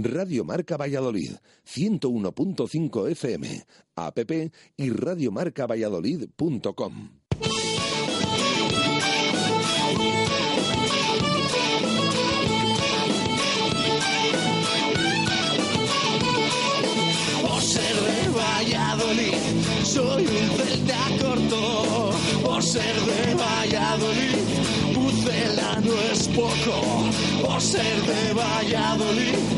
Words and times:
Radio 0.00 0.44
Marca 0.44 0.76
Valladolid, 0.76 1.32
101.5 1.66 3.08
FM, 3.10 3.66
app 3.96 4.30
y 4.76 4.90
radiomarcavalladolid.com. 4.90 7.08
Por 17.42 17.60
ser 17.60 17.96
de 17.96 18.28
Valladolid, 18.28 19.34
soy 19.82 20.26
un 20.26 20.50
celta 20.58 21.08
corto. 21.20 22.12
Por 22.44 22.62
ser 22.62 22.94
de 23.00 23.34
Valladolid, 23.34 24.36
Pucela 24.94 25.80
no 25.80 25.98
es 26.12 26.28
poco. 26.28 27.04
Por 27.44 27.60
ser 27.60 28.00
de 28.02 28.32
Valladolid, 28.32 29.57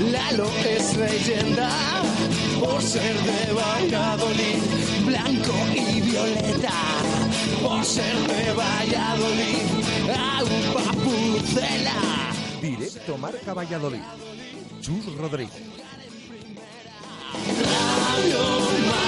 Lalo 0.00 0.48
es 0.64 0.96
leyenda. 0.96 1.68
Por 2.60 2.80
ser 2.80 3.16
de 3.16 3.52
Valladolid, 3.52 4.62
blanco 5.04 5.54
y 5.74 6.00
violeta. 6.00 6.72
Por 7.62 7.84
ser 7.84 8.14
de 8.14 8.52
Valladolid, 8.52 9.66
agua 10.08 10.92
pucela. 11.04 12.30
Directo 12.60 13.18
Marca 13.18 13.54
Valladolid. 13.54 14.02
Chus 14.80 15.04
Rodríguez. 15.16 15.52
Radio 17.58 19.07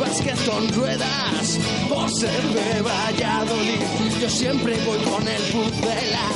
básquet 0.00 0.36
son 0.36 0.68
ruedas. 0.72 1.58
Por 1.88 2.10
ser 2.10 2.42
de 2.42 2.82
Valladolid, 2.82 3.80
yo 4.20 4.28
siempre 4.30 4.76
voy 4.84 4.98
con 4.98 5.26
el 5.26 5.42
pucela. 5.42 6.26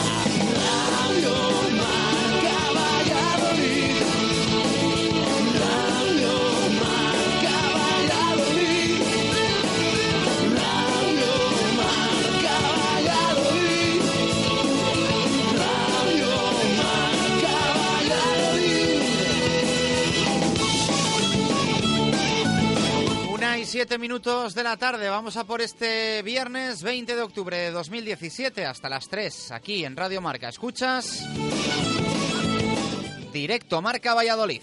Radio 0.97 1.35
Marca 1.77 2.59
Valladolid. 2.75 4.00
7 23.71 23.99
minutos 23.99 24.57
de 24.57 24.65
la 24.65 24.77
tarde. 24.77 25.09
Vamos 25.09 25.37
a 25.37 25.45
por 25.45 25.61
este 25.61 26.23
viernes 26.23 26.83
20 26.83 27.15
de 27.15 27.23
octubre 27.23 27.57
de 27.57 27.71
2017 27.71 28.67
hasta 28.67 28.89
las 28.89 29.09
3 29.09 29.53
aquí 29.53 29.85
en 29.85 29.95
Radio 29.95 30.21
Marca. 30.21 30.49
Escuchas. 30.49 31.25
Directo 33.33 33.81
Marca 33.81 34.13
Valladolid. 34.13 34.63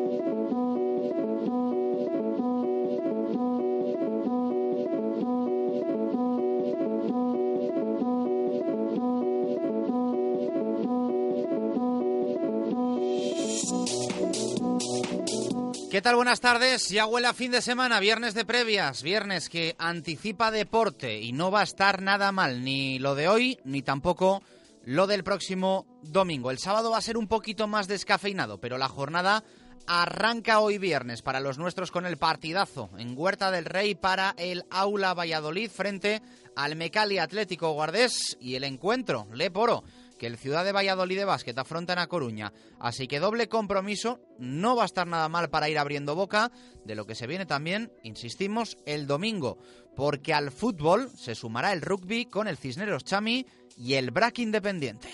¿Qué 15.91 16.01
tal? 16.01 16.15
Buenas 16.15 16.39
tardes. 16.39 16.87
Ya 16.87 17.05
huele 17.05 17.27
a 17.27 17.33
fin 17.33 17.51
de 17.51 17.61
semana, 17.61 17.99
viernes 17.99 18.33
de 18.33 18.45
previas, 18.45 19.03
viernes 19.03 19.49
que 19.49 19.75
anticipa 19.77 20.49
deporte 20.49 21.19
y 21.19 21.33
no 21.33 21.51
va 21.51 21.59
a 21.59 21.63
estar 21.63 22.01
nada 22.01 22.31
mal, 22.31 22.63
ni 22.63 22.97
lo 22.97 23.13
de 23.13 23.27
hoy, 23.27 23.59
ni 23.65 23.81
tampoco 23.81 24.41
lo 24.85 25.05
del 25.05 25.25
próximo 25.25 25.85
domingo. 26.01 26.49
El 26.49 26.59
sábado 26.59 26.91
va 26.91 26.97
a 26.97 27.01
ser 27.01 27.17
un 27.17 27.27
poquito 27.27 27.67
más 27.67 27.89
descafeinado, 27.89 28.57
pero 28.57 28.77
la 28.77 28.87
jornada 28.87 29.43
arranca 29.85 30.61
hoy 30.61 30.77
viernes 30.77 31.21
para 31.21 31.41
los 31.41 31.57
nuestros 31.57 31.91
con 31.91 32.05
el 32.05 32.15
partidazo 32.15 32.89
en 32.97 33.13
Huerta 33.17 33.51
del 33.51 33.65
Rey 33.65 33.93
para 33.93 34.33
el 34.37 34.63
Aula 34.69 35.13
Valladolid 35.13 35.69
frente 35.69 36.21
al 36.55 36.77
Mecali 36.77 37.17
Atlético 37.17 37.73
Guardés 37.73 38.37
y 38.39 38.55
el 38.55 38.63
encuentro 38.63 39.27
Leporo 39.33 39.83
que 40.21 40.27
el 40.27 40.37
Ciudad 40.37 40.63
de 40.63 40.71
Valladolid 40.71 41.17
de 41.17 41.25
Básquet 41.25 41.57
afronta 41.57 41.93
en 41.93 41.99
A 41.99 42.05
Coruña. 42.05 42.53
Así 42.79 43.07
que 43.07 43.19
doble 43.19 43.49
compromiso, 43.49 44.19
no 44.37 44.75
va 44.75 44.83
a 44.83 44.85
estar 44.85 45.07
nada 45.07 45.27
mal 45.29 45.49
para 45.49 45.67
ir 45.67 45.79
abriendo 45.79 46.13
boca 46.13 46.51
de 46.85 46.93
lo 46.93 47.07
que 47.07 47.15
se 47.15 47.25
viene 47.25 47.47
también, 47.47 47.91
insistimos, 48.03 48.77
el 48.85 49.07
domingo, 49.07 49.57
porque 49.95 50.35
al 50.35 50.51
fútbol 50.51 51.09
se 51.17 51.33
sumará 51.33 51.73
el 51.73 51.81
rugby 51.81 52.27
con 52.27 52.47
el 52.47 52.57
Cisneros 52.57 53.03
Chami 53.03 53.47
y 53.75 53.95
el 53.95 54.11
Brac 54.11 54.37
Independiente. 54.37 55.09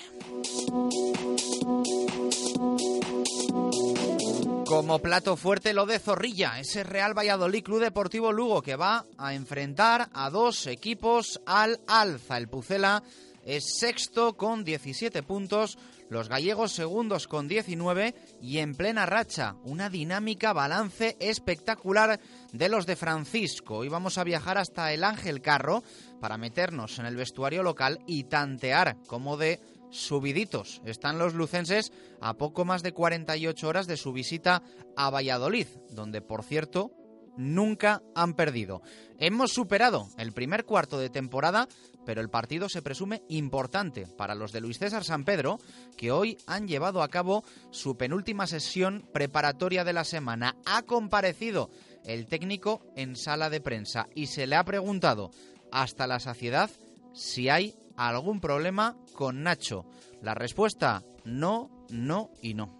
Como 4.65 4.99
plato 4.99 5.37
fuerte 5.37 5.73
lo 5.73 5.85
de 5.85 5.99
Zorrilla, 5.99 6.59
ese 6.59 6.83
Real 6.83 7.17
Valladolid 7.17 7.63
Club 7.63 7.79
Deportivo 7.79 8.33
Lugo 8.33 8.61
que 8.61 8.75
va 8.75 9.05
a 9.17 9.33
enfrentar 9.33 10.09
a 10.11 10.29
dos 10.29 10.67
equipos 10.67 11.39
al 11.45 11.79
alza. 11.87 12.37
El 12.37 12.49
Pucela 12.49 13.01
es 13.47 13.77
sexto 13.79 14.35
con 14.35 14.65
17 14.65 15.23
puntos, 15.23 15.77
los 16.09 16.27
gallegos 16.27 16.73
segundos 16.73 17.27
con 17.27 17.47
19 17.47 18.13
y 18.41 18.57
en 18.57 18.75
plena 18.75 19.05
racha. 19.05 19.55
Una 19.63 19.89
dinámica 19.89 20.51
balance 20.51 21.15
espectacular 21.21 22.19
de 22.51 22.69
los 22.69 22.85
de 22.85 22.97
Francisco. 22.97 23.77
Hoy 23.77 23.87
vamos 23.87 24.17
a 24.17 24.25
viajar 24.25 24.57
hasta 24.57 24.91
el 24.91 25.05
Ángel 25.05 25.41
Carro 25.41 25.81
para 26.19 26.37
meternos 26.37 26.99
en 26.99 27.05
el 27.05 27.15
vestuario 27.15 27.63
local 27.63 27.99
y 28.05 28.25
tantear 28.25 28.97
como 29.07 29.37
de 29.37 29.61
subiditos 29.89 30.81
están 30.85 31.17
los 31.17 31.33
lucenses 31.33 31.93
a 32.19 32.33
poco 32.33 32.65
más 32.65 32.83
de 32.83 32.91
48 32.91 33.65
horas 33.65 33.87
de 33.87 33.95
su 33.95 34.11
visita 34.11 34.61
a 34.97 35.09
Valladolid, 35.09 35.67
donde 35.91 36.21
por 36.21 36.43
cierto 36.43 36.91
nunca 37.37 38.01
han 38.15 38.33
perdido. 38.33 38.81
Hemos 39.19 39.51
superado 39.51 40.09
el 40.17 40.33
primer 40.33 40.65
cuarto 40.65 40.99
de 40.99 41.09
temporada, 41.09 41.67
pero 42.05 42.21
el 42.21 42.29
partido 42.29 42.69
se 42.69 42.81
presume 42.81 43.23
importante 43.29 44.05
para 44.05 44.35
los 44.35 44.51
de 44.51 44.61
Luis 44.61 44.79
César 44.79 45.03
San 45.03 45.23
Pedro, 45.23 45.59
que 45.95 46.11
hoy 46.11 46.37
han 46.45 46.67
llevado 46.67 47.01
a 47.01 47.07
cabo 47.07 47.43
su 47.71 47.97
penúltima 47.97 48.47
sesión 48.47 49.07
preparatoria 49.13 49.83
de 49.83 49.93
la 49.93 50.03
semana. 50.03 50.55
Ha 50.65 50.83
comparecido 50.83 51.69
el 52.05 52.27
técnico 52.27 52.81
en 52.95 53.15
sala 53.15 53.49
de 53.49 53.61
prensa 53.61 54.07
y 54.15 54.27
se 54.27 54.47
le 54.47 54.55
ha 54.55 54.63
preguntado 54.63 55.31
hasta 55.71 56.07
la 56.07 56.19
saciedad 56.19 56.69
si 57.13 57.49
hay 57.49 57.75
algún 57.97 58.39
problema 58.39 58.95
con 59.13 59.43
Nacho. 59.43 59.85
La 60.21 60.33
respuesta, 60.33 61.03
no, 61.25 61.85
no 61.89 62.31
y 62.41 62.53
no. 62.53 62.79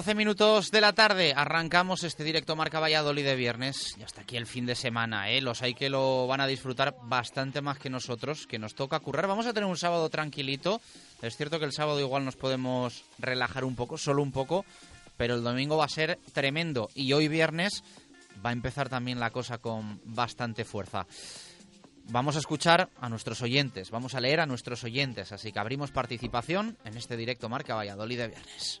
Una 0.00 0.04
y 0.04 0.06
doce 0.06 0.14
minutos 0.14 0.70
de 0.70 0.80
la 0.80 0.94
tarde, 0.94 1.34
arrancamos 1.36 2.04
este 2.04 2.24
directo 2.24 2.56
Marca 2.56 2.80
Valladolid 2.80 3.22
de 3.22 3.36
viernes 3.36 3.96
y 3.98 4.02
hasta 4.02 4.22
aquí 4.22 4.38
el 4.38 4.46
fin 4.46 4.64
de 4.64 4.74
semana, 4.74 5.28
¿eh? 5.28 5.42
Los 5.42 5.60
hay 5.60 5.74
que 5.74 5.90
lo 5.90 6.26
van 6.26 6.40
a 6.40 6.46
disfrutar 6.46 6.96
bastante 7.02 7.60
más 7.60 7.78
que 7.78 7.90
nosotros, 7.90 8.46
que 8.46 8.58
nos 8.58 8.74
toca 8.74 8.98
currar. 9.00 9.26
Vamos 9.26 9.44
a 9.44 9.52
tener 9.52 9.68
un 9.68 9.76
sábado 9.76 10.08
tranquilito, 10.08 10.80
es 11.20 11.36
cierto 11.36 11.58
que 11.58 11.66
el 11.66 11.74
sábado 11.74 12.00
igual 12.00 12.24
nos 12.24 12.36
podemos 12.36 13.04
relajar 13.18 13.62
un 13.62 13.76
poco, 13.76 13.98
solo 13.98 14.22
un 14.22 14.32
poco, 14.32 14.64
pero 15.18 15.34
el 15.34 15.42
domingo 15.42 15.76
va 15.76 15.84
a 15.84 15.88
ser 15.88 16.18
tremendo 16.32 16.88
y 16.94 17.12
hoy 17.12 17.28
viernes 17.28 17.84
va 18.42 18.50
a 18.50 18.54
empezar 18.54 18.88
también 18.88 19.20
la 19.20 19.28
cosa 19.28 19.58
con 19.58 20.00
bastante 20.06 20.64
fuerza. 20.64 21.06
Vamos 22.04 22.36
a 22.36 22.38
escuchar 22.38 22.88
a 23.02 23.10
nuestros 23.10 23.42
oyentes, 23.42 23.90
vamos 23.90 24.14
a 24.14 24.20
leer 24.20 24.40
a 24.40 24.46
nuestros 24.46 24.82
oyentes, 24.82 25.30
así 25.30 25.52
que 25.52 25.58
abrimos 25.58 25.90
participación 25.90 26.78
en 26.86 26.96
este 26.96 27.18
directo 27.18 27.50
Marca 27.50 27.74
Valladolid 27.74 28.16
de 28.16 28.28
viernes. 28.28 28.80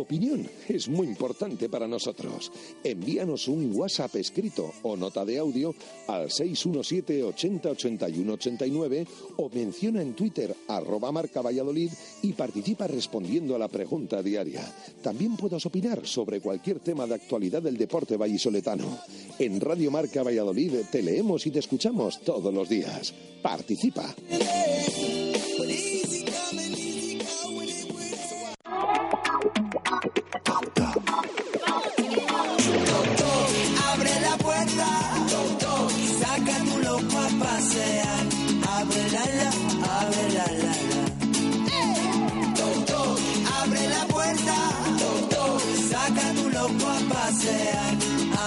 Opinión 0.00 0.48
es 0.68 0.88
muy 0.88 1.06
importante 1.06 1.68
para 1.68 1.86
nosotros. 1.86 2.52
Envíanos 2.84 3.48
un 3.48 3.72
WhatsApp 3.74 4.16
escrito 4.16 4.72
o 4.82 4.96
nota 4.96 5.24
de 5.24 5.38
audio 5.38 5.74
al 6.06 6.30
617 6.30 7.22
80 7.22 7.70
81 7.70 8.32
89 8.32 9.06
o 9.36 9.50
menciona 9.50 10.02
en 10.02 10.14
Twitter 10.14 10.54
arroba 10.68 11.12
marca 11.12 11.42
Valladolid 11.42 11.90
y 12.22 12.32
participa 12.32 12.86
respondiendo 12.86 13.54
a 13.54 13.58
la 13.58 13.68
pregunta 13.68 14.22
diaria. 14.22 14.62
También 15.02 15.36
puedes 15.36 15.64
opinar 15.66 16.06
sobre 16.06 16.40
cualquier 16.40 16.80
tema 16.80 17.06
de 17.06 17.14
actualidad 17.14 17.62
del 17.62 17.76
deporte 17.76 18.16
vallisoletano. 18.16 18.98
En 19.38 19.60
Radio 19.60 19.90
Marca 19.90 20.22
Valladolid 20.22 20.72
te 20.90 21.02
leemos 21.02 21.46
y 21.46 21.50
te 21.50 21.58
escuchamos 21.58 22.20
todos 22.20 22.52
los 22.52 22.68
días. 22.68 23.12
Participa. 23.42 24.14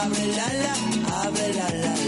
Abre 0.02 0.26
la 0.36 0.48
la, 0.64 0.74
abre 1.22 1.54
la 1.54 1.70
la 1.82 1.99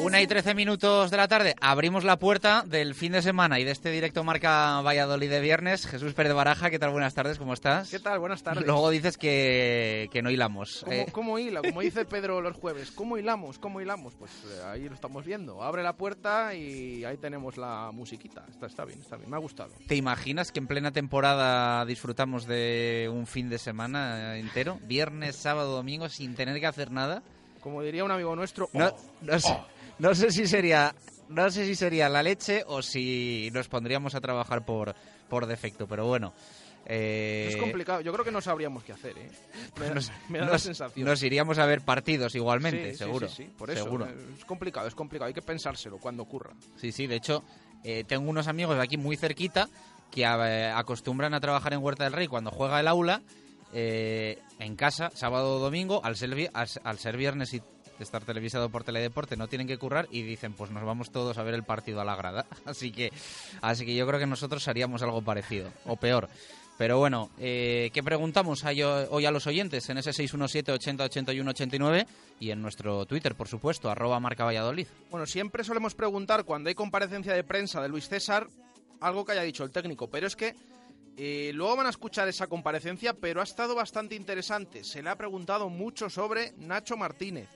Una 0.00 0.22
y 0.22 0.26
trece 0.26 0.54
minutos 0.54 1.10
de 1.10 1.16
la 1.18 1.28
tarde, 1.28 1.54
abrimos 1.60 2.04
la 2.04 2.18
puerta 2.18 2.64
del 2.66 2.94
fin 2.94 3.12
de 3.12 3.20
semana 3.20 3.60
y 3.60 3.64
de 3.64 3.70
este 3.70 3.90
directo 3.90 4.24
Marca 4.24 4.80
Valladolid 4.80 5.28
de 5.28 5.40
viernes. 5.40 5.86
Jesús 5.86 6.14
Pérez 6.14 6.32
Baraja, 6.32 6.70
¿qué 6.70 6.78
tal? 6.78 6.90
Buenas 6.90 7.12
tardes, 7.12 7.36
¿cómo 7.38 7.52
estás? 7.52 7.90
¿Qué 7.90 7.98
tal? 7.98 8.18
Buenas 8.18 8.42
tardes. 8.42 8.64
Luego 8.64 8.88
dices 8.88 9.18
que, 9.18 10.08
que 10.10 10.22
no 10.22 10.30
hilamos. 10.30 10.80
¿Cómo, 10.84 10.96
Eh, 10.96 11.06
cómo 11.12 11.38
hila? 11.38 11.60
Como 11.60 11.82
dice 11.82 12.04
Pedro 12.06 12.40
los 12.40 12.56
jueves, 12.56 12.90
¿cómo 12.92 13.18
hilamos? 13.18 13.58
¿Cómo 13.58 13.82
hilamos? 13.82 14.14
Pues 14.14 14.30
eh, 14.46 14.62
ahí 14.64 14.88
lo 14.88 14.94
estamos 14.94 15.26
viendo. 15.26 15.62
Abre 15.62 15.82
la 15.82 15.96
puerta 15.98 16.54
y 16.54 17.04
ahí 17.04 17.18
tenemos 17.18 17.58
la 17.58 17.90
musiquita. 17.92 18.46
Está, 18.50 18.66
está 18.66 18.86
bien, 18.86 19.00
está 19.00 19.16
bien. 19.16 19.28
Me 19.28 19.36
ha 19.36 19.40
gustado. 19.40 19.72
¿Te 19.86 19.96
imaginas 19.96 20.50
que 20.50 20.60
en 20.60 20.66
plena 20.66 20.92
temporada 20.92 21.84
disfrutamos 21.84 22.46
de 22.46 23.10
un 23.12 23.26
fin 23.26 23.50
de 23.50 23.58
semana 23.58 24.38
entero? 24.38 24.78
Viernes, 24.84 25.36
sábado, 25.36 25.72
domingo, 25.76 26.08
sin 26.08 26.34
tener 26.34 26.58
que 26.58 26.66
hacer 26.66 26.90
nada. 26.90 27.22
Como 27.66 27.82
diría 27.82 28.04
un 28.04 28.12
amigo 28.12 28.36
nuestro, 28.36 28.70
No, 28.74 28.86
oh, 28.86 28.96
no 29.22 29.40
sé, 29.40 29.56
no 29.98 30.14
sé 30.14 30.30
si 30.30 30.46
sería 30.46 30.94
no 31.28 31.50
sé 31.50 31.66
si 31.66 31.74
sería 31.74 32.08
la 32.08 32.22
leche 32.22 32.62
o 32.68 32.80
si 32.80 33.50
nos 33.52 33.66
pondríamos 33.66 34.14
a 34.14 34.20
trabajar 34.20 34.64
por, 34.64 34.94
por 35.28 35.46
defecto, 35.46 35.88
pero 35.88 36.06
bueno. 36.06 36.32
eh, 36.84 37.48
es 37.50 37.56
complicado. 37.56 38.02
Yo 38.02 38.12
creo 38.12 38.24
que 38.24 38.30
no 38.30 38.40
sabríamos 38.40 38.84
qué 38.84 38.92
hacer, 38.92 39.18
¿eh? 39.18 39.28
Me, 39.80 39.86
da- 39.88 39.94
nos, 39.94 40.12
me 40.28 40.38
da 40.38 40.46
la 40.46 40.58
sensación. 40.60 41.08
nos 41.08 41.20
iríamos 41.24 41.58
a 41.58 41.66
ver 41.66 41.80
partidos 41.80 42.36
igualmente, 42.36 42.92
Sí, 42.92 42.98
seguro. 42.98 43.28
Sí, 43.28 43.34
sí, 43.46 43.50
por 43.58 43.68
eso. 43.68 43.82
seguro. 43.82 44.06
Es 44.38 44.44
complicado, 44.44 44.86
es 44.86 44.94
complicado. 44.94 45.26
Hay 45.26 45.34
que 45.34 45.42
pensárselo 45.42 45.98
cuando 45.98 46.22
ocurra. 46.22 46.52
Sí, 46.76 46.92
sí, 46.92 47.08
de 47.08 47.16
hecho, 47.16 47.42
eh, 47.82 48.04
tengo 48.06 48.30
unos 48.30 48.46
amigos 48.46 48.76
de 48.76 48.82
aquí 48.84 48.96
muy 48.96 49.16
cerquita 49.16 49.68
que 50.12 50.22
eh, 50.22 50.70
acostumbran 50.72 51.34
a 51.34 51.40
trabajar 51.40 51.72
en 51.72 51.82
Huerta 51.82 52.04
del 52.04 52.12
Rey 52.12 52.28
cuando 52.28 52.52
juega 52.52 52.78
el 52.78 52.86
aula. 52.86 53.22
Eh, 53.78 54.38
en 54.58 54.74
casa, 54.74 55.10
sábado 55.12 55.56
o 55.56 55.58
domingo, 55.58 56.00
al 56.02 56.16
ser, 56.16 56.50
al, 56.54 56.98
ser 56.98 57.16
viernes 57.18 57.52
y 57.52 57.60
estar 57.98 58.24
televisado 58.24 58.70
por 58.70 58.84
Teledeporte, 58.84 59.36
no 59.36 59.48
tienen 59.48 59.66
que 59.66 59.76
currar 59.76 60.08
y 60.10 60.22
dicen, 60.22 60.54
pues 60.54 60.70
nos 60.70 60.82
vamos 60.82 61.10
todos 61.10 61.36
a 61.36 61.42
ver 61.42 61.52
el 61.52 61.62
partido 61.62 62.00
a 62.00 62.04
la 62.06 62.16
grada. 62.16 62.46
Así 62.64 62.90
que, 62.90 63.12
así 63.60 63.84
que 63.84 63.94
yo 63.94 64.06
creo 64.06 64.18
que 64.18 64.26
nosotros 64.26 64.66
haríamos 64.66 65.02
algo 65.02 65.20
parecido, 65.20 65.70
o 65.84 65.96
peor. 65.96 66.30
Pero 66.78 66.98
bueno, 66.98 67.28
eh, 67.38 67.90
¿qué 67.92 68.02
preguntamos 68.02 68.64
hoy 68.64 69.26
a 69.26 69.30
los 69.30 69.46
oyentes? 69.46 69.90
En 69.90 69.98
ese 69.98 70.14
617 70.14 70.72
80 70.72 71.04
81 71.04 71.50
89 71.50 72.06
y 72.40 72.50
en 72.52 72.62
nuestro 72.62 73.04
Twitter, 73.04 73.34
por 73.34 73.48
supuesto, 73.48 73.90
arroba 73.90 74.20
marca 74.20 74.44
Valladolid. 74.44 74.86
Bueno, 75.10 75.26
siempre 75.26 75.64
solemos 75.64 75.94
preguntar 75.94 76.44
cuando 76.44 76.70
hay 76.70 76.74
comparecencia 76.74 77.34
de 77.34 77.44
prensa 77.44 77.82
de 77.82 77.90
Luis 77.90 78.08
César 78.08 78.48
algo 79.00 79.26
que 79.26 79.32
haya 79.32 79.42
dicho 79.42 79.64
el 79.64 79.70
técnico, 79.70 80.08
pero 80.08 80.26
es 80.26 80.36
que 80.36 80.54
eh, 81.16 81.50
luego 81.54 81.76
van 81.76 81.86
a 81.86 81.90
escuchar 81.90 82.28
esa 82.28 82.46
comparecencia, 82.46 83.14
pero 83.14 83.40
ha 83.40 83.44
estado 83.44 83.74
bastante 83.74 84.14
interesante. 84.14 84.84
Se 84.84 85.02
le 85.02 85.08
ha 85.08 85.16
preguntado 85.16 85.70
mucho 85.70 86.10
sobre 86.10 86.52
Nacho 86.58 86.96
Martínez. 86.96 87.48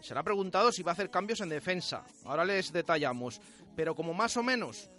Se 0.00 0.14
le 0.14 0.20
ha 0.20 0.24
preguntado 0.24 0.72
si 0.72 0.82
va 0.82 0.92
a 0.92 0.94
hacer 0.94 1.10
cambios 1.10 1.40
en 1.40 1.48
defensa. 1.48 2.04
Ahora 2.24 2.44
les 2.44 2.72
detallamos. 2.72 3.40
Pero 3.76 3.94
como 3.94 4.14
más 4.14 4.36
o 4.36 4.42
menos 4.42 4.90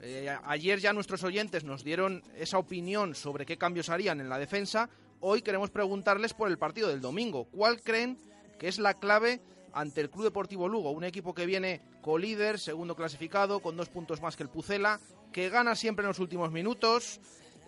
eh, 0.00 0.34
ayer 0.44 0.80
ya 0.80 0.92
nuestros 0.92 1.22
oyentes 1.22 1.64
nos 1.64 1.84
dieron 1.84 2.22
esa 2.36 2.58
opinión 2.58 3.14
sobre 3.14 3.44
qué 3.44 3.58
cambios 3.58 3.88
harían 3.88 4.20
en 4.20 4.28
la 4.28 4.38
defensa, 4.38 4.88
hoy 5.20 5.42
queremos 5.42 5.70
preguntarles 5.70 6.32
por 6.32 6.48
el 6.48 6.58
partido 6.58 6.88
del 6.88 7.00
domingo. 7.00 7.44
¿Cuál 7.44 7.82
creen 7.82 8.18
que 8.58 8.68
es 8.68 8.78
la 8.78 8.94
clave 8.94 9.40
ante 9.72 10.00
el 10.00 10.10
Club 10.10 10.24
Deportivo 10.24 10.68
Lugo? 10.68 10.90
Un 10.90 11.04
equipo 11.04 11.34
que 11.34 11.46
viene 11.46 11.82
colíder, 12.00 12.58
segundo 12.58 12.96
clasificado, 12.96 13.60
con 13.60 13.76
dos 13.76 13.90
puntos 13.90 14.22
más 14.22 14.36
que 14.36 14.42
el 14.42 14.48
Pucela, 14.48 14.98
que 15.32 15.50
gana 15.50 15.76
siempre 15.76 16.04
en 16.04 16.08
los 16.08 16.18
últimos 16.18 16.50
minutos. 16.50 17.20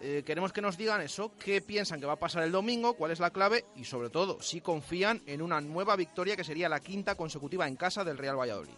Eh, 0.07 0.23
queremos 0.23 0.53
que 0.53 0.61
nos 0.61 0.77
digan 0.77 1.01
eso, 1.01 1.33
qué 1.43 1.63
piensan 1.63 1.99
que 1.99 2.05
va 2.05 2.13
a 2.13 2.19
pasar 2.19 2.43
el 2.43 2.53
domingo, 2.53 2.93
cuál 2.93 3.11
es 3.11 3.21
la 3.21 3.31
clave 3.31 3.65
y 3.75 3.85
sobre 3.85 4.11
todo 4.11 4.39
si 4.43 4.61
confían 4.61 5.23
en 5.25 5.41
una 5.41 5.63
nueva 5.63 5.97
victoria 5.97 6.37
que 6.37 6.45
sería 6.45 6.69
la 6.69 6.81
quinta 6.81 7.15
consecutiva 7.15 7.67
en 7.67 7.77
casa 7.77 8.05
del 8.05 8.19
Real 8.19 8.39
Valladolid. 8.39 8.75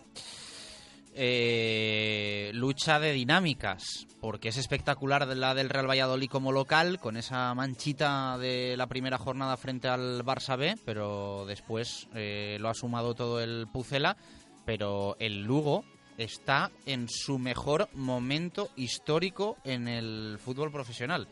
eh, 1.18 2.52
lucha 2.54 3.00
de 3.00 3.12
dinámicas, 3.12 4.06
porque 4.20 4.50
es 4.50 4.56
espectacular 4.56 5.26
la 5.26 5.54
del 5.54 5.70
Real 5.70 5.90
Valladolid 5.90 6.28
como 6.28 6.52
local, 6.52 7.00
con 7.00 7.16
esa 7.16 7.52
manchita 7.54 8.38
de 8.38 8.76
la 8.76 8.86
primera 8.86 9.18
jornada 9.18 9.56
frente 9.56 9.88
al 9.88 10.24
Barça 10.24 10.56
B, 10.56 10.76
pero 10.84 11.44
después 11.46 12.06
eh, 12.14 12.58
lo 12.60 12.68
ha 12.68 12.74
sumado 12.74 13.14
todo 13.14 13.40
el 13.40 13.66
Pucela, 13.72 14.16
pero 14.64 15.16
el 15.18 15.42
Lugo 15.42 15.84
está 16.18 16.70
en 16.86 17.08
su 17.08 17.38
mejor 17.38 17.88
momento 17.94 18.70
histórico 18.76 19.56
en 19.64 19.88
el 19.88 20.38
fútbol 20.42 20.70
profesional. 20.70 21.28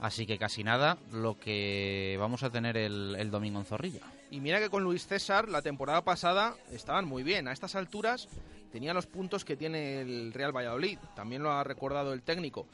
Así 0.00 0.26
que 0.26 0.38
casi 0.38 0.62
nada 0.62 0.96
lo 1.12 1.38
que 1.38 2.16
vamos 2.20 2.44
a 2.44 2.50
tener 2.50 2.76
el, 2.76 3.30
domingo 3.30 3.58
en 3.58 3.64
Zorrilla. 3.64 4.00
Y 4.30 4.40
mira 4.40 4.60
que 4.60 4.70
con 4.70 4.84
Luis 4.84 5.06
César 5.06 5.48
la 5.48 5.62
temporada 5.62 6.02
pasada 6.02 6.54
estaban 6.70 7.04
muy 7.04 7.24
bien. 7.24 7.48
A 7.48 7.52
estas 7.52 7.74
alturas 7.74 8.28
tenía 8.70 8.94
los 8.94 9.06
puntos 9.06 9.44
que 9.44 9.56
tiene 9.56 10.00
el 10.00 10.32
Real 10.32 10.56
Valladolid. 10.56 10.98
También 11.16 11.42
lo 11.42 11.50
ha 11.50 11.64
recordado 11.64 12.12
el 12.12 12.22
técnico 12.22 12.66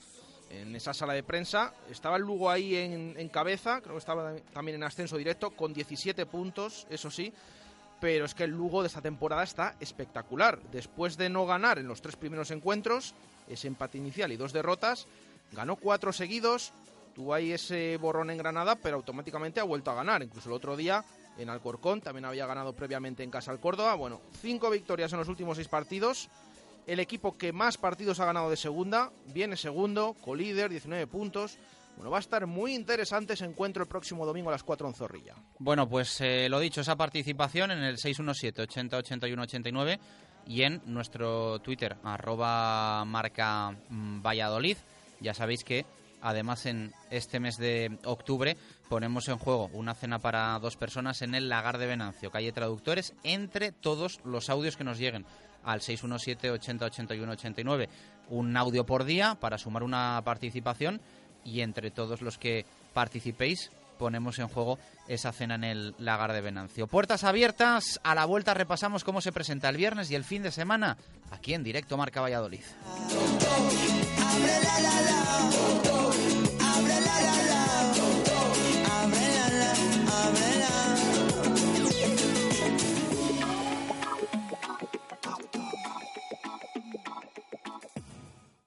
en 0.51 0.77
esa 0.77 0.93
sala 0.93 1.15
de 1.15 1.23
prensa. 1.23 1.73
Estaba 1.91 2.17
el 2.17 2.23
Lugo 2.23 2.51
ahí 2.51 2.77
en, 2.77 3.15
en 3.17 3.29
cabeza, 3.31 3.81
creo 3.81 3.95
que 3.95 4.01
estaba 4.01 4.35
también 4.53 4.77
en 4.77 4.83
ascenso 4.83 5.17
directo, 5.17 5.51
con 5.51 5.73
17 5.73 6.27
puntos, 6.27 6.87
eso 6.91 7.11
sí. 7.11 7.33
Pero 8.05 8.27
es 8.27 8.35
que 8.35 8.45
el 8.45 8.51
Lugo 8.51 8.83
de 8.83 8.89
esta 8.89 9.01
temporada 9.01 9.43
está 9.43 9.77
espectacular. 9.81 10.61
Después 10.71 11.17
de 11.17 11.31
no 11.31 11.47
ganar 11.47 11.79
en 11.79 11.89
los 11.89 12.03
tres 12.03 12.17
primeros 12.17 12.51
encuentros, 12.51 13.15
ese 13.49 13.67
empate 13.67 13.97
inicial 13.97 14.31
y 14.31 14.37
dos 14.37 14.53
derrotas, 14.53 15.07
ganó 15.53 15.77
cuatro 15.77 16.13
seguidos, 16.13 16.75
tuvo 17.15 17.33
ahí 17.33 17.53
ese 17.53 17.97
borrón 17.97 18.29
en 18.29 18.37
Granada, 18.37 18.77
pero 18.77 18.97
automáticamente 18.97 19.59
ha 19.59 19.65
vuelto 19.65 19.91
a 19.91 19.95
ganar. 19.95 20.23
Incluso 20.23 20.51
el 20.51 20.55
otro 20.55 20.77
día 20.77 21.03
en 21.39 21.49
Alcorcón 21.49 22.03
también 22.03 22.27
había 22.27 22.45
ganado 22.45 22.75
previamente 22.75 23.23
en 23.23 23.31
casa 23.31 23.51
al 23.51 23.59
Córdoba. 23.59 23.95
Bueno, 23.95 24.21
cinco 24.39 24.69
victorias 24.69 25.11
en 25.15 25.21
los 25.21 25.29
últimos 25.31 25.57
seis 25.57 25.69
partidos. 25.69 26.29
El 26.87 27.01
equipo 27.01 27.39
que 27.39 27.55
más 27.55 27.79
partidos 27.79 28.21
ha 28.21 28.27
ganado 28.27 28.51
de 28.51 28.59
segunda 28.59 29.13
viene 29.33 29.57
segundo, 29.57 30.15
colíder, 30.21 30.69
19 30.69 31.07
puntos. 31.07 31.57
Bueno, 31.97 32.11
va 32.11 32.19
a 32.19 32.21
estar 32.21 32.47
muy 32.47 32.75
interesante 32.75 33.35
ese 33.35 33.45
encuentro 33.45 33.83
el 33.83 33.89
próximo 33.89 34.27
domingo 34.27 34.49
a 34.49 34.53
las 34.53 34.63
4 34.65 34.89
en 34.89 34.95
Zorrilla. 34.95 35.35
Bueno, 35.59 35.89
pues 35.89 36.21
eh, 36.21 36.49
lo 36.49 36.59
dicho, 36.59 36.81
esa 36.81 36.97
participación 36.97 37.71
en 37.71 37.79
el 37.79 37.99
617 37.99 38.63
80 38.63 38.97
81 38.97 39.43
89 39.43 40.01
y 40.47 40.63
en 40.63 40.83
nuestro 40.87 41.61
Twitter, 41.61 41.97
arroba 42.03 43.05
marca 43.05 43.71
mm, 43.89 44.23
Valladolid. 44.23 44.77
Ya 45.21 45.35
sabéis 45.35 45.65
que 45.65 45.87
además 46.21 46.67
en 46.67 46.93
este 47.11 47.39
mes 47.39 47.57
de 47.57 47.99
octubre 48.05 48.57
ponemos 48.89 49.29
en 49.29 49.39
juego 49.39 49.71
una 49.73 49.95
cena 49.95 50.19
para 50.19 50.59
dos 50.59 50.77
personas 50.77 51.23
en 51.23 51.35
el 51.35 51.49
Lagar 51.49 51.79
de 51.79 51.87
Venancio, 51.87 52.31
calle 52.31 52.53
Traductores, 52.53 53.15
entre 53.23 53.73
todos 53.73 54.21
los 54.25 54.51
audios 54.51 54.77
que 54.77 54.85
nos 54.85 54.99
lleguen 54.99 55.25
al 55.63 55.81
617 55.81 56.51
80 56.51 56.85
81 56.87 57.33
89. 57.33 57.89
Un 58.31 58.57
audio 58.57 58.85
por 58.85 59.05
día 59.05 59.37
para 59.39 59.59
sumar 59.59 59.83
una 59.83 60.21
participación 60.25 61.01
y 61.45 61.61
entre 61.61 61.91
todos 61.91 62.23
los 62.23 62.39
que 62.39 62.65
participéis 62.93 63.71
ponemos 63.99 64.39
en 64.39 64.49
juego 64.49 64.79
esa 65.09 65.33
cena 65.33 65.55
en 65.55 65.65
el 65.65 65.95
lagar 65.99 66.33
de 66.33 66.41
Venancio. 66.41 66.87
Puertas 66.87 67.25
abiertas, 67.25 68.01
a 68.03 68.15
la 68.15 68.25
vuelta 68.25 68.55
repasamos 68.55 69.05
cómo 69.05 69.21
se 69.21 69.33
presenta 69.33 69.69
el 69.69 69.77
viernes 69.77 70.11
y 70.11 70.15
el 70.15 70.25
fin 70.25 70.43
de 70.43 70.51
semana 70.51 70.97
aquí 71.31 71.55
en 71.55 71.63
directo 71.63 71.97
Marca 71.97 72.21
Valladolid. 72.21 72.63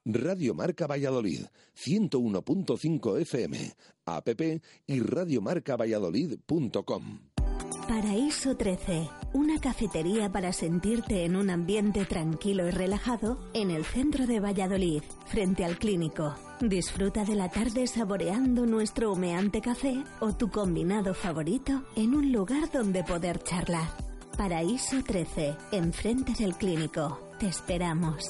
Radio 0.10 0.54
Marca 0.54 0.88
Valladolid, 0.88 1.42
101.5 1.76 3.20
FM, 3.20 3.74
app 4.06 4.30
y 4.88 5.02
radiomarcavalladolid.com. 5.02 7.20
Paraíso 7.90 8.56
13, 8.56 9.10
una 9.34 9.60
cafetería 9.60 10.32
para 10.32 10.54
sentirte 10.54 11.26
en 11.26 11.36
un 11.36 11.50
ambiente 11.50 12.06
tranquilo 12.06 12.66
y 12.68 12.72
relajado 12.72 13.38
en 13.54 13.70
el 13.70 13.84
centro 13.84 14.28
de 14.28 14.40
Valladolid, 14.40 15.04
frente 15.26 15.66
al 15.66 15.78
clínico. 15.78 16.36
Disfruta 16.62 17.26
de 17.26 17.36
la 17.36 17.52
tarde 17.52 17.86
saboreando 17.86 18.66
nuestro 18.66 19.12
humeante 19.12 19.60
café 19.60 20.02
o 20.22 20.34
tu 20.34 20.50
combinado 20.50 21.14
favorito 21.14 21.84
en 21.98 22.16
un 22.16 22.32
lugar 22.32 22.72
donde 22.72 23.04
poder 23.04 23.44
charlar. 23.44 23.90
Paraíso 24.38 25.04
13, 25.04 25.54
enfrente 25.74 26.32
del 26.40 26.56
clínico. 26.56 27.20
Te 27.40 27.48
esperamos. 27.48 28.30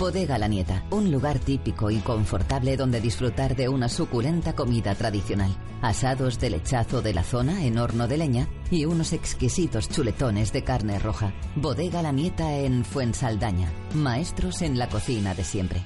Bodega 0.00 0.38
La 0.38 0.48
Nieta, 0.48 0.82
un 0.92 1.12
lugar 1.12 1.38
típico 1.38 1.90
y 1.90 1.98
confortable 1.98 2.78
donde 2.78 3.02
disfrutar 3.02 3.54
de 3.54 3.68
una 3.68 3.90
suculenta 3.90 4.54
comida 4.54 4.94
tradicional. 4.94 5.54
Asados 5.82 6.40
de 6.40 6.48
lechazo 6.48 7.02
de 7.02 7.12
la 7.12 7.22
zona 7.22 7.66
en 7.66 7.76
horno 7.76 8.08
de 8.08 8.16
leña 8.16 8.48
y 8.70 8.86
unos 8.86 9.12
exquisitos 9.12 9.90
chuletones 9.90 10.54
de 10.54 10.64
carne 10.64 10.98
roja. 10.98 11.34
Bodega 11.54 12.00
La 12.00 12.12
Nieta 12.12 12.56
en 12.56 12.82
Fuensaldaña. 12.82 13.70
Maestros 13.92 14.62
en 14.62 14.78
la 14.78 14.88
cocina 14.88 15.34
de 15.34 15.44
siempre. 15.44 15.82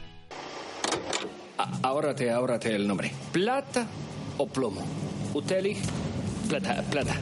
Ahórrate, 1.82 2.30
ahórrate 2.30 2.72
el 2.72 2.86
nombre. 2.86 3.10
¿Plata 3.32 3.88
o 4.38 4.46
plomo? 4.46 4.82
Uteli, 5.34 5.76
plata, 6.48 6.84
plata. 6.88 7.16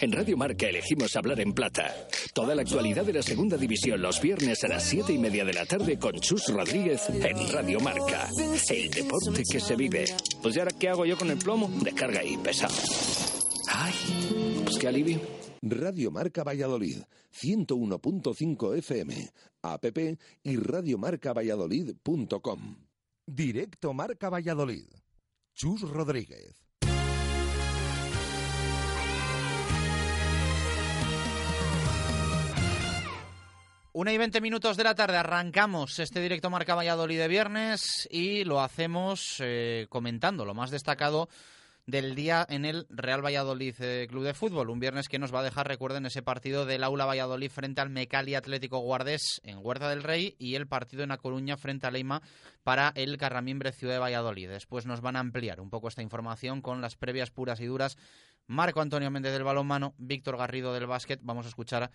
En 0.00 0.12
Radio 0.12 0.36
Marca 0.36 0.68
elegimos 0.68 1.16
hablar 1.16 1.40
en 1.40 1.52
plata. 1.52 1.92
Toda 2.32 2.54
la 2.54 2.62
actualidad 2.62 3.04
de 3.04 3.12
la 3.12 3.22
segunda 3.22 3.56
división 3.56 4.00
los 4.02 4.20
viernes 4.20 4.62
a 4.64 4.68
las 4.68 4.84
siete 4.84 5.12
y 5.12 5.18
media 5.18 5.44
de 5.44 5.52
la 5.52 5.66
tarde 5.66 5.98
con 5.98 6.14
Chus 6.20 6.46
Rodríguez 6.48 7.08
en 7.08 7.52
Radio 7.52 7.80
Marca. 7.80 8.28
El 8.68 8.90
deporte 8.90 9.42
que 9.50 9.58
se 9.60 9.74
vive. 9.76 10.04
Pues 10.42 10.56
¿y 10.56 10.58
ahora 10.58 10.72
qué 10.78 10.88
hago 10.88 11.06
yo 11.06 11.16
con 11.16 11.30
el 11.30 11.38
plomo? 11.38 11.70
Descarga 11.82 12.20
ahí, 12.20 12.36
pesado. 12.38 12.74
Ay, 13.68 13.94
pues 14.64 14.78
qué 14.78 14.88
alivio. 14.88 15.20
Radio 15.62 16.10
Marca 16.10 16.42
Valladolid, 16.44 16.98
101.5 17.32 18.76
FM, 18.78 19.30
app 19.62 19.84
y 20.42 20.56
radiomarcavalladolid.com. 20.56 22.76
Directo 23.26 23.94
Marca 23.94 24.28
Valladolid. 24.28 24.84
Chus 25.54 25.80
Rodríguez. 25.82 26.63
Una 33.96 34.12
y 34.12 34.18
veinte 34.18 34.40
minutos 34.40 34.76
de 34.76 34.82
la 34.82 34.96
tarde 34.96 35.18
arrancamos 35.18 36.00
este 36.00 36.20
directo 36.20 36.50
Marca 36.50 36.74
Valladolid 36.74 37.16
de 37.16 37.28
viernes 37.28 38.08
y 38.10 38.42
lo 38.42 38.60
hacemos 38.60 39.36
eh, 39.38 39.86
comentando 39.88 40.44
lo 40.44 40.52
más 40.52 40.72
destacado 40.72 41.28
del 41.86 42.16
día 42.16 42.44
en 42.50 42.64
el 42.64 42.88
Real 42.90 43.24
Valladolid 43.24 43.76
eh, 43.78 44.08
Club 44.10 44.24
de 44.24 44.34
Fútbol. 44.34 44.70
Un 44.70 44.80
viernes 44.80 45.08
que 45.08 45.20
nos 45.20 45.32
va 45.32 45.40
a 45.40 45.42
dejar, 45.44 45.68
recuerden, 45.68 46.06
ese 46.06 46.22
partido 46.22 46.66
del 46.66 46.82
Aula 46.82 47.04
Valladolid 47.04 47.52
frente 47.52 47.82
al 47.82 47.90
Mecali 47.90 48.34
Atlético 48.34 48.80
Guardés 48.80 49.40
en 49.44 49.58
Huerta 49.62 49.88
del 49.88 50.02
Rey 50.02 50.34
y 50.40 50.56
el 50.56 50.66
partido 50.66 51.04
en 51.04 51.12
A 51.12 51.18
Coruña 51.18 51.56
frente 51.56 51.86
a 51.86 51.92
Leima 51.92 52.20
para 52.64 52.90
el 52.96 53.16
Carramimbre 53.16 53.70
Ciudad 53.70 53.94
de 53.94 54.00
Valladolid. 54.00 54.48
Después 54.48 54.86
nos 54.86 55.02
van 55.02 55.14
a 55.14 55.20
ampliar 55.20 55.60
un 55.60 55.70
poco 55.70 55.86
esta 55.86 56.02
información 56.02 56.62
con 56.62 56.80
las 56.80 56.96
previas 56.96 57.30
puras 57.30 57.60
y 57.60 57.66
duras. 57.66 57.96
Marco 58.48 58.80
Antonio 58.80 59.10
Méndez 59.10 59.32
del 59.32 59.44
balonmano, 59.44 59.94
Víctor 59.98 60.36
Garrido 60.36 60.74
del 60.74 60.88
básquet. 60.88 61.20
Vamos 61.22 61.46
a 61.46 61.48
escuchar 61.48 61.90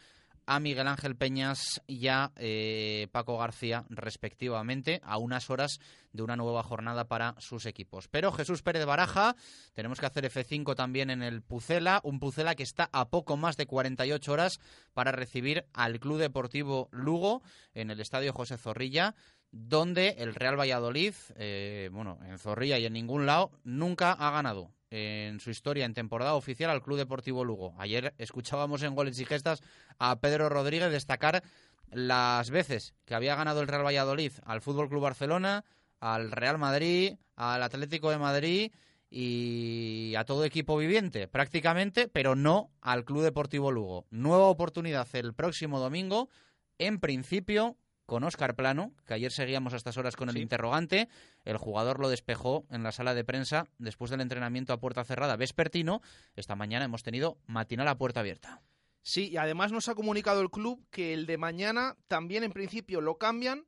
a 0.50 0.60
Miguel 0.60 0.88
Ángel 0.88 1.16
Peñas 1.16 1.80
y 1.86 2.08
a 2.08 2.32
eh, 2.36 3.08
Paco 3.12 3.38
García, 3.38 3.86
respectivamente, 3.90 5.00
a 5.04 5.20
unas 5.20 5.52
horas 5.52 5.80
de 6.12 6.24
una 6.24 6.36
nueva 6.36 6.64
jornada 6.64 7.08
para 7.08 7.36
sus 7.38 7.68
equipos. 7.68 8.08
Pero 8.08 8.32
Jesús 8.32 8.64
Pérez 8.64 8.84
Baraja, 8.84 9.36
tenemos 9.76 10.00
que 10.00 10.08
hacer 10.08 10.26
F5 10.26 10.76
también 10.76 11.12
en 11.12 11.22
el 11.22 11.44
Pucela, 11.44 12.02
un 12.04 12.20
Pucela 12.20 12.56
que 12.56 12.64
está 12.64 12.90
a 12.92 13.10
poco 13.10 13.38
más 13.38 13.58
de 13.58 13.68
48 13.68 14.34
horas 14.34 14.60
para 14.96 15.12
recibir 15.12 15.66
al 15.72 16.00
Club 16.00 16.18
Deportivo 16.18 16.90
Lugo 16.92 17.44
en 17.76 17.92
el 17.92 18.00
Estadio 18.00 18.34
José 18.34 18.58
Zorrilla 18.58 19.16
donde 19.52 20.16
el 20.20 20.36
Real 20.36 20.60
Valladolid, 20.60 21.14
eh, 21.36 21.90
bueno, 21.92 22.20
en 22.24 22.38
Zorrilla 22.38 22.78
y 22.78 22.86
en 22.86 22.94
ningún 22.94 23.26
lado, 23.26 23.52
nunca 23.64 24.14
ha 24.14 24.30
ganado 24.32 24.72
en 24.92 25.40
su 25.40 25.50
historia 25.50 25.86
en 25.86 25.94
temporada 25.94 26.36
oficial 26.36 26.70
al 26.70 26.82
Club 26.82 26.98
Deportivo 26.98 27.44
Lugo. 27.44 27.76
Ayer 27.78 28.14
escuchábamos 28.18 28.84
en 28.84 28.96
Goles 28.96 29.20
y 29.20 29.26
Gestas 29.26 29.62
a 29.98 30.20
Pedro 30.20 30.50
Rodríguez 30.50 30.92
destacar 30.92 31.44
las 31.92 32.50
veces 32.50 32.94
que 33.06 33.16
había 33.16 33.36
ganado 33.36 33.62
el 33.62 33.68
Real 33.68 33.86
Valladolid 33.86 34.32
al 34.44 34.62
Fútbol 34.62 34.90
Club 34.90 35.02
Barcelona, 35.02 35.66
al 36.00 36.32
Real 36.32 36.58
Madrid, 36.58 37.16
al 37.36 37.64
Atlético 37.64 38.12
de 38.12 38.18
Madrid 38.18 38.72
y 39.10 40.14
a 40.16 40.24
todo 40.24 40.46
equipo 40.46 40.78
viviente, 40.78 41.28
prácticamente, 41.28 42.08
pero 42.08 42.36
no 42.36 42.70
al 42.82 43.06
Club 43.06 43.24
Deportivo 43.24 43.72
Lugo. 43.72 44.06
Nueva 44.12 44.46
oportunidad 44.46 45.08
el 45.14 45.34
próximo 45.34 45.80
domingo, 45.80 46.30
en 46.78 47.00
principio 47.00 47.76
con 48.10 48.24
Óscar 48.24 48.56
Plano, 48.56 48.92
que 49.06 49.14
ayer 49.14 49.32
seguíamos 49.32 49.74
a 49.74 49.78
estas 49.78 49.96
horas 49.98 50.16
con 50.16 50.30
el 50.30 50.38
interrogante. 50.38 51.08
El 51.46 51.58
jugador 51.58 52.00
lo 52.00 52.10
despejó 52.10 52.66
en 52.72 52.82
la 52.82 52.92
sala 52.92 53.14
de 53.14 53.24
prensa 53.24 53.68
después 53.78 54.10
del 54.10 54.20
entrenamiento 54.20 54.74
a 54.74 54.80
puerta 54.80 55.04
cerrada 55.04 55.38
vespertino. 55.38 56.02
Esta 56.36 56.56
mañana 56.56 56.86
hemos 56.86 57.04
tenido 57.04 57.38
matinal 57.46 57.88
a 57.88 58.00
puerta 58.00 58.22
abierta. 58.22 58.62
Sí, 59.04 59.30
y 59.30 59.38
además 59.38 59.72
nos 59.72 59.90
ha 59.90 59.96
comunicado 59.96 60.42
el 60.42 60.50
club 60.50 60.84
que 60.90 61.14
el 61.14 61.28
de 61.28 61.38
mañana 61.38 61.96
también 62.08 62.44
en 62.44 62.52
principio 62.52 63.00
lo 63.00 63.20
cambian 63.20 63.66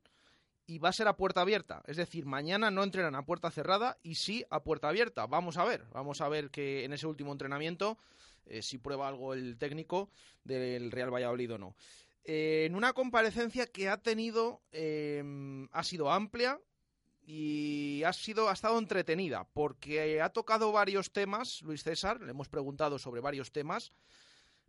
y 0.66 0.78
va 0.78 0.88
a 0.88 0.92
ser 0.92 1.06
a 1.06 1.16
puerta 1.16 1.40
abierta. 1.40 1.82
Es 1.86 1.96
decir, 1.96 2.26
mañana 2.26 2.72
no 2.72 2.82
entrenan 2.82 3.14
a 3.14 3.24
puerta 3.24 3.50
cerrada 3.52 3.98
y 4.02 4.16
sí 4.16 4.44
a 4.50 4.64
puerta 4.64 4.88
abierta. 4.88 5.26
Vamos 5.26 5.56
a 5.56 5.64
ver, 5.64 5.84
vamos 5.92 6.20
a 6.20 6.28
ver 6.28 6.50
que 6.50 6.84
en 6.84 6.92
ese 6.92 7.06
último 7.06 7.30
entrenamiento 7.30 7.96
eh, 8.46 8.60
si 8.60 8.78
prueba 8.78 9.06
algo 9.06 9.34
el 9.34 9.56
técnico 9.56 10.10
del 10.42 10.90
Real 10.90 11.14
Valladolid 11.14 11.54
o 11.54 11.58
no. 11.58 11.76
Eh, 12.24 12.64
en 12.66 12.76
una 12.76 12.92
comparecencia 12.92 13.66
que 13.66 13.88
ha 13.88 13.96
tenido, 13.96 14.62
em, 14.70 15.68
ha 15.72 15.82
sido 15.82 16.10
amplia 16.10 16.60
y 17.24 18.02
ha 18.04 18.12
sido 18.12 18.48
ha 18.48 18.52
estado 18.52 18.78
entretenida 18.78 19.48
porque 19.52 20.20
ha 20.20 20.28
tocado 20.30 20.70
varios 20.72 21.12
temas, 21.12 21.62
Luis 21.62 21.82
César, 21.82 22.20
le 22.20 22.30
hemos 22.30 22.48
preguntado 22.48 22.98
sobre 22.98 23.20
varios 23.20 23.50
temas, 23.50 23.92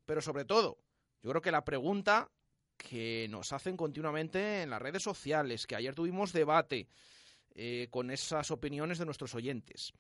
pero 0.06 0.22
sobre 0.22 0.46
todo, 0.46 0.80
yo 1.22 1.30
creo 1.30 1.42
que 1.42 1.52
la 1.52 1.64
pregunta 1.66 2.32
que 2.78 3.28
nos 3.30 3.54
hacen 3.54 3.78
continuamente 3.78 4.64
en 4.64 4.70
las 4.72 4.82
redes 4.82 5.04
sociales, 5.04 5.68
que 5.68 5.76
ayer 5.76 5.94
tuvimos 5.94 6.34
debate 6.34 6.88
eh, 7.56 7.88
con 7.92 8.10
esas 8.10 8.50
opiniones 8.52 8.98
de 8.98 9.06
nuestros 9.06 9.36
oyentes. 9.36 9.94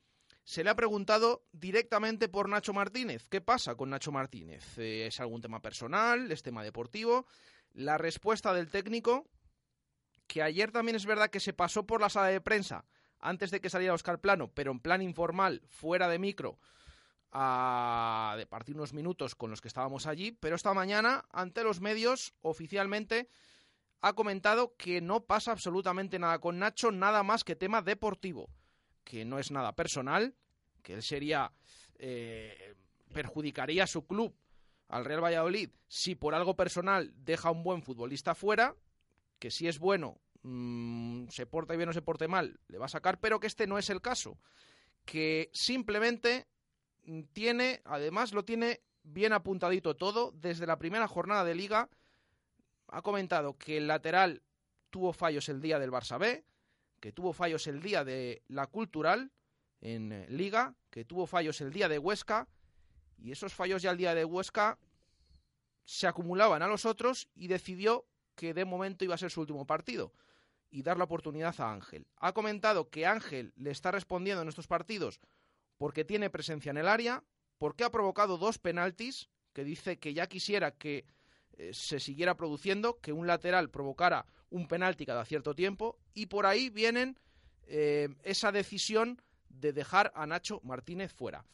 Se 0.43 0.63
le 0.63 0.69
ha 0.69 0.75
preguntado 0.75 1.45
directamente 1.53 2.27
por 2.27 2.49
Nacho 2.49 2.73
Martínez. 2.73 3.29
¿Qué 3.29 3.39
pasa 3.39 3.75
con 3.75 3.89
Nacho 3.89 4.11
Martínez? 4.11 4.77
Eh, 4.77 5.07
¿Es 5.07 5.21
algún 5.21 5.41
tema 5.41 5.61
personal? 5.61 6.29
¿Es 6.31 6.43
tema 6.43 6.63
deportivo? 6.63 7.25
La 7.71 7.97
respuesta 7.97 8.53
del 8.53 8.69
técnico, 8.69 9.25
que 10.27 10.43
ayer 10.43 10.71
también 10.71 10.97
es 10.97 11.05
verdad 11.05 11.29
que 11.29 11.39
se 11.39 11.53
pasó 11.53 11.87
por 11.87 12.01
la 12.01 12.09
sala 12.09 12.27
de 12.27 12.41
prensa 12.41 12.85
antes 13.19 13.51
de 13.51 13.61
que 13.61 13.69
saliera 13.69 13.93
Oscar 13.93 14.19
Plano, 14.19 14.51
pero 14.53 14.71
en 14.71 14.81
plan 14.81 15.01
informal, 15.01 15.61
fuera 15.69 16.09
de 16.09 16.19
micro, 16.19 16.59
a 17.31 18.35
de 18.37 18.45
partir 18.45 18.75
unos 18.75 18.93
minutos 18.93 19.35
con 19.35 19.49
los 19.49 19.61
que 19.61 19.69
estábamos 19.69 20.07
allí, 20.07 20.33
pero 20.33 20.57
esta 20.57 20.73
mañana, 20.73 21.23
ante 21.31 21.63
los 21.63 21.79
medios, 21.79 22.33
oficialmente 22.41 23.29
ha 24.01 24.11
comentado 24.11 24.75
que 24.75 24.99
no 24.99 25.23
pasa 25.23 25.53
absolutamente 25.53 26.19
nada 26.19 26.39
con 26.39 26.59
Nacho, 26.59 26.91
nada 26.91 27.23
más 27.23 27.45
que 27.45 27.55
tema 27.55 27.81
deportivo 27.81 28.49
que 29.03 29.25
no 29.25 29.39
es 29.39 29.51
nada 29.51 29.75
personal, 29.75 30.35
que 30.81 30.93
él 30.93 31.03
sería 31.03 31.51
eh, 31.99 32.75
perjudicaría 33.13 33.83
a 33.83 33.87
su 33.87 34.05
club, 34.05 34.35
al 34.89 35.05
Real 35.05 35.23
Valladolid, 35.23 35.69
si 35.87 36.15
por 36.15 36.35
algo 36.35 36.55
personal 36.55 37.13
deja 37.15 37.49
a 37.49 37.51
un 37.51 37.63
buen 37.63 37.81
futbolista 37.81 38.35
fuera, 38.35 38.75
que 39.39 39.49
si 39.49 39.67
es 39.67 39.79
bueno, 39.79 40.19
mm, 40.43 41.27
se 41.29 41.45
porta 41.45 41.75
bien 41.75 41.89
o 41.89 41.93
se 41.93 42.01
porte 42.01 42.27
mal, 42.27 42.59
le 42.67 42.77
va 42.77 42.85
a 42.85 42.89
sacar, 42.89 43.19
pero 43.19 43.39
que 43.39 43.47
este 43.47 43.67
no 43.67 43.77
es 43.77 43.89
el 43.89 44.01
caso, 44.01 44.37
que 45.05 45.49
simplemente 45.53 46.47
tiene, 47.33 47.81
además 47.85 48.33
lo 48.33 48.45
tiene 48.45 48.81
bien 49.03 49.33
apuntadito 49.33 49.95
todo, 49.95 50.31
desde 50.31 50.67
la 50.67 50.79
primera 50.79 51.07
jornada 51.07 51.43
de 51.43 51.55
liga, 51.55 51.89
ha 52.87 53.01
comentado 53.01 53.57
que 53.57 53.77
el 53.77 53.87
lateral 53.87 54.43
tuvo 54.89 55.11
fallos 55.11 55.49
el 55.49 55.61
día 55.61 55.79
del 55.79 55.91
Barça 55.91 56.19
B, 56.19 56.45
que 57.03 57.11
tuvo 57.11 57.33
fallos 57.33 57.67
el 57.67 57.81
día 57.81 58.05
de 58.05 58.43
la 58.47 58.67
Cultural 58.67 59.29
en 59.81 60.13
eh, 60.13 60.25
Liga, 60.29 60.73
que 60.89 61.03
tuvo 61.03 61.27
fallos 61.27 61.59
el 61.59 61.73
día 61.73 61.89
de 61.89 61.99
Huesca, 61.99 62.47
y 63.17 63.33
esos 63.33 63.53
fallos 63.53 63.81
ya 63.81 63.91
el 63.91 63.97
día 63.97 64.15
de 64.15 64.23
Huesca 64.23 64.79
se 65.83 66.07
acumulaban 66.07 66.61
a 66.61 66.67
los 66.67 66.85
otros 66.85 67.27
y 67.35 67.47
decidió 67.47 68.05
que 68.35 68.53
de 68.53 68.63
momento 68.63 69.03
iba 69.03 69.15
a 69.15 69.17
ser 69.17 69.31
su 69.31 69.41
último 69.41 69.67
partido 69.67 70.13
y 70.71 70.81
dar 70.81 70.97
la 70.97 71.03
oportunidad 71.03 71.53
a 71.59 71.73
Ángel. 71.73 72.07
Ha 72.15 72.31
comentado 72.31 72.89
que 72.89 73.05
Ángel 73.05 73.51
le 73.57 73.71
está 73.71 73.91
respondiendo 73.91 74.41
en 74.41 74.47
estos 74.47 74.67
partidos 74.67 75.19
porque 75.77 76.05
tiene 76.05 76.29
presencia 76.29 76.69
en 76.69 76.77
el 76.77 76.87
área, 76.87 77.21
porque 77.57 77.83
ha 77.83 77.91
provocado 77.91 78.37
dos 78.37 78.59
penaltis, 78.59 79.27
que 79.51 79.65
dice 79.65 79.99
que 79.99 80.13
ya 80.13 80.27
quisiera 80.27 80.71
que 80.71 81.05
eh, 81.57 81.71
se 81.73 81.99
siguiera 81.99 82.35
produciendo, 82.35 82.99
que 82.99 83.13
un 83.13 83.27
lateral 83.27 83.69
provocara 83.69 84.25
un 84.49 84.67
penalti 84.67 85.05
cada 85.05 85.25
cierto 85.25 85.55
tiempo, 85.55 85.97
y 86.13 86.27
por 86.27 86.45
ahí 86.45 86.69
vienen 86.69 87.17
eh, 87.67 88.09
esa 88.23 88.51
decisión 88.51 89.21
de 89.49 89.73
dejar 89.73 90.11
a 90.15 90.25
Nacho 90.25 90.59
Martínez 90.63 91.13
fuera. 91.13 91.45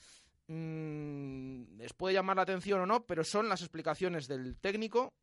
Mm, 0.47 1.77
les 1.77 1.93
puede 1.93 2.15
llamar 2.15 2.37
la 2.37 2.43
atención 2.43 2.81
o 2.81 2.85
no, 2.85 3.05
pero 3.05 3.23
son 3.23 3.49
las 3.49 3.61
explicaciones 3.61 4.27
del 4.27 4.57
técnico 4.57 5.13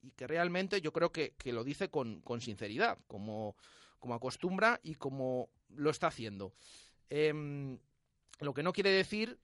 y 0.00 0.12
que 0.12 0.26
realmente 0.26 0.80
yo 0.80 0.92
creo 0.92 1.10
que, 1.10 1.34
lo 1.46 1.64
dice 1.64 1.90
con, 1.90 2.22
sinceridad, 2.40 2.98
como, 3.08 3.56
como, 3.98 4.14
acostumbra 4.14 4.78
y 4.82 4.94
como 4.94 5.50
lo 5.70 5.90
está 5.90 6.06
haciendo. 6.08 6.52
Em, 7.10 7.78
lo 8.40 8.54
que 8.54 8.62
no 8.62 8.72
quiere 8.72 8.90
decir 8.90 9.40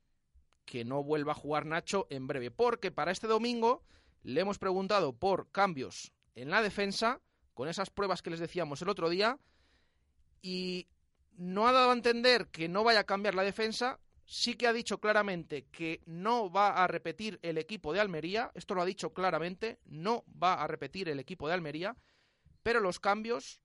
que 0.65 0.85
no 0.85 1.03
vuelva 1.03 1.33
a 1.33 1.37
jugar 1.37 1.67
Nacho 1.67 2.07
en 2.11 2.27
breve, 2.27 2.51
porque 2.51 2.93
para 2.93 3.11
este 3.11 3.27
domingo 3.27 3.83
le 4.23 4.41
hemos 4.41 4.59
preguntado 4.59 5.13
por 5.13 5.51
cambios 5.51 6.13
en 6.35 6.51
la 6.51 6.63
defensa, 6.63 7.21
con 7.55 7.69
esas 7.69 7.91
pruebas 7.91 8.23
que 8.23 8.31
les 8.31 8.41
decíamos 8.41 8.83
el 8.83 8.89
otro 8.89 9.09
día, 9.09 9.39
y 10.41 10.89
no 11.37 11.69
ha 11.69 11.73
dado 11.73 11.91
a 11.91 11.95
entender 11.95 12.49
que 12.49 12.69
no 12.69 12.85
vaya 12.85 13.01
a 13.01 13.05
cambiar 13.05 13.35
la 13.35 13.43
defensa, 13.43 13.99
sí 14.25 14.55
que 14.55 14.67
ha 14.67 14.73
dicho 14.73 14.99
claramente 14.99 15.67
que 15.71 16.01
no 16.07 16.51
va 16.51 16.83
a 16.83 16.87
repetir 16.87 17.39
el 17.43 17.59
equipo 17.59 17.93
de 17.93 18.01
Almería, 18.01 18.51
esto 18.55 18.75
lo 18.75 18.83
ha 18.83 18.87
dicho 18.87 19.13
claramente, 19.13 19.79
no 19.85 20.25
va 20.43 20.55
a 20.55 20.67
repetir 20.67 21.09
el 21.09 21.21
equipo 21.21 21.49
de 21.49 21.55
Almería, 21.55 21.97
pero 22.63 22.81
los 22.81 23.01
cambios 23.01 23.61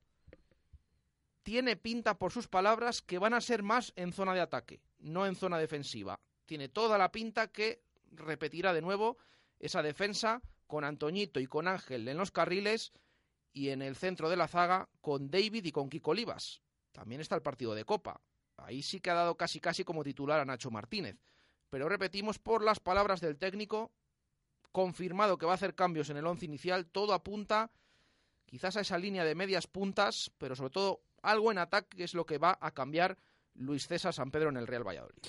tiene 1.44 1.78
pinta 1.78 2.18
por 2.18 2.32
sus 2.32 2.48
palabras 2.48 3.02
que 3.02 3.20
van 3.20 3.34
a 3.34 3.42
ser 3.42 3.64
más 3.64 3.94
en 3.96 4.12
zona 4.12 4.34
de 4.34 4.42
ataque, 4.42 4.82
no 5.00 5.26
en 5.26 5.36
zona 5.36 5.58
defensiva. 5.58 6.20
Tiene 6.46 6.68
toda 6.68 6.98
la 6.98 7.12
pinta 7.12 7.48
que 7.48 7.82
repetirá 8.12 8.74
de 8.74 8.82
nuevo 8.82 9.18
esa 9.60 9.82
defensa 9.82 10.42
con 10.68 10.84
Antoñito 10.84 11.40
y 11.40 11.48
con 11.48 11.68
Ángel 11.68 12.08
en 12.08 12.18
los 12.18 12.32
carriles 12.32 12.92
y 13.54 13.70
en 13.70 13.82
el 13.82 13.96
centro 13.96 14.30
de 14.30 14.38
la 14.38 14.48
zaga 14.48 14.90
con 15.02 15.30
David 15.32 15.66
y 15.66 15.72
con 15.72 15.90
Kiko 15.90 16.12
Olivas. 16.12 16.62
También 16.92 17.22
está 17.22 17.36
el 17.36 17.42
partido 17.42 17.74
de 17.74 17.86
Copa. 17.86 18.22
Ahí 18.58 18.82
sí 18.82 19.00
que 19.00 19.10
ha 19.10 19.16
dado 19.16 19.38
casi 19.38 19.60
casi 19.60 19.84
como 19.84 20.04
titular 20.04 20.40
a 20.40 20.46
Nacho 20.46 20.72
Martínez. 20.72 21.18
Pero 21.70 21.90
repetimos 21.90 22.40
por 22.40 22.64
las 22.64 22.80
palabras 22.80 23.22
del 23.22 23.38
técnico, 23.38 23.92
confirmado 24.72 25.38
que 25.38 25.46
va 25.46 25.54
a 25.54 25.56
hacer 25.56 25.76
cambios 25.76 26.10
en 26.10 26.18
el 26.18 26.26
once 26.26 26.46
inicial, 26.46 26.88
todo 26.88 27.14
apunta 27.14 27.72
quizás 28.46 28.78
a 28.78 28.82
esa 28.82 28.98
línea 28.98 29.26
de 29.26 29.36
medias 29.36 29.68
puntas, 29.68 30.32
pero 30.38 30.56
sobre 30.56 30.72
todo 30.72 31.02
algo 31.22 31.52
en 31.52 31.58
ataque 31.58 32.04
es 32.04 32.14
lo 32.14 32.26
que 32.26 32.38
va 32.38 32.58
a 32.62 32.72
cambiar 32.72 33.18
Luis 33.56 33.88
César 33.88 34.14
San 34.14 34.32
Pedro 34.32 34.50
en 34.50 34.58
el 34.58 34.68
Real 34.68 34.88
Valladolid. 34.88 35.22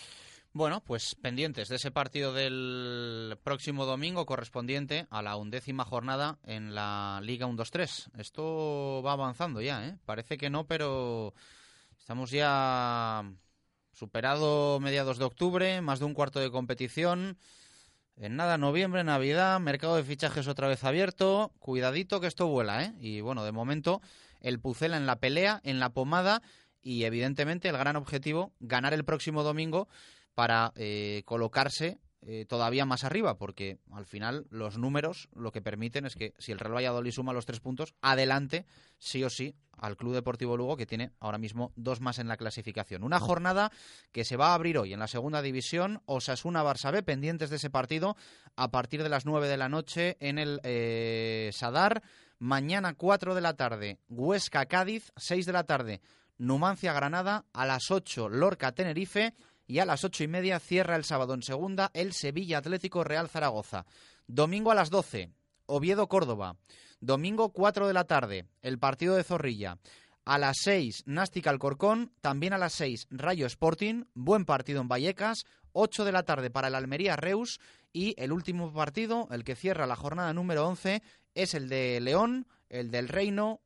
Bueno, 0.58 0.80
pues 0.80 1.14
pendientes 1.14 1.68
de 1.68 1.76
ese 1.76 1.92
partido 1.92 2.32
del 2.32 3.38
próximo 3.44 3.86
domingo 3.86 4.26
correspondiente 4.26 5.06
a 5.08 5.22
la 5.22 5.36
undécima 5.36 5.84
jornada 5.84 6.40
en 6.42 6.74
la 6.74 7.20
Liga 7.22 7.46
1-2-3. 7.46 8.08
Esto 8.18 9.00
va 9.06 9.12
avanzando 9.12 9.60
ya, 9.60 9.86
¿eh? 9.86 9.96
Parece 10.04 10.36
que 10.36 10.50
no, 10.50 10.66
pero 10.66 11.32
estamos 11.96 12.32
ya 12.32 13.22
superado 13.92 14.80
mediados 14.80 15.18
de 15.18 15.26
octubre, 15.26 15.80
más 15.80 16.00
de 16.00 16.06
un 16.06 16.14
cuarto 16.14 16.40
de 16.40 16.50
competición. 16.50 17.38
En 18.16 18.34
nada, 18.34 18.58
noviembre, 18.58 19.04
Navidad, 19.04 19.60
mercado 19.60 19.94
de 19.94 20.02
fichajes 20.02 20.48
otra 20.48 20.66
vez 20.66 20.82
abierto. 20.82 21.52
Cuidadito 21.60 22.20
que 22.20 22.26
esto 22.26 22.48
vuela, 22.48 22.82
¿eh? 22.82 22.94
Y 22.98 23.20
bueno, 23.20 23.44
de 23.44 23.52
momento, 23.52 24.02
el 24.40 24.58
Pucela 24.58 24.96
en 24.96 25.06
la 25.06 25.20
pelea, 25.20 25.60
en 25.62 25.78
la 25.78 25.90
pomada 25.90 26.42
y 26.82 27.04
evidentemente 27.04 27.68
el 27.68 27.78
gran 27.78 27.94
objetivo, 27.94 28.50
ganar 28.58 28.92
el 28.92 29.04
próximo 29.04 29.44
domingo 29.44 29.86
para 30.38 30.72
eh, 30.76 31.24
colocarse 31.24 31.98
eh, 32.22 32.44
todavía 32.48 32.84
más 32.84 33.02
arriba, 33.02 33.38
porque 33.38 33.80
al 33.90 34.06
final 34.06 34.46
los 34.50 34.78
números 34.78 35.28
lo 35.34 35.50
que 35.50 35.60
permiten 35.60 36.06
es 36.06 36.14
que 36.14 36.32
si 36.38 36.52
el 36.52 36.60
Real 36.60 36.76
Valladolid 36.76 37.10
suma 37.10 37.32
los 37.32 37.44
tres 37.44 37.58
puntos, 37.58 37.96
adelante 38.02 38.64
sí 38.98 39.24
o 39.24 39.30
sí 39.30 39.56
al 39.72 39.96
Club 39.96 40.14
Deportivo 40.14 40.56
Lugo, 40.56 40.76
que 40.76 40.86
tiene 40.86 41.10
ahora 41.18 41.38
mismo 41.38 41.72
dos 41.74 42.00
más 42.00 42.20
en 42.20 42.28
la 42.28 42.36
clasificación. 42.36 43.02
Una 43.02 43.18
jornada 43.18 43.72
que 44.12 44.24
se 44.24 44.36
va 44.36 44.50
a 44.50 44.54
abrir 44.54 44.78
hoy 44.78 44.92
en 44.92 45.00
la 45.00 45.08
segunda 45.08 45.42
división, 45.42 46.02
Osasuna-Barça 46.06 46.92
B, 46.92 47.02
pendientes 47.02 47.50
de 47.50 47.56
ese 47.56 47.68
partido, 47.68 48.16
a 48.54 48.70
partir 48.70 49.02
de 49.02 49.08
las 49.08 49.26
nueve 49.26 49.48
de 49.48 49.56
la 49.56 49.68
noche 49.68 50.18
en 50.20 50.38
el 50.38 50.60
eh, 50.62 51.50
Sadar. 51.52 52.04
Mañana 52.38 52.94
cuatro 52.94 53.34
de 53.34 53.40
la 53.40 53.56
tarde, 53.56 53.98
Huesca-Cádiz, 54.08 55.10
seis 55.16 55.46
de 55.46 55.52
la 55.52 55.64
tarde, 55.64 56.00
Numancia-Granada, 56.38 57.46
a 57.52 57.66
las 57.66 57.90
ocho, 57.90 58.28
Lorca-Tenerife, 58.28 59.34
y 59.68 59.78
a 59.78 59.84
las 59.84 60.02
ocho 60.02 60.24
y 60.24 60.28
media 60.28 60.58
cierra 60.58 60.96
el 60.96 61.04
sábado 61.04 61.34
en 61.34 61.42
segunda 61.42 61.90
el 61.94 62.12
Sevilla 62.14 62.58
Atlético 62.58 63.04
Real 63.04 63.28
Zaragoza. 63.28 63.86
Domingo 64.26 64.72
a 64.72 64.74
las 64.74 64.90
doce, 64.90 65.30
Oviedo 65.66 66.08
Córdoba. 66.08 66.56
Domingo 67.00 67.52
cuatro 67.52 67.86
de 67.86 67.92
la 67.92 68.04
tarde, 68.04 68.46
el 68.62 68.78
partido 68.78 69.14
de 69.14 69.22
Zorrilla. 69.22 69.78
A 70.24 70.38
las 70.38 70.58
seis, 70.62 71.04
Nástica 71.06 71.50
Alcorcón. 71.50 72.12
También 72.20 72.52
a 72.52 72.58
las 72.58 72.72
seis, 72.72 73.06
Rayo 73.10 73.46
Sporting. 73.46 74.04
Buen 74.14 74.44
partido 74.44 74.80
en 74.80 74.88
Vallecas. 74.88 75.44
Ocho 75.72 76.04
de 76.04 76.12
la 76.12 76.24
tarde 76.24 76.50
para 76.50 76.68
el 76.68 76.74
Almería 76.74 77.16
Reus. 77.16 77.60
Y 77.92 78.14
el 78.20 78.32
último 78.32 78.72
partido, 78.72 79.28
el 79.30 79.44
que 79.44 79.54
cierra 79.54 79.86
la 79.86 79.96
jornada 79.96 80.34
número 80.34 80.66
once, 80.66 81.02
es 81.34 81.54
el 81.54 81.68
de 81.68 82.00
León, 82.00 82.46
el 82.68 82.90
del 82.90 83.08
Reino. 83.08 83.60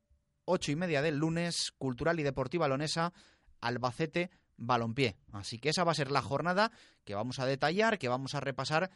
Ocho 0.45 0.73
y 0.73 0.77
media 0.77 1.03
del 1.03 1.17
lunes, 1.17 1.73
Cultural 1.79 2.21
y 2.21 2.23
Deportiva 2.23 2.69
Lonesa, 2.69 3.13
Albacete 3.61 4.31
balompié. 4.57 5.17
Así 5.33 5.59
que 5.59 5.71
esa 5.71 5.85
va 5.85 5.93
a 5.93 5.97
ser 5.97 6.11
la 6.11 6.23
jornada 6.23 6.73
que 7.05 7.15
vamos 7.15 7.39
a 7.39 7.47
detallar, 7.47 7.99
que 7.99 8.09
vamos 8.09 8.35
a 8.35 8.41
repasar 8.41 8.91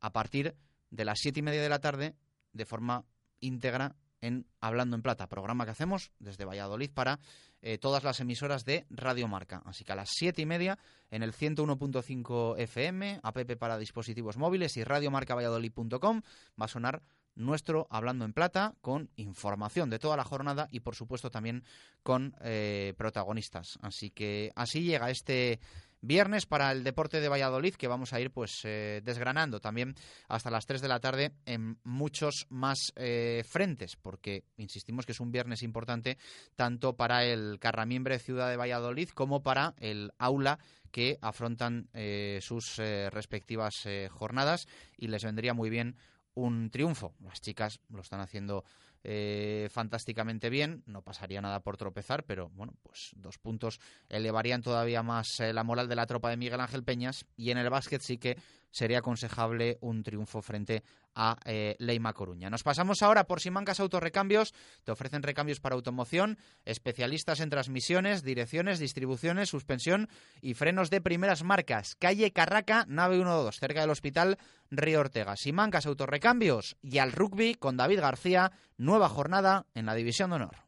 a 0.00 0.12
partir 0.12 0.54
de 0.90 1.04
las 1.04 1.18
siete 1.20 1.40
y 1.40 1.42
media 1.42 1.62
de 1.62 1.68
la 1.68 1.80
tarde 1.80 2.14
de 2.52 2.64
forma 2.64 3.04
íntegra 3.40 3.96
en 4.20 4.46
Hablando 4.60 4.96
en 4.96 5.02
Plata, 5.02 5.28
programa 5.28 5.64
que 5.64 5.70
hacemos 5.70 6.10
desde 6.18 6.44
Valladolid 6.44 6.90
para 6.90 7.20
eh, 7.62 7.78
todas 7.78 8.04
las 8.04 8.20
emisoras 8.20 8.64
de 8.64 8.86
Radio 8.90 9.28
Marca. 9.28 9.62
Así 9.64 9.84
que 9.84 9.92
a 9.92 9.96
las 9.96 10.10
siete 10.12 10.42
y 10.42 10.46
media 10.46 10.78
en 11.10 11.22
el 11.22 11.32
101.5 11.32 12.58
FM, 12.58 13.20
app 13.22 13.38
para 13.58 13.78
dispositivos 13.78 14.36
móviles 14.36 14.76
y 14.76 14.84
radiomarcavalladolid.com 14.84 16.22
va 16.60 16.64
a 16.64 16.68
sonar 16.68 17.02
nuestro 17.38 17.86
Hablando 17.90 18.24
en 18.24 18.32
Plata 18.32 18.74
con 18.80 19.10
información 19.16 19.88
de 19.88 19.98
toda 19.98 20.16
la 20.16 20.24
jornada 20.24 20.68
y 20.70 20.80
por 20.80 20.94
supuesto 20.94 21.30
también 21.30 21.64
con 22.02 22.34
eh, 22.40 22.94
protagonistas. 22.98 23.78
Así 23.80 24.10
que 24.10 24.50
así 24.54 24.82
llega 24.82 25.10
este 25.10 25.60
viernes 26.00 26.46
para 26.46 26.70
el 26.70 26.84
deporte 26.84 27.20
de 27.20 27.28
Valladolid 27.28 27.74
que 27.74 27.88
vamos 27.88 28.12
a 28.12 28.20
ir 28.20 28.30
pues 28.30 28.60
eh, 28.64 29.00
desgranando 29.04 29.58
también 29.58 29.96
hasta 30.28 30.50
las 30.50 30.64
3 30.64 30.80
de 30.80 30.88
la 30.88 31.00
tarde 31.00 31.32
en 31.44 31.78
muchos 31.82 32.46
más 32.50 32.92
eh, 32.94 33.42
frentes 33.44 33.96
porque 33.96 34.44
insistimos 34.56 35.06
que 35.06 35.12
es 35.12 35.18
un 35.18 35.32
viernes 35.32 35.62
importante 35.64 36.16
tanto 36.54 36.94
para 36.96 37.24
el 37.24 37.58
Carramiembre 37.58 38.20
Ciudad 38.20 38.48
de 38.48 38.56
Valladolid 38.56 39.08
como 39.08 39.42
para 39.42 39.74
el 39.78 40.12
aula 40.18 40.60
que 40.92 41.18
afrontan 41.20 41.90
sus 42.40 42.76
respectivas 42.76 43.86
jornadas 44.08 44.66
y 44.96 45.08
les 45.08 45.22
vendría 45.22 45.52
muy 45.52 45.68
bien 45.68 45.96
un 46.38 46.70
triunfo. 46.70 47.14
Las 47.20 47.40
chicas 47.40 47.80
lo 47.88 48.00
están 48.00 48.20
haciendo 48.20 48.64
eh, 49.04 49.68
fantásticamente 49.70 50.50
bien, 50.50 50.82
no 50.86 51.02
pasaría 51.02 51.40
nada 51.40 51.60
por 51.60 51.76
tropezar, 51.76 52.24
pero 52.24 52.50
bueno, 52.50 52.74
pues 52.82 53.12
dos 53.16 53.38
puntos 53.38 53.80
elevarían 54.08 54.62
todavía 54.62 55.02
más 55.02 55.40
eh, 55.40 55.52
la 55.52 55.64
moral 55.64 55.88
de 55.88 55.96
la 55.96 56.06
tropa 56.06 56.30
de 56.30 56.36
Miguel 56.36 56.60
Ángel 56.60 56.84
Peñas 56.84 57.24
y 57.36 57.50
en 57.50 57.58
el 57.58 57.70
básquet 57.70 58.02
sí 58.02 58.18
que 58.18 58.38
sería 58.70 58.98
aconsejable 58.98 59.78
un 59.80 60.02
triunfo 60.02 60.42
frente 60.42 60.82
a 61.14 61.36
eh, 61.44 61.76
Leima 61.78 62.12
Coruña. 62.12 62.50
Nos 62.50 62.62
pasamos 62.62 63.02
ahora 63.02 63.24
por 63.24 63.40
Simancas 63.40 63.80
Autorrecambios. 63.80 64.54
Te 64.84 64.92
ofrecen 64.92 65.22
recambios 65.22 65.60
para 65.60 65.74
automoción, 65.74 66.38
especialistas 66.64 67.40
en 67.40 67.50
transmisiones, 67.50 68.22
direcciones, 68.22 68.78
distribuciones, 68.78 69.48
suspensión 69.48 70.08
y 70.40 70.54
frenos 70.54 70.90
de 70.90 71.00
primeras 71.00 71.42
marcas. 71.42 71.96
Calle 71.96 72.32
Carraca, 72.32 72.84
nave 72.88 73.18
12, 73.18 73.58
cerca 73.58 73.80
del 73.80 73.90
Hospital 73.90 74.38
Río 74.70 75.00
Ortega. 75.00 75.36
Simancas 75.36 75.86
Autorrecambios 75.86 76.76
y 76.82 76.98
al 76.98 77.12
rugby 77.12 77.54
con 77.54 77.76
David 77.76 78.00
García. 78.00 78.52
Nueva 78.76 79.08
jornada 79.08 79.66
en 79.74 79.86
la 79.86 79.94
División 79.94 80.30
de 80.30 80.36
Honor. 80.36 80.67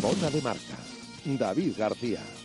Bona 0.00 0.30
de 0.30 0.42
marca. 0.42 0.78
David 1.24 1.76
García. 1.76 2.39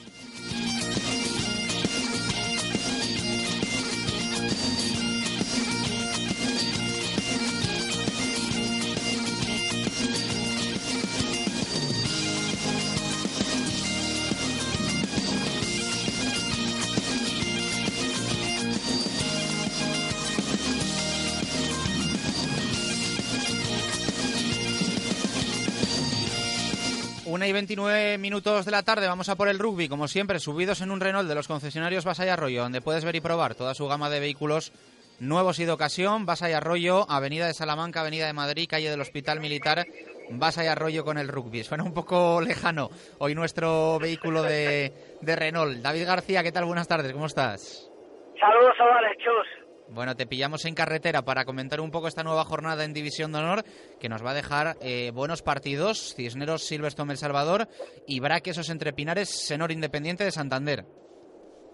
Una 27.35 27.49
y 27.49 27.51
29 27.51 28.17
minutos 28.17 28.63
de 28.63 28.71
la 28.71 28.83
tarde, 28.83 29.09
vamos 29.09 29.27
a 29.27 29.35
por 29.35 29.49
el 29.49 29.59
rugby, 29.59 29.89
como 29.89 30.07
siempre, 30.07 30.39
subidos 30.39 30.79
en 30.79 30.89
un 30.89 31.01
Renault 31.01 31.27
de 31.27 31.35
los 31.35 31.49
concesionarios 31.49 32.05
Basay 32.05 32.29
Arroyo, 32.29 32.61
donde 32.61 32.79
puedes 32.79 33.03
ver 33.03 33.17
y 33.17 33.19
probar 33.19 33.55
toda 33.55 33.73
su 33.73 33.89
gama 33.89 34.09
de 34.09 34.21
vehículos 34.21 34.71
nuevos 35.19 35.59
y 35.59 35.65
de 35.65 35.73
ocasión. 35.73 36.25
Basay 36.25 36.53
Arroyo, 36.53 37.05
Avenida 37.09 37.45
de 37.45 37.53
Salamanca, 37.53 37.99
Avenida 37.99 38.25
de 38.25 38.31
Madrid, 38.31 38.69
calle 38.69 38.89
del 38.89 39.01
Hospital 39.01 39.41
Militar. 39.41 39.85
Basay 40.29 40.67
Arroyo 40.67 41.03
con 41.03 41.17
el 41.17 41.27
rugby. 41.27 41.65
Suena 41.65 41.83
un 41.83 41.93
poco 41.93 42.39
lejano 42.39 42.89
hoy 43.17 43.35
nuestro 43.35 43.99
vehículo 43.99 44.41
de, 44.41 44.93
de 45.19 45.35
Renault. 45.35 45.81
David 45.81 46.07
García, 46.07 46.41
¿qué 46.41 46.53
tal? 46.53 46.63
Buenas 46.63 46.87
tardes, 46.87 47.11
¿cómo 47.11 47.25
estás? 47.25 47.91
Saludos, 48.39 48.75
chus. 49.17 49.64
Bueno, 49.89 50.15
te 50.15 50.25
pillamos 50.25 50.65
en 50.65 50.75
carretera 50.75 51.21
para 51.21 51.45
comentar 51.45 51.79
un 51.79 51.91
poco 51.91 52.07
esta 52.07 52.23
nueva 52.23 52.43
jornada 52.43 52.83
en 52.83 52.93
División 52.93 53.31
de 53.31 53.39
Honor 53.39 53.63
que 53.99 54.09
nos 54.09 54.25
va 54.25 54.31
a 54.31 54.33
dejar 54.33 54.75
eh, 54.81 55.11
buenos 55.13 55.41
partidos. 55.41 56.15
Cisneros 56.15 56.63
Silverstone 56.63 57.11
El 57.11 57.17
Salvador 57.17 57.67
y 58.07 58.19
Braquesos 58.19 58.69
entre 58.69 58.93
Pinares 58.93 59.29
Senor 59.29 59.71
Independiente 59.71 60.23
de 60.23 60.31
Santander. 60.31 60.85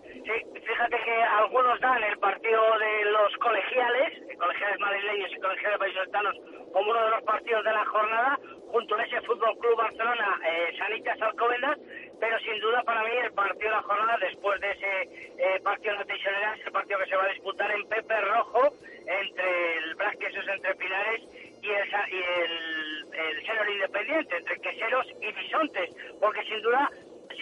Sí, 0.03 0.37
fíjate 0.53 0.97
que 1.05 1.23
algunos 1.39 1.79
dan 1.79 2.03
el 2.03 2.17
partido 2.19 2.61
de 2.79 3.11
los 3.11 3.37
colegiales, 3.37 4.30
colegiales 4.41 4.79
madrileños 4.79 5.31
y 5.31 5.39
colegiales 5.39 5.79
vallisoletanos, 5.79 6.35
como 6.73 6.89
uno 6.89 7.05
de 7.05 7.11
los 7.11 7.23
partidos 7.23 7.63
de 7.63 7.71
la 7.71 7.85
jornada, 7.85 8.39
junto 8.71 8.95
a 8.95 9.03
ese 9.03 9.21
Fútbol 9.21 9.57
Club 9.59 9.77
Barcelona, 9.77 10.39
eh, 10.43 10.73
Sanitas 10.77 11.21
Alcobendas, 11.21 11.77
pero 12.19 12.39
sin 12.39 12.59
duda 12.59 12.81
para 12.83 13.03
mí 13.03 13.11
el 13.23 13.33
partido 13.33 13.69
de 13.69 13.75
la 13.75 13.81
jornada 13.83 14.17
después 14.19 14.59
de 14.61 14.71
ese 14.71 15.01
eh, 15.37 15.59
partido 15.63 15.95
Teixonera 16.05 16.55
es 16.55 16.65
el 16.65 16.71
partido 16.71 16.99
que 16.99 17.05
se 17.05 17.15
va 17.15 17.23
a 17.25 17.33
disputar 17.33 17.71
en 17.71 17.87
Pepe 17.87 18.21
Rojo 18.21 18.73
entre 19.05 19.77
el 19.77 19.95
Brasquesos 19.95 20.47
entre 20.47 20.75
Pilares 20.75 21.21
y 21.61 21.69
el, 21.69 21.89
y 22.11 22.23
el, 22.23 23.69
Independiente, 23.73 24.37
entre 24.37 24.59
Queseros 24.59 25.07
y 25.21 25.31
Bisontes, 25.31 25.89
porque 26.19 26.43
sin 26.43 26.61
duda 26.61 26.89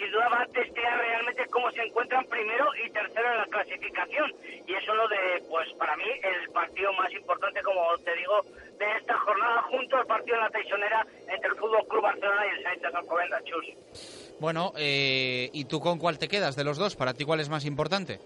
sin 0.00 0.10
duda 0.12 0.28
va 0.28 0.42
a 0.42 0.46
testear 0.46 0.98
realmente 0.98 1.46
cómo 1.50 1.70
se 1.72 1.82
encuentran 1.82 2.24
primero 2.26 2.66
y 2.82 2.90
tercero 2.90 3.32
en 3.32 3.38
la 3.38 3.46
clasificación. 3.46 4.32
Y 4.66 4.74
eso 4.74 4.92
es 4.92 4.96
lo 4.96 5.08
de, 5.08 5.42
pues 5.48 5.70
para 5.74 5.96
mí, 5.96 6.04
el 6.19 6.19
partido 6.60 6.92
más 6.92 7.10
importante, 7.12 7.62
como 7.62 7.80
te 8.04 8.14
digo, 8.16 8.42
de 8.78 8.86
esta 8.98 9.16
jornada, 9.18 9.62
junto 9.62 9.96
al 9.96 10.06
partido 10.06 10.36
de 10.36 10.42
la 10.42 10.50
Teixonera 10.50 11.06
entre 11.26 11.50
el 11.50 11.56
Fútbol 11.56 11.86
Club 11.88 12.02
Barcelona 12.02 12.42
y 12.46 12.58
el 12.58 12.62
Santos 12.62 12.94
Alcobendas, 12.94 13.44
Chus. 13.44 14.36
Bueno, 14.40 14.72
eh, 14.76 15.48
¿y 15.54 15.64
tú 15.64 15.80
con 15.80 15.98
cuál 15.98 16.18
te 16.18 16.28
quedas 16.28 16.56
de 16.56 16.64
los 16.64 16.76
dos? 16.76 16.96
¿Para 16.96 17.14
ti 17.14 17.24
cuál 17.24 17.40
es 17.40 17.48
más 17.48 17.64
importante? 17.64 18.20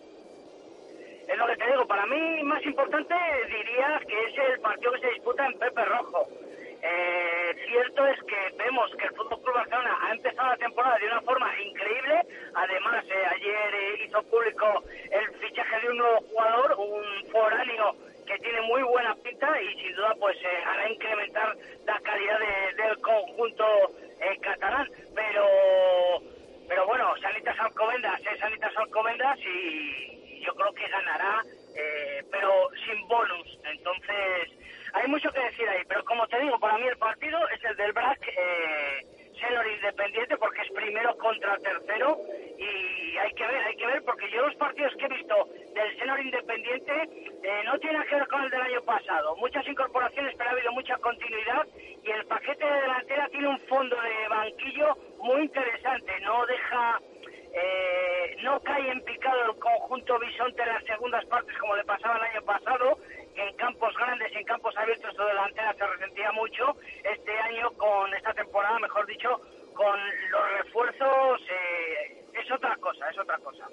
Es 1.29 1.39
lo 1.39 1.47
que 1.47 1.57
te 1.57 1.67
digo, 1.67 1.87
para 1.87 2.07
mí 2.07 2.43
más 2.43 2.65
importante 2.65 3.15
diría 3.47 4.01
que 4.07 4.19
es 4.27 4.35
el 4.51 4.61
partido 4.61 4.93
que 4.93 5.01
se 5.01 5.11
disputa 5.11 5.47
en 5.47 5.59
Pepe 5.59 5.85
Rojo. 5.85 6.27
Eh, 6.83 7.57
cierto 7.67 8.07
es 8.07 8.19
que 8.25 8.57
vemos 8.59 8.91
que 8.99 9.07
el 9.07 9.15
Fútbol 9.15 9.41
Club 9.43 9.55
Barcelona 9.55 9.97
ha 10.03 10.13
empezado 10.13 10.49
la 10.49 10.57
temporada 10.57 10.99
de 10.99 11.07
una 11.07 11.21
forma 11.23 11.49
increíble. 11.63 12.21
Además, 12.55 13.05
eh, 13.09 13.27
ayer 13.31 14.01
hizo 14.07 14.23
público 14.25 14.83
el 15.11 15.27
fichaje 15.39 15.81
de 15.81 15.89
un 15.91 15.99
nuevo 15.99 16.21
jugador, 16.29 16.77
un 16.79 17.31
foráneo 17.31 17.97
tiene 18.39 18.61
muy 18.63 18.83
buena 18.83 19.15
pinta 19.17 19.61
y 19.61 19.75
sin 19.81 19.95
duda 19.95 20.15
pues 20.19 20.37
hará 20.67 20.89
incrementar 20.91 21.57
la 21.87 22.01
calidad 22.01 22.39
del 22.77 23.01
conjunto 23.01 23.65
catalán. 24.43 24.89
Pero 25.15 25.45
pero 26.69 26.87
bueno, 26.87 27.15
Sanitas 27.21 27.59
Alcobendas 27.61 28.21
es 28.21 28.39
Sanitas 28.39 28.77
Alcobendas 28.77 29.39
y 29.41 30.41
yo 30.41 30.55
creo 30.55 30.73
que 30.73 30.89
ganará, 30.89 31.43
eh, 31.77 32.23
pero 32.31 32.69
sin 32.85 33.07
bonus. 33.07 33.59
Entonces, 33.65 34.51
hay 34.93 35.09
mucho 35.09 35.31
que 35.33 35.41
decir 35.41 35.69
ahí. 35.69 35.83
Pero 35.87 36.05
como 36.05 36.27
te 36.29 36.41
digo, 36.41 36.59
para 36.59 36.79
mí 36.79 36.87
el 36.87 36.97
partido 36.97 37.39
es 37.51 37.65
el 37.65 37.77
del 37.77 37.93
BRAC 37.93 38.29
eh, 38.29 39.07
Independiente 39.53 40.37
porque 40.39 40.63
es 40.63 40.71
primero 40.73 41.15
contra 41.19 41.59
tercero 41.59 42.19
y 42.57 43.19
hay 43.19 43.31
que 43.33 43.47
ver, 43.47 43.63
hay 43.65 43.77
que 43.77 43.87
ver 43.87 44.03
porque 44.03 44.31
yo 44.31 44.47
los 44.47 44.55
partidos 44.57 44.95
que 44.97 45.05
he 45.05 45.09
visto 45.09 45.49
del 45.75 45.99
Senor 45.99 46.21
Independiente 46.21 46.93
eh, 47.43 47.63
no 47.67 47.79
tienen 47.79 48.03
que 48.05 48.15
ver 48.15 48.27
con 48.29 48.43
el 48.43 48.51
del 48.51 48.63
año 48.63 48.83
pasado. 48.83 49.37
Muchas 49.37 49.67
incorporaciones, 49.69 50.35
pero 50.39 50.49
ha 50.49 50.53
habido 50.55 50.73
mucha 50.73 50.97
continuidad 50.97 51.67
y 52.03 52.11
el 52.11 52.25
paquete 52.25 52.65
de 52.65 52.81
delantera 52.81 53.29
tiene 53.29 53.49
un 53.49 53.61
fondo 53.61 53.97
de 54.01 54.29
banquillo 54.29 54.97
muy 55.19 55.43
interesante. 55.43 56.21
No 56.21 56.47
deja 56.47 57.01
eh, 57.55 58.37
no 58.43 58.61
cae 58.61 58.91
en 58.91 59.01
picado 59.03 59.53
el 59.53 59.59
conjunto 59.59 60.19
bisonte 60.19 60.63
en 60.63 60.69
las 60.69 60.85
segundas 60.85 61.25
partes 61.27 61.57
como 61.59 61.77
le 61.77 61.85
pasaba 61.85 62.17
el 62.17 62.25
año 62.25 62.43
pasado, 62.43 62.99
en 63.37 63.57
campos 63.57 63.95
grandes 63.97 64.33
en 64.35 64.45
campos 64.45 64.75
abiertos 64.77 65.17
de 65.17 65.25
delantera 65.25 65.75
se 65.75 65.87
resentía 65.87 66.33
mucho. 66.33 66.77
Este 67.03 67.33
año, 67.41 67.71
con 67.77 68.13
esta 68.15 68.33
temporada, 68.33 68.79
mejor 68.79 69.07
dicho, 69.07 69.29
con 69.75 69.99
los 70.31 70.65
refuerzos, 70.65 71.41
eh, 71.51 72.25
es 72.33 72.53
otra 72.53 72.77
cosa, 72.77 73.11
es 73.11 73.19
otra 73.19 73.39
cosa. 73.39 73.67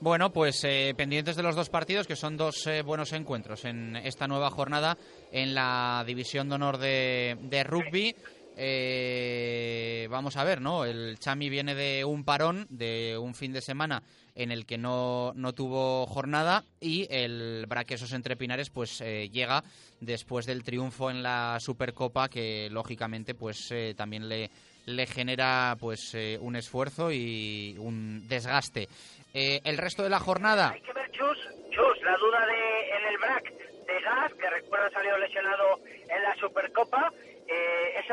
Bueno, 0.00 0.32
pues 0.32 0.62
eh, 0.64 0.94
pendientes 0.96 1.36
de 1.36 1.42
los 1.42 1.56
dos 1.56 1.70
partidos, 1.70 2.06
que 2.06 2.16
son 2.16 2.36
dos 2.36 2.66
eh, 2.66 2.82
buenos 2.82 3.12
encuentros 3.12 3.64
en 3.64 3.96
esta 3.96 4.28
nueva 4.28 4.50
jornada 4.50 4.96
en 5.32 5.54
la 5.54 6.04
División 6.06 6.48
de 6.48 6.54
Honor 6.54 6.78
de, 6.78 7.36
de 7.40 7.64
Rugby. 7.64 8.14
Eh, 8.60 10.08
vamos 10.10 10.36
a 10.36 10.42
ver, 10.42 10.60
¿no? 10.60 10.84
El 10.84 11.18
Chami 11.20 11.48
viene 11.48 11.76
de 11.76 12.04
un 12.04 12.24
parón, 12.24 12.66
de 12.70 13.16
un 13.16 13.34
fin 13.34 13.52
de 13.52 13.60
semana 13.60 14.02
en 14.38 14.52
el 14.52 14.64
que 14.64 14.78
no, 14.78 15.32
no 15.34 15.52
tuvo 15.52 16.06
jornada 16.06 16.64
y 16.80 17.06
el 17.10 17.66
Braquesos 17.68 18.12
entre 18.12 18.36
Pinares 18.36 18.70
pues 18.70 19.00
eh, 19.00 19.28
llega 19.30 19.62
después 20.00 20.46
del 20.46 20.64
triunfo 20.64 21.10
en 21.10 21.22
la 21.22 21.58
Supercopa 21.60 22.28
que 22.28 22.68
lógicamente 22.70 23.34
pues 23.34 23.70
eh, 23.72 23.94
también 23.96 24.28
le, 24.28 24.50
le 24.86 25.06
genera 25.06 25.76
pues 25.78 26.16
un 26.40 26.56
esfuerzo 26.56 27.12
y 27.12 27.76
un 27.78 28.26
desgaste. 28.28 28.88
el 29.34 29.76
resto 29.76 30.02
de 30.02 30.10
la 30.10 30.20
jornada... 30.20 30.70
Hay 30.70 30.80
que 30.80 30.92
ver, 30.92 31.10
Chus, 31.10 31.38
Chus 31.70 32.02
la 32.02 32.16
duda 32.16 32.46
de, 32.46 32.90
en 32.96 33.12
el 33.12 33.18
Brac 33.18 33.52
de 33.86 34.00
Gas, 34.00 34.32
que 34.34 34.50
recuerda 34.50 34.90
salió 34.90 35.18
lesionado 35.18 35.80
en 36.08 36.22
la 36.22 36.34
Supercopa, 36.36 37.12
eh, 37.22 37.27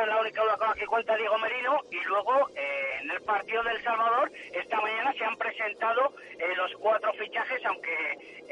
es 0.02 0.08
la 0.08 0.20
única 0.20 0.42
que 0.78 0.86
cuenta 0.86 1.16
Diego 1.16 1.38
Merino. 1.38 1.80
Y 1.92 2.00
luego, 2.06 2.50
eh, 2.56 3.00
en 3.02 3.12
el 3.12 3.22
partido 3.22 3.64
del 3.64 3.82
Salvador, 3.84 4.32
esta 4.54 4.82
mañana 4.82 5.14
se 5.14 5.24
han 5.24 5.38
presentado 5.38 6.14
eh, 6.38 6.56
los 6.56 6.74
cuatro 6.76 7.14
fichajes, 7.14 7.66
aunque 7.66 8.46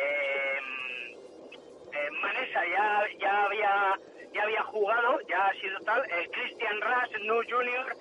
Manesa 2.22 2.62
ya, 2.66 3.06
ya 3.20 3.46
había 3.46 4.00
ya 4.34 4.44
había 4.44 4.64
jugado, 4.64 5.20
ya 5.28 5.46
ha 5.46 5.54
sido 5.54 5.80
tal. 5.82 6.04
Christian 6.32 6.82
Rush, 6.82 7.24
Nu 7.24 7.36
Junior, 7.48 7.96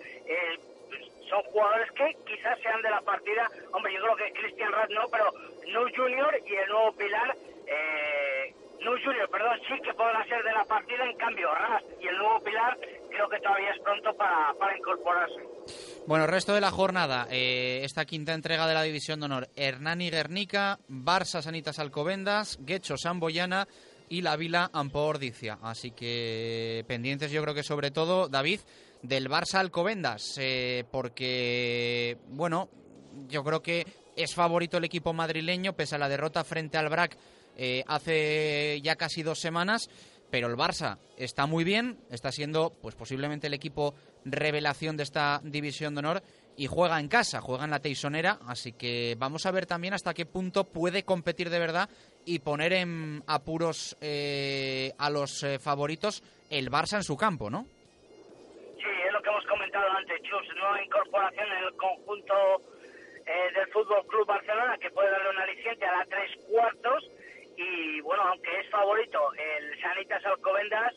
son 1.29 1.43
jugadores 1.45 1.91
que 1.93 2.17
quizás 2.27 2.59
sean 2.61 2.81
de 2.83 2.91
la 2.91 3.01
partida. 3.03 3.51
Hombre, 3.73 3.93
yo 3.93 4.03
creo 4.03 4.17
que 4.17 4.33
Christian 4.33 4.73
Rush 4.73 4.95
no, 4.95 5.09
pero 5.09 5.33
Nu 5.69 5.87
Junior 5.95 6.39
y 6.47 6.55
el 6.55 6.69
nuevo 6.69 6.93
Pilar. 6.93 7.37
Eh, 7.67 8.55
no 8.85 8.93
Junior, 9.03 9.29
perdón, 9.31 9.59
sí 9.69 9.75
que 9.83 9.95
podrá 9.95 10.25
ser 10.27 10.43
de 10.43 10.53
la 10.53 10.65
partida, 10.65 11.05
en 11.05 11.17
cambio 11.17 11.49
Rast 11.55 11.87
y 12.01 12.07
el 12.07 12.17
nuevo 12.17 12.41
Pilar 12.43 12.79
creo 13.11 13.29
que 13.29 13.39
todavía 13.41 13.71
es 13.71 13.81
pronto 13.83 14.15
para, 14.17 14.53
para 14.59 14.77
incorporarse. 14.77 15.41
Bueno, 16.07 16.27
resto 16.27 16.55
de 16.55 16.61
la 16.61 16.71
jornada, 16.71 17.27
eh, 17.31 17.81
esta 17.85 18.05
quinta 18.05 18.35
entrega 18.35 18.67
de 18.67 18.75
la 18.75 18.83
División 18.83 19.21
de 19.21 19.27
Honor, 19.27 19.49
Hernani 19.57 20.11
Guernica, 20.11 20.79
Barça 20.89 21.43
Sanitas 21.43 21.79
Alcobendas, 21.79 22.59
Guecho 22.61 22.97
Samboyana 22.97 23.69
y 24.09 24.23
la 24.23 24.37
Vila 24.37 24.71
Ampordicia. 24.73 25.59
Así 25.63 25.93
que 25.93 26.85
pendientes 26.89 27.31
yo 27.31 27.43
creo 27.43 27.55
que 27.55 27.63
sobre 27.63 27.91
todo, 27.91 28.29
David, 28.29 28.61
del 29.03 29.29
Barça 29.29 29.59
Alcobendas, 29.59 30.37
eh, 30.41 30.85
porque, 30.91 32.19
bueno, 32.29 32.69
yo 33.29 33.45
creo 33.45 33.63
que 33.63 33.87
es 34.17 34.35
favorito 34.35 34.79
el 34.79 34.85
equipo 34.85 35.13
madrileño, 35.13 35.75
pese 35.75 35.95
a 35.95 35.99
la 35.99 36.09
derrota 36.09 36.45
frente 36.45 36.79
al 36.79 36.89
BRAC 36.89 37.17
eh, 37.57 37.85
hace 37.87 38.81
ya 38.83 38.97
casi 38.97 39.23
dos 39.23 39.39
semanas, 39.39 39.89
pero 40.31 40.49
el 40.49 40.57
Barça 40.57 40.99
está 41.19 41.47
muy 41.47 41.63
bien, 41.63 41.99
está 42.11 42.33
siendo 42.33 42.73
pues 42.81 42.95
posiblemente 42.95 43.49
el 43.49 43.55
equipo 43.55 43.95
revelación 44.25 44.97
de 44.97 45.03
esta 45.03 45.41
división 45.45 45.95
de 45.95 45.99
honor 45.99 46.23
y 46.57 46.67
juega 46.67 46.99
en 46.99 47.09
casa, 47.09 47.43
juega 47.43 47.65
en 47.65 47.71
la 47.71 47.81
Teisonera, 47.81 48.39
así 48.47 48.73
que 48.73 49.15
vamos 49.19 49.45
a 49.45 49.51
ver 49.51 49.67
también 49.67 49.93
hasta 49.93 50.15
qué 50.15 50.25
punto 50.25 50.65
puede 50.65 51.03
competir 51.03 51.51
de 51.51 51.59
verdad 51.59 51.91
y 52.25 52.39
poner 52.39 52.73
en 52.73 53.23
apuros 53.27 53.95
eh, 54.01 54.93
a 54.99 55.11
los 55.11 55.43
eh, 55.43 55.59
favoritos 55.59 56.23
el 56.49 56.71
Barça 56.71 56.97
en 56.97 57.05
su 57.05 57.17
campo, 57.17 57.51
¿no? 57.51 57.67
Sí, 58.79 58.89
es 59.07 59.13
lo 59.13 59.21
que 59.21 59.29
hemos 59.29 59.45
comentado 59.45 59.91
antes, 59.91 60.23
Chus, 60.23 60.57
nueva 60.57 60.83
incorporación 60.83 61.47
en 61.47 61.65
el 61.65 61.77
conjunto 61.77 62.35
del 63.55 63.67
Fútbol 63.73 64.05
Club 64.07 64.27
Barcelona 64.27 64.77
que 64.79 64.91
puede 64.91 65.11
darle 65.11 65.31
un 65.31 65.39
aliciente 65.39 65.87
a 65.87 65.99
la 65.99 66.05
tres 66.07 66.31
cuartos 66.51 67.09
y 67.57 68.01
bueno, 68.01 68.23
aunque 68.25 68.61
es 68.61 68.71
favorito 68.71 69.33
el 69.35 69.81
Sanitas 69.81 70.25
Alcobendas, 70.25 70.95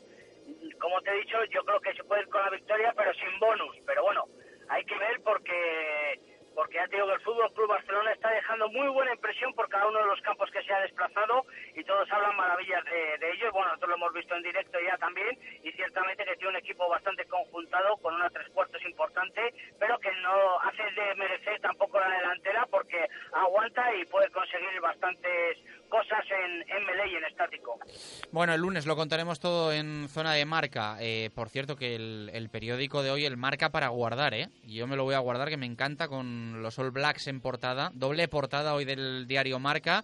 como 0.79 1.01
te 1.01 1.11
he 1.11 1.19
dicho, 1.19 1.43
yo 1.45 1.63
creo 1.63 1.79
que 1.81 1.93
se 1.93 2.03
puede 2.03 2.21
ir 2.21 2.29
con 2.29 2.41
la 2.41 2.49
victoria, 2.49 2.93
pero 2.95 3.13
sin 3.13 3.39
bonus. 3.39 3.75
Pero 3.85 4.03
bueno, 4.03 4.25
hay 4.69 4.83
que 4.85 4.97
ver 4.97 5.21
porque 5.23 6.19
porque 6.55 6.75
ya 6.75 6.87
te 6.87 6.95
digo 6.95 7.07
que 7.07 7.13
el 7.15 7.21
Fútbol 7.21 7.53
Club 7.53 7.67
Barcelona 7.67 8.13
está 8.13 8.29
dejando 8.29 8.69
muy 8.69 8.87
buena 8.87 9.11
impresión 9.11 9.53
por 9.53 9.67
cada 9.67 9.87
uno 9.87 9.99
de 9.99 10.05
los 10.05 10.21
campos 10.21 10.49
que 10.51 10.63
se 10.63 10.73
ha 10.73 10.79
desplazado 10.79 11.45
y 11.75 11.83
todos 11.83 12.09
hablan 12.09 12.37
maravillas 12.37 12.83
de, 12.85 13.17
de 13.17 13.31
ello. 13.33 13.47
Y 13.49 13.51
bueno, 13.51 13.67
nosotros 13.67 13.89
lo 13.89 13.95
hemos 13.97 14.13
visto 14.13 14.35
en 14.35 14.43
directo 14.43 14.79
ya 14.79 14.97
también 14.97 15.37
y 15.63 15.71
ciertamente 15.73 16.23
que 16.23 16.35
tiene 16.37 16.51
un 16.51 16.55
equipo 16.55 16.87
bastante 16.87 17.25
conjuntado 17.25 17.97
con 17.97 18.15
una 18.15 18.29
tres 18.29 18.47
cuartos 18.49 18.81
importante, 18.85 19.53
pero 19.77 19.99
que 19.99 20.11
no 20.23 20.59
hace 20.61 20.83
de 20.91 21.15
merecer 21.15 21.59
tampoco 21.59 21.99
la 21.99 22.09
delantera 22.09 22.65
porque 22.71 23.05
aguanta 23.33 23.93
y 23.93 24.05
puede 24.05 24.29
conseguir 24.31 24.79
bastantes 24.79 25.57
cosas 25.95 26.25
en, 26.29 26.51
en 26.75 26.85
melee 26.85 27.11
y 27.13 27.15
en 27.15 27.23
estático. 27.25 27.79
Bueno, 28.31 28.53
el 28.53 28.61
lunes 28.61 28.85
lo 28.85 28.95
contaremos 28.95 29.39
todo 29.39 29.71
en 29.71 30.07
zona 30.09 30.33
de 30.33 30.45
marca. 30.45 30.97
Eh, 30.99 31.29
por 31.33 31.49
cierto, 31.49 31.75
que 31.75 31.95
el, 31.95 32.29
el 32.33 32.49
periódico 32.49 33.01
de 33.01 33.11
hoy, 33.11 33.25
el 33.25 33.37
marca 33.37 33.69
para 33.69 33.87
guardar, 33.89 34.33
¿eh? 34.33 34.49
Yo 34.63 34.87
me 34.87 34.95
lo 34.97 35.03
voy 35.03 35.15
a 35.15 35.19
guardar, 35.19 35.49
que 35.49 35.57
me 35.57 35.65
encanta, 35.65 36.07
con 36.07 36.61
los 36.61 36.77
All 36.79 36.91
Blacks 36.91 37.27
en 37.27 37.39
portada. 37.39 37.91
Doble 37.93 38.27
portada 38.27 38.73
hoy 38.73 38.83
del 38.85 39.25
diario 39.27 39.59
Marca. 39.59 40.03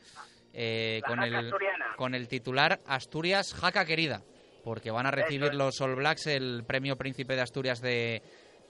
eh, 0.53 1.01
con, 1.07 1.21
el, 1.23 1.35
asturiana. 1.35 1.85
con 1.95 2.15
el 2.15 2.27
titular 2.27 2.79
Asturias 2.87 3.53
Jaca 3.53 3.85
Querida, 3.85 4.21
porque 4.63 4.91
van 4.91 5.05
a 5.05 5.11
recibir 5.11 5.53
los 5.53 5.79
All 5.81 5.95
Blacks 5.95 6.27
el 6.27 6.63
premio 6.67 6.95
Príncipe 6.97 7.35
de 7.35 7.41
Asturias 7.41 7.81
de, 7.81 8.21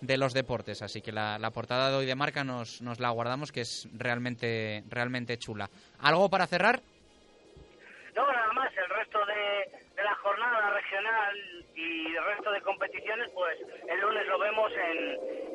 de 0.02 0.18
los 0.18 0.34
deportes. 0.34 0.82
Así 0.82 1.02
que 1.02 1.12
la, 1.12 1.40
la 1.40 1.52
portada 1.52 1.90
de 1.90 1.98
hoy 1.98 2.06
de 2.06 2.16
marca 2.16 2.44
nos, 2.44 2.82
nos 2.82 3.00
la 3.00 3.10
guardamos, 3.10 3.52
que 3.52 3.62
es 3.62 3.88
realmente, 3.94 4.84
realmente 4.90 5.38
chula. 5.38 5.70
¿Algo 6.00 6.30
para 6.30 6.48
cerrar? 6.48 6.82
No, 8.16 8.32
nada 8.32 8.54
más, 8.54 8.72
el 8.78 8.90
resto 8.90 9.20
de, 9.26 9.80
de 9.96 10.04
la 10.04 10.16
jornada 10.16 10.70
regional 10.72 11.66
y 11.76 12.16
el 12.16 12.26
resto 12.26 12.52
de 12.52 12.62
competiciones, 12.62 13.30
pues 13.34 13.58
el 13.88 14.00
lunes 14.00 14.28
lo 14.28 14.38
vemos 14.40 14.72
en, 14.74 14.98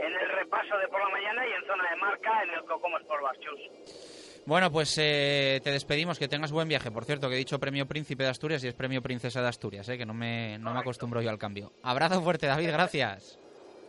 en 0.00 0.12
el 0.14 0.28
repaso 0.30 0.76
de 0.78 0.88
por 0.88 1.00
la 1.00 1.08
mañana 1.10 1.46
y 1.46 1.52
en 1.52 1.66
zona 1.66 1.90
de 1.90 1.96
marca 1.96 2.42
en 2.42 2.50
el 2.50 2.64
Cocomo 2.64 2.98
Sport 2.98 3.22
Bar, 3.22 3.38
Chus. 3.38 4.42
Bueno, 4.46 4.70
pues 4.70 4.96
eh, 4.98 5.60
te 5.64 5.72
despedimos, 5.72 6.18
que 6.18 6.28
tengas 6.28 6.52
buen 6.52 6.68
viaje. 6.68 6.92
Por 6.92 7.04
cierto, 7.04 7.28
que 7.28 7.34
he 7.34 7.38
dicho 7.38 7.58
premio 7.58 7.86
Príncipe 7.86 8.22
de 8.22 8.30
Asturias 8.30 8.62
y 8.62 8.68
es 8.68 8.74
premio 8.74 9.02
Princesa 9.02 9.42
de 9.42 9.48
Asturias, 9.48 9.88
eh, 9.88 9.98
que 9.98 10.06
no 10.06 10.14
me, 10.14 10.56
no 10.58 10.72
me 10.72 10.78
acostumbro 10.78 11.20
yo 11.20 11.30
al 11.30 11.38
cambio. 11.38 11.72
Abrazo 11.82 12.22
fuerte, 12.22 12.46
David, 12.46 12.70
gracias. 12.70 13.38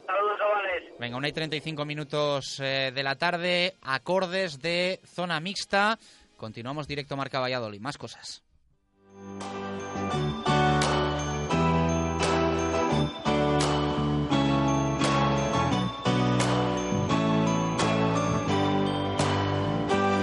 Saludos, 0.05 0.37
chavales. 0.39 0.83
Venga, 0.99 1.17
una 1.17 1.27
y 1.27 1.31
35 1.31 1.85
minutos 1.85 2.59
eh, 2.59 2.91
de 2.93 3.03
la 3.03 3.15
tarde, 3.15 3.75
acordes 3.83 4.59
de 4.59 4.99
zona 5.05 5.39
mixta. 5.39 5.99
Continuamos 6.37 6.87
directo 6.87 7.15
Marca 7.15 7.39
Valladolid. 7.39 7.79
Más 7.79 7.99
cosas. 7.99 8.43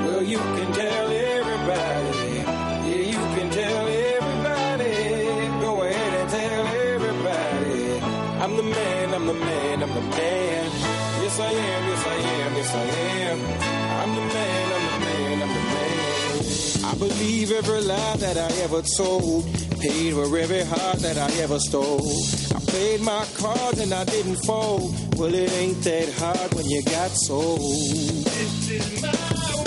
Well, 0.04 0.22
you 0.22 0.38
can 0.38 0.63
believe 17.08 17.52
every 17.52 17.82
lie 17.82 18.16
that 18.16 18.36
I 18.38 18.50
ever 18.62 18.82
told. 18.96 19.44
Paid 19.80 20.14
for 20.14 20.38
every 20.38 20.64
heart 20.64 20.98
that 21.00 21.18
I 21.18 21.30
ever 21.42 21.58
stole. 21.58 22.08
I 22.54 22.60
played 22.60 23.00
my 23.02 23.24
cards 23.36 23.80
and 23.80 23.92
I 23.92 24.04
didn't 24.04 24.36
fold. 24.46 24.94
Well, 25.18 25.34
it 25.34 25.52
ain't 25.52 25.82
that 25.82 26.08
hard 26.14 26.54
when 26.54 26.66
you 26.66 26.82
got 26.84 27.10
sold. 27.10 27.60
This 27.60 28.70
is 28.70 29.02
my 29.02 29.63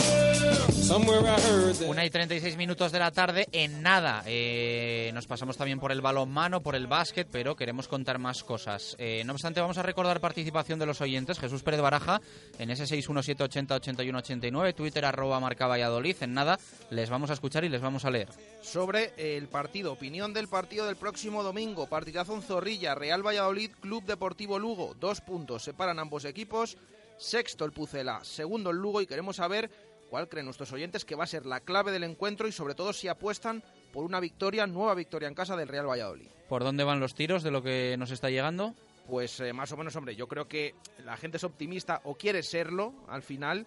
Una 0.89 2.05
y 2.05 2.09
36 2.09 2.55
minutos 2.55 2.93
de 2.93 2.99
la 2.99 3.11
tarde, 3.11 3.47
en 3.51 3.81
nada. 3.81 4.23
Eh, 4.25 5.11
nos 5.13 5.27
pasamos 5.27 5.57
también 5.57 5.81
por 5.81 5.91
el 5.91 5.99
balonmano, 5.99 6.61
por 6.61 6.75
el 6.75 6.87
básquet, 6.87 7.27
pero 7.29 7.57
queremos 7.57 7.89
contar 7.89 8.19
más 8.19 8.41
cosas. 8.43 8.95
Eh, 8.97 9.23
no 9.25 9.33
obstante, 9.33 9.59
vamos 9.59 9.77
a 9.77 9.83
recordar 9.83 10.21
participación 10.21 10.79
de 10.79 10.85
los 10.85 11.01
oyentes. 11.01 11.39
Jesús 11.39 11.61
Pérez 11.61 11.81
Baraja, 11.81 12.21
en 12.57 12.69
ese 12.69 12.87
617 12.87 13.43
80 13.43 13.75
81 13.75 14.17
89, 14.19 14.73
Twitter 14.73 15.03
arroba 15.03 15.41
marca 15.41 15.67
Valladolid. 15.67 16.15
En 16.21 16.33
nada, 16.33 16.57
les 16.89 17.09
vamos 17.09 17.31
a 17.31 17.33
escuchar 17.33 17.65
y 17.65 17.69
les 17.69 17.81
vamos 17.81 18.05
a 18.05 18.09
leer. 18.11 18.29
sobre 18.61 19.13
el 19.17 19.47
partido. 19.49 19.91
Opinión 19.91 20.33
del 20.33 20.47
partido 20.47 20.85
del 20.85 20.95
próximo 20.95 21.43
domingo. 21.43 21.87
Partidazo 21.87 22.33
en 22.33 22.41
Zorrilla, 22.43 22.95
Real 22.95 23.25
Valladolid, 23.25 23.71
Club 23.81 24.05
Deportivo 24.05 24.57
Lugo. 24.57 24.95
Dos 24.97 25.19
puntos 25.19 25.63
separan 25.63 25.99
ambos 25.99 26.23
equipos. 26.23 26.77
Sexto 27.17 27.65
el 27.65 27.71
Pucela, 27.71 28.23
segundo 28.23 28.69
el 28.69 28.77
Lugo 28.77 29.01
y 29.01 29.07
queremos 29.07 29.37
saber 29.37 29.71
cuál 30.09 30.29
creen 30.29 30.45
nuestros 30.45 30.71
oyentes 30.71 31.05
que 31.05 31.15
va 31.15 31.25
a 31.25 31.27
ser 31.27 31.45
la 31.45 31.59
clave 31.59 31.91
del 31.91 32.03
encuentro 32.03 32.47
y 32.47 32.51
sobre 32.51 32.75
todo 32.75 32.93
si 32.93 33.07
apuestan 33.07 33.63
por 33.91 34.03
una 34.03 34.19
victoria, 34.19 34.67
nueva 34.67 34.95
victoria 34.95 35.27
en 35.27 35.35
casa 35.35 35.55
del 35.55 35.67
Real 35.67 35.89
Valladolid. 35.89 36.27
¿Por 36.49 36.63
dónde 36.63 36.83
van 36.83 36.99
los 36.99 37.15
tiros 37.15 37.43
de 37.43 37.51
lo 37.51 37.61
que 37.61 37.95
nos 37.97 38.11
está 38.11 38.29
llegando? 38.29 38.73
Pues 39.07 39.39
eh, 39.39 39.53
más 39.53 39.71
o 39.71 39.77
menos, 39.77 39.95
hombre, 39.95 40.15
yo 40.15 40.27
creo 40.27 40.47
que 40.47 40.75
la 41.05 41.17
gente 41.17 41.37
es 41.37 41.43
optimista 41.43 42.01
o 42.03 42.15
quiere 42.15 42.43
serlo 42.43 42.93
al 43.07 43.21
final. 43.21 43.65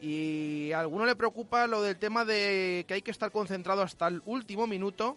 Y 0.00 0.72
a 0.72 0.80
alguno 0.80 1.04
le 1.04 1.16
preocupa 1.16 1.66
lo 1.66 1.82
del 1.82 1.96
tema 1.96 2.24
de 2.24 2.84
que 2.86 2.94
hay 2.94 3.02
que 3.02 3.10
estar 3.10 3.32
concentrado 3.32 3.82
hasta 3.82 4.06
el 4.06 4.22
último 4.26 4.66
minuto, 4.66 5.16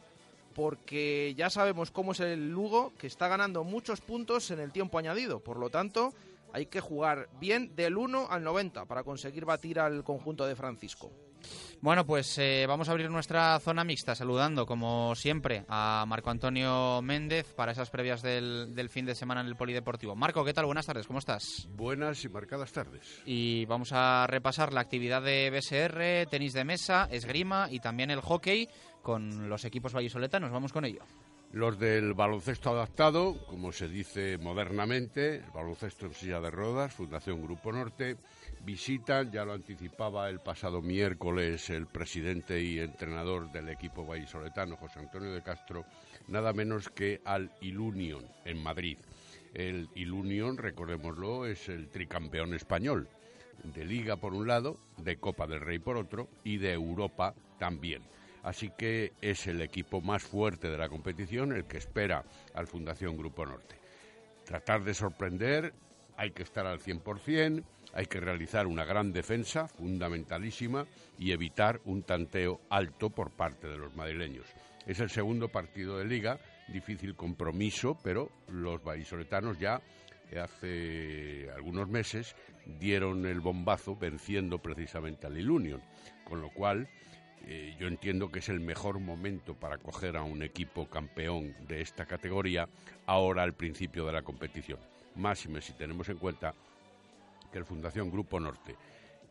porque 0.56 1.34
ya 1.38 1.50
sabemos 1.50 1.92
cómo 1.92 2.12
es 2.12 2.20
el 2.20 2.50
Lugo, 2.50 2.92
que 2.98 3.08
está 3.08 3.28
ganando 3.28 3.64
muchos 3.64 4.02
puntos 4.02 4.52
en 4.52 4.60
el 4.60 4.72
tiempo 4.72 4.98
añadido. 4.98 5.40
Por 5.40 5.58
lo 5.58 5.70
tanto, 5.70 6.14
hay 6.54 6.68
que 6.68 6.82
jugar 6.82 7.30
bien 7.40 7.76
del 7.76 7.98
1 7.98 8.28
al 8.30 8.44
90 8.44 8.86
para 8.86 9.04
conseguir 9.04 9.46
batir 9.46 9.80
al 9.80 10.04
conjunto 10.04 10.46
de 10.46 10.56
Francisco. 10.56 11.12
Bueno, 11.82 12.06
pues 12.06 12.38
eh, 12.38 12.66
vamos 12.68 12.88
a 12.88 12.92
abrir 12.92 13.10
nuestra 13.10 13.60
zona 13.60 13.84
mixta 13.84 14.14
saludando, 14.14 14.68
como 14.68 15.16
siempre, 15.16 15.66
a 15.68 16.06
Marco 16.08 16.30
Antonio 16.30 17.02
Méndez 17.02 17.54
para 17.56 17.72
esas 17.72 17.90
previas 17.90 18.22
del, 18.22 18.76
del 18.76 18.90
fin 18.90 19.06
de 19.06 19.16
semana 19.16 19.42
en 19.42 19.48
el 19.48 19.56
Polideportivo. 19.56 20.16
Marco, 20.16 20.46
¿qué 20.46 20.54
tal? 20.54 20.66
Buenas 20.66 20.86
tardes, 20.86 21.08
¿cómo 21.08 21.18
estás? 21.20 21.68
Buenas 21.72 22.24
y 22.24 22.30
marcadas 22.30 22.72
tardes. 22.72 23.22
Y 23.26 23.66
vamos 23.66 23.92
a 23.94 24.28
repasar 24.28 24.74
la 24.74 24.82
actividad 24.82 25.24
de 25.24 25.50
BSR, 25.50 26.30
tenis 26.30 26.54
de 26.54 26.64
mesa, 26.64 27.08
esgrima 27.10 27.68
y 27.72 27.80
también 27.80 28.12
el 28.12 28.22
hockey 28.22 28.70
con 29.02 29.50
los 29.50 29.66
equipos 29.66 29.94
vallisoletanos. 29.94 30.52
Vamos 30.52 30.72
con 30.72 30.86
ello. 30.86 31.02
Los 31.54 31.78
del 31.78 32.14
baloncesto 32.14 32.70
adaptado, 32.70 33.46
como 33.48 33.74
se 33.74 33.90
dice 33.90 34.38
modernamente, 34.38 35.36
el 35.36 35.52
baloncesto 35.54 36.06
en 36.06 36.14
silla 36.14 36.40
de 36.40 36.50
rodas, 36.50 36.94
Fundación 36.94 37.44
Grupo 37.44 37.74
Norte, 37.74 38.16
visitan, 38.64 39.34
ya 39.34 39.44
lo 39.44 39.52
anticipaba 39.52 40.30
el 40.30 40.40
pasado 40.40 40.82
miércoles 40.82 41.70
el 41.70 41.88
presidente 41.88 42.62
y 42.62 42.80
entrenador 42.80 43.52
del 43.52 43.68
equipo 43.68 44.06
vallisoletano, 44.06 44.78
José 44.78 45.00
Antonio 45.00 45.34
de 45.34 45.44
Castro, 45.44 45.84
nada 46.30 46.54
menos 46.54 46.88
que 46.88 47.20
al 47.26 47.52
Ilunion 47.60 48.26
en 48.46 48.64
Madrid. 48.64 48.98
El 49.54 49.90
Ilunion, 49.94 50.58
recordémoslo, 50.58 51.46
es 51.46 51.68
el 51.68 51.90
tricampeón 51.90 52.54
español, 52.54 53.10
de 53.66 53.84
Liga 53.84 54.16
por 54.16 54.34
un 54.34 54.48
lado, 54.48 54.78
de 54.96 55.18
Copa 55.18 55.48
del 55.48 55.60
Rey 55.60 55.80
por 55.80 55.98
otro 55.98 56.30
y 56.46 56.60
de 56.60 56.72
Europa 56.72 57.36
también. 57.60 58.04
Así 58.44 58.72
que 58.78 59.14
es 59.22 59.48
el 59.48 59.62
equipo 59.62 60.02
más 60.02 60.24
fuerte 60.24 60.70
de 60.70 60.78
la 60.78 60.90
competición 60.90 61.52
el 61.52 61.66
que 61.66 61.78
espera 61.78 62.24
al 62.54 62.68
Fundación 62.68 63.18
Grupo 63.18 63.46
Norte. 63.46 63.76
Tratar 64.46 64.84
de 64.84 64.94
sorprender, 64.94 65.74
hay 66.18 66.32
que 66.32 66.44
estar 66.44 66.66
al 66.66 66.80
100%, 66.80 67.64
hay 67.94 68.06
que 68.06 68.20
realizar 68.20 68.68
una 68.68 68.86
gran 68.86 69.12
defensa, 69.12 69.68
fundamentalísima, 69.68 70.86
y 71.20 71.32
evitar 71.32 71.82
un 71.86 72.04
tanteo 72.04 72.62
alto 72.70 73.10
por 73.10 73.32
parte 73.32 73.68
de 73.68 73.78
los 73.78 73.96
madrileños. 73.96 74.46
Es 74.88 75.00
el 75.00 75.10
segundo 75.10 75.50
partido 75.50 75.98
de 75.98 76.06
liga, 76.06 76.40
difícil 76.68 77.16
compromiso, 77.16 77.98
pero 78.04 78.32
los 78.48 78.84
vallisoletanos 78.84 79.60
ya 79.60 79.82
hace 80.40 81.50
algunos 81.54 81.90
meses 81.90 82.36
dieron 82.80 83.26
el 83.26 83.42
bombazo 83.42 83.96
venciendo 83.96 84.60
precisamente 84.60 85.28
al 85.28 85.38
Ilunion, 85.38 85.82
con 86.24 86.42
lo 86.42 86.50
cual 86.50 86.88
eh, 87.46 87.76
yo 87.80 87.88
entiendo 87.88 88.30
que 88.32 88.40
es 88.40 88.50
el 88.50 88.60
mejor 88.60 89.00
momento 89.00 89.56
para 89.56 89.78
coger 89.78 90.18
a 90.18 90.24
un 90.24 90.44
equipo 90.44 90.88
campeón 90.88 91.56
de 91.68 91.82
esta 91.82 92.06
categoría 92.06 92.68
ahora 93.06 93.44
al 93.44 93.54
principio 93.54 94.06
de 94.06 94.14
la 94.14 94.22
competición. 94.22 94.80
Máxime 95.16 95.62
si 95.62 95.74
tenemos 95.74 96.08
en 96.10 96.18
cuenta 96.18 96.54
que 97.52 97.58
el 97.58 97.66
Fundación 97.66 98.10
Grupo 98.10 98.40
Norte 98.40 98.76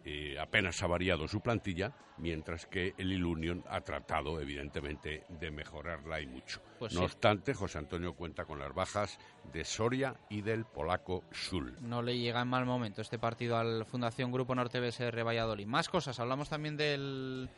eh, 0.04 0.38
apenas 0.38 0.82
ha 0.82 0.86
variado 0.86 1.28
su 1.28 1.40
plantilla, 1.40 1.92
mientras 2.16 2.64
que 2.66 2.94
el 2.96 3.12
Ilunion 3.12 3.62
ha 3.68 3.82
tratado, 3.82 4.40
evidentemente, 4.40 5.24
de 5.28 5.50
mejorarla 5.50 6.20
y 6.20 6.26
mucho. 6.26 6.60
Pues 6.78 6.94
no 6.94 7.00
sí. 7.00 7.04
obstante, 7.04 7.52
José 7.52 7.78
Antonio 7.78 8.14
cuenta 8.14 8.46
con 8.46 8.58
las 8.58 8.74
bajas 8.74 9.18
de 9.52 9.64
Soria 9.64 10.14
y 10.30 10.40
del 10.40 10.64
polaco 10.64 11.22
Sul. 11.32 11.76
No 11.82 12.00
le 12.00 12.18
llega 12.18 12.40
en 12.40 12.48
mal 12.48 12.64
momento 12.64 13.02
este 13.02 13.18
partido 13.18 13.58
al 13.58 13.84
Fundación 13.84 14.32
Grupo 14.32 14.54
Norte 14.54 14.80
BSR 14.80 15.22
Valladolid. 15.22 15.66
Más 15.66 15.90
cosas, 15.90 16.18
hablamos 16.18 16.48
también 16.48 16.78
del 16.78 17.50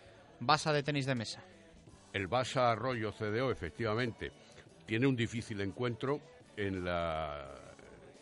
Basa 0.44 0.72
de 0.72 0.82
tenis 0.82 1.06
de 1.06 1.14
mesa. 1.14 1.42
El 2.12 2.26
Basa 2.26 2.70
Arroyo 2.70 3.12
CDO, 3.12 3.50
efectivamente, 3.50 4.32
tiene 4.84 5.06
un 5.06 5.16
difícil 5.16 5.60
encuentro 5.60 6.20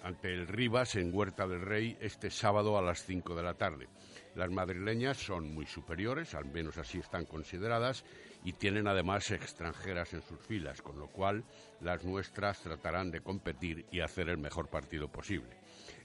ante 0.03 0.33
el 0.33 0.47
Rivas 0.47 0.95
en 0.97 1.15
Huerta 1.15 1.49
del 1.49 1.63
Rey 1.63 1.97
este 2.01 2.31
sábado 2.31 2.79
a 2.79 2.83
las 2.83 3.05
5 3.05 3.35
de 3.35 3.43
la 3.43 3.55
tarde. 3.55 3.89
Las 4.37 4.51
madrileñas 4.51 5.17
son 5.17 5.53
muy 5.53 5.67
superiores, 5.67 6.35
al 6.35 6.45
menos 6.45 6.79
así 6.79 6.99
están 6.99 7.25
consideradas, 7.25 8.05
y 8.45 8.53
tienen 8.53 8.87
además 8.87 9.31
extranjeras 9.33 10.15
en 10.15 10.23
sus 10.23 10.39
filas, 10.41 10.83
con 10.83 10.99
lo 10.99 11.09
cual 11.09 11.43
las 11.81 12.05
nuestras 12.05 12.61
tratarán 12.61 13.11
de 13.11 13.23
competir 13.23 13.87
y 13.91 14.01
hacer 14.01 14.29
el 14.29 14.39
mejor 14.39 14.69
partido 14.69 15.09
posible. 15.09 15.57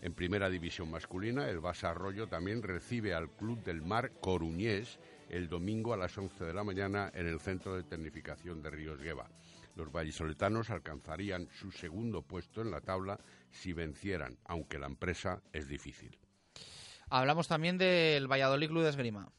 En 0.02 0.14
primera 0.14 0.50
división 0.50 0.90
masculina, 0.90 1.48
el 1.48 1.60
Basa 1.60 1.92
Arroyo 1.92 2.28
también 2.28 2.64
recibe 2.64 3.14
al 3.14 3.30
Club 3.30 3.64
del 3.64 3.82
Mar 3.82 4.12
Coruñés 4.20 5.00
el 5.30 5.48
domingo 5.48 5.94
a 5.94 5.98
las 5.98 6.18
11 6.18 6.44
de 6.44 6.54
la 6.54 6.64
mañana 6.64 7.12
en 7.14 7.28
el 7.28 7.40
Centro 7.40 7.76
de 7.76 7.84
Tecnificación 7.84 8.62
de 8.62 8.70
Ríos 8.70 9.00
Gueva. 9.00 9.30
Los 9.76 9.92
vallisoletanos 9.92 10.70
alcanzarían 10.70 11.50
su 11.52 11.72
segundo 11.72 12.22
puesto 12.22 12.62
en 12.62 12.72
la 12.72 12.82
tabla 12.82 13.20
si 13.52 13.74
vencieran, 13.74 14.38
aunque 14.46 14.80
la 14.80 14.88
empresa 14.88 15.42
es 15.52 15.68
difícil. 15.68 16.18
Hablamos 17.10 17.48
también 17.48 17.78
del 17.78 18.32
Valladolid 18.32 18.70
Club 18.70 18.84
de 18.84 18.90
Esgrima. 18.90 19.30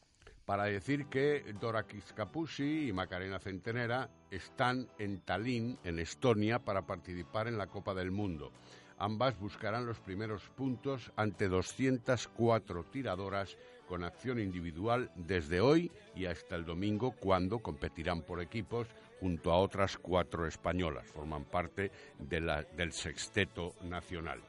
Para 0.45 0.63
decir 0.65 1.07
que 1.07 1.53
Dora 1.59 1.85
Capuzzi 2.15 2.87
y 2.87 2.93
Macarena 2.93 3.39
Centenera 3.39 4.09
están 4.31 4.87
en 4.97 5.19
Tallinn, 5.19 5.77
en 5.83 5.99
Estonia, 5.99 6.59
para 6.59 6.85
participar 6.85 7.47
en 7.47 7.57
la 7.57 7.67
Copa 7.67 7.93
del 7.93 8.11
Mundo. 8.11 8.53
Ambas 8.99 9.37
buscarán 9.37 9.85
los 9.85 9.99
primeros 9.99 10.49
puntos 10.49 11.11
ante 11.17 11.49
204 11.49 12.83
tiradoras 12.85 13.57
con 13.87 14.03
acción 14.03 14.39
individual 14.39 15.09
desde 15.15 15.61
hoy 15.61 15.91
y 16.15 16.25
hasta 16.25 16.55
el 16.55 16.65
domingo, 16.65 17.13
cuando 17.19 17.59
competirán 17.59 18.21
por 18.21 18.41
equipos 18.41 18.87
junto 19.19 19.51
a 19.51 19.57
otras 19.57 19.97
cuatro 19.97 20.45
españolas. 20.45 21.07
Forman 21.07 21.45
parte 21.45 21.91
del 22.19 22.91
sexteto 22.91 23.73
nacional. 23.83 24.41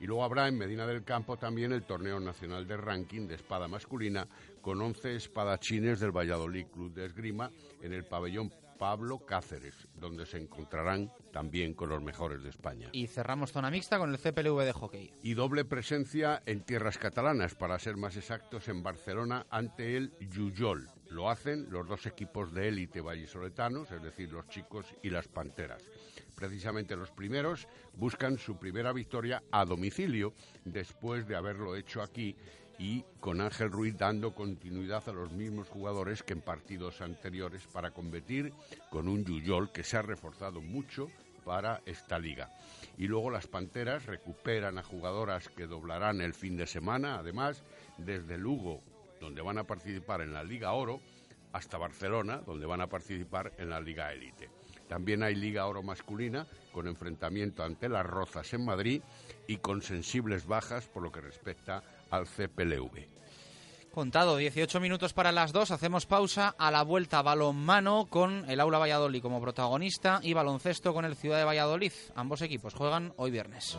Y 0.00 0.06
luego 0.06 0.24
habrá 0.24 0.48
en 0.48 0.58
Medina 0.58 0.86
del 0.86 1.04
Campo 1.04 1.36
también 1.36 1.72
el 1.72 1.84
torneo 1.84 2.20
nacional 2.20 2.66
de 2.66 2.76
ranking 2.76 3.26
de 3.26 3.36
espada 3.36 3.68
masculina 3.68 4.26
con 4.60 4.80
11 4.80 5.16
espadachines 5.16 6.00
del 6.00 6.16
Valladolid 6.16 6.66
Club 6.66 6.92
de 6.92 7.06
Esgrima 7.06 7.50
en 7.80 7.92
el 7.92 8.04
pabellón 8.04 8.50
Pablo 8.78 9.18
Cáceres, 9.26 9.88
donde 9.94 10.26
se 10.26 10.38
encontrarán 10.38 11.12
también 11.32 11.74
con 11.74 11.88
los 11.88 12.02
mejores 12.02 12.42
de 12.42 12.50
España. 12.50 12.88
Y 12.92 13.06
cerramos 13.06 13.52
zona 13.52 13.70
mixta 13.70 13.98
con 13.98 14.10
el 14.10 14.18
CPLV 14.18 14.64
de 14.64 14.72
hockey. 14.72 15.12
Y 15.22 15.34
doble 15.34 15.64
presencia 15.64 16.42
en 16.46 16.62
tierras 16.62 16.98
catalanas, 16.98 17.54
para 17.54 17.78
ser 17.78 17.96
más 17.96 18.16
exactos, 18.16 18.68
en 18.68 18.82
Barcelona 18.82 19.46
ante 19.50 19.96
el 19.96 20.12
Yuyol. 20.18 20.88
Lo 21.10 21.30
hacen 21.30 21.68
los 21.70 21.86
dos 21.86 22.06
equipos 22.06 22.52
de 22.52 22.68
élite 22.68 23.00
vallisoletanos, 23.00 23.90
es 23.92 24.02
decir, 24.02 24.32
los 24.32 24.48
chicos 24.48 24.86
y 25.02 25.10
las 25.10 25.28
panteras. 25.28 25.82
Precisamente 26.34 26.96
los 26.96 27.10
primeros 27.10 27.68
buscan 27.94 28.38
su 28.38 28.58
primera 28.58 28.92
victoria 28.92 29.42
a 29.50 29.64
domicilio 29.64 30.34
después 30.64 31.26
de 31.26 31.36
haberlo 31.36 31.76
hecho 31.76 32.02
aquí 32.02 32.36
y 32.78 33.04
con 33.20 33.40
Ángel 33.40 33.70
Ruiz 33.70 33.96
dando 33.96 34.34
continuidad 34.34 35.08
a 35.08 35.12
los 35.12 35.32
mismos 35.32 35.68
jugadores 35.68 36.22
que 36.22 36.34
en 36.34 36.42
partidos 36.42 37.00
anteriores 37.00 37.66
para 37.66 37.90
competir 37.90 38.52
con 38.90 39.08
un 39.08 39.24
Yuyol 39.24 39.72
que 39.72 39.84
se 39.84 39.96
ha 39.96 40.02
reforzado 40.02 40.60
mucho 40.60 41.08
para 41.44 41.80
esta 41.86 42.18
liga. 42.18 42.50
Y 42.98 43.06
luego 43.06 43.30
las 43.30 43.46
Panteras 43.46 44.06
recuperan 44.06 44.78
a 44.78 44.82
jugadoras 44.82 45.48
que 45.48 45.66
doblarán 45.66 46.20
el 46.20 46.34
fin 46.34 46.56
de 46.56 46.66
semana, 46.66 47.18
además, 47.18 47.62
desde 47.98 48.36
Lugo, 48.36 48.82
donde 49.20 49.42
van 49.42 49.58
a 49.58 49.64
participar 49.64 50.20
en 50.20 50.32
la 50.32 50.42
Liga 50.42 50.72
Oro, 50.72 51.00
hasta 51.52 51.78
Barcelona, 51.78 52.42
donde 52.44 52.66
van 52.66 52.80
a 52.80 52.88
participar 52.88 53.52
en 53.58 53.70
la 53.70 53.80
Liga 53.80 54.12
Élite. 54.12 54.50
También 54.88 55.22
hay 55.22 55.34
Liga 55.34 55.66
Oro 55.66 55.82
masculina, 55.82 56.46
con 56.72 56.86
enfrentamiento 56.86 57.62
ante 57.62 57.88
las 57.88 58.04
Rozas 58.04 58.52
en 58.52 58.64
Madrid 58.64 59.02
y 59.46 59.56
con 59.58 59.82
sensibles 59.82 60.46
bajas 60.46 60.86
por 60.86 61.02
lo 61.02 61.10
que 61.10 61.20
respecta 61.20 61.82
al 62.10 62.26
CPLV. 62.26 63.16
Contado, 63.96 64.36
18 64.36 64.78
minutos 64.78 65.14
para 65.14 65.32
las 65.32 65.52
dos, 65.54 65.70
hacemos 65.70 66.04
pausa 66.04 66.54
a 66.58 66.70
la 66.70 66.82
vuelta 66.82 67.22
balonmano 67.22 68.08
con 68.10 68.44
el 68.50 68.60
Aula 68.60 68.76
Valladolid 68.76 69.22
como 69.22 69.40
protagonista 69.40 70.20
y 70.22 70.34
baloncesto 70.34 70.92
con 70.92 71.06
el 71.06 71.16
Ciudad 71.16 71.38
de 71.38 71.44
Valladolid. 71.44 71.92
Ambos 72.14 72.42
equipos 72.42 72.74
juegan 72.74 73.14
hoy 73.16 73.30
viernes. 73.30 73.78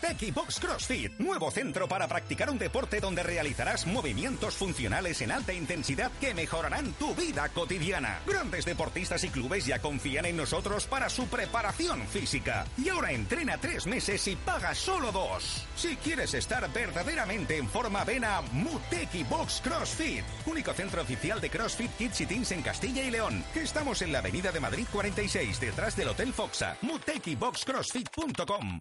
Muteki 0.00 0.30
Box 0.30 0.60
CrossFit, 0.60 1.18
nuevo 1.18 1.50
centro 1.50 1.88
para 1.88 2.06
practicar 2.06 2.50
un 2.50 2.58
deporte 2.58 3.00
donde 3.00 3.24
realizarás 3.24 3.84
movimientos 3.84 4.54
funcionales 4.54 5.20
en 5.22 5.32
alta 5.32 5.52
intensidad 5.52 6.12
que 6.20 6.34
mejorarán 6.34 6.92
tu 6.92 7.16
vida 7.16 7.48
cotidiana. 7.48 8.20
Grandes 8.24 8.64
deportistas 8.64 9.24
y 9.24 9.28
clubes 9.28 9.66
ya 9.66 9.80
confían 9.80 10.26
en 10.26 10.36
nosotros 10.36 10.86
para 10.86 11.08
su 11.08 11.26
preparación 11.26 12.06
física. 12.06 12.64
Y 12.76 12.90
ahora 12.90 13.10
entrena 13.10 13.58
tres 13.58 13.88
meses 13.88 14.28
y 14.28 14.36
paga 14.36 14.72
solo 14.72 15.10
dos. 15.10 15.66
Si 15.74 15.96
quieres 15.96 16.32
estar 16.32 16.72
verdaderamente 16.72 17.56
en 17.56 17.68
forma, 17.68 18.04
ven 18.04 18.24
a 18.24 18.40
Muteki 18.40 19.24
Box 19.24 19.60
CrossFit, 19.64 20.22
único 20.46 20.72
centro 20.74 21.02
oficial 21.02 21.40
de 21.40 21.50
CrossFit 21.50 21.90
Kids 21.96 22.20
y 22.20 22.26
Teens 22.26 22.52
en 22.52 22.62
Castilla 22.62 23.02
y 23.02 23.10
León. 23.10 23.42
Estamos 23.56 24.00
en 24.02 24.12
la 24.12 24.20
Avenida 24.20 24.52
de 24.52 24.60
Madrid 24.60 24.86
46, 24.92 25.58
detrás 25.58 25.96
del 25.96 26.06
Hotel 26.06 26.32
Foxa. 26.32 26.76
MutekiBoxCrossFit.com. 26.82 28.80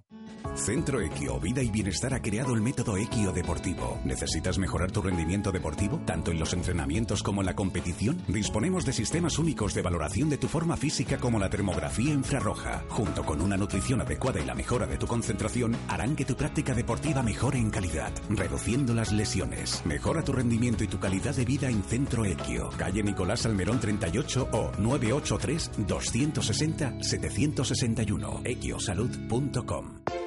Centro 0.56 1.07
Equio 1.08 1.40
Vida 1.40 1.64
y 1.64 1.70
Bienestar 1.70 2.14
ha 2.14 2.22
creado 2.22 2.54
el 2.54 2.62
método 2.62 2.98
Equio 2.98 3.32
Deportivo. 3.32 4.00
¿Necesitas 4.04 4.58
mejorar 4.58 4.92
tu 4.92 5.02
rendimiento 5.02 5.52
deportivo, 5.52 6.00
tanto 6.06 6.32
en 6.32 6.40
los 6.40 6.54
entrenamientos 6.54 7.24
como 7.24 7.42
en 7.42 7.48
la 7.48 7.56
competición? 7.56 8.22
Disponemos 8.28 8.86
de 8.86 8.94
sistemas 8.94 9.40
únicos 9.40 9.74
de 9.74 9.82
valoración 9.82 10.30
de 10.30 10.38
tu 10.38 10.48
forma 10.48 10.78
física 10.78 11.18
como 11.18 11.40
la 11.40 11.50
termografía 11.50 12.14
infrarroja, 12.14 12.84
junto 12.90 13.26
con 13.26 13.42
una 13.42 13.58
nutrición 13.58 14.02
adecuada 14.02 14.40
y 14.40 14.46
la 14.46 14.56
mejora 14.56 14.86
de 14.86 14.98
tu 14.98 15.08
concentración, 15.08 15.76
harán 15.88 16.16
que 16.16 16.26
tu 16.26 16.36
práctica 16.36 16.74
deportiva 16.74 17.24
mejore 17.24 17.58
en 17.58 17.72
calidad, 17.72 18.12
reduciendo 18.30 18.94
las 18.94 19.12
lesiones. 19.12 19.82
Mejora 19.86 20.24
tu 20.24 20.34
rendimiento 20.34 20.84
y 20.84 20.88
tu 20.88 21.00
calidad 21.00 21.36
de 21.36 21.46
vida 21.46 21.70
en 21.70 21.84
Centro 21.84 22.26
Equio, 22.26 22.70
calle 22.78 23.02
Nicolás 23.02 23.46
Almerón 23.46 23.80
38 23.80 24.50
o 24.52 24.72
983 24.78 25.72
260 25.88 27.02
761 27.02 28.42
equiosalud.com. 28.44 30.27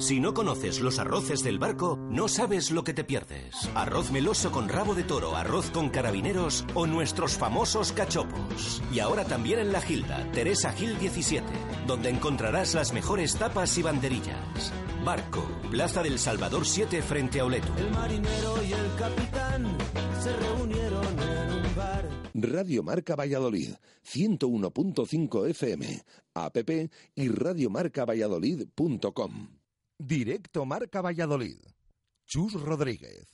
Si 0.00 0.18
no 0.18 0.32
conoces 0.32 0.80
los 0.80 0.98
arroces 0.98 1.44
del 1.44 1.58
barco, 1.58 1.98
no 2.08 2.26
sabes 2.26 2.70
lo 2.70 2.84
que 2.84 2.94
te 2.94 3.04
pierdes. 3.04 3.68
Arroz 3.74 4.10
meloso 4.10 4.50
con 4.50 4.70
rabo 4.70 4.94
de 4.94 5.02
toro, 5.02 5.36
arroz 5.36 5.70
con 5.70 5.90
carabineros 5.90 6.64
o 6.72 6.86
nuestros 6.86 7.36
famosos 7.36 7.92
cachopos. 7.92 8.80
Y 8.90 9.00
ahora 9.00 9.26
también 9.26 9.58
en 9.58 9.72
La 9.72 9.82
Gilda, 9.82 10.26
Teresa 10.32 10.72
Gil 10.72 10.98
17, 10.98 11.44
donde 11.86 12.08
encontrarás 12.08 12.72
las 12.74 12.94
mejores 12.94 13.36
tapas 13.36 13.76
y 13.76 13.82
banderillas. 13.82 14.72
Barco, 15.04 15.46
Plaza 15.70 16.02
del 16.02 16.18
Salvador 16.18 16.66
7 16.66 17.02
frente 17.02 17.40
a 17.40 17.44
Oleto. 17.44 17.76
El 17.76 17.90
marinero 17.90 18.64
y 18.64 18.72
el 18.72 18.94
capitán 18.98 19.76
se 20.22 20.34
reunieron 20.34 21.04
en 21.04 21.52
un 21.52 21.76
bar. 21.76 22.08
Radio 22.32 22.82
Marca 22.82 23.16
Valladolid, 23.16 23.74
101.5 24.10 25.50
FM, 25.50 26.02
app 26.32 26.56
y 27.14 27.28
radiomarcavalladolid.com. 27.28 29.59
Directo 30.02 30.64
Marca 30.64 31.02
Valladolid. 31.02 31.58
Chus 32.24 32.54
Rodríguez. 32.54 33.28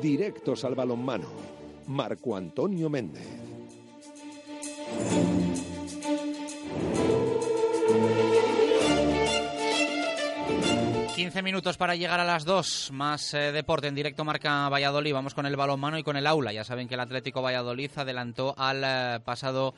Directos 0.00 0.64
al 0.64 0.74
balonmano. 0.74 1.28
Marco 1.86 2.34
Antonio 2.34 2.88
Méndez. 2.88 3.28
15 11.14 11.42
minutos 11.42 11.76
para 11.76 11.94
llegar 11.94 12.18
a 12.18 12.24
las 12.24 12.44
2, 12.44 12.90
más 12.92 13.34
eh, 13.34 13.52
deporte 13.52 13.86
en 13.86 13.94
directo 13.94 14.24
marca 14.24 14.68
Valladolid. 14.68 15.12
Vamos 15.12 15.32
con 15.32 15.46
el 15.46 15.54
balonmano 15.54 15.96
y 15.96 16.02
con 16.02 16.16
el 16.16 16.26
aula. 16.26 16.52
Ya 16.52 16.64
saben 16.64 16.88
que 16.88 16.94
el 16.94 17.00
Atlético 17.00 17.40
Valladolid 17.40 17.92
adelantó 17.94 18.52
al 18.58 18.82
eh, 18.84 19.20
pasado 19.24 19.74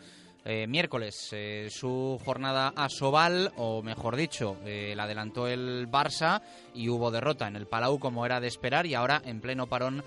eh, 0.46 0.66
miércoles 0.66 1.34
su 1.68 2.18
jornada 2.24 2.72
a 2.74 2.88
Sobal, 2.88 3.52
o 3.56 3.82
mejor 3.82 4.16
dicho, 4.16 4.56
la 4.64 5.02
adelantó 5.02 5.46
el 5.46 5.90
Barça 5.90 6.40
y 6.72 6.88
hubo 6.88 7.10
derrota 7.10 7.48
en 7.48 7.56
el 7.56 7.66
Palau 7.66 7.98
como 7.98 8.24
era 8.24 8.40
de 8.40 8.46
esperar 8.46 8.86
y 8.86 8.94
ahora 8.94 9.20
en 9.24 9.40
pleno 9.40 9.66
parón 9.66 10.04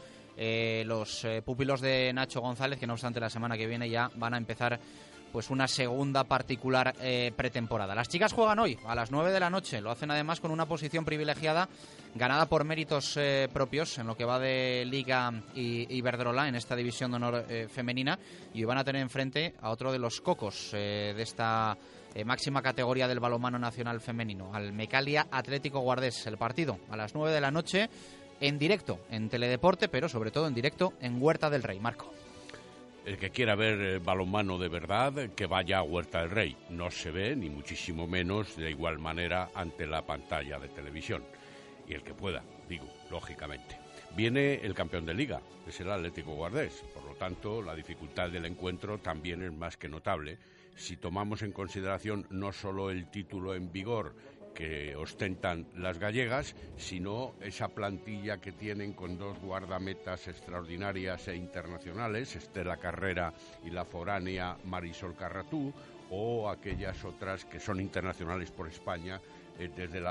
los 0.86 1.28
pupilos 1.44 1.82
de 1.82 2.14
Nacho 2.14 2.40
González, 2.40 2.80
que 2.80 2.88
no 2.88 2.94
obstante 2.94 3.20
la 3.20 3.30
semana 3.30 3.58
que 3.58 3.68
viene 3.68 3.90
ya 3.90 4.10
van 4.16 4.34
a 4.34 4.38
empezar 4.38 4.80
pues 5.32 5.50
una 5.50 5.68
segunda 5.68 6.24
particular 6.24 6.96
eh, 7.02 7.32
pretemporada. 7.36 7.96
Las 7.96 8.10
chicas 8.10 8.34
juegan 8.34 8.60
hoy 8.60 8.78
a 8.86 8.96
las 8.96 9.12
9 9.12 9.32
de 9.32 9.40
la 9.40 9.50
noche, 9.50 9.82
lo 9.82 9.92
hacen 9.92 10.12
además 10.12 10.40
con 10.40 10.52
una 10.52 10.66
posición 10.66 11.06
privilegiada 11.06 11.70
ganada 12.16 12.48
por 12.48 12.64
méritos 12.64 13.16
eh, 13.18 13.48
propios 13.54 13.98
en 14.00 14.08
lo 14.08 14.18
que 14.18 14.26
va 14.26 14.40
de 14.40 14.86
Liga 14.86 15.32
y 15.54 15.94
Iberdrola 15.96 16.48
en 16.48 16.56
esta 16.56 16.76
división 16.76 17.12
de 17.12 17.18
honor 17.18 17.46
eh, 17.48 17.68
femenina 17.70 18.18
y 18.54 18.64
van 18.64 18.78
a 18.78 18.84
tener 18.84 19.02
enfrente 19.02 19.54
a 19.62 19.70
otro 19.70 19.92
de 19.92 20.00
los 20.00 20.22
cocos 20.22 20.72
de 20.72 21.22
esta 21.22 21.78
máxima 22.26 22.62
categoría 22.62 23.08
del 23.08 23.20
balonmano 23.20 23.60
nacional 23.60 24.02
femenino, 24.02 24.52
al 24.54 24.74
Mecalia 24.74 25.28
Atlético 25.32 25.80
Guardés. 25.82 26.26
El 26.26 26.38
partido 26.38 26.80
a 26.90 26.98
las 26.98 27.14
9 27.14 27.32
de 27.32 27.42
la 27.42 27.52
noche 27.52 27.90
en 28.42 28.58
directo 28.58 29.00
en 29.12 29.30
Teledeporte, 29.30 29.90
pero 29.90 30.10
sobre 30.10 30.32
todo 30.32 30.48
en 30.48 30.56
directo 30.56 30.94
en 31.02 31.22
Huerta 31.22 31.50
del 31.50 31.64
Rey. 31.64 31.80
Marco. 31.80 32.19
El 33.06 33.18
que 33.18 33.32
quiera 33.32 33.56
ver 33.56 33.82
eh, 33.82 34.00
balonmano 34.00 34.58
de 34.58 34.68
verdad, 34.68 35.32
que 35.36 35.46
vaya 35.46 35.80
a 35.80 35.84
Huerta 35.84 36.22
del 36.22 36.30
Rey. 36.30 36.58
No 36.70 36.92
se 36.92 37.12
ve, 37.12 37.36
ni 37.36 37.50
muchísimo 37.50 38.08
menos, 38.08 38.56
de 38.56 38.70
igual 38.70 39.00
manera 39.00 39.50
ante 39.56 39.88
la 39.88 40.06
pantalla 40.06 40.60
de 40.60 40.70
televisión. 40.70 41.24
Y 41.88 41.94
el 41.94 42.04
que 42.04 42.14
pueda, 42.14 42.44
digo, 42.68 42.88
lógicamente. 43.10 43.78
Viene 44.16 44.56
el 44.56 44.74
campeón 44.74 45.06
de 45.06 45.14
liga, 45.14 45.42
es 45.68 45.80
el 45.80 45.92
Atlético 45.92 46.36
Guardés. 46.36 46.84
Por 46.94 47.06
lo 47.06 47.16
tanto, 47.16 47.62
la 47.62 47.76
dificultad 47.76 48.30
del 48.30 48.46
encuentro 48.46 48.98
también 48.98 49.42
es 49.44 49.54
más 49.54 49.78
que 49.78 49.90
notable 49.90 50.38
si 50.80 50.96
tomamos 50.96 51.42
en 51.42 51.52
consideración 51.52 52.26
no 52.30 52.54
solo 52.54 52.90
el 52.90 53.12
título 53.12 53.54
en 53.54 53.72
vigor 53.72 54.16
que 54.60 54.94
ostentan 54.98 55.68
las 55.78 56.00
gallegas, 56.00 56.54
sino 56.76 57.34
esa 57.40 57.70
plantilla 57.70 58.42
que 58.42 58.52
tienen 58.52 58.92
con 58.92 59.18
dos 59.18 59.40
guardametas 59.40 60.28
extraordinarias 60.28 61.30
e 61.30 61.36
internacionales, 61.38 62.36
Estela 62.36 62.76
Carrera 62.76 63.34
y 63.64 63.70
la 63.70 63.86
foránea 63.86 64.58
Marisol 64.66 65.16
Carratú, 65.16 65.74
o 66.10 66.50
aquellas 66.50 67.06
otras 67.06 67.46
que 67.46 67.62
son 67.62 67.80
internacionales 67.80 68.52
por 68.52 68.68
España 68.68 69.22
eh, 69.58 69.70
desde, 69.74 70.02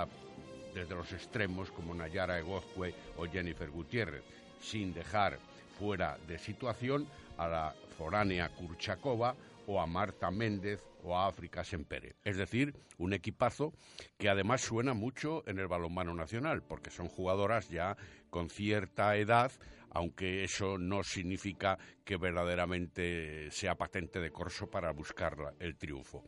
los 0.95 1.13
extremos 1.13 1.71
como 1.71 1.95
Nayara 1.95 2.39
Egozcue 2.39 2.95
o 3.19 3.27
Jennifer 3.27 3.69
Gutiérrez, 3.69 4.23
sin 4.63 4.95
dejar 4.95 5.39
fuera 5.79 6.17
de 6.27 6.39
situación 6.39 7.07
a 7.37 7.49
la 7.49 7.75
foránea 7.99 8.49
Kurchakova 8.49 9.35
o 9.67 9.79
a 9.79 9.87
Marta 9.87 10.31
Méndez 10.31 10.88
o 11.03 11.17
a 11.17 11.27
África 11.27 11.65
Sempere. 11.65 12.17
Es 12.25 12.37
decir, 12.37 12.75
un 12.99 13.13
equipazo 13.13 13.73
que 14.19 14.29
además 14.29 14.61
suena 14.61 14.95
mucho 14.95 15.43
en 15.47 15.59
el 15.59 15.69
balonmano 15.69 16.15
nacional, 16.15 16.63
porque 16.63 16.91
son 16.91 17.09
jugadoras 17.09 17.69
ya 17.69 17.97
con 18.31 18.51
cierta 18.51 19.17
edad, 19.17 19.53
aunque 19.91 20.45
eso 20.45 20.79
no 20.79 21.03
significa 21.03 21.79
que 22.05 22.17
verdaderamente 22.17 23.51
sea 23.51 23.77
patente 23.77 24.21
de 24.21 24.31
corso 24.31 24.71
para 24.71 24.93
buscar 24.93 25.55
el 25.59 25.77
triunfo. 25.77 26.25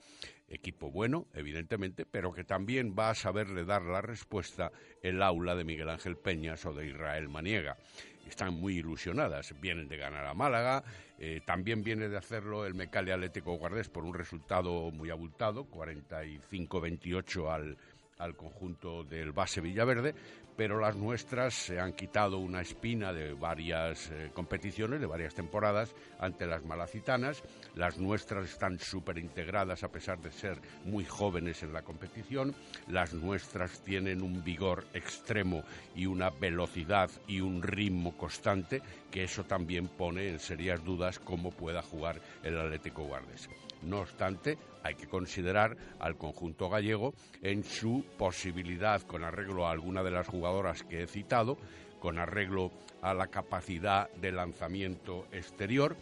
Equipo 0.51 0.91
bueno, 0.91 1.27
evidentemente, 1.33 2.05
pero 2.05 2.33
que 2.33 2.45
también 2.45 2.95
va 2.99 3.11
a 3.11 3.15
saberle 3.15 3.65
dar 3.65 3.83
la 3.83 4.03
respuesta 4.03 4.73
el 5.01 5.23
aula 5.23 5.55
de 5.55 5.65
Miguel 5.65 5.89
Ángel 5.89 6.17
Peñas 6.17 6.67
o 6.67 6.75
de 6.75 6.89
Israel 6.89 7.29
Maniega 7.29 7.77
están 8.31 8.55
muy 8.55 8.79
ilusionadas. 8.79 9.55
Vienen 9.61 9.89
de 9.89 9.97
ganar 9.97 10.27
a 10.27 10.35
Málaga, 10.35 10.83
eh, 11.19 11.41
también 11.45 11.83
viene 11.83 12.09
de 12.09 12.17
hacerlo 12.17 12.65
el 12.65 12.75
Mecalia 12.75 13.15
Atlético 13.15 13.55
Guardés 13.55 13.89
por 13.89 14.05
un 14.05 14.15
resultado 14.15 14.91
muy 14.91 15.11
abultado, 15.11 15.67
45-28 15.67 17.53
al, 17.53 17.77
al 18.19 18.37
conjunto 18.37 19.05
del 19.05 19.33
base 19.33 19.61
Villaverde, 19.61 20.15
pero 20.61 20.79
las 20.79 20.95
nuestras 20.95 21.55
se 21.55 21.81
han 21.81 21.95
quitado 21.95 22.37
una 22.37 22.61
espina 22.61 23.15
de 23.15 23.33
varias 23.33 24.11
eh, 24.11 24.31
competiciones, 24.35 25.01
de 25.01 25.07
varias 25.07 25.35
temporadas, 25.35 25.95
ante 26.19 26.47
las 26.47 26.67
malacitanas. 26.67 27.43
Las 27.75 27.97
nuestras 27.97 28.45
están 28.45 28.79
súper 28.79 29.17
integradas 29.17 29.85
a 29.85 29.89
pesar 29.89 30.21
de 30.21 30.31
ser 30.31 30.59
muy 30.85 31.07
jóvenes 31.07 31.63
en 31.63 31.73
la 31.73 31.81
competición. 31.81 32.55
Las 32.89 33.15
nuestras 33.15 33.81
tienen 33.81 34.21
un 34.21 34.45
vigor 34.45 34.85
extremo 34.93 35.65
y 35.97 36.05
una 36.05 36.29
velocidad 36.29 37.09
y 37.27 37.41
un 37.41 37.63
ritmo 37.63 38.15
constante, 38.19 38.83
que 39.11 39.25
eso 39.25 39.45
también 39.45 39.89
pone 39.89 40.29
en 40.29 40.39
serias 40.39 40.85
dudas 40.85 41.19
cómo 41.19 41.53
pueda 41.53 41.81
jugar 41.81 42.21
el 42.43 42.61
Atlético 42.61 43.05
Guardes. 43.05 43.49
No 43.83 44.01
obstante, 44.01 44.59
hay 44.83 44.95
que 44.95 45.09
considerar 45.09 45.77
al 45.99 46.17
conjunto 46.17 46.69
gallego 46.69 47.15
en 47.43 47.65
su 47.65 48.05
posibilidad, 48.19 49.03
con 49.03 49.25
arreglo 49.25 49.67
a 49.67 49.73
alguna 49.73 50.03
de 50.03 50.11
las 50.11 50.27
jugadoras 50.27 50.83
que 50.83 51.03
he 51.03 51.07
citado, 51.07 51.57
con 52.01 52.19
arreglo 52.19 52.71
a 53.03 53.15
la 53.15 53.29
capacidad 53.29 54.11
de 54.15 54.33
lanzamiento 54.33 55.27
exterior. 55.33 55.97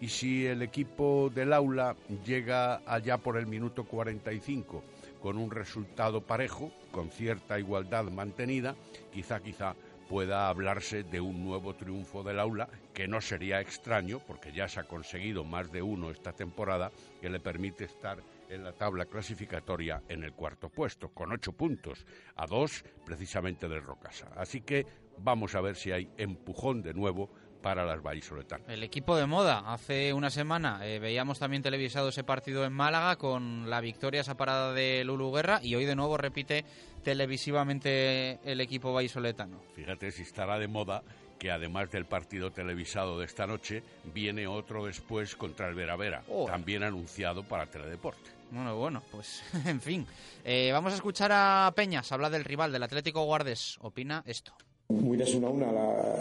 Y 0.00 0.08
si 0.08 0.46
el 0.46 0.62
equipo 0.62 1.30
del 1.34 1.52
aula 1.52 1.96
llega 2.24 2.82
allá 2.86 3.18
por 3.18 3.36
el 3.36 3.46
minuto 3.46 3.84
45 3.84 4.84
con 5.20 5.36
un 5.36 5.50
resultado 5.50 6.20
parejo, 6.20 6.72
con 6.92 7.10
cierta 7.10 7.58
igualdad 7.58 8.04
mantenida, 8.04 8.76
quizá, 9.12 9.40
quizá 9.40 9.74
pueda 10.08 10.48
hablarse 10.48 11.04
de 11.04 11.20
un 11.20 11.44
nuevo 11.44 11.74
triunfo 11.74 12.22
del 12.22 12.40
aula, 12.40 12.68
que 12.94 13.06
no 13.06 13.20
sería 13.20 13.60
extraño, 13.60 14.20
porque 14.26 14.52
ya 14.52 14.66
se 14.66 14.80
ha 14.80 14.84
conseguido 14.84 15.44
más 15.44 15.70
de 15.70 15.82
uno 15.82 16.10
esta 16.10 16.32
temporada, 16.32 16.90
que 17.20 17.28
le 17.28 17.40
permite 17.40 17.84
estar 17.84 18.18
en 18.48 18.64
la 18.64 18.72
tabla 18.72 19.04
clasificatoria 19.04 20.02
en 20.08 20.24
el 20.24 20.32
cuarto 20.32 20.70
puesto, 20.70 21.10
con 21.10 21.32
ocho 21.32 21.52
puntos, 21.52 22.06
a 22.36 22.46
dos 22.46 22.84
precisamente 23.04 23.68
del 23.68 23.82
Rocasa. 23.82 24.28
Así 24.36 24.62
que 24.62 24.86
vamos 25.18 25.54
a 25.54 25.60
ver 25.60 25.76
si 25.76 25.92
hay 25.92 26.10
empujón 26.16 26.82
de 26.82 26.94
nuevo 26.94 27.30
para 27.62 27.84
las 27.84 28.02
vallisoletanas. 28.02 28.68
El 28.68 28.82
equipo 28.82 29.16
de 29.16 29.26
moda. 29.26 29.62
Hace 29.66 30.12
una 30.12 30.30
semana 30.30 30.86
eh, 30.86 30.98
veíamos 30.98 31.38
también 31.38 31.62
televisado 31.62 32.08
ese 32.08 32.24
partido 32.24 32.64
en 32.64 32.72
Málaga 32.72 33.16
con 33.16 33.68
la 33.68 33.80
victoria 33.80 34.20
esa 34.20 34.36
parada 34.36 34.72
de 34.72 35.04
Lulu 35.04 35.32
Guerra 35.32 35.60
y 35.62 35.74
hoy 35.74 35.84
de 35.84 35.96
nuevo 35.96 36.16
repite 36.16 36.64
televisivamente 37.02 38.38
el 38.44 38.60
equipo 38.60 38.92
vallisoletano. 38.92 39.60
Fíjate 39.74 40.10
si 40.10 40.22
estará 40.22 40.58
de 40.58 40.68
moda 40.68 41.02
que 41.38 41.50
además 41.50 41.90
del 41.90 42.04
partido 42.04 42.50
televisado 42.50 43.18
de 43.18 43.24
esta 43.24 43.46
noche, 43.46 43.82
viene 44.12 44.46
otro 44.46 44.84
después 44.86 45.36
contra 45.36 45.68
el 45.68 45.74
Vera 45.76 45.96
Vera, 45.96 46.24
oh. 46.28 46.46
también 46.46 46.82
anunciado 46.82 47.44
para 47.44 47.66
Teledeporte. 47.66 48.30
Bueno, 48.50 48.76
bueno, 48.76 49.02
pues 49.10 49.42
en 49.66 49.80
fin. 49.80 50.06
Eh, 50.44 50.70
vamos 50.72 50.92
a 50.92 50.96
escuchar 50.96 51.30
a 51.32 51.72
Peñas, 51.76 52.10
habla 52.12 52.28
del 52.28 52.44
rival 52.44 52.72
del 52.72 52.82
Atlético 52.82 53.22
Guardes. 53.22 53.78
Opina 53.80 54.22
esto 54.26 54.52
miras 54.90 55.34
una 55.34 55.48
a 55.48 55.50
una 55.50 55.66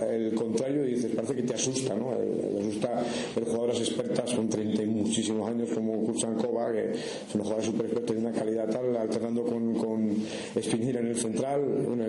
el 0.09 0.36
contrario 0.36 0.86
y 0.86 0.95
dices, 0.95 1.15
parece 1.15 1.36
que 1.36 1.43
te 1.43 1.53
asusta, 1.53 1.95
¿no? 1.95 2.11
Le 2.20 2.59
asusta 2.59 3.01
ver 3.34 3.45
jugadoras 3.45 3.80
expertas 3.80 4.34
con 4.34 4.49
30 4.49 4.84
y 4.84 4.86
muchísimos 4.88 5.49
años 5.49 5.70
como 5.74 6.03
Kurchankova, 6.03 6.74
que 6.74 6.91
son 7.32 7.43
jugadoras 7.43 7.65
súper 7.65 7.86
expertas 7.86 8.15
de 8.18 8.22
una 8.22 8.32
calidad 8.34 8.70
tal, 8.70 8.97
alternando 8.97 9.43
con, 9.43 9.74
con 9.76 10.18
Spinira 10.61 10.99
en 10.99 11.07
el 11.07 11.15
central. 11.15 11.61
Bueno, 11.88 12.03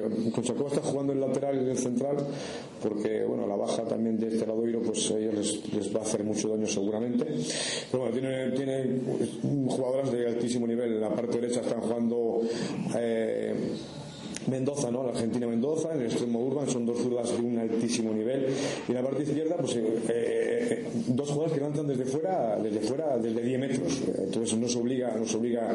está 0.66 0.82
jugando 0.82 1.12
en 1.12 1.20
lateral 1.20 1.59
y 1.59 1.61
en 1.61 1.68
el 1.68 1.78
central 1.78 2.16
porque, 2.82 3.22
bueno, 3.22 3.46
la 3.46 3.54
baja 3.54 3.84
también 3.84 4.18
de 4.18 4.26
este 4.26 4.44
lado 4.44 4.64
pues 4.84 5.12
a 5.12 5.18
ellos 5.18 5.62
les, 5.72 5.94
va 5.94 6.00
a 6.00 6.02
hacer 6.02 6.24
mucho 6.24 6.48
daño 6.48 6.66
seguramente. 6.66 7.24
Pero 7.92 8.02
bueno, 8.02 8.18
tiene, 8.18 8.50
tiene 8.50 9.00
jugadoras 9.68 10.11
de 10.11 10.26
altísimo 10.26 10.66
nivel. 10.66 10.94
En 10.94 11.00
la 11.02 11.11
parte 11.11 11.40
derecha 11.40 11.61
están 11.61 11.80
jugando... 11.82 12.40
Eh, 12.96 13.54
Mendoza, 14.49 14.90
¿no? 14.90 15.03
La 15.03 15.11
Argentina 15.11 15.46
Mendoza, 15.46 15.92
en 15.94 16.01
el 16.01 16.07
extremo 16.07 16.40
Urban, 16.40 16.68
son 16.68 16.86
dos 16.86 16.99
zurdas 16.99 17.30
de 17.36 17.42
un 17.42 17.59
altísimo 17.59 18.12
nivel. 18.12 18.46
Y 18.86 18.90
en 18.90 18.94
la 18.94 19.03
parte 19.03 19.22
izquierda, 19.22 19.57
pues 19.57 19.76
eh, 19.76 20.03
eh, 20.09 20.86
dos 21.09 21.28
jugadores 21.28 21.55
que 21.55 21.61
lanzan 21.64 21.86
desde 21.86 22.05
fuera, 22.05 22.59
desde 22.62 22.80
fuera, 22.80 23.18
desde 23.18 23.42
10 23.42 23.61
metros. 23.61 24.03
Entonces 24.18 24.59
nos 24.59 24.76
obliga, 24.76 25.14
nos 25.16 25.34
obliga 25.34 25.74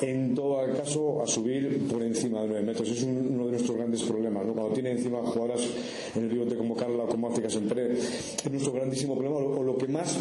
en 0.00 0.34
todo 0.34 0.60
caso 0.76 1.22
a 1.22 1.26
subir 1.26 1.86
por 1.88 2.02
encima 2.02 2.42
de 2.42 2.48
9 2.48 2.62
metros. 2.62 2.88
Es 2.88 3.02
uno 3.02 3.46
de 3.46 3.52
nuestros 3.52 3.76
grandes 3.76 4.02
problemas. 4.02 4.44
Cuando 4.44 4.68
tiene 4.72 4.92
encima 4.92 5.18
jugadoras 5.18 5.60
en 6.14 6.24
el 6.24 6.30
pivote 6.30 6.56
como 6.56 6.76
Carla 6.76 7.04
o 7.04 7.08
como 7.08 7.28
África 7.28 7.50
Sempre, 7.50 7.92
es 7.92 8.50
nuestro 8.50 8.72
grandísimo 8.72 9.14
problema 9.14 9.36
o 9.36 9.62
lo 9.62 9.76
que 9.76 9.88
más 9.88 10.16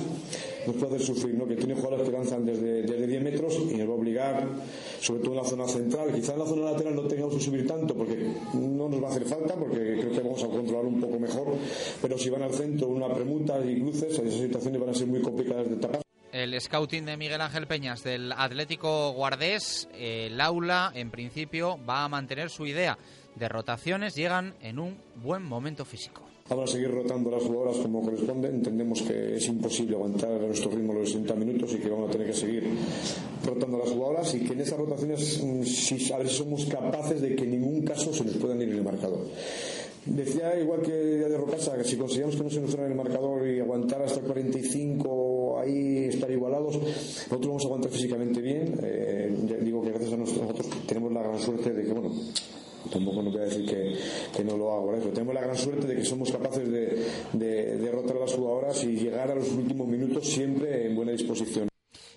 nos 0.66 0.76
puede 0.76 0.96
hacer 0.96 1.08
sufrir, 1.08 1.36
¿no? 1.36 1.48
que 1.48 1.56
tiene 1.56 1.76
jugadoras 1.76 2.08
que 2.08 2.12
lanzan 2.12 2.46
desde, 2.46 2.84
desde 2.84 3.08
10 3.08 3.24
metros 3.24 3.60
y 3.72 3.76
nos 3.76 3.88
va 3.88 3.94
a 3.94 3.96
obligar, 3.96 4.48
sobre 5.00 5.22
todo 5.22 5.32
en 5.32 5.38
la 5.38 5.44
zona 5.44 5.68
central. 5.68 6.14
Quizá 6.14 6.34
en 6.34 6.40
la 6.40 6.46
zona 6.46 6.72
lateral 6.72 6.96
no 6.96 7.04
tengamos 7.04 7.36
que 7.36 7.42
subir 7.42 7.68
tanto 7.68 7.96
porque 7.96 8.18
no 8.54 8.90
nos 8.90 9.02
va 9.02 9.08
a 9.08 9.12
hacer 9.12 9.26
falta, 9.26 9.56
porque 9.56 9.98
creo 10.00 10.12
que 10.12 10.22
vamos 10.22 10.44
a 10.44 10.48
controlar 10.48 10.86
un 10.86 11.00
poco 11.00 11.20
mejor, 11.20 11.48
pero 12.02 12.18
si 12.18 12.30
van 12.30 12.44
al 12.44 12.54
centro 12.54 12.88
una 12.88 13.14
pregunta 13.14 13.60
y 13.66 13.80
cruces, 13.82 14.14
esas 14.14 14.34
situaciones 14.34 14.80
van 14.80 14.90
a 14.90 14.94
ser 14.94 15.08
muy 15.08 15.22
complicadas 15.22 15.70
de 15.70 15.76
tapar. 15.78 16.03
El 16.54 16.62
scouting 16.62 17.04
de 17.06 17.18
Miguel 17.18 17.42
Ángel 17.42 17.66
Peñas 17.66 18.04
del 18.04 18.32
Atlético 18.32 19.12
Guardés, 19.14 19.90
el 19.98 20.40
aula 20.40 20.92
en 20.94 21.10
principio 21.10 21.80
va 21.90 22.04
a 22.04 22.10
mantener 22.10 22.52
su 22.52 22.68
idea 22.68 22.96
de 23.34 23.50
rotaciones, 23.50 24.14
llegan 24.14 24.54
en 24.62 24.78
un 24.78 24.96
buen 25.16 25.42
momento 25.42 25.84
físico. 25.84 26.22
A 26.52 26.68
seguir 26.68 26.92
rotando 26.92 27.32
las 27.32 27.42
jugadoras 27.42 27.78
como 27.78 28.04
corresponde. 28.04 28.50
Entendemos 28.50 29.02
que 29.02 29.38
es 29.38 29.48
imposible 29.48 29.96
aguantar 29.96 30.30
a 30.30 30.46
nuestro 30.46 30.70
ritmo 30.70 30.94
los 30.94 31.10
60 31.10 31.34
minutos 31.34 31.74
y 31.74 31.78
que 31.78 31.90
vamos 31.90 32.10
a 32.10 32.12
tener 32.12 32.28
que 32.28 32.34
seguir 32.34 32.70
rotando 33.44 33.80
las 33.80 33.90
jugadoras 33.90 34.36
y 34.36 34.42
que 34.42 34.54
en 34.54 34.62
esas 34.62 34.78
rotaciones 34.78 35.42
mm, 35.42 36.14
a 36.14 36.18
ver 36.18 36.30
somos 36.30 36.66
capaces 36.66 37.20
de 37.20 37.36
que 37.36 37.46
en 37.46 37.52
ningún 37.52 37.84
caso 37.84 38.14
se 38.14 38.26
nos 38.26 38.36
puedan 38.36 38.62
ir 38.62 38.70
en 38.70 38.76
el 38.76 38.84
marcador. 38.84 39.26
Decía 40.06 40.60
igual 40.60 40.82
que 40.82 40.92
de 40.92 41.38
Rocasa 41.38 41.78
que 41.78 41.86
si 41.86 41.96
conseguíamos 41.96 42.36
que 42.36 42.44
no 42.44 42.50
se 42.50 42.60
nos 42.60 42.74
en 42.74 42.84
el 42.84 42.96
marcador 42.96 43.48
y 43.48 43.62
aguantar 43.62 44.02
hasta 44.02 44.20
45 44.20 45.60
ahí 45.60 46.06
estar 46.06 46.30
igualados, 46.30 46.76
nosotros 46.78 47.48
vamos 47.48 47.64
a 47.64 47.68
aguantar 47.68 47.92
físicamente 47.92 48.42
bien. 48.42 48.80
Eh, 48.84 49.60
digo 49.62 49.82
que 49.82 49.92
gracias 49.92 50.14
a 50.14 50.18
nosotros 50.18 50.68
tenemos 50.86 51.12
la 51.14 51.24
gran 51.24 51.40
suerte 51.40 51.72
de 51.72 51.86
que, 51.86 51.94
bueno, 51.94 52.12
tampoco 52.92 53.22
no 53.22 53.32
voy 53.32 53.40
a 53.40 53.46
decir 53.46 53.66
que, 53.66 54.44
no 54.44 54.58
lo 54.58 54.74
hago, 54.74 54.92
pero 54.92 55.14
tenemos 55.14 55.36
la 55.36 55.42
gran 55.42 55.58
suerte 55.58 55.88
de 55.88 55.96
que 55.96 56.04
somos 56.04 56.30
capaces 56.32 56.70
de 56.70 57.78
derrotar 57.78 58.18
a 58.18 58.22
las 58.22 58.34
jugadoras 58.34 58.84
y 58.84 58.98
llegar 58.98 59.32
a 59.32 59.36
los 59.36 59.52
últimos 59.54 59.88
minutos 59.88 60.28
siempre 60.28 60.86
en 60.86 60.96
buena 60.98 61.14
disposición. 61.14 61.73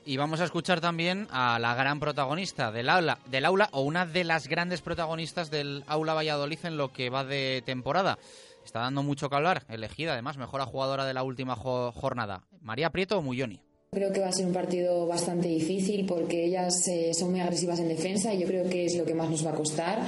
Y 0.08 0.18
vamos 0.18 0.40
a 0.40 0.44
escuchar 0.44 0.80
también 0.80 1.26
a 1.32 1.58
la 1.58 1.74
gran 1.74 1.98
protagonista 1.98 2.70
del 2.70 2.88
aula, 2.88 3.18
del 3.28 3.44
aula 3.44 3.68
o 3.72 3.80
una 3.80 4.06
de 4.06 4.22
las 4.22 4.46
grandes 4.46 4.80
protagonistas 4.80 5.50
del 5.50 5.82
aula 5.88 6.14
Valladolid 6.14 6.60
en 6.62 6.76
lo 6.76 6.92
que 6.92 7.10
va 7.10 7.24
de 7.24 7.60
temporada. 7.66 8.16
Está 8.64 8.78
dando 8.78 9.02
mucho 9.02 9.28
que 9.28 9.34
hablar, 9.34 9.64
elegida 9.68 10.12
además 10.12 10.36
mejor 10.36 10.60
jugadora 10.62 11.04
de 11.06 11.12
la 11.12 11.24
última 11.24 11.56
jornada. 11.56 12.44
María 12.60 12.90
Prieto 12.90 13.18
o 13.18 13.22
Muyoni. 13.22 13.58
Creo 13.90 14.12
que 14.12 14.20
va 14.20 14.28
a 14.28 14.32
ser 14.32 14.46
un 14.46 14.52
partido 14.52 15.08
bastante 15.08 15.48
difícil 15.48 16.06
porque 16.06 16.44
ellas 16.44 16.86
eh, 16.86 17.12
son 17.12 17.32
muy 17.32 17.40
agresivas 17.40 17.80
en 17.80 17.88
defensa 17.88 18.32
y 18.32 18.38
yo 18.38 18.46
creo 18.46 18.70
que 18.70 18.86
es 18.86 18.96
lo 18.96 19.04
que 19.04 19.14
más 19.14 19.28
nos 19.28 19.44
va 19.44 19.50
a 19.50 19.54
costar. 19.54 19.98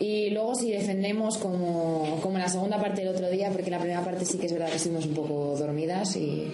Y 0.00 0.30
luego 0.30 0.54
si 0.54 0.70
defendemos 0.72 1.36
como, 1.36 2.20
como 2.22 2.36
en 2.36 2.42
la 2.42 2.48
segunda 2.48 2.80
parte 2.80 3.02
del 3.02 3.14
otro 3.14 3.28
día, 3.28 3.50
porque 3.50 3.66
en 3.66 3.72
la 3.72 3.80
primera 3.80 4.02
parte 4.02 4.24
sí 4.24 4.38
que 4.38 4.46
es 4.46 4.52
verdad 4.54 4.70
que 4.70 4.76
estuvimos 4.76 5.04
un 5.04 5.14
poco 5.14 5.56
dormidas 5.58 6.16
y 6.16 6.50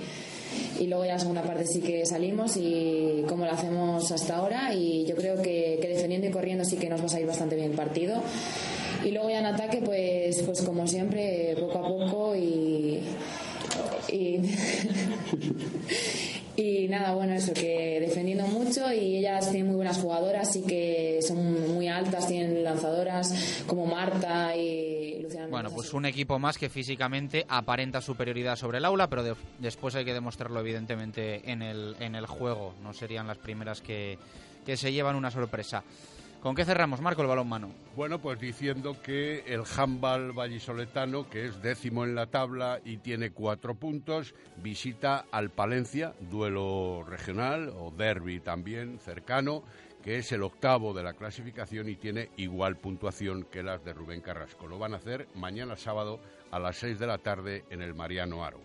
y 0.81 0.87
luego 0.87 1.05
ya 1.05 1.15
la 1.15 1.19
segunda 1.19 1.43
parte 1.43 1.67
sí 1.67 1.81
que 1.81 2.05
salimos 2.07 2.57
y 2.57 3.25
como 3.29 3.45
lo 3.45 3.53
hacemos 3.53 4.11
hasta 4.11 4.37
ahora. 4.37 4.75
Y 4.75 5.05
yo 5.07 5.15
creo 5.15 5.41
que, 5.41 5.79
defendiendo 5.83 6.27
y 6.27 6.31
corriendo 6.31 6.65
sí 6.65 6.77
que 6.77 6.89
nos 6.89 7.01
va 7.01 7.07
a 7.07 7.09
salir 7.09 7.27
bastante 7.27 7.57
bien 7.57 7.71
el 7.71 7.77
partido. 7.77 8.23
Y 9.05 9.11
luego 9.11 9.31
ya 9.31 9.41
en 9.41 9.47
ataque 9.47 9.83
pues 9.85 10.43
pues 10.43 10.63
como 10.63 10.87
siempre 10.87 11.57
poco 11.59 11.79
a 11.79 11.89
poco 11.89 12.37
y, 12.37 13.01
y 14.09 14.41
Y 16.57 16.87
nada, 16.89 17.15
bueno, 17.15 17.33
eso, 17.33 17.55
que 17.55 17.99
defendiendo 18.01 18.47
mucho 18.47 18.93
y 18.93 19.17
ellas 19.17 19.51
tienen 19.51 19.69
muy 19.69 19.77
buenas 19.77 19.99
jugadoras 19.99 20.55
y 20.57 20.63
que 20.63 21.21
son 21.23 21.75
muy 21.75 21.89
altas, 21.89 22.29
tienen 22.29 22.63
lanzadoras 22.63 23.65
como 23.67 23.87
Marta 23.87 24.55
y 24.55 25.23
Luciana. 25.23 25.47
Bueno, 25.49 25.71
pues 25.71 25.95
un 25.95 26.05
equipo 26.05 26.39
más 26.39 26.59
que 26.59 26.69
físicamente 26.69 27.47
aparenta 27.49 28.03
superioridad 28.03 28.57
sobre 28.57 28.79
el 28.79 28.85
aula, 28.85 29.09
pero 29.09 29.37
después 29.59 29.95
hay 29.95 30.05
que 30.05 30.13
demostrarlo 30.13 30.61
evidentemente 30.61 31.51
en 31.51 31.63
el, 31.63 31.97
en 32.01 32.15
el 32.15 32.27
juego. 32.27 32.75
No 32.83 32.93
serían 32.93 33.27
las 33.27 33.39
primeras 33.39 33.81
que, 33.81 34.19
que 34.67 34.77
se 34.77 34.93
llevan 34.93 35.17
una 35.17 35.31
sorpresa. 35.31 35.83
¿Con 36.43 36.57
qué 36.57 36.65
cerramos, 36.65 37.01
Marco, 37.01 37.23
el 37.23 37.29
balón 37.29 37.49
mano? 37.49 37.71
Bueno, 37.95 38.19
pues 38.19 38.41
diciendo 38.41 39.01
que 39.01 39.45
el 39.47 39.63
handball 39.77 40.33
vallisoletano, 40.33 41.31
que 41.31 41.47
es 41.47 41.63
décimo 41.63 42.03
en 42.03 42.17
la 42.17 42.27
tabla 42.27 42.81
y 42.85 42.97
tiene 42.97 43.31
cuatro 43.31 43.77
puntos, 43.77 44.35
visita 44.57 45.27
al 45.31 45.51
Palencia, 45.51 46.15
duelo 46.19 47.05
regional 47.09 47.73
o 47.79 47.93
derby 47.93 48.41
también 48.41 48.99
cercano, 48.99 49.63
que 50.03 50.19
es 50.19 50.33
el 50.33 50.43
octavo 50.43 50.93
de 50.93 51.05
la 51.05 51.13
clasificación 51.13 51.89
y 51.89 51.95
tiene 51.95 52.31
igual 52.37 52.75
puntuación 52.75 53.45
que 53.45 53.63
las 53.63 53.85
de 53.85 53.93
Rubén 53.93 54.21
Carrasco. 54.21 54.67
Lo 54.67 54.81
van 54.81 54.95
a 54.95 54.97
hacer 54.97 55.29
mañana 55.37 55.77
sábado 55.77 56.19
a 56.51 56.59
las 56.59 56.77
seis 56.77 56.99
de 56.99 57.07
la 57.07 57.19
tarde 57.19 57.65
en 57.71 57.83
el 57.83 57.95
Mariano 57.95 58.45
Aro. 58.45 58.59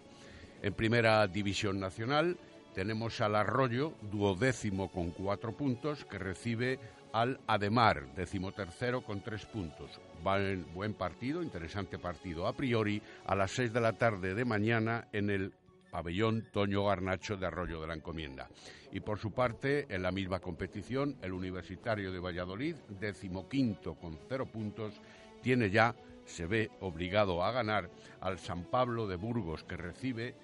En 0.63 0.73
primera 0.73 1.27
división 1.27 1.79
nacional 1.79 2.37
tenemos 2.73 3.21
al 3.21 3.35
Arroyo, 3.35 3.93
duodécimo 4.11 4.91
con 4.91 5.11
cuatro 5.11 5.51
puntos, 5.55 6.05
que 6.05 6.17
recibe 6.17 6.79
al 7.17 7.39
Ademar, 7.47 8.13
decimotercero 8.13 9.01
con 9.01 9.21
tres 9.21 9.43
puntos. 9.47 9.89
Buen, 10.21 10.93
partido, 10.93 11.41
interesante 11.41 11.97
partido 11.97 12.45
a 12.45 12.53
priori, 12.53 13.01
a 13.25 13.33
las 13.33 13.49
seis 13.49 13.73
de 13.73 13.81
la 13.81 13.93
tarde 13.93 14.35
de 14.35 14.45
mañana 14.45 15.07
en 15.11 15.31
el 15.31 15.51
pabellón 15.89 16.47
Toño 16.53 16.85
Garnacho 16.85 17.35
de 17.35 17.47
Arroyo 17.47 17.81
de 17.81 17.87
la 17.87 17.95
Encomienda. 17.95 18.47
Y 18.91 18.99
por 18.99 19.17
su 19.17 19.31
parte, 19.31 19.87
en 19.89 20.03
la 20.03 20.11
misma 20.11 20.39
competición, 20.39 21.17
el 21.23 21.33
Universitario 21.33 22.11
de 22.11 22.19
Valladolid, 22.19 22.75
decimoquinto 22.99 23.95
con 23.95 24.19
cero 24.29 24.45
puntos, 24.45 25.01
tiene 25.41 25.71
ya, 25.71 25.95
se 26.23 26.45
ve 26.45 26.69
obligado 26.81 27.43
a 27.43 27.51
ganar 27.51 27.89
al 28.21 28.37
San 28.37 28.65
Pablo 28.65 29.07
de 29.07 29.15
Burgos, 29.15 29.63
que 29.63 29.75
recibe 29.75 30.35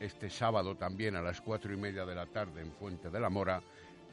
este 0.00 0.30
sábado 0.30 0.76
también 0.76 1.14
a 1.14 1.20
las 1.20 1.42
cuatro 1.42 1.74
y 1.74 1.76
media 1.76 2.06
de 2.06 2.14
la 2.14 2.24
tarde 2.24 2.62
en 2.62 2.72
Fuente 2.72 3.10
de 3.10 3.20
la 3.20 3.28
Mora 3.28 3.62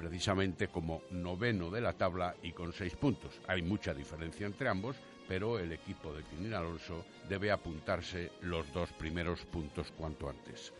precisamente 0.03 0.67
como 0.67 1.03
noveno 1.11 1.69
de 1.69 1.79
la 1.79 1.93
tabla 1.93 2.35
y 2.43 2.51
con 2.51 2.73
seis 2.73 2.93
puntos. 2.97 3.39
Hay 3.47 3.61
mucha 3.61 3.93
diferencia 3.93 4.45
entre 4.45 4.67
ambos, 4.67 4.97
pero 5.29 5.57
el 5.59 5.71
equipo 5.71 6.13
de 6.13 6.23
Quintín 6.23 6.53
Alonso 6.53 7.05
debe 7.29 7.51
apuntarse 7.51 8.33
los 8.41 8.71
dos 8.73 8.91
primeros 8.91 9.45
puntos 9.45 9.93
cuanto 9.93 10.29
antes. 10.29 10.73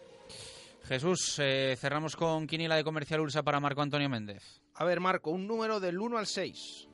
Jesús, 0.83 1.39
eh, 1.39 1.77
cerramos 1.79 2.17
con 2.17 2.45
Quinila 2.45 2.75
de 2.75 2.83
Comercial 2.83 3.21
Ursa 3.21 3.43
para 3.43 3.61
Marco 3.61 3.81
Antonio 3.81 4.09
Méndez. 4.09 4.61
A 4.73 4.83
ver, 4.83 4.99
Marco, 4.99 5.31
un 5.31 5.47
número 5.47 5.79
del 5.79 5.97
1 5.97 6.17
al 6.17 6.27
6. 6.27 6.89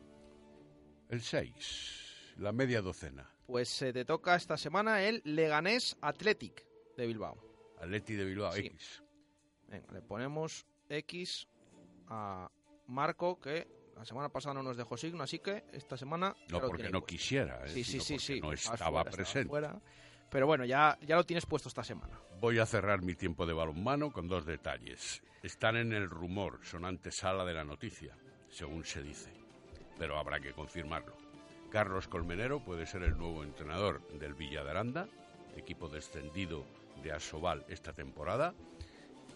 El 1.10 1.22
6, 1.22 2.36
la 2.38 2.52
media 2.52 2.84
docena. 2.84 3.28
Pues 3.48 3.70
se 3.70 3.92
te 3.92 4.06
toca 4.06 4.36
esta 4.36 4.56
semana 4.56 5.02
el 5.02 5.24
Leganés 5.26 5.98
Athletic 6.02 6.64
de 6.96 7.08
Bilbao. 7.08 7.44
Athletic 7.80 8.18
de 8.18 8.26
Bilbao, 8.26 8.56
X. 8.56 9.02
Venga, 9.68 9.92
le 9.92 10.02
ponemos 10.04 10.68
X 10.90 11.48
a 12.10 12.50
Marco, 12.88 13.40
que 13.40 13.68
la 13.96 14.06
semana 14.06 14.30
pasada 14.30 14.56
no 14.56 14.64
nos 14.64 14.78
dejó 14.78 14.98
signo, 14.98 15.24
así 15.24 15.40
que 15.40 15.66
esta 15.74 15.98
semana... 15.98 16.36
No 16.50 16.62
porque 16.62 16.90
no 16.90 17.06
quisiera, 17.06 17.66
¿eh? 17.66 17.70
sí, 17.70 17.84
sí, 17.84 18.00
sí, 18.00 18.20
sí, 18.20 18.42
no 18.42 18.52
estaba 18.52 19.04
presente. 19.04 19.52
Pero 20.30 20.46
bueno, 20.46 20.64
ya, 20.64 20.98
ya 21.02 21.16
lo 21.16 21.26
tienes 21.26 21.46
puesto 21.46 21.70
esta 21.70 21.84
semana. 21.84 22.20
Voy 22.40 22.60
a 22.60 22.66
cerrar 22.66 23.02
mi 23.02 23.16
tiempo 23.16 23.46
de 23.46 23.54
balonmano 23.54 24.12
con 24.12 24.28
dos 24.28 24.46
detalles. 24.46 25.22
Están 25.42 25.76
en 25.76 25.92
el 25.92 26.10
rumor, 26.10 26.60
son 26.64 26.86
antesala 26.86 27.46
de 27.46 27.54
la 27.54 27.64
noticia, 27.64 28.16
según 28.50 28.86
se 28.86 29.02
dice, 29.02 29.34
pero 29.98 30.18
habrá 30.18 30.40
que 30.40 30.54
confirmarlo. 30.54 31.18
Carlos 31.70 32.08
Colmenero 32.08 32.64
puede 32.64 32.86
ser 32.86 33.04
el 33.04 33.18
nuevo 33.18 33.44
entrenador 33.44 34.08
del 34.18 34.34
Villa 34.34 34.64
de 34.64 34.70
Aranda, 34.70 35.08
equipo 35.56 35.90
descendido 35.90 36.66
de 37.04 37.12
Asobal 37.12 37.66
esta 37.68 37.94
temporada, 37.94 38.54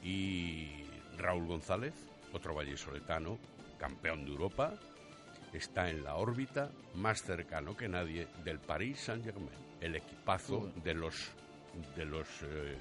y 0.02 0.86
Raúl 1.18 1.48
González 1.48 1.94
otro 2.34 2.54
vallisoletano, 2.54 3.38
campeón 3.78 4.26
de 4.26 4.32
Europa, 4.32 4.74
está 5.54 5.90
en 5.90 6.04
la 6.04 6.16
órbita 6.16 6.72
más 6.96 7.22
cercano 7.22 7.76
que 7.78 7.88
nadie 7.88 8.28
del 8.44 8.60
Paris 8.60 9.00
Saint-Germain, 9.00 9.50
el 9.82 9.96
equipazo 9.96 10.72
de 10.84 10.94
los 10.94 11.32
de 11.96 12.06
los 12.06 12.28
eh, 12.44 12.78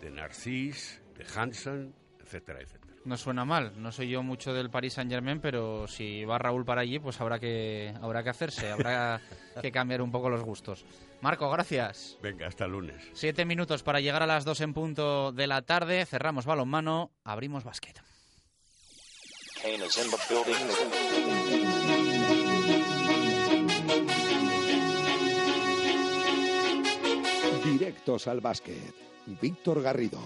de 0.00 0.10
Narcís, 0.10 1.00
de 1.16 1.24
Hansen, 1.36 1.94
etcétera, 2.20 2.60
etcétera. 2.60 2.92
No 3.04 3.16
suena 3.16 3.44
mal, 3.44 3.72
no 3.76 3.90
soy 3.90 4.10
yo 4.10 4.22
mucho 4.22 4.52
del 4.52 4.70
Paris 4.70 4.94
Saint 4.94 5.10
Germain, 5.10 5.40
pero 5.40 5.86
si 5.88 6.24
va 6.24 6.38
Raúl 6.38 6.64
para 6.64 6.82
allí, 6.82 6.98
pues 6.98 7.20
habrá 7.20 7.38
que 7.38 7.92
habrá 8.00 8.22
que 8.22 8.30
hacerse, 8.30 8.70
habrá 8.70 9.20
que 9.60 9.72
cambiar 9.72 10.02
un 10.02 10.12
poco 10.12 10.30
los 10.30 10.42
gustos. 10.42 10.84
Marco, 11.22 11.48
gracias. 11.50 12.18
Venga, 12.20 12.48
hasta 12.48 12.66
lunes. 12.66 13.00
Siete 13.12 13.44
minutos 13.44 13.84
para 13.84 14.00
llegar 14.00 14.24
a 14.24 14.26
las 14.26 14.44
dos 14.44 14.60
en 14.60 14.74
punto 14.74 15.30
de 15.30 15.46
la 15.46 15.62
tarde. 15.62 16.04
Cerramos 16.04 16.46
balonmano, 16.46 17.12
abrimos 17.22 17.62
básquet. 17.62 18.02
Directos 27.64 28.26
al 28.26 28.40
básquet. 28.40 28.94
Víctor 29.40 29.80
Garrido. 29.80 30.18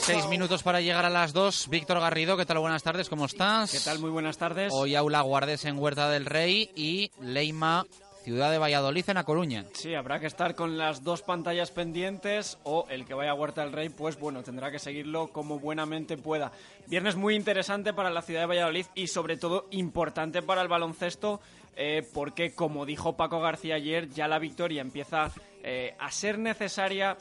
Seis 0.00 0.26
minutos 0.28 0.64
para 0.64 0.80
llegar 0.80 1.04
a 1.04 1.10
las 1.10 1.32
dos. 1.32 1.68
Víctor 1.68 2.00
Garrido, 2.00 2.36
¿qué 2.36 2.44
tal? 2.44 2.58
Buenas 2.58 2.82
tardes, 2.82 3.08
¿cómo 3.08 3.26
estás? 3.26 3.70
¿Qué 3.70 3.78
tal? 3.78 4.00
Muy 4.00 4.10
buenas 4.10 4.36
tardes. 4.36 4.72
Hoy 4.74 4.96
Aula 4.96 5.20
Guardes 5.20 5.64
en 5.64 5.78
Huerta 5.78 6.10
del 6.10 6.26
Rey 6.26 6.68
y 6.74 7.12
Leima 7.20 7.86
Ciudad 8.24 8.50
de 8.50 8.58
Valladolid 8.58 9.08
en 9.08 9.16
A 9.16 9.22
Coruña. 9.22 9.64
Sí, 9.74 9.94
habrá 9.94 10.18
que 10.18 10.26
estar 10.26 10.56
con 10.56 10.76
las 10.76 11.04
dos 11.04 11.22
pantallas 11.22 11.70
pendientes 11.70 12.58
o 12.64 12.86
el 12.90 13.06
que 13.06 13.14
vaya 13.14 13.30
a 13.30 13.34
Huerta 13.34 13.62
del 13.62 13.72
Rey, 13.72 13.90
pues 13.90 14.18
bueno, 14.18 14.42
tendrá 14.42 14.72
que 14.72 14.80
seguirlo 14.80 15.28
como 15.28 15.60
buenamente 15.60 16.16
pueda. 16.16 16.50
Viernes 16.88 17.14
muy 17.14 17.36
interesante 17.36 17.92
para 17.92 18.10
la 18.10 18.22
ciudad 18.22 18.40
de 18.40 18.46
Valladolid 18.46 18.86
y 18.96 19.06
sobre 19.06 19.36
todo 19.36 19.66
importante 19.70 20.42
para 20.42 20.62
el 20.62 20.68
baloncesto 20.68 21.40
eh, 21.76 22.02
porque 22.12 22.56
como 22.56 22.84
dijo 22.84 23.16
Paco 23.16 23.40
García 23.40 23.76
ayer, 23.76 24.08
ya 24.08 24.26
la 24.26 24.40
victoria 24.40 24.82
empieza 24.82 25.30
eh, 25.62 25.94
a 26.00 26.10
ser 26.10 26.40
necesaria 26.40 27.16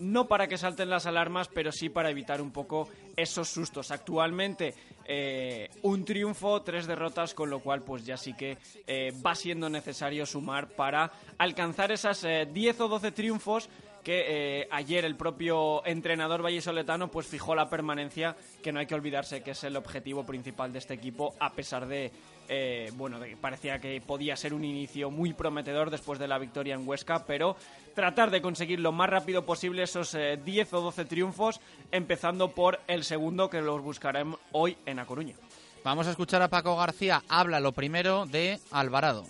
no 0.00 0.26
para 0.26 0.48
que 0.48 0.58
salten 0.58 0.90
las 0.90 1.06
alarmas, 1.06 1.48
pero 1.48 1.70
sí 1.70 1.90
para 1.90 2.10
evitar 2.10 2.40
un 2.40 2.50
poco 2.50 2.88
esos 3.16 3.48
sustos. 3.48 3.90
Actualmente 3.90 4.74
eh, 5.04 5.68
un 5.82 6.04
triunfo, 6.04 6.62
tres 6.62 6.86
derrotas, 6.86 7.34
con 7.34 7.50
lo 7.50 7.60
cual 7.60 7.82
pues 7.82 8.04
ya 8.04 8.16
sí 8.16 8.32
que 8.32 8.56
eh, 8.86 9.12
va 9.24 9.34
siendo 9.34 9.68
necesario 9.68 10.24
sumar 10.24 10.68
para 10.68 11.12
alcanzar 11.36 11.92
esas 11.92 12.22
10 12.22 12.54
eh, 12.54 12.82
o 12.82 12.88
12 12.88 13.12
triunfos 13.12 13.68
que 14.02 14.66
ayer 14.70 15.04
el 15.04 15.14
propio 15.14 15.84
entrenador 15.84 16.42
vallisoletano 16.42 17.10
pues 17.10 17.26
fijó 17.26 17.54
la 17.54 17.68
permanencia, 17.68 18.34
que 18.62 18.72
no 18.72 18.80
hay 18.80 18.86
que 18.86 18.94
olvidarse 18.94 19.42
que 19.42 19.50
es 19.50 19.62
el 19.64 19.76
objetivo 19.76 20.24
principal 20.24 20.72
de 20.72 20.78
este 20.78 20.94
equipo, 20.94 21.34
a 21.38 21.52
pesar 21.52 21.86
de 21.86 22.10
eh, 22.52 22.90
bueno, 22.96 23.18
parecía 23.40 23.78
que 23.78 24.02
podía 24.04 24.34
ser 24.34 24.52
un 24.54 24.64
inicio 24.64 25.08
muy 25.08 25.32
prometedor 25.32 25.88
después 25.88 26.18
de 26.18 26.26
la 26.26 26.36
victoria 26.36 26.74
en 26.74 26.86
Huesca, 26.86 27.24
pero 27.24 27.54
tratar 27.94 28.32
de 28.32 28.42
conseguir 28.42 28.80
lo 28.80 28.90
más 28.90 29.08
rápido 29.08 29.46
posible 29.46 29.84
esos 29.84 30.12
10 30.12 30.46
eh, 30.72 30.76
o 30.76 30.80
12 30.80 31.04
triunfos, 31.04 31.60
empezando 31.92 32.48
por 32.48 32.80
el 32.88 33.04
segundo 33.04 33.48
que 33.48 33.60
los 33.60 33.80
buscaremos 33.80 34.40
hoy 34.50 34.76
en 34.84 34.98
A 34.98 35.06
Coruña. 35.06 35.36
Vamos 35.84 36.08
a 36.08 36.10
escuchar 36.10 36.42
a 36.42 36.48
Paco 36.48 36.76
García. 36.76 37.22
Habla 37.28 37.60
lo 37.60 37.70
primero 37.70 38.26
de 38.26 38.58
Alvarado. 38.72 39.24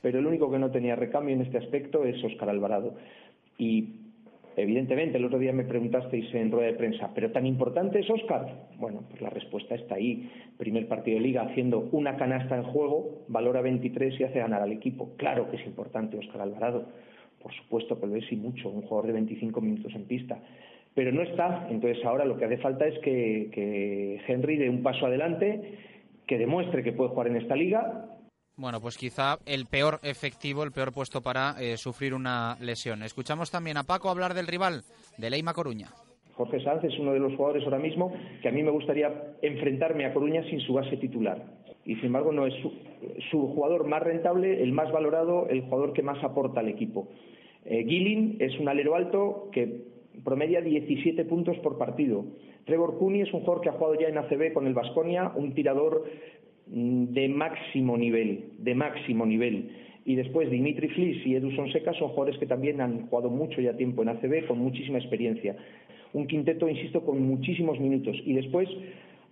Pero 0.00 0.18
el 0.18 0.26
único 0.26 0.50
que 0.50 0.58
no 0.58 0.70
tenía 0.70 0.96
recambio 0.96 1.34
en 1.34 1.42
este 1.42 1.58
aspecto 1.58 2.06
es 2.06 2.24
Óscar 2.24 2.48
Alvarado. 2.48 2.94
Y 3.58 4.05
Evidentemente, 4.58 5.18
el 5.18 5.24
otro 5.26 5.38
día 5.38 5.52
me 5.52 5.64
preguntasteis 5.64 6.34
en 6.34 6.50
rueda 6.50 6.68
de 6.68 6.72
prensa, 6.78 7.10
¿pero 7.14 7.30
tan 7.30 7.44
importante 7.44 7.98
es 7.98 8.08
Oscar? 8.08 8.68
Bueno, 8.78 9.02
pues 9.10 9.20
la 9.20 9.28
respuesta 9.28 9.74
está 9.74 9.96
ahí. 9.96 10.30
Primer 10.56 10.88
partido 10.88 11.18
de 11.18 11.24
liga 11.24 11.42
haciendo 11.42 11.90
una 11.92 12.16
canasta 12.16 12.56
en 12.56 12.62
juego, 12.62 13.26
valora 13.28 13.60
23 13.60 14.18
y 14.18 14.24
hace 14.24 14.38
ganar 14.38 14.62
al 14.62 14.72
equipo. 14.72 15.14
Claro 15.18 15.50
que 15.50 15.56
es 15.56 15.66
importante 15.66 16.16
Oscar 16.16 16.40
Alvarado. 16.40 16.86
Por 17.42 17.52
supuesto 17.52 18.00
que 18.00 18.06
lo 18.06 18.16
es 18.16 18.32
y 18.32 18.36
mucho, 18.36 18.70
un 18.70 18.80
jugador 18.80 19.08
de 19.08 19.12
25 19.12 19.60
minutos 19.60 19.94
en 19.94 20.04
pista. 20.04 20.38
Pero 20.94 21.12
no 21.12 21.20
está. 21.20 21.68
Entonces 21.70 22.02
ahora 22.06 22.24
lo 22.24 22.38
que 22.38 22.46
hace 22.46 22.56
falta 22.56 22.86
es 22.86 22.98
que 23.00 24.22
Henry 24.26 24.56
dé 24.56 24.70
un 24.70 24.82
paso 24.82 25.04
adelante, 25.04 25.74
que 26.26 26.38
demuestre 26.38 26.82
que 26.82 26.92
puede 26.92 27.10
jugar 27.10 27.26
en 27.26 27.36
esta 27.36 27.54
liga 27.54 28.15
bueno, 28.56 28.80
pues 28.80 28.96
quizá 28.96 29.38
el 29.46 29.66
peor 29.66 30.00
efectivo, 30.02 30.62
el 30.62 30.72
peor 30.72 30.92
puesto 30.92 31.20
para 31.20 31.54
eh, 31.60 31.76
sufrir 31.76 32.14
una 32.14 32.56
lesión. 32.60 33.02
Escuchamos 33.02 33.50
también 33.50 33.76
a 33.76 33.84
Paco 33.84 34.08
hablar 34.08 34.34
del 34.34 34.46
rival, 34.46 34.82
de 35.18 35.30
Leima 35.30 35.52
Coruña. 35.52 35.88
Jorge 36.34 36.60
Sanz 36.60 36.84
es 36.84 36.98
uno 36.98 37.12
de 37.12 37.18
los 37.18 37.34
jugadores 37.34 37.64
ahora 37.64 37.78
mismo 37.78 38.12
que 38.42 38.48
a 38.48 38.52
mí 38.52 38.62
me 38.62 38.70
gustaría 38.70 39.10
enfrentarme 39.40 40.04
a 40.04 40.12
Coruña 40.12 40.42
sin 40.50 40.60
su 40.60 40.74
base 40.74 40.96
titular. 40.96 41.42
Y 41.84 41.94
sin 41.96 42.06
embargo 42.06 42.32
no 42.32 42.46
es 42.46 42.54
su, 43.30 43.48
jugador 43.48 43.86
más 43.86 44.02
rentable, 44.02 44.62
el 44.62 44.72
más 44.72 44.90
valorado, 44.90 45.48
el 45.48 45.62
jugador 45.62 45.92
que 45.92 46.02
más 46.02 46.22
aporta 46.22 46.60
al 46.60 46.68
equipo. 46.68 47.08
Eh, 47.64 48.36
es 48.38 48.58
un 48.58 48.68
alero 48.68 48.96
alto 48.96 49.48
que 49.52 49.84
promedia 50.24 50.60
17 50.60 51.24
puntos 51.24 51.56
por 51.58 51.78
partido. 51.78 52.24
Trevor 52.64 52.98
Cooney 52.98 53.22
es 53.22 53.32
un 53.32 53.40
jugador 53.40 53.62
que 53.62 53.68
ha 53.68 53.72
jugado 53.72 53.94
ya 53.94 54.08
en 54.08 54.18
ACB 54.18 54.52
con 54.52 54.66
el 54.66 54.74
Vasconia, 54.74 55.32
un 55.36 55.54
tirador 55.54 56.04
de 56.66 57.28
máximo 57.28 57.96
nivel, 57.96 58.52
de 58.58 58.74
máximo 58.74 59.24
nivel. 59.24 59.70
Y 60.04 60.14
después 60.14 60.50
Dimitri 60.50 60.88
Flis 60.88 61.26
y 61.26 61.34
Edu 61.34 61.50
Sonseca 61.52 61.92
son 61.94 62.08
jugadores 62.10 62.38
que 62.38 62.46
también 62.46 62.80
han 62.80 63.06
jugado 63.08 63.28
mucho 63.28 63.60
ya 63.60 63.76
tiempo 63.76 64.02
en 64.02 64.10
ACB, 64.10 64.46
con 64.46 64.58
muchísima 64.58 64.98
experiencia. 64.98 65.56
Un 66.12 66.26
quinteto, 66.26 66.68
insisto, 66.68 67.04
con 67.04 67.20
muchísimos 67.22 67.80
minutos. 67.80 68.16
Y 68.24 68.34
después 68.34 68.68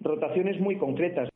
rotaciones 0.01 0.61
muy 0.61 0.77
concretas. 0.77 1.29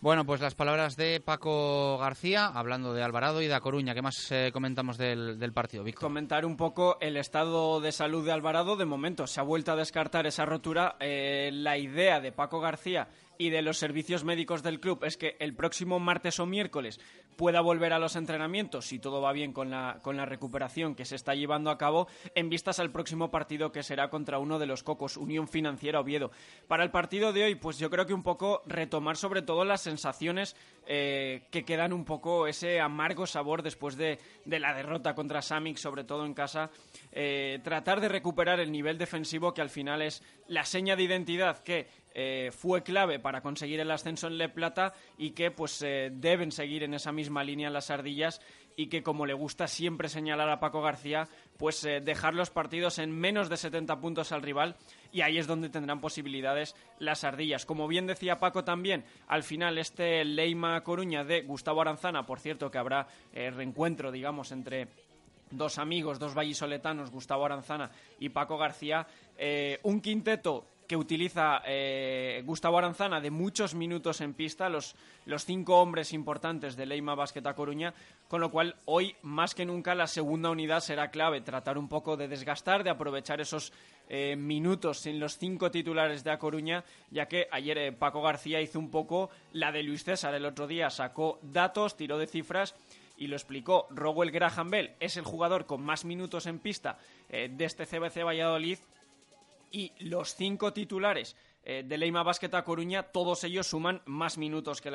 Bueno, 0.00 0.26
pues 0.26 0.40
las 0.40 0.54
palabras 0.54 0.96
de 0.96 1.20
Paco 1.20 1.96
García, 1.98 2.46
hablando 2.46 2.92
de 2.92 3.02
Alvarado 3.02 3.40
y 3.40 3.46
de 3.46 3.54
A 3.54 3.60
Coruña. 3.60 3.94
¿Qué 3.94 4.02
más 4.02 4.30
eh, 4.30 4.50
comentamos 4.52 4.98
del, 4.98 5.52
partido, 5.54 5.82
Víctor? 5.82 6.02
Comentar 6.02 6.44
un 6.44 6.56
poco 6.56 6.98
el 7.00 7.16
estado 7.16 7.80
de 7.80 7.92
salud 7.92 8.24
de 8.24 8.30
Alvarado. 8.30 8.76
De 8.76 8.84
momento 8.84 9.26
se 9.26 9.40
ha 9.40 9.42
vuelto 9.42 9.72
a 9.72 9.76
descartar 9.76 10.26
esa 10.26 10.44
rotura. 10.44 10.96
Eh, 11.00 11.50
la 11.52 11.78
idea 11.78 12.20
de 12.20 12.30
Paco 12.30 12.60
García 12.60 13.08
y 13.38 13.50
de 13.50 13.62
los 13.62 13.78
servicios 13.78 14.24
médicos 14.24 14.62
del 14.62 14.80
club 14.80 15.04
es 15.04 15.16
que 15.16 15.36
el 15.40 15.54
próximo 15.54 15.98
martes 15.98 16.40
o 16.40 16.46
miércoles 16.46 17.00
pueda 17.36 17.60
volver 17.60 17.92
a 17.92 17.98
los 17.98 18.16
entrenamientos, 18.16 18.86
si 18.86 18.98
todo 18.98 19.20
va 19.20 19.32
bien 19.32 19.52
con 19.52 19.70
la, 19.70 20.00
con 20.02 20.16
la 20.16 20.24
recuperación 20.24 20.94
que 20.94 21.04
se 21.04 21.16
está 21.16 21.34
llevando 21.34 21.70
a 21.70 21.78
cabo, 21.78 22.08
en 22.34 22.48
vistas 22.48 22.80
al 22.80 22.90
próximo 22.90 23.30
partido 23.30 23.72
que 23.72 23.82
será 23.82 24.08
contra 24.08 24.38
uno 24.38 24.58
de 24.58 24.66
los 24.66 24.82
cocos, 24.82 25.16
Unión 25.16 25.46
Financiera 25.46 26.00
Oviedo. 26.00 26.30
Para 26.66 26.82
el 26.82 26.90
partido 26.90 27.32
de 27.32 27.44
hoy, 27.44 27.54
pues 27.54 27.78
yo 27.78 27.90
creo 27.90 28.06
que 28.06 28.14
un 28.14 28.22
poco 28.22 28.62
retomar 28.66 29.16
sobre 29.16 29.42
todo 29.42 29.64
las 29.64 29.82
sensaciones 29.82 30.56
eh, 30.86 31.46
que 31.50 31.64
quedan 31.64 31.92
un 31.92 32.04
poco 32.04 32.46
ese 32.46 32.80
amargo 32.80 33.26
sabor 33.26 33.62
después 33.62 33.96
de, 33.96 34.18
de 34.44 34.58
la 34.58 34.74
derrota 34.74 35.14
contra 35.14 35.42
Samik, 35.42 35.76
sobre 35.76 36.04
todo 36.04 36.24
en 36.24 36.34
casa, 36.34 36.70
eh, 37.12 37.60
tratar 37.62 38.00
de 38.00 38.08
recuperar 38.08 38.60
el 38.60 38.72
nivel 38.72 38.96
defensivo 38.96 39.52
que 39.52 39.60
al 39.60 39.70
final 39.70 40.00
es 40.00 40.22
la 40.48 40.64
seña 40.64 40.96
de 40.96 41.02
identidad 41.02 41.62
que 41.62 41.86
eh, 42.18 42.50
fue 42.50 42.82
clave 42.82 43.18
para 43.18 43.42
conseguir 43.42 43.78
el 43.78 43.90
ascenso 43.90 44.26
en 44.26 44.38
Le 44.38 44.48
Plata 44.48 44.94
y 45.18 45.32
que 45.32 45.50
pues 45.50 45.82
eh, 45.82 46.10
deben 46.10 46.50
seguir 46.50 46.82
en 46.82 46.94
esa 46.94 47.12
misma 47.12 47.44
línea 47.44 47.68
las 47.68 47.90
ardillas 47.90 48.40
y 48.74 48.86
que 48.86 49.02
como 49.02 49.26
le 49.26 49.34
gusta 49.34 49.68
siempre 49.68 50.08
señalar 50.08 50.48
a 50.48 50.58
Paco 50.58 50.80
García, 50.80 51.28
pues 51.58 51.84
eh, 51.84 52.00
dejar 52.00 52.32
los 52.32 52.48
partidos 52.48 52.98
en 53.00 53.12
menos 53.12 53.50
de 53.50 53.58
70 53.58 54.00
puntos 54.00 54.32
al 54.32 54.40
rival 54.40 54.76
y 55.12 55.20
ahí 55.20 55.36
es 55.36 55.46
donde 55.46 55.68
tendrán 55.68 56.00
posibilidades 56.00 56.74
las 56.98 57.22
ardillas. 57.22 57.66
Como 57.66 57.86
bien 57.86 58.06
decía 58.06 58.38
Paco 58.38 58.64
también, 58.64 59.04
al 59.26 59.42
final 59.42 59.76
este 59.76 60.24
Leima 60.24 60.82
Coruña 60.84 61.22
de 61.22 61.42
Gustavo 61.42 61.82
Aranzana, 61.82 62.24
por 62.24 62.40
cierto 62.40 62.70
que 62.70 62.78
habrá 62.78 63.08
reencuentro, 63.34 64.10
digamos, 64.10 64.52
entre 64.52 64.88
dos 65.50 65.76
amigos, 65.76 66.18
dos 66.18 66.34
vallisoletanos, 66.34 67.10
Gustavo 67.10 67.44
Aranzana 67.44 67.90
y 68.18 68.30
Paco 68.30 68.56
García, 68.56 69.06
un 69.82 70.00
quinteto 70.00 70.64
que 70.86 70.96
utiliza 70.96 71.62
eh, 71.66 72.42
Gustavo 72.44 72.78
Aranzana 72.78 73.20
de 73.20 73.30
muchos 73.30 73.74
minutos 73.74 74.20
en 74.20 74.34
pista, 74.34 74.68
los, 74.68 74.94
los 75.24 75.44
cinco 75.44 75.80
hombres 75.80 76.12
importantes 76.12 76.76
de 76.76 76.86
Leima 76.86 77.14
Basket 77.14 77.46
a 77.46 77.54
Coruña, 77.54 77.94
con 78.28 78.40
lo 78.40 78.50
cual 78.50 78.76
hoy 78.86 79.16
más 79.22 79.54
que 79.54 79.66
nunca 79.66 79.94
la 79.94 80.06
segunda 80.06 80.50
unidad 80.50 80.80
será 80.80 81.10
clave, 81.10 81.40
tratar 81.40 81.78
un 81.78 81.88
poco 81.88 82.16
de 82.16 82.28
desgastar, 82.28 82.84
de 82.84 82.90
aprovechar 82.90 83.40
esos 83.40 83.72
eh, 84.08 84.36
minutos 84.36 85.00
sin 85.00 85.18
los 85.18 85.38
cinco 85.38 85.70
titulares 85.70 86.22
de 86.24 86.30
A 86.30 86.38
Coruña, 86.38 86.84
ya 87.10 87.26
que 87.26 87.48
ayer 87.50 87.78
eh, 87.78 87.92
Paco 87.92 88.22
García 88.22 88.60
hizo 88.60 88.78
un 88.78 88.90
poco 88.90 89.30
la 89.52 89.72
de 89.72 89.82
Luis 89.82 90.04
César 90.04 90.34
el 90.34 90.46
otro 90.46 90.66
día, 90.66 90.90
sacó 90.90 91.40
datos, 91.42 91.96
tiró 91.96 92.18
de 92.18 92.26
cifras 92.26 92.74
y 93.16 93.26
lo 93.26 93.36
explicó. 93.36 93.86
Rowell 93.90 94.30
Graham 94.30 94.70
Bell 94.70 94.94
es 95.00 95.16
el 95.16 95.24
jugador 95.24 95.66
con 95.66 95.82
más 95.82 96.04
minutos 96.04 96.46
en 96.46 96.58
pista 96.58 96.98
de 97.28 97.64
este 97.64 97.86
CBC 97.86 98.24
Valladolid 98.24 98.78
y 99.70 99.92
los 100.00 100.34
cinco 100.34 100.72
titulares 100.72 101.36
eh, 101.68 101.82
de 101.84 101.98
Leima 101.98 102.22
Basket 102.22 102.54
a 102.54 102.62
Coruña, 102.62 103.02
todos 103.02 103.42
ellos 103.42 103.66
suman 103.66 104.00
más 104.06 104.38
minutos 104.38 104.80
que 104.80 104.88
el 104.88 104.94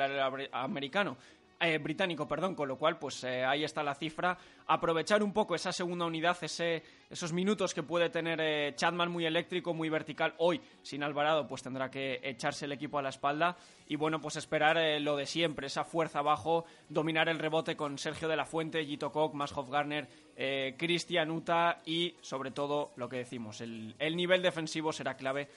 americano. 0.52 1.18
Eh, 1.60 1.78
británico, 1.78 2.26
perdón, 2.26 2.56
con 2.56 2.66
lo 2.66 2.76
cual, 2.76 2.98
pues 2.98 3.22
eh, 3.22 3.44
ahí 3.44 3.62
está 3.62 3.84
la 3.84 3.94
cifra. 3.94 4.36
Aprovechar 4.66 5.22
un 5.22 5.32
poco 5.32 5.54
esa 5.54 5.70
segunda 5.70 6.06
unidad, 6.06 6.36
ese, 6.42 6.82
esos 7.08 7.32
minutos 7.32 7.72
que 7.72 7.84
puede 7.84 8.08
tener 8.10 8.74
Chadman 8.74 9.12
muy 9.12 9.26
eléctrico, 9.26 9.72
muy 9.74 9.88
vertical. 9.88 10.34
Hoy, 10.38 10.60
sin 10.82 11.04
Alvarado, 11.04 11.46
pues 11.46 11.62
tendrá 11.62 11.88
que 11.88 12.20
echarse 12.22 12.64
el 12.64 12.72
equipo 12.72 12.98
a 12.98 13.02
la 13.02 13.10
espalda. 13.10 13.56
Y 13.86 13.94
bueno, 13.94 14.20
pues 14.20 14.34
esperar 14.36 14.76
lo 15.02 15.14
de 15.14 15.26
siempre, 15.26 15.68
esa 15.68 15.84
fuerza 15.84 16.20
abajo, 16.20 16.64
dominar 16.88 17.28
el 17.28 17.38
rebote 17.38 17.76
con 17.76 17.96
Sergio 17.98 18.26
de 18.26 18.36
la 18.36 18.46
Fuente, 18.46 18.84
Gito 18.84 19.12
Koch, 19.12 19.34
Mashoff 19.34 19.70
Garner, 19.70 20.08
eh, 20.36 20.74
Cristian 20.78 21.30
Uta 21.30 21.82
y 21.84 22.14
sobre 22.20 22.50
todo 22.50 22.92
lo 22.96 23.08
que 23.08 23.18
decimos, 23.18 23.60
el, 23.60 23.94
el 23.98 24.16
nivel 24.16 24.42
defensivo 24.42 24.92
será 24.92 25.16
clave 25.16 25.48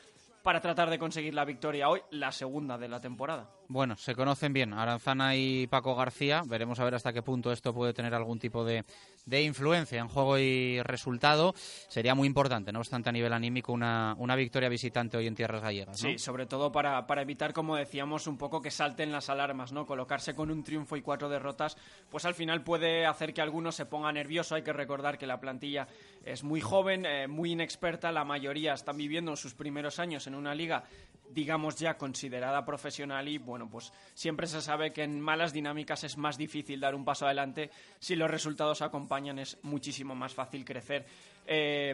para 0.43 0.61
tratar 0.61 0.91
de 0.91 0.99
conseguir 0.99 1.33
la 1.33 1.43
victoria 1.43 1.89
hoy, 1.89 2.01
la 2.11 2.31
segunda 2.31 2.77
de 2.77 2.87
la 2.87 3.01
temporada. 3.01 3.49
Bueno, 3.67 3.95
se 3.95 4.15
conocen 4.15 4.53
bien 4.53 4.73
Aranzana 4.73 5.35
y 5.35 5.67
Paco 5.67 5.95
García. 5.95 6.43
Veremos 6.45 6.79
a 6.79 6.83
ver 6.83 6.95
hasta 6.95 7.11
qué 7.13 7.21
punto 7.21 7.51
esto 7.51 7.73
puede 7.73 7.93
tener 7.93 8.13
algún 8.13 8.37
tipo 8.37 8.63
de, 8.63 8.85
de 9.25 9.41
influencia 9.43 9.99
en 9.99 10.07
juego 10.07 10.37
y 10.37 10.81
resultado. 10.83 11.53
Sería 11.87 12.13
muy 12.13 12.27
importante, 12.27 12.71
no 12.71 12.79
obstante, 12.79 13.09
a 13.09 13.11
nivel 13.11 13.33
anímico, 13.33 13.73
una, 13.73 14.15
una 14.19 14.35
victoria 14.35 14.69
visitante 14.69 15.17
hoy 15.17 15.27
en 15.27 15.35
tierras 15.35 15.61
gallegas. 15.61 16.01
¿no? 16.03 16.09
Sí, 16.09 16.19
sobre 16.19 16.45
todo 16.45 16.71
para, 16.71 17.07
para 17.07 17.23
evitar, 17.23 17.53
como 17.53 17.75
decíamos, 17.75 18.27
un 18.27 18.37
poco 18.37 18.61
que 18.61 18.71
salten 18.71 19.11
las 19.11 19.29
alarmas, 19.29 19.71
¿no? 19.71 19.85
Colocarse 19.85 20.35
con 20.35 20.51
un 20.51 20.63
triunfo 20.63 20.95
y 20.95 21.01
cuatro 21.01 21.27
derrotas, 21.29 21.75
pues 22.09 22.25
al 22.25 22.35
final 22.35 22.63
puede 22.63 23.05
hacer 23.05 23.33
que 23.33 23.41
alguno 23.41 23.71
se 23.71 23.85
ponga 23.85 24.11
nervioso. 24.11 24.55
Hay 24.55 24.63
que 24.63 24.73
recordar 24.73 25.17
que 25.17 25.25
la 25.25 25.39
plantilla 25.39 25.87
es 26.23 26.43
muy 26.43 26.61
joven, 26.61 27.05
eh, 27.05 27.27
muy 27.27 27.51
inexperta. 27.53 28.11
La 28.11 28.25
mayoría 28.25 28.73
están 28.73 28.97
viviendo 28.97 29.35
sus 29.35 29.55
primeros 29.55 29.99
años 29.99 30.27
en 30.27 30.35
una 30.35 30.53
liga 30.53 30.83
digamos 31.31 31.75
ya 31.75 31.97
considerada 31.97 32.65
profesional 32.65 33.27
y 33.27 33.37
bueno 33.37 33.69
pues 33.69 33.91
siempre 34.13 34.47
se 34.47 34.61
sabe 34.61 34.93
que 34.93 35.03
en 35.03 35.19
malas 35.19 35.53
dinámicas 35.53 36.03
es 36.03 36.17
más 36.17 36.37
difícil 36.37 36.79
dar 36.79 36.95
un 36.95 37.05
paso 37.05 37.25
adelante 37.25 37.71
si 37.99 38.15
los 38.15 38.29
resultados 38.29 38.81
acompañan 38.81 39.39
es 39.39 39.57
muchísimo 39.63 40.15
más 40.15 40.33
fácil 40.33 40.63
crecer 40.63 41.05
eh, 41.45 41.93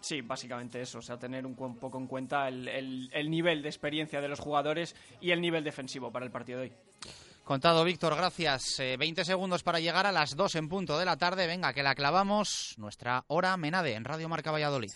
Sí, 0.00 0.20
básicamente 0.20 0.80
eso, 0.80 0.98
o 0.98 1.02
sea, 1.02 1.18
tener 1.18 1.44
un 1.44 1.56
poco 1.56 1.98
en 1.98 2.06
cuenta 2.06 2.46
el 2.48 3.30
nivel 3.30 3.62
de 3.62 3.68
experiencia 3.68 4.20
de 4.20 4.28
los 4.28 4.38
jugadores 4.38 4.94
y 5.20 5.32
el 5.32 5.40
nivel 5.40 5.64
defensivo 5.64 6.12
para 6.12 6.24
el 6.24 6.30
partido 6.30 6.60
de 6.60 6.66
hoy. 6.66 6.72
Contado, 7.48 7.82
Víctor, 7.82 8.14
gracias. 8.14 8.78
Eh, 8.78 8.98
20 8.98 9.24
segundos 9.24 9.62
para 9.62 9.80
llegar 9.80 10.04
a 10.04 10.12
las 10.12 10.36
2 10.36 10.56
en 10.56 10.68
punto 10.68 10.98
de 10.98 11.06
la 11.06 11.16
tarde. 11.16 11.46
Venga, 11.46 11.72
que 11.72 11.82
la 11.82 11.94
clavamos. 11.94 12.74
Nuestra 12.76 13.24
hora 13.28 13.56
Menade 13.56 13.94
en 13.94 14.04
Radio 14.04 14.28
Marca 14.28 14.50
Valladolid. 14.50 14.92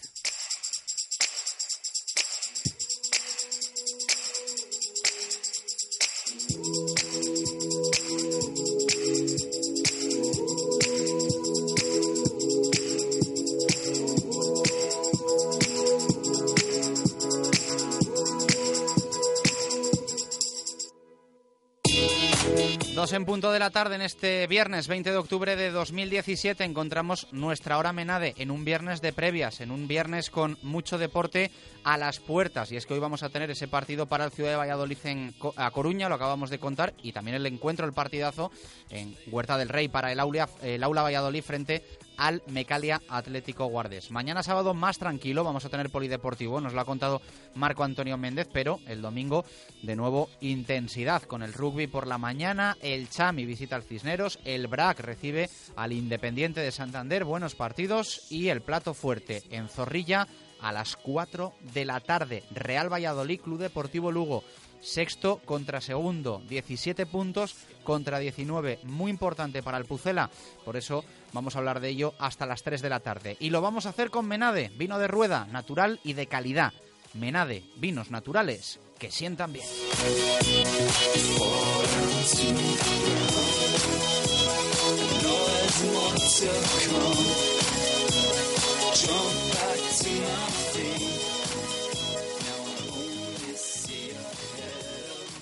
En 23.12 23.26
punto 23.26 23.52
de 23.52 23.58
la 23.58 23.68
tarde 23.68 23.96
en 23.96 24.00
este 24.00 24.46
viernes 24.46 24.88
20 24.88 25.10
de 25.10 25.16
octubre 25.18 25.54
de 25.54 25.70
2017 25.70 26.64
encontramos 26.64 27.26
nuestra 27.30 27.76
hora 27.76 27.92
Menade 27.92 28.32
en 28.38 28.50
un 28.50 28.64
viernes 28.64 29.02
de 29.02 29.12
previas, 29.12 29.60
en 29.60 29.70
un 29.70 29.86
viernes 29.86 30.30
con 30.30 30.56
mucho 30.62 30.96
deporte 30.96 31.50
a 31.84 31.98
las 31.98 32.20
puertas. 32.20 32.72
Y 32.72 32.76
es 32.76 32.86
que 32.86 32.94
hoy 32.94 33.00
vamos 33.00 33.22
a 33.22 33.28
tener 33.28 33.50
ese 33.50 33.68
partido 33.68 34.06
para 34.06 34.24
el 34.24 34.30
Ciudad 34.30 34.48
de 34.48 34.56
Valladolid 34.56 34.96
en 35.04 35.34
a 35.56 35.70
Coruña, 35.72 36.08
lo 36.08 36.14
acabamos 36.14 36.48
de 36.48 36.58
contar 36.58 36.94
y 37.02 37.12
también 37.12 37.34
el 37.34 37.44
encuentro, 37.44 37.84
el 37.84 37.92
partidazo 37.92 38.50
en 38.88 39.14
Huerta 39.26 39.58
del 39.58 39.68
Rey 39.68 39.88
para 39.88 40.10
el 40.10 40.18
Aula, 40.18 40.48
el 40.62 40.82
Aula 40.82 41.02
Valladolid 41.02 41.42
frente 41.42 41.84
al 42.22 42.40
Mecalia 42.46 43.02
Atlético 43.08 43.66
Guardes. 43.66 44.12
Mañana 44.12 44.44
sábado 44.44 44.74
más 44.74 44.96
tranquilo, 44.96 45.42
vamos 45.42 45.64
a 45.64 45.68
tener 45.68 45.90
polideportivo, 45.90 46.60
nos 46.60 46.72
lo 46.72 46.80
ha 46.80 46.84
contado 46.84 47.20
Marco 47.56 47.82
Antonio 47.82 48.16
Méndez, 48.16 48.48
pero 48.52 48.78
el 48.86 49.02
domingo 49.02 49.44
de 49.82 49.96
nuevo 49.96 50.28
intensidad 50.40 51.24
con 51.24 51.42
el 51.42 51.52
rugby 51.52 51.88
por 51.88 52.06
la 52.06 52.18
mañana, 52.18 52.76
el 52.80 53.10
Chami 53.10 53.44
visita 53.44 53.74
al 53.74 53.82
Cisneros, 53.82 54.38
el 54.44 54.68
BRAC 54.68 55.00
recibe 55.00 55.50
al 55.74 55.92
Independiente 55.92 56.60
de 56.60 56.70
Santander, 56.70 57.24
buenos 57.24 57.56
partidos 57.56 58.30
y 58.30 58.50
el 58.50 58.62
plato 58.62 58.94
fuerte 58.94 59.42
en 59.50 59.68
Zorrilla 59.68 60.28
a 60.60 60.72
las 60.72 60.96
4 60.96 61.52
de 61.74 61.84
la 61.84 62.00
tarde. 62.00 62.44
Real 62.52 62.90
Valladolid, 62.90 63.40
Club 63.40 63.58
Deportivo 63.58 64.12
Lugo. 64.12 64.44
Sexto 64.82 65.40
contra 65.44 65.80
segundo, 65.80 66.42
17 66.48 67.06
puntos 67.06 67.54
contra 67.84 68.18
19. 68.18 68.80
Muy 68.82 69.10
importante 69.10 69.62
para 69.62 69.78
el 69.78 69.84
Pucela. 69.84 70.30
Por 70.64 70.76
eso 70.76 71.04
vamos 71.32 71.54
a 71.54 71.60
hablar 71.60 71.80
de 71.80 71.88
ello 71.88 72.14
hasta 72.18 72.46
las 72.46 72.62
3 72.62 72.82
de 72.82 72.88
la 72.90 73.00
tarde. 73.00 73.36
Y 73.40 73.50
lo 73.50 73.60
vamos 73.60 73.86
a 73.86 73.90
hacer 73.90 74.10
con 74.10 74.26
Menade, 74.26 74.72
vino 74.76 74.98
de 74.98 75.08
rueda, 75.08 75.46
natural 75.46 76.00
y 76.02 76.14
de 76.14 76.26
calidad. 76.26 76.72
Menade, 77.14 77.64
vinos 77.76 78.10
naturales 78.10 78.80
que 78.98 79.10
sientan 79.10 79.52
bien. 79.52 79.66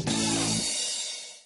Central. 0.00 0.81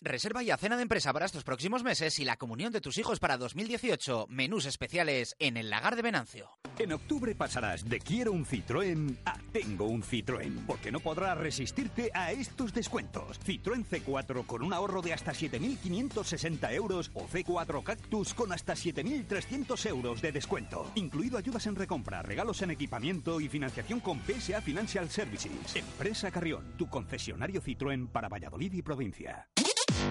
Reserva 0.07 0.41
ya 0.41 0.57
cena 0.57 0.77
de 0.77 0.83
empresa 0.83 1.13
para 1.13 1.27
estos 1.27 1.43
próximos 1.43 1.83
meses 1.83 2.21
y 2.21 2.25
la 2.25 2.37
comunión 2.37 2.73
de 2.73 2.81
tus 2.81 2.97
hijos 2.97 3.19
para 3.19 3.37
2018. 3.37 4.27
Menús 4.29 4.65
especiales 4.65 5.35
en 5.41 5.57
el 5.57 5.69
Lagar 5.69 5.97
de 5.97 6.03
Venancio. 6.03 6.49
En 6.79 6.93
octubre 6.93 7.35
pasarás 7.35 7.89
de 7.89 7.99
quiero 7.99 8.31
un 8.31 8.47
Citroën 8.47 9.17
a 9.25 9.37
tengo 9.53 9.87
un 9.87 10.05
Citroën, 10.05 10.65
porque 10.65 10.93
no 10.93 11.01
podrás 11.01 11.37
resistirte 11.37 12.11
a 12.15 12.31
estos 12.31 12.73
descuentos. 12.73 13.41
Citroën 13.41 13.85
C4 13.85 14.47
con 14.47 14.63
un 14.63 14.73
ahorro 14.73 15.03
de 15.03 15.13
hasta 15.13 15.33
7.560 15.33 16.73
euros 16.73 17.11
o 17.15 17.27
C4 17.27 17.83
Cactus 17.83 18.33
con 18.35 18.53
hasta 18.53 18.75
7.300 18.75 19.87
euros 19.87 20.23
de 20.23 20.31
descuento. 20.31 20.89
Incluido 20.95 21.37
ayudas 21.37 21.67
en 21.67 21.75
recompra, 21.75 22.23
regalos 22.23 22.63
en 22.63 22.71
equipamiento 22.71 23.41
y 23.41 23.49
financiación 23.49 23.99
con 23.99 24.21
PSA 24.21 24.61
Financial 24.61 25.11
Services. 25.11 25.75
Empresa 25.75 26.31
Carrión, 26.31 26.75
tu 26.77 26.89
concesionario 26.89 27.61
Citroën 27.61 28.09
para 28.09 28.29
Valladolid 28.29 28.73
y 28.73 28.83
provincia. 28.83 29.49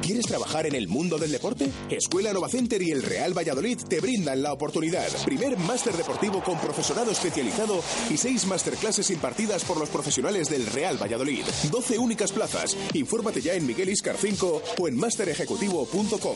¿Quieres 0.01 0.25
trabajar 0.25 0.65
en 0.65 0.75
el 0.75 0.87
mundo 0.87 1.17
del 1.17 1.31
deporte? 1.31 1.69
Escuela 1.89 2.33
Novacenter 2.33 2.81
y 2.81 2.91
el 2.91 3.03
Real 3.03 3.37
Valladolid 3.37 3.77
te 3.87 3.99
brindan 3.99 4.41
la 4.41 4.53
oportunidad. 4.53 5.07
Primer 5.25 5.57
máster 5.57 5.93
deportivo 5.95 6.43
con 6.43 6.59
profesorado 6.59 7.11
especializado 7.11 7.83
y 8.09 8.17
seis 8.17 8.45
masterclasses 8.45 9.09
impartidas 9.11 9.63
por 9.63 9.77
los 9.77 9.89
profesionales 9.89 10.49
del 10.49 10.65
Real 10.67 11.01
Valladolid. 11.01 11.43
12 11.71 11.97
únicas 11.97 12.31
plazas. 12.31 12.75
Infórmate 12.93 13.41
ya 13.41 13.53
en 13.53 13.65
Miguel 13.65 13.89
Iscar 13.89 14.15
5 14.17 14.61
o 14.79 14.87
en 14.87 14.97
masterejecutivo.com. 14.97 16.35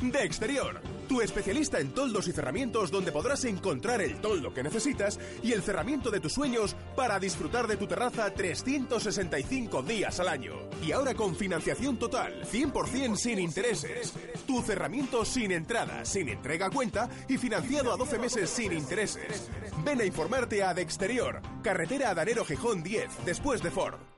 De 0.00 0.22
Exterior, 0.22 0.80
tu 1.08 1.20
especialista 1.20 1.80
en 1.80 1.90
toldos 1.90 2.28
y 2.28 2.32
cerramientos 2.32 2.92
donde 2.92 3.10
podrás 3.10 3.44
encontrar 3.44 4.00
el 4.00 4.20
toldo 4.20 4.54
que 4.54 4.62
necesitas 4.62 5.18
y 5.42 5.52
el 5.52 5.60
cerramiento 5.60 6.08
de 6.12 6.20
tus 6.20 6.34
sueños 6.34 6.76
para 6.94 7.18
disfrutar 7.18 7.66
de 7.66 7.76
tu 7.76 7.88
terraza 7.88 8.32
365 8.32 9.82
días 9.82 10.20
al 10.20 10.28
año. 10.28 10.54
Y 10.86 10.92
ahora 10.92 11.14
con 11.14 11.34
financiación 11.34 11.98
total, 11.98 12.44
100% 12.44 13.16
sin 13.16 13.40
intereses. 13.40 14.14
Tu 14.46 14.62
cerramiento 14.62 15.24
sin 15.24 15.50
entrada, 15.50 16.04
sin 16.04 16.28
entrega 16.28 16.66
a 16.66 16.70
cuenta 16.70 17.08
y 17.28 17.36
financiado 17.36 17.92
a 17.92 17.96
12 17.96 18.18
meses 18.20 18.50
sin 18.50 18.72
intereses. 18.72 19.50
Ven 19.84 20.00
a 20.00 20.04
informarte 20.04 20.62
a 20.62 20.74
De 20.74 20.82
Exterior, 20.82 21.42
carretera 21.60 22.10
Adanero 22.10 22.44
Gijón 22.44 22.84
10, 22.84 23.24
después 23.24 23.64
de 23.64 23.72
Ford. 23.72 24.17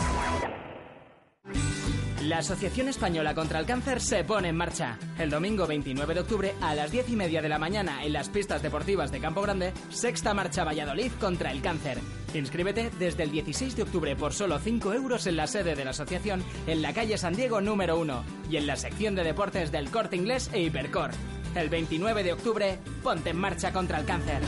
La 2.31 2.37
Asociación 2.37 2.87
Española 2.87 3.35
contra 3.35 3.59
el 3.59 3.65
Cáncer 3.65 3.99
se 3.99 4.23
pone 4.23 4.47
en 4.47 4.55
marcha. 4.55 4.97
El 5.19 5.29
domingo 5.29 5.67
29 5.67 6.13
de 6.13 6.19
octubre 6.21 6.55
a 6.61 6.73
las 6.73 6.89
10 6.89 7.09
y 7.09 7.15
media 7.17 7.41
de 7.41 7.49
la 7.49 7.59
mañana 7.59 8.05
en 8.05 8.13
las 8.13 8.29
pistas 8.29 8.61
deportivas 8.61 9.11
de 9.11 9.19
Campo 9.19 9.41
Grande, 9.41 9.73
sexta 9.89 10.33
marcha 10.33 10.63
Valladolid 10.63 11.11
contra 11.19 11.51
el 11.51 11.61
cáncer. 11.61 11.97
Inscríbete 12.33 12.89
desde 12.97 13.23
el 13.23 13.31
16 13.31 13.75
de 13.75 13.83
octubre 13.83 14.15
por 14.15 14.31
solo 14.31 14.59
5 14.59 14.93
euros 14.93 15.27
en 15.27 15.35
la 15.35 15.45
sede 15.45 15.75
de 15.75 15.83
la 15.83 15.91
asociación 15.91 16.41
en 16.67 16.81
la 16.81 16.93
calle 16.93 17.17
San 17.17 17.35
Diego 17.35 17.59
número 17.59 17.99
1 17.99 18.23
y 18.49 18.55
en 18.55 18.65
la 18.65 18.77
sección 18.77 19.13
de 19.13 19.25
deportes 19.25 19.69
del 19.73 19.91
Corte 19.91 20.15
Inglés 20.15 20.49
e 20.53 20.61
Hipercor. 20.61 21.11
El 21.53 21.67
29 21.67 22.23
de 22.23 22.31
octubre, 22.31 22.79
ponte 23.03 23.31
en 23.31 23.39
marcha 23.39 23.73
contra 23.73 23.99
el 23.99 24.05
cáncer. 24.05 24.41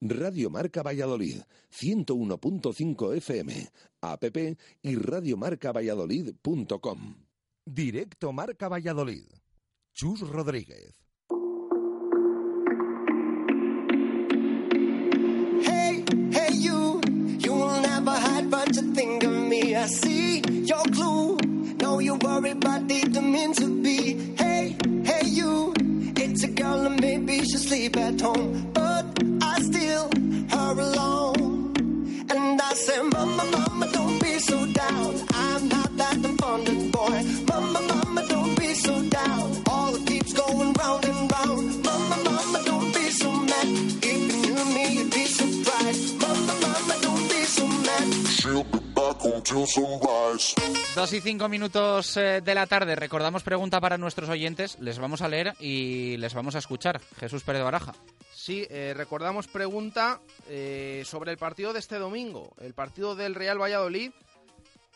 Radio 0.00 0.48
Marca 0.48 0.82
Valladolid, 0.82 1.42
101.5 1.70 3.14
FM, 3.16 3.68
app 4.00 4.24
y 4.82 4.94
radiomarcavalladolid.com. 4.96 7.16
Directo 7.66 8.32
Marca 8.32 8.68
Valladolid. 8.68 9.26
Chus 9.92 10.20
Rodríguez. 10.20 10.94
Hey, 15.62 16.02
hey, 16.32 16.52
you, 16.54 17.00
you 17.38 17.52
will 17.52 17.80
never 17.82 18.10
hide, 18.12 18.48
but 18.50 18.74
you 18.74 18.94
think 18.94 19.22
of 19.24 19.32
me. 19.32 19.76
I 19.76 19.86
see 19.86 20.40
your 20.64 20.82
clue. 20.84 21.36
No, 21.82 21.98
you 22.00 22.14
worry, 22.16 22.54
but 22.54 22.86
didn't 22.86 23.30
mean 23.30 23.52
to 23.54 23.68
be. 23.82 24.34
A 26.42 26.46
girl 26.48 26.86
and 26.86 26.98
maybe 27.02 27.44
she'll 27.44 27.58
sleep 27.58 27.98
at 27.98 28.18
home, 28.18 28.70
but 28.72 29.04
I 29.42 29.60
still 29.60 30.08
her 30.48 30.72
alone. 30.72 31.74
And 32.30 32.62
I 32.62 32.72
say, 32.72 33.02
Mama, 33.02 33.44
Mama, 33.44 33.86
don't 33.92 34.18
be 34.22 34.38
so 34.38 34.64
down. 34.64 35.14
I'm 35.34 35.68
not 35.68 35.94
that 35.98 36.16
abundant 36.24 36.92
boy. 36.92 37.22
Mama, 37.46 37.80
Mama, 37.82 38.26
don't 38.28 38.58
be 38.58 38.72
so 38.72 39.02
down. 39.02 39.62
All 39.68 39.94
it 39.94 40.06
keeps 40.06 40.32
going 40.32 40.72
round 40.72 41.04
and 41.04 41.30
round. 41.30 41.84
Mama, 41.84 42.16
Mama, 42.24 42.62
don't 42.64 42.94
be 42.94 43.10
so 43.10 43.30
mad. 43.32 43.68
If 44.02 44.04
you 44.04 44.54
knew 44.54 44.64
me, 44.74 44.94
you'd 44.94 45.10
be 45.10 45.24
surprised. 45.26 46.18
Mama, 46.22 46.54
Mama, 46.62 46.94
don't 47.02 47.28
be 47.28 47.42
so 47.44 47.66
mad. 47.68 48.89
Dos 50.94 51.12
y 51.12 51.20
cinco 51.20 51.48
minutos 51.48 52.16
eh, 52.16 52.40
de 52.42 52.54
la 52.54 52.66
tarde. 52.66 52.96
Recordamos 52.96 53.42
pregunta 53.42 53.80
para 53.80 53.98
nuestros 53.98 54.28
oyentes. 54.28 54.78
Les 54.80 54.98
vamos 54.98 55.20
a 55.20 55.28
leer 55.28 55.54
y 55.60 56.16
les 56.16 56.34
vamos 56.34 56.54
a 56.54 56.58
escuchar. 56.58 57.00
Jesús 57.18 57.42
Pérez 57.42 57.62
Baraja. 57.62 57.92
Sí, 58.32 58.66
eh, 58.70 58.94
recordamos 58.96 59.48
pregunta 59.48 60.20
eh, 60.48 61.02
sobre 61.04 61.30
el 61.30 61.36
partido 61.36 61.74
de 61.74 61.78
este 61.78 61.98
domingo, 61.98 62.54
el 62.58 62.72
partido 62.72 63.14
del 63.14 63.34
Real 63.34 63.60
Valladolid 63.60 64.12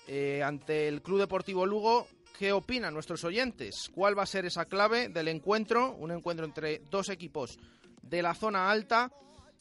eh, 0.09 0.43
ante 0.43 0.89
el 0.89 1.03
Club 1.03 1.20
Deportivo 1.20 1.66
Lugo. 1.66 2.07
¿Qué 2.39 2.53
opinan 2.53 2.95
nuestros 2.95 3.22
oyentes? 3.22 3.91
¿Cuál 3.95 4.18
va 4.18 4.22
a 4.22 4.27
ser 4.27 4.47
esa 4.47 4.64
clave 4.64 5.09
del 5.09 5.29
encuentro? 5.29 5.93
Un 5.93 6.11
encuentro 6.11 6.47
entre 6.47 6.81
dos 6.91 7.11
equipos 7.11 7.59
de 8.03 8.22
la 8.22 8.35
zona 8.35 8.70
alta 8.70 9.12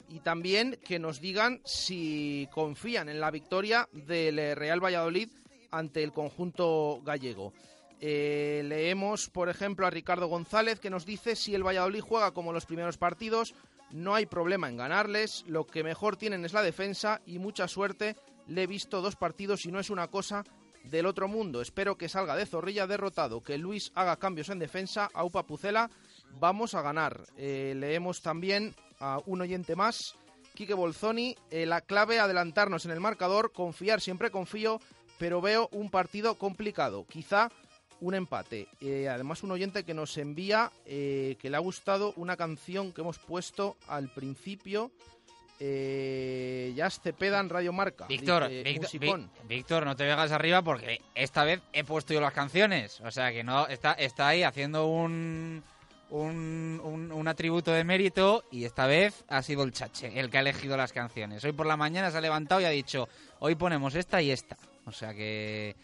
y 0.10 0.20
también 0.20 0.80
que 0.84 1.00
nos 1.00 1.20
digan 1.20 1.62
si 1.66 2.48
confían 2.52 3.10
en 3.10 3.20
la 3.20 3.32
victoria 3.32 3.88
del 3.92 4.40
eh, 4.40 4.56
Real 4.56 4.84
Valladolid 4.84 5.30
ante 5.72 6.04
el 6.04 6.12
conjunto 6.12 7.02
gallego. 7.04 7.54
Eh, 8.00 8.64
leemos, 8.66 9.30
por 9.30 9.50
ejemplo, 9.50 9.88
a 9.88 9.90
Ricardo 9.90 10.28
González 10.28 10.80
que 10.80 10.90
nos 10.90 11.06
dice 11.06 11.36
si 11.36 11.56
el 11.56 11.66
Valladolid 11.66 12.02
juega 12.02 12.32
como 12.32 12.52
los 12.52 12.66
primeros 12.66 12.98
partidos, 12.98 13.56
no 13.92 14.16
hay 14.16 14.26
problema 14.26 14.68
en 14.70 14.78
ganarles, 14.78 15.46
lo 15.48 15.66
que 15.66 15.84
mejor 15.84 16.18
tienen 16.18 16.46
es 16.46 16.54
la 16.54 16.64
defensa 16.64 17.22
y 17.26 17.40
mucha 17.40 17.68
suerte. 17.68 18.16
Le 18.48 18.64
he 18.64 18.68
visto 18.68 19.02
dos 19.02 19.16
partidos 19.16 19.66
y 19.66 19.72
no 19.72 19.80
es 19.80 19.90
una 19.90 20.08
cosa 20.08 20.44
del 20.84 21.06
otro 21.06 21.28
mundo. 21.28 21.62
Espero 21.62 21.96
que 21.96 22.10
salga 22.10 22.36
de 22.36 22.46
Zorrilla 22.46 22.88
derrotado, 22.88 23.42
que 23.42 23.58
Luis 23.58 23.92
haga 23.96 24.18
cambios 24.18 24.50
en 24.50 24.60
defensa. 24.60 25.10
Aupa 25.14 25.44
Pucela, 25.44 25.90
vamos 26.40 26.74
a 26.74 26.82
ganar. 26.82 27.22
Eh, 27.38 27.74
leemos 27.78 28.22
también 28.22 28.76
a 29.04 29.20
un 29.26 29.42
oyente 29.42 29.76
más, 29.76 30.16
Quique 30.56 30.74
Bolzoni. 30.74 31.36
eh, 31.52 31.66
la 31.66 31.82
clave, 31.82 32.20
adelantarnos 32.20 32.86
en 32.86 32.92
el 32.92 33.02
marcador, 33.02 33.52
confiar, 33.52 34.00
siempre 34.00 34.32
confío, 34.32 34.80
pero 35.20 35.42
veo 35.42 35.68
un 35.72 35.90
partido 35.90 36.36
complicado. 36.36 37.06
Quizá 37.06 37.50
un 38.00 38.16
empate. 38.16 38.68
Eh, 38.82 39.10
además, 39.10 39.44
un 39.44 39.52
oyente 39.52 39.84
que 39.84 39.94
nos 39.94 40.18
envía 40.18 40.72
eh, 40.86 41.36
que 41.40 41.50
le 41.50 41.58
ha 41.58 41.60
gustado 41.60 42.14
una 42.16 42.38
canción 42.38 42.94
que 42.94 43.02
hemos 43.02 43.20
puesto 43.20 43.78
al 43.88 44.10
principio. 44.10 44.92
Eh, 45.60 46.74
ya 46.76 46.90
Cepeda 46.90 47.40
en 47.40 47.50
Radio 47.50 47.72
Marca. 47.72 48.08
Víctor, 48.08 48.50
Víctor, 48.50 49.30
Víctor, 49.48 49.86
no 49.86 49.96
te 49.96 50.04
vengas 50.04 50.32
arriba 50.32 50.62
porque 50.62 51.00
esta 51.16 51.46
vez 51.46 51.62
he 51.72 51.84
puesto 51.84 52.14
yo 52.14 52.20
las 52.20 52.34
canciones. 52.34 53.00
O 53.02 53.12
sea 53.12 53.32
que 53.32 53.44
no 53.44 53.68
está, 53.68 53.94
está 53.94 54.28
ahí 54.28 54.44
haciendo 54.44 54.88
un, 54.88 55.64
un, 56.14 56.80
un, 56.84 57.12
un 57.12 57.28
atributo 57.28 57.72
de 57.72 57.84
mérito 57.84 58.44
y 58.52 58.66
esta 58.66 58.86
vez 58.86 59.24
ha 59.28 59.42
sido 59.42 59.64
el 59.64 59.72
chache 59.74 60.20
el 60.20 60.30
que 60.30 60.38
ha 60.38 60.42
elegido 60.42 60.78
las 60.78 60.94
canciones. 60.94 61.44
Hoy 61.44 61.54
por 61.54 61.66
la 61.66 61.76
mañana 61.76 62.12
se 62.12 62.18
ha 62.18 62.22
levantado 62.22 62.62
y 62.62 62.66
ha 62.66 62.70
dicho, 62.70 63.10
hoy 63.40 63.56
ponemos 63.56 63.96
esta 63.96 64.22
y 64.22 64.30
esta. 64.32 64.56
O 64.86 64.92
sea 64.92 65.14
que, 65.14 65.76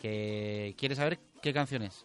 que 0.00 0.74
¿quieres 0.76 0.98
saber 0.98 1.18
qué 1.40 1.52
canción 1.52 1.82
es? 1.82 2.04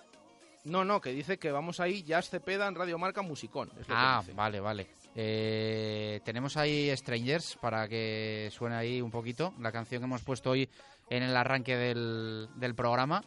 No, 0.63 0.85
no, 0.85 1.01
que 1.01 1.11
dice 1.11 1.39
que 1.39 1.51
vamos 1.51 1.79
ahí, 1.79 2.03
ya 2.03 2.21
Cepeda 2.21 2.67
en 2.67 2.75
Radio 2.75 2.99
Marca 2.99 3.23
Musicón. 3.23 3.69
es 3.71 3.79
lo 3.79 3.85
que 3.87 3.93
Ah, 3.95 4.23
vale, 4.35 4.59
vale. 4.59 4.87
Eh, 5.15 6.21
tenemos 6.23 6.55
ahí 6.57 6.95
Strangers 6.95 7.57
para 7.59 7.87
que 7.87 8.49
suene 8.51 8.75
ahí 8.75 9.01
un 9.01 9.09
poquito 9.09 9.55
la 9.59 9.71
canción 9.71 10.01
que 10.01 10.05
hemos 10.05 10.21
puesto 10.21 10.51
hoy 10.51 10.69
en 11.09 11.23
el 11.23 11.35
arranque 11.35 11.75
del, 11.75 12.47
del 12.57 12.75
programa. 12.75 13.23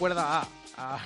Recuerda 0.00 0.40
a. 0.40 0.48
¿A, 0.78 0.98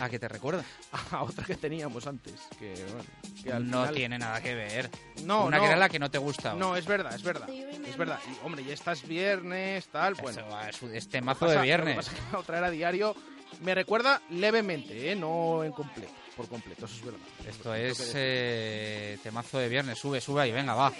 ¿A 0.00 0.08
qué 0.08 0.16
te 0.20 0.28
recuerda? 0.28 0.64
A 1.10 1.24
otra 1.24 1.44
que 1.44 1.56
teníamos 1.56 2.06
antes. 2.06 2.34
Que, 2.56 2.72
bueno, 2.84 3.04
que 3.42 3.52
al 3.52 3.68
no 3.68 3.80
final- 3.80 3.94
tiene 3.96 4.18
nada 4.18 4.40
que 4.40 4.54
ver. 4.54 4.88
No, 5.24 5.46
Una 5.46 5.56
no. 5.56 5.62
que 5.64 5.68
era 5.70 5.76
la 5.76 5.88
que 5.88 5.98
no 5.98 6.08
te 6.08 6.18
gustaba. 6.18 6.56
No, 6.56 6.76
es 6.76 6.86
verdad, 6.86 7.12
es 7.12 7.22
verdad. 7.24 7.48
Es 7.50 7.96
verdad. 7.96 8.20
Y, 8.30 8.46
hombre, 8.46 8.62
ya 8.64 8.74
estás 8.74 9.02
viernes, 9.08 9.88
tal. 9.88 10.14
Bueno, 10.14 10.44
es, 10.68 10.80
es 10.84 11.04
Lo 11.06 11.10
temazo 11.10 11.46
que 11.46 11.52
de 11.52 11.62
viernes. 11.62 11.96
lo 11.96 12.02
que 12.02 12.06
pasa 12.06 12.16
es 12.16 12.24
que 12.26 12.32
la 12.32 12.38
otra 12.38 12.58
era 12.58 12.70
diario. 12.70 13.16
Me 13.62 13.74
recuerda 13.74 14.22
levemente, 14.30 15.10
¿eh? 15.10 15.16
No 15.16 15.64
en 15.64 15.72
completo. 15.72 16.12
Por 16.36 16.48
completo, 16.48 16.86
eso 16.86 16.94
es 16.94 17.04
verdad. 17.04 17.20
Esto 17.46 17.74
es 17.74 18.12
eh, 18.14 19.18
temazo 19.22 19.58
de 19.58 19.68
viernes. 19.68 19.98
Sube, 19.98 20.20
sube 20.20 20.42
ahí, 20.42 20.52
venga, 20.52 20.74
va. 20.74 20.92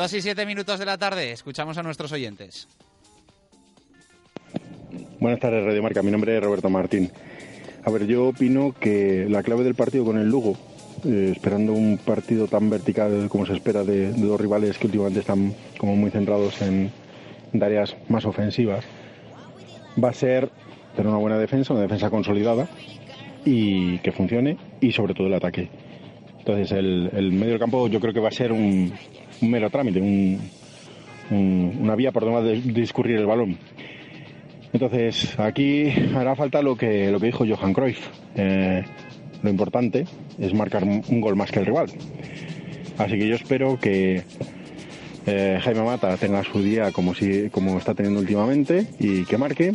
Dos 0.00 0.14
y 0.14 0.22
siete 0.22 0.46
minutos 0.46 0.78
de 0.78 0.86
la 0.86 0.96
tarde. 0.96 1.30
Escuchamos 1.30 1.76
a 1.76 1.82
nuestros 1.82 2.10
oyentes. 2.10 2.66
Buenas 5.20 5.38
tardes, 5.38 5.62
Radio 5.62 5.82
Marca. 5.82 6.02
Mi 6.02 6.10
nombre 6.10 6.38
es 6.38 6.42
Roberto 6.42 6.70
Martín. 6.70 7.10
A 7.84 7.90
ver, 7.90 8.06
yo 8.06 8.28
opino 8.28 8.74
que 8.80 9.26
la 9.28 9.42
clave 9.42 9.62
del 9.62 9.74
partido 9.74 10.06
con 10.06 10.16
el 10.16 10.26
Lugo, 10.26 10.56
eh, 11.04 11.32
esperando 11.36 11.74
un 11.74 11.98
partido 11.98 12.48
tan 12.48 12.70
vertical 12.70 13.28
como 13.28 13.44
se 13.44 13.52
espera 13.52 13.84
de, 13.84 14.12
dos 14.14 14.40
rivales 14.40 14.78
que 14.78 14.86
últimamente 14.86 15.20
están 15.20 15.54
como 15.76 15.94
muy 15.96 16.10
centrados 16.10 16.62
en, 16.62 16.90
en 17.52 17.62
áreas 17.62 17.94
más 18.08 18.24
ofensivas, 18.24 18.86
va 20.02 20.08
a 20.08 20.14
ser 20.14 20.48
tener 20.96 21.08
una 21.08 21.18
buena 21.18 21.36
defensa, 21.36 21.74
una 21.74 21.82
defensa 21.82 22.08
consolidada 22.08 22.70
y 23.44 23.98
que 23.98 24.12
funcione 24.12 24.56
y 24.80 24.92
sobre 24.92 25.12
todo 25.12 25.26
el 25.26 25.34
ataque. 25.34 25.68
Entonces 26.38 26.72
el, 26.72 27.10
el 27.12 27.32
medio 27.32 27.50
del 27.50 27.60
campo 27.60 27.86
yo 27.88 28.00
creo 28.00 28.14
que 28.14 28.20
va 28.20 28.28
a 28.28 28.32
ser 28.32 28.50
un, 28.50 28.94
un 29.42 29.50
mero 29.50 29.70
trámite, 29.70 30.00
un- 30.00 30.40
un- 31.30 31.78
una 31.80 31.94
vía 31.96 32.12
por 32.12 32.24
donde 32.24 32.60
discurrir 32.60 33.16
el 33.16 33.26
balón. 33.26 33.56
Entonces, 34.72 35.38
aquí 35.38 35.88
hará 36.14 36.36
falta 36.36 36.62
lo 36.62 36.76
que, 36.76 37.10
lo 37.10 37.18
que 37.18 37.26
dijo 37.26 37.44
Johan 37.46 37.72
Cruyff. 37.72 37.98
Eh, 38.36 38.82
lo 39.42 39.50
importante 39.50 40.04
es 40.38 40.54
marcar 40.54 40.84
un 40.84 41.20
gol 41.20 41.34
más 41.36 41.50
que 41.50 41.58
el 41.60 41.66
rival. 41.66 41.90
Así 42.98 43.18
que 43.18 43.26
yo 43.26 43.34
espero 43.34 43.78
que 43.80 44.22
eh, 45.26 45.58
Jaime 45.62 45.82
Mata 45.82 46.16
tenga 46.16 46.44
su 46.44 46.62
día 46.62 46.92
como, 46.92 47.14
si, 47.14 47.48
como 47.50 47.78
está 47.78 47.94
teniendo 47.94 48.20
últimamente 48.20 48.86
y 48.98 49.24
que 49.24 49.38
marque. 49.38 49.72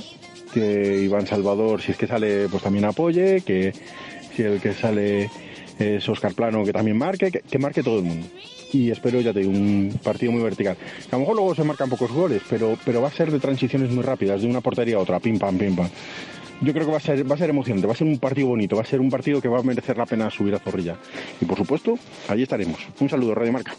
Que 0.53 1.01
Iván 1.03 1.28
Salvador, 1.28 1.82
si 1.82 1.91
es 1.91 1.97
que 1.97 2.07
sale, 2.07 2.47
pues 2.47 2.63
también 2.63 2.86
apoye. 2.86 3.41
Que 3.41 3.74
si 4.36 4.43
el 4.43 4.61
que 4.61 4.74
sale 4.74 5.30
es 5.80 6.07
Oscar 6.07 6.34
Plano, 6.34 6.63
que 6.63 6.72
también 6.72 6.97
marque. 6.97 7.32
Que, 7.32 7.41
que 7.41 7.59
marque 7.59 7.84
todo 7.84 7.97
el 7.99 8.05
mundo. 8.05 8.28
Y 8.72 8.91
espero, 8.91 9.22
ya 9.22 9.34
te 9.34 9.39
digo, 9.39 9.51
un 9.51 9.99
partido 10.03 10.32
muy 10.32 10.41
vertical. 10.41 10.78
A 11.09 11.16
lo 11.16 11.20
mejor 11.20 11.36
luego 11.36 11.55
se 11.55 11.63
marcan 11.63 11.89
pocos 11.89 12.11
goles, 12.11 12.41
pero, 12.49 12.78
pero 12.84 13.01
va 13.01 13.07
a 13.07 13.11
ser 13.11 13.32
de 13.32 13.39
transiciones 13.39 13.89
muy 13.91 14.03
rápidas, 14.03 14.41
de 14.41 14.47
una 14.47 14.61
portería 14.61 14.97
a 14.97 14.99
otra, 14.99 15.20
pim 15.20 15.38
pam, 15.38 15.57
pim 15.57 15.76
pam. 15.76 15.89
yo 16.61 16.74
creo 16.74 16.86
que 16.86 16.91
va 16.91 16.97
a 16.97 17.01
ser 17.01 17.30
va 17.30 17.36
a 17.36 17.38
ser 17.38 17.49
emocionante, 17.49 17.88
va 17.88 17.93
a 17.93 17.97
ser 17.97 18.07
un 18.07 18.20
partido 18.20 18.47
bonito, 18.47 18.76
va 18.76 18.82
a 18.82 18.86
ser 18.86 18.99
un 18.99 19.09
partido 19.09 19.41
que 19.41 19.47
va 19.47 19.59
a 19.59 19.63
merecer 19.63 19.97
la 19.97 20.05
pena 20.05 20.30
subir 20.30 20.55
a 20.55 20.59
Zorrilla. 20.59 20.97
Y 21.39 21.45
por 21.45 21.57
supuesto, 21.57 21.97
allí 22.28 22.43
estaremos. 22.43 22.80
Un 22.99 23.09
saludo, 23.09 23.36
Radio 23.36 23.53
Marca. 23.53 23.76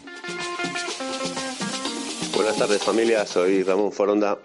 Buenas 2.35 2.55
tardes 2.57 2.83
familia, 2.83 3.25
soy 3.25 3.63
Ramón 3.63 3.91
Foronda. 3.91 4.37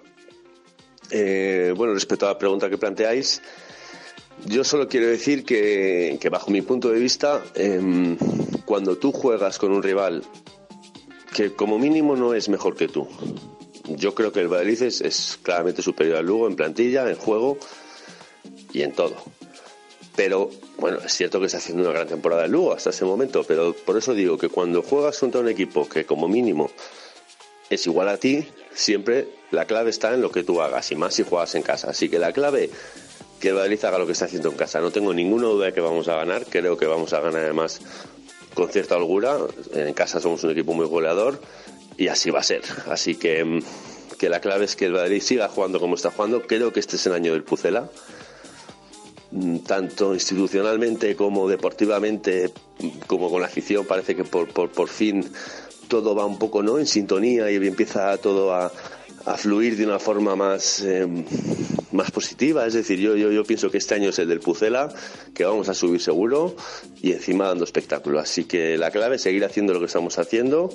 Eh, 1.11 1.75
bueno, 1.77 1.93
respecto 1.93 2.27
a 2.27 2.31
la 2.31 2.39
pregunta 2.39 2.71
que 2.71 2.79
planteáis, 2.79 3.43
yo 4.47 4.65
solo 4.65 4.89
quiero 4.89 5.07
decir 5.07 5.45
que, 5.45 6.19
bajo 6.31 6.51
mi 6.51 6.63
punto 6.63 6.91
de 6.91 6.99
vista, 6.99 7.43
em, 7.55 8.17
cuando 8.65 8.97
tú 8.97 9.13
juegas 9.13 9.59
con 9.59 9.73
un 9.73 9.83
rival 9.83 10.23
que 11.35 11.55
como 11.55 11.79
mínimo 11.79 12.17
no 12.17 12.35
es 12.35 12.49
mejor 12.49 12.77
que 12.77 12.89
tú, 12.89 13.09
yo 13.85 14.15
creo 14.15 14.33
que 14.33 14.41
el 14.41 14.49
Valladolid 14.49 14.83
es, 14.83 15.39
claramente 15.43 15.83
superior 15.83 16.17
al 16.17 16.27
Lugo 16.27 16.47
en 16.47 16.57
plantilla, 16.57 17.09
en 17.09 17.17
juego 17.17 17.59
y 18.73 18.83
en 18.83 18.93
todo. 18.93 19.17
Pero 20.15 20.51
bueno, 20.79 20.99
es 21.05 21.13
cierto 21.13 21.41
que 21.41 21.47
está 21.47 21.59
haciendo 21.59 21.83
una 21.85 21.93
gran 21.93 22.09
temporada 22.09 22.45
el 22.45 22.53
Lugo 22.53 22.73
hasta 22.73 22.91
ese 22.91 23.05
momento, 23.05 23.45
pero 23.45 23.73
por 23.73 23.97
eso 23.97 24.15
digo 24.15 24.37
que 24.37 24.49
cuando 24.49 24.83
juegas 24.83 25.19
contra 25.19 25.41
un 25.41 25.49
equipo 25.49 25.89
que 25.89 26.05
como 26.05 26.29
mínimo 26.29 26.71
es 27.71 27.87
igual 27.87 28.09
a 28.09 28.19
ti, 28.19 28.47
siempre 28.75 29.29
la 29.51 29.65
clave 29.65 29.91
está 29.91 30.13
en 30.13 30.21
lo 30.21 30.31
que 30.31 30.45
tú 30.45 30.61
hagas 30.61 30.93
y 30.93 30.97
más 30.97 31.15
si 31.15 31.23
juegas 31.23 31.55
en 31.55 31.63
casa. 31.63 31.91
Así 31.91 32.09
que 32.09 32.19
la 32.19 32.33
clave 32.33 32.71
que 33.41 33.49
el 33.49 33.55
Valladolid 33.55 33.85
haga 33.85 33.99
lo 33.99 34.07
que 34.07 34.13
está 34.13 34.27
haciendo 34.27 34.51
en 34.51 34.57
casa. 34.57 34.81
No 34.81 34.91
tengo 34.91 35.13
ninguna 35.13 35.49
duda 35.49 35.67
de 35.67 35.73
que 35.73 35.81
vamos 35.81 36.07
a 36.09 36.17
ganar. 36.17 36.47
Creo 36.49 36.77
que 36.77 36.87
vamos 36.87 37.13
a 37.13 37.21
ganar 37.21 37.43
además 37.43 37.81
con 38.55 38.69
cierta 38.71 38.97
holgura. 38.97 39.37
En 39.73 39.95
casa 39.95 40.21
somos 40.21 40.43
un 40.45 40.51
equipo 40.51 40.73
muy 40.73 40.87
goleador 40.87 41.41
y 41.97 42.09
así 42.09 42.31
va 42.31 42.41
a 42.41 42.45
ser. 42.45 42.63
Así 42.89 43.17
que, 43.17 43.45
mm, 43.45 43.63
que 44.19 44.29
la 44.29 44.41
clave 44.41 44.65
es 44.65 44.77
que 44.77 44.87
el 44.87 44.93
Valladolid 44.93 45.23
siga 45.23 45.49
jugando 45.49 45.81
como 45.81 45.95
está 45.95 46.11
jugando. 46.11 46.43
Creo 46.43 46.73
que 46.73 46.81
este 46.81 46.97
es 46.97 47.07
el 47.07 47.13
año 47.13 47.33
del 47.33 47.43
Pucela. 47.43 47.91
Mm, 49.31 49.59
Tanto 49.59 50.15
institucionalmente 50.15 51.17
como 51.17 51.49
deportivamente, 51.49 52.53
mm, 52.81 52.89
como 53.07 53.31
con 53.31 53.41
la 53.41 53.47
afición, 53.47 53.87
parece 53.87 54.15
que 54.15 54.25
por, 54.25 54.49
por, 54.53 54.71
por 54.71 54.89
fin 54.89 55.31
todo 55.89 56.15
va 56.15 56.25
un 56.25 56.39
poco 56.39 56.63
¿no? 56.63 56.79
en 56.79 56.87
sintonía 56.87 57.51
y 57.51 57.57
empieza 57.57 58.17
todo 58.17 58.55
a, 58.55 58.73
a 59.27 59.37
fluir 59.37 59.77
de 59.77 59.85
una 59.85 59.99
forma 59.99 60.37
más, 60.37 60.81
eh, 60.81 61.07
más 61.93 62.11
positiva. 62.11 62.67
Es 62.67 62.75
decir, 62.75 62.99
yo, 62.99 63.17
yo, 63.17 63.31
yo 63.31 63.45
pienso 63.45 63.71
que 63.71 63.79
este 63.79 63.95
año 63.95 64.11
es 64.11 64.19
el 64.19 64.29
del 64.29 64.41
Pucela, 64.41 64.93
que 65.35 65.45
vamos 65.45 65.69
a 65.69 65.75
subir 65.75 66.01
seguro 66.01 66.57
y 67.01 67.13
encima 67.13 67.49
dando 67.49 67.65
espectáculo. 67.65 68.19
Así 68.19 68.45
que 68.45 68.77
la 68.79 68.91
clave 68.91 69.17
es 69.17 69.23
seguir 69.23 69.45
haciendo 69.45 69.73
lo 69.73 69.81
que 69.81 69.87
estamos 69.87 70.19
haciendo. 70.19 70.71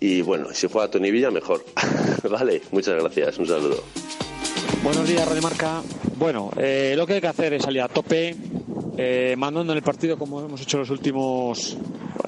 Y 0.00 0.22
bueno, 0.22 0.52
si 0.52 0.68
juega 0.68 0.90
Tony 0.90 1.10
Villa, 1.10 1.30
mejor. 1.30 1.64
vale, 2.30 2.62
muchas 2.72 3.00
gracias. 3.00 3.38
Un 3.38 3.46
saludo. 3.46 3.82
Buenos 4.82 5.08
días, 5.08 5.26
Radio 5.26 5.42
Marca. 5.42 5.82
Bueno, 6.18 6.50
eh, 6.56 6.94
lo 6.96 7.06
que 7.06 7.14
hay 7.14 7.20
que 7.20 7.26
hacer 7.26 7.52
es 7.54 7.62
salir 7.62 7.82
a 7.82 7.88
tope, 7.88 8.36
eh, 8.96 9.34
mandando 9.36 9.72
en 9.72 9.78
el 9.78 9.82
partido 9.84 10.18
como 10.18 10.40
hemos 10.40 10.60
hecho 10.60 10.78
los 10.78 10.90
últimos 10.90 11.76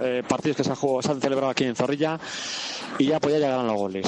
eh, 0.02 0.22
partidos 0.26 0.56
que 0.56 0.64
se 0.64 0.70
han, 0.70 0.76
jugado- 0.76 1.02
se 1.02 1.10
han 1.12 1.20
celebrado 1.20 1.50
aquí 1.50 1.64
en 1.64 1.76
Zorrilla 1.76 2.18
y 2.98 3.06
ya 3.06 3.20
pues 3.20 3.34
ya 3.34 3.40
llegarán 3.40 3.66
los 3.66 3.76
goles. 3.76 4.06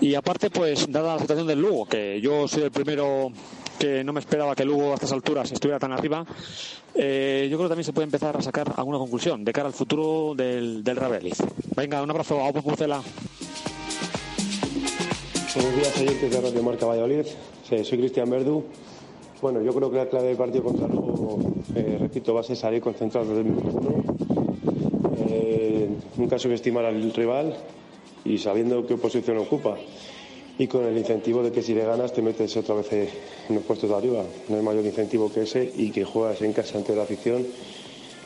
Y 0.00 0.14
aparte, 0.14 0.50
pues 0.50 0.90
dada 0.90 1.14
la 1.14 1.20
situación 1.20 1.46
del 1.46 1.60
Lugo, 1.60 1.86
que 1.86 2.20
yo 2.20 2.46
soy 2.48 2.64
el 2.64 2.70
primero 2.70 3.30
que 3.78 4.04
no 4.04 4.12
me 4.12 4.20
esperaba 4.20 4.54
que 4.54 4.64
Lugo 4.64 4.92
a 4.92 4.94
estas 4.94 5.12
alturas 5.12 5.50
estuviera 5.50 5.78
tan 5.78 5.92
arriba, 5.92 6.24
eh, 6.94 7.48
yo 7.50 7.56
creo 7.56 7.68
que 7.68 7.72
también 7.72 7.84
se 7.84 7.92
puede 7.92 8.04
empezar 8.04 8.36
a 8.36 8.42
sacar 8.42 8.72
alguna 8.76 8.98
conclusión 8.98 9.44
de 9.44 9.52
cara 9.52 9.68
al 9.68 9.74
futuro 9.74 10.34
del, 10.36 10.84
del 10.84 10.98
Valladolid. 10.98 11.34
Venga, 11.74 12.02
un 12.02 12.10
abrazo, 12.10 12.44
a 12.44 12.52
Pucela. 12.52 13.00
Buenos 15.54 15.76
días, 15.76 16.00
oyentes 16.00 16.32
de 16.32 16.40
Radio 16.40 16.62
Marca 16.64 16.84
Valladolid. 16.84 17.26
Soy 17.68 17.98
Cristian 17.98 18.28
Verdú. 18.28 18.64
Bueno, 19.40 19.62
yo 19.62 19.72
creo 19.72 19.88
que 19.88 19.98
la 19.98 20.08
clave 20.08 20.26
del 20.26 20.36
partido 20.36 20.64
contra 20.64 20.86
el 20.86 20.92
eh, 21.76 21.96
repito, 22.00 22.34
va 22.34 22.40
a 22.40 22.42
ser 22.42 22.56
salir 22.56 22.82
concentrado 22.82 23.28
desde 23.28 23.42
el 23.42 23.46
minuto 23.46 23.68
uno. 23.68 24.04
Eh, 25.28 25.88
nunca 26.16 26.40
subestimar 26.40 26.84
al 26.84 27.12
rival 27.12 27.54
y 28.24 28.38
sabiendo 28.38 28.84
qué 28.84 28.96
posición 28.96 29.38
ocupa. 29.38 29.76
Y 30.58 30.66
con 30.66 30.86
el 30.86 30.98
incentivo 30.98 31.44
de 31.44 31.52
que 31.52 31.62
si 31.62 31.72
le 31.72 31.84
ganas 31.84 32.12
te 32.12 32.20
metes 32.20 32.56
otra 32.56 32.74
vez 32.74 32.92
eh, 32.92 33.08
en 33.48 33.54
los 33.54 33.62
puestos 33.62 33.88
de 33.90 33.94
arriba. 33.94 34.24
No 34.48 34.56
hay 34.56 34.62
mayor 34.62 34.84
incentivo 34.84 35.32
que 35.32 35.42
ese 35.42 35.72
y 35.76 35.92
que 35.92 36.04
juegas 36.04 36.42
en 36.42 36.52
casa 36.52 36.78
ante 36.78 36.96
la 36.96 37.04
afición 37.04 37.46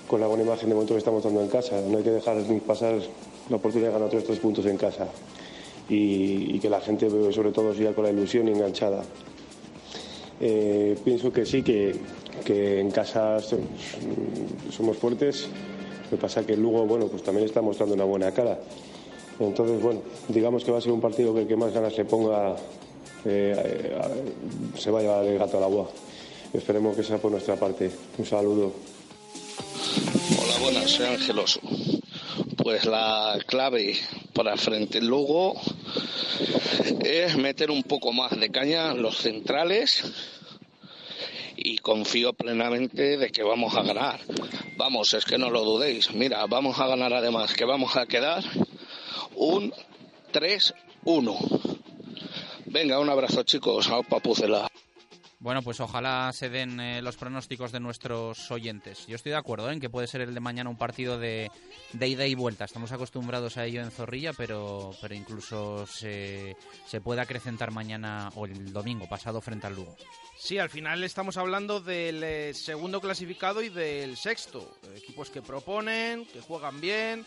con 0.06 0.22
la 0.22 0.26
buena 0.28 0.44
imagen 0.44 0.70
de 0.70 0.74
momento 0.74 0.94
que 0.94 0.98
estamos 0.98 1.22
dando 1.24 1.42
en 1.42 1.48
casa. 1.48 1.78
No 1.86 1.98
hay 1.98 2.04
que 2.04 2.10
dejar 2.10 2.36
ni 2.36 2.58
pasar 2.60 2.94
la 3.50 3.56
oportunidad 3.56 3.88
de 3.88 3.92
ganar 3.92 4.08
otros 4.08 4.24
tres 4.24 4.38
puntos 4.38 4.64
en 4.64 4.78
casa. 4.78 5.08
Y, 5.88 6.58
que 6.58 6.68
la 6.68 6.80
gente, 6.80 7.08
sobre 7.32 7.50
todo, 7.52 7.74
siga 7.74 7.92
con 7.94 8.04
la 8.04 8.10
ilusión 8.10 8.46
y 8.48 8.50
enganchada. 8.52 9.02
Eh, 10.40 10.96
pienso 11.04 11.32
que 11.32 11.46
sí, 11.46 11.62
que, 11.62 11.96
que 12.44 12.80
en 12.80 12.90
casa 12.90 13.40
so- 13.40 13.58
somos 14.70 14.96
fuertes. 14.98 15.48
Lo 16.10 16.16
que 16.16 16.22
pasa 16.22 16.44
que 16.44 16.52
el 16.54 16.62
Lugo, 16.62 16.86
bueno, 16.86 17.06
pues 17.06 17.22
también 17.22 17.46
está 17.46 17.60
mostrando 17.62 17.94
una 17.94 18.04
buena 18.04 18.32
cara. 18.32 18.58
Entonces, 19.40 19.80
bueno, 19.80 20.02
digamos 20.28 20.64
que 20.64 20.72
va 20.72 20.78
a 20.78 20.80
ser 20.80 20.92
un 20.92 21.00
partido 21.00 21.32
que 21.34 21.42
el 21.42 21.46
que 21.48 21.56
más 21.56 21.72
ganas 21.72 21.96
le 21.96 22.04
ponga 22.04 22.56
eh, 23.24 23.94
se 24.76 24.90
va 24.90 24.98
a 24.98 25.02
llevar 25.02 25.24
el 25.24 25.38
gato 25.38 25.58
al 25.58 25.64
agua. 25.64 25.88
Esperemos 26.52 26.96
que 26.96 27.02
sea 27.02 27.18
por 27.18 27.30
nuestra 27.30 27.56
parte. 27.56 27.90
Un 28.18 28.24
saludo. 28.26 28.72
Hola, 30.42 30.58
buenas, 30.62 30.90
soy 30.90 31.06
Angeloso. 31.06 31.60
Pues 32.56 32.84
la 32.86 33.38
clave 33.46 33.94
para 34.32 34.56
frente 34.56 34.98
al 34.98 35.06
Lugo 35.06 35.54
es 37.04 37.36
meter 37.36 37.70
un 37.70 37.82
poco 37.82 38.12
más 38.12 38.38
de 38.38 38.50
caña 38.50 38.94
los 38.94 39.18
centrales 39.18 40.04
y 41.56 41.78
confío 41.78 42.32
plenamente 42.32 43.16
de 43.16 43.30
que 43.30 43.42
vamos 43.42 43.74
a 43.74 43.82
ganar. 43.82 44.20
Vamos, 44.76 45.12
es 45.14 45.24
que 45.24 45.38
no 45.38 45.50
lo 45.50 45.64
dudéis. 45.64 46.12
Mira, 46.12 46.46
vamos 46.46 46.78
a 46.78 46.86
ganar 46.86 47.12
además, 47.12 47.52
que 47.54 47.64
vamos 47.64 47.96
a 47.96 48.06
quedar 48.06 48.44
un 49.34 49.72
3-1. 50.32 51.78
Venga, 52.66 53.00
un 53.00 53.10
abrazo 53.10 53.42
chicos, 53.42 53.88
a 53.88 54.02
Papucela. 54.02 54.68
Bueno, 55.40 55.62
pues 55.62 55.78
ojalá 55.78 56.32
se 56.32 56.48
den 56.50 56.80
eh, 56.80 57.00
los 57.00 57.16
pronósticos 57.16 57.70
de 57.70 57.78
nuestros 57.78 58.50
oyentes. 58.50 59.06
Yo 59.06 59.14
estoy 59.14 59.30
de 59.30 59.38
acuerdo 59.38 59.70
¿eh? 59.70 59.72
en 59.72 59.80
que 59.80 59.88
puede 59.88 60.08
ser 60.08 60.20
el 60.20 60.34
de 60.34 60.40
mañana 60.40 60.68
un 60.68 60.76
partido 60.76 61.16
de, 61.16 61.48
de 61.92 62.08
ida 62.08 62.26
y 62.26 62.34
vuelta. 62.34 62.64
Estamos 62.64 62.90
acostumbrados 62.90 63.56
a 63.56 63.64
ello 63.64 63.80
en 63.80 63.92
Zorrilla, 63.92 64.32
pero, 64.32 64.90
pero 65.00 65.14
incluso 65.14 65.86
se, 65.86 66.56
se 66.86 67.00
puede 67.00 67.20
acrecentar 67.20 67.70
mañana 67.70 68.32
o 68.34 68.46
el 68.46 68.72
domingo 68.72 69.08
pasado 69.08 69.40
frente 69.40 69.68
al 69.68 69.76
Lugo. 69.76 69.96
Sí, 70.36 70.58
al 70.58 70.70
final 70.70 71.04
estamos 71.04 71.36
hablando 71.36 71.80
del 71.80 72.22
eh, 72.24 72.52
segundo 72.54 73.00
clasificado 73.00 73.62
y 73.62 73.68
del 73.68 74.16
sexto. 74.16 74.76
Equipos 74.96 75.30
que 75.30 75.42
proponen, 75.42 76.26
que 76.26 76.40
juegan 76.40 76.80
bien. 76.80 77.24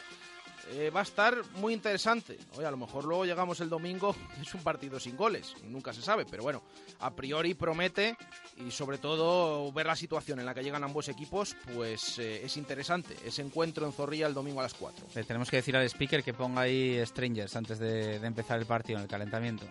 Eh, 0.73 0.89
va 0.89 1.01
a 1.01 1.03
estar 1.03 1.35
muy 1.55 1.73
interesante. 1.73 2.37
Oye, 2.55 2.65
a 2.65 2.71
lo 2.71 2.77
mejor 2.77 3.03
luego 3.03 3.25
llegamos 3.25 3.59
el 3.59 3.69
domingo 3.69 4.15
es 4.41 4.53
un 4.53 4.63
partido 4.63 4.99
sin 4.99 5.17
goles. 5.17 5.53
Nunca 5.65 5.91
se 5.93 6.01
sabe, 6.01 6.25
pero 6.25 6.43
bueno, 6.43 6.63
a 6.99 7.13
priori 7.13 7.53
promete 7.53 8.15
y 8.57 8.71
sobre 8.71 8.97
todo 8.97 9.71
ver 9.73 9.85
la 9.87 9.95
situación 9.95 10.39
en 10.39 10.45
la 10.45 10.53
que 10.53 10.63
llegan 10.63 10.83
ambos 10.83 11.09
equipos, 11.09 11.55
pues 11.75 12.19
eh, 12.19 12.45
es 12.45 12.55
interesante. 12.57 13.15
Ese 13.25 13.41
encuentro 13.41 13.85
en 13.85 13.91
Zorrilla 13.91 14.27
el 14.27 14.33
domingo 14.33 14.61
a 14.61 14.63
las 14.63 14.73
4. 14.73 15.07
Le 15.13 15.23
tenemos 15.25 15.49
que 15.49 15.57
decir 15.57 15.75
al 15.75 15.85
speaker 15.89 16.23
que 16.23 16.33
ponga 16.33 16.61
ahí 16.61 17.05
Strangers 17.05 17.55
antes 17.55 17.77
de, 17.79 18.19
de 18.19 18.27
empezar 18.27 18.57
el 18.59 18.65
partido 18.65 18.97
en 18.99 19.03
el 19.03 19.09
calentamiento. 19.09 19.65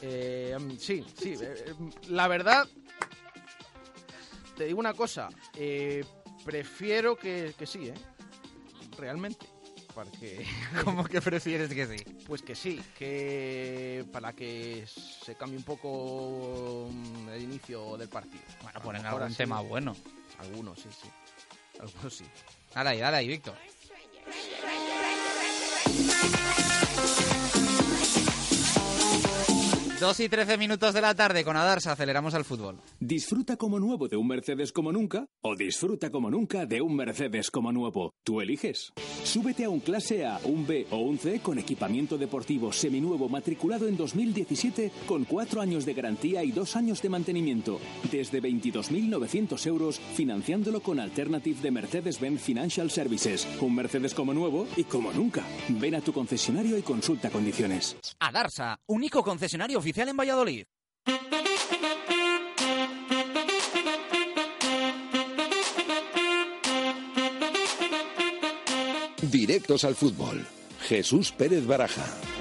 Eh, 0.00 0.56
mm, 0.58 0.76
sí, 0.78 1.04
sí. 1.20 1.32
eh, 1.40 1.64
eh, 1.66 1.74
la 2.10 2.28
verdad, 2.28 2.68
te 4.56 4.66
digo 4.66 4.78
una 4.78 4.94
cosa. 4.94 5.28
eh, 5.56 6.04
prefiero 6.44 7.16
que, 7.16 7.54
que 7.58 7.66
sí, 7.66 7.88
¿eh? 7.88 7.94
Realmente. 8.96 9.46
Porque... 9.98 10.46
¿Cómo 10.84 11.02
que 11.02 11.20
prefieres 11.20 11.74
que 11.74 11.84
sí? 11.88 12.04
Pues 12.24 12.42
que 12.42 12.54
sí, 12.54 12.80
que 12.96 14.04
para 14.12 14.32
que 14.32 14.86
se 14.86 15.34
cambie 15.34 15.58
un 15.58 15.64
poco 15.64 16.88
mm, 16.92 17.28
el 17.30 17.42
inicio 17.42 17.96
del 17.96 18.08
partido. 18.08 18.44
Bueno, 18.62 18.80
ponen 18.80 19.04
algún 19.04 19.22
así- 19.24 19.34
tema 19.38 19.60
bueno. 19.60 19.96
Algunos, 20.38 20.78
sí, 20.78 20.88
sí. 21.02 21.08
Algunos 21.80 22.14
sí. 22.14 22.24
Dale 22.72 22.90
ahí, 22.90 22.98
dale 23.00 23.16
ahí, 23.16 23.26
Víctor. 23.26 23.56
Dos 30.00 30.20
y 30.20 30.28
trece 30.28 30.56
minutos 30.56 30.94
de 30.94 31.00
la 31.00 31.12
tarde 31.12 31.42
con 31.44 31.56
Adarsa, 31.56 31.90
aceleramos 31.90 32.32
al 32.34 32.44
fútbol. 32.44 32.78
Disfruta 33.00 33.56
como 33.56 33.80
nuevo 33.80 34.06
de 34.06 34.16
un 34.16 34.28
Mercedes 34.28 34.70
como 34.70 34.92
nunca 34.92 35.26
o 35.40 35.56
disfruta 35.56 36.10
como 36.10 36.30
nunca 36.30 36.66
de 36.66 36.80
un 36.80 36.94
Mercedes 36.94 37.50
como 37.50 37.72
nuevo. 37.72 38.14
Tú 38.22 38.40
eliges. 38.40 38.92
Súbete 39.24 39.64
a 39.64 39.70
un 39.70 39.80
clase 39.80 40.24
A, 40.24 40.38
un 40.44 40.68
B 40.68 40.86
o 40.92 40.98
un 40.98 41.18
C 41.18 41.40
con 41.40 41.58
equipamiento 41.58 42.16
deportivo 42.16 42.72
seminuevo 42.72 43.28
matriculado 43.28 43.88
en 43.88 43.96
2017 43.96 44.92
con 45.04 45.24
cuatro 45.24 45.60
años 45.60 45.84
de 45.84 45.94
garantía 45.94 46.44
y 46.44 46.52
dos 46.52 46.76
años 46.76 47.02
de 47.02 47.08
mantenimiento. 47.08 47.80
Desde 48.08 48.40
22.900 48.40 49.66
euros 49.66 49.98
financiándolo 49.98 50.80
con 50.80 51.00
Alternative 51.00 51.60
de 51.60 51.72
Mercedes-Benz 51.72 52.40
Financial 52.40 52.88
Services. 52.88 53.48
Un 53.60 53.74
Mercedes 53.74 54.14
como 54.14 54.32
nuevo 54.32 54.68
y 54.76 54.84
como 54.84 55.12
nunca. 55.12 55.42
Ven 55.68 55.96
a 55.96 56.00
tu 56.00 56.12
concesionario 56.12 56.78
y 56.78 56.82
consulta 56.82 57.30
condiciones. 57.30 57.96
Adarsa, 58.20 58.78
único 58.86 59.24
concesionario 59.24 59.80
oficial 59.88 60.08
en 60.08 60.16
Valladolid. 60.16 60.64
Directos 69.22 69.84
al 69.84 69.94
fútbol. 69.94 70.46
Jesús 70.80 71.32
Pérez 71.32 71.66
Baraja. 71.66 72.37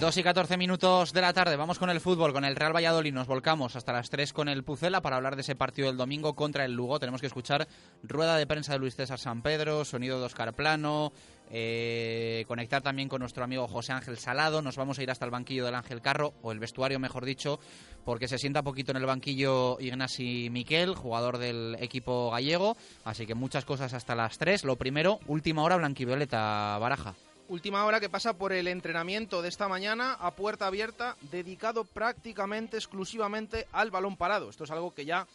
Dos 0.00 0.16
y 0.16 0.22
14 0.22 0.56
minutos 0.56 1.12
de 1.12 1.20
la 1.20 1.32
tarde, 1.32 1.56
vamos 1.56 1.80
con 1.80 1.90
el 1.90 2.00
fútbol, 2.00 2.32
con 2.32 2.44
el 2.44 2.54
Real 2.54 2.72
Valladolid, 2.72 3.12
nos 3.12 3.26
volcamos 3.26 3.74
hasta 3.74 3.92
las 3.92 4.08
3 4.10 4.32
con 4.32 4.48
el 4.48 4.62
Pucela 4.62 5.00
para 5.00 5.16
hablar 5.16 5.34
de 5.34 5.42
ese 5.42 5.56
partido 5.56 5.88
del 5.88 5.96
domingo 5.96 6.36
contra 6.36 6.64
el 6.64 6.72
Lugo. 6.72 7.00
Tenemos 7.00 7.20
que 7.20 7.26
escuchar 7.26 7.66
rueda 8.04 8.36
de 8.36 8.46
prensa 8.46 8.72
de 8.72 8.78
Luis 8.78 8.94
César 8.94 9.18
San 9.18 9.42
Pedro, 9.42 9.84
sonido 9.84 10.20
de 10.20 10.26
Oscar 10.26 10.54
Plano, 10.54 11.12
eh, 11.50 12.44
conectar 12.46 12.80
también 12.80 13.08
con 13.08 13.18
nuestro 13.18 13.42
amigo 13.42 13.66
José 13.66 13.92
Ángel 13.92 14.18
Salado, 14.18 14.62
nos 14.62 14.76
vamos 14.76 15.00
a 15.00 15.02
ir 15.02 15.10
hasta 15.10 15.24
el 15.24 15.32
banquillo 15.32 15.64
del 15.64 15.74
Ángel 15.74 16.00
Carro, 16.00 16.32
o 16.42 16.52
el 16.52 16.60
vestuario 16.60 17.00
mejor 17.00 17.24
dicho, 17.24 17.58
porque 18.04 18.28
se 18.28 18.38
sienta 18.38 18.62
poquito 18.62 18.92
en 18.92 18.98
el 18.98 19.06
banquillo 19.06 19.80
Ignasi 19.80 20.48
Miquel, 20.48 20.94
jugador 20.94 21.38
del 21.38 21.76
equipo 21.80 22.30
gallego, 22.30 22.76
así 23.04 23.26
que 23.26 23.34
muchas 23.34 23.64
cosas 23.64 23.92
hasta 23.94 24.14
las 24.14 24.38
3. 24.38 24.62
Lo 24.62 24.76
primero, 24.76 25.18
última 25.26 25.64
hora 25.64 25.76
blanquivioleta 25.76 26.78
Baraja. 26.78 27.16
Última 27.48 27.86
hora 27.86 27.98
que 27.98 28.10
pasa 28.10 28.36
por 28.36 28.52
el 28.52 28.68
entrenamiento 28.68 29.40
de 29.40 29.48
esta 29.48 29.68
mañana 29.68 30.12
a 30.20 30.32
puerta 30.32 30.66
abierta, 30.66 31.16
dedicado 31.30 31.84
prácticamente 31.84 32.76
exclusivamente 32.76 33.66
al 33.72 33.90
balón 33.90 34.18
parado. 34.18 34.50
Esto 34.50 34.64
es 34.64 34.70
algo 34.70 34.92
que 34.92 35.06
ya 35.06 35.26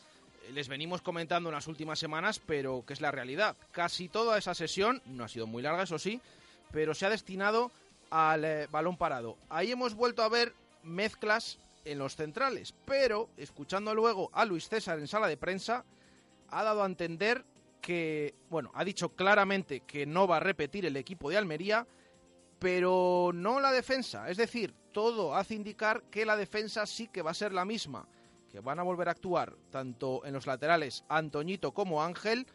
eh, 0.44 0.52
les 0.52 0.68
venimos 0.68 1.02
comentando 1.02 1.50
en 1.50 1.56
las 1.56 1.66
últimas 1.66 1.98
semanas, 1.98 2.38
pero 2.38 2.84
que 2.86 2.94
es 2.94 3.02
la 3.02 3.10
realidad. 3.10 3.56
Casi 3.72 4.10
toda 4.10 4.38
esa 4.38 4.54
sesión, 4.54 5.02
no 5.08 5.24
ha 5.24 5.28
sido 5.28 5.48
muy 5.48 5.64
larga, 5.64 5.82
eso 5.82 5.98
sí, 5.98 6.22
pero 6.72 6.94
se 6.94 7.08
ha 7.08 7.10
destinado 7.10 7.72
al 8.12 8.46
eh, 8.46 8.68
balón 8.70 8.96
parado. 8.96 9.36
Ahí 9.50 9.72
hemos 9.72 9.96
vuelto 9.96 10.22
a 10.22 10.30
ver 10.30 10.54
mezclas 10.84 11.58
en 11.84 11.98
los 11.98 12.16
centrales, 12.16 12.76
pero 12.86 13.28
escuchando 13.38 13.96
luego 13.96 14.30
a 14.34 14.46
Luis 14.46 14.70
César 14.70 15.00
en 15.00 15.08
sala 15.08 15.28
de 15.28 15.38
prensa, 15.38 15.84
ha 16.52 16.64
dado 16.64 16.84
a 16.84 16.86
entender 16.86 17.44
que, 17.82 18.36
bueno, 18.52 18.72
ha 18.76 18.86
dicho 18.86 19.10
claramente 19.10 19.80
que 19.80 20.06
no 20.06 20.28
va 20.28 20.38
a 20.38 20.42
repetir 20.42 20.86
el 20.86 20.96
equipo 20.96 21.32
de 21.32 21.38
Almería, 21.38 21.88
pero 22.64 23.32
no 23.34 23.60
la 23.60 23.74
defensa. 23.74 24.30
Es 24.30 24.38
decir, 24.38 24.74
todo 24.94 25.36
hace 25.36 25.54
indicar 25.54 26.04
que 26.04 26.26
la 26.26 26.38
defensa 26.38 26.86
sí 26.86 27.10
que 27.10 27.22
va 27.22 27.32
a 27.32 27.34
ser 27.34 27.52
la 27.52 27.66
misma, 27.66 28.08
que 28.50 28.62
van 28.62 28.80
a 28.80 28.84
volver 28.84 29.10
a 29.10 29.12
actuar 29.12 29.54
tanto 29.70 30.26
en 30.26 30.34
los 30.34 30.48
laterales 30.48 31.04
Antoñito 31.10 31.74
como 31.74 32.02
Ángel. 32.02 32.48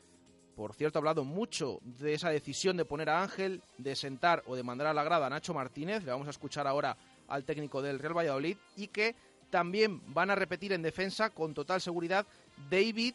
Por 0.57 0.73
cierto, 0.73 0.99
ha 0.99 1.01
hablado 1.01 1.25
mucho 1.25 1.81
de 1.83 2.15
esa 2.15 2.31
decisión 2.31 2.79
de 2.79 2.87
poner 2.87 3.11
a 3.11 3.23
Ángel, 3.23 3.63
de 3.77 3.95
sentar 3.95 4.43
o 4.47 4.57
de 4.57 4.63
mandar 4.63 4.87
a 4.87 4.95
la 4.95 5.05
grada 5.05 5.27
a 5.27 5.31
Nacho 5.31 5.53
Martínez. 5.53 6.03
Le 6.03 6.11
vamos 6.11 6.27
a 6.27 6.31
escuchar 6.31 6.67
ahora 6.67 6.97
al 7.29 7.45
técnico 7.45 7.83
del 7.83 7.99
Real 7.99 8.17
Valladolid 8.17 8.57
y 8.77 8.87
que 8.87 9.15
también 9.51 10.01
van 10.15 10.31
a 10.31 10.35
repetir 10.35 10.73
en 10.73 10.81
defensa 10.81 11.29
con 11.29 11.53
total 11.53 11.83
seguridad 11.83 12.27
David 12.71 13.15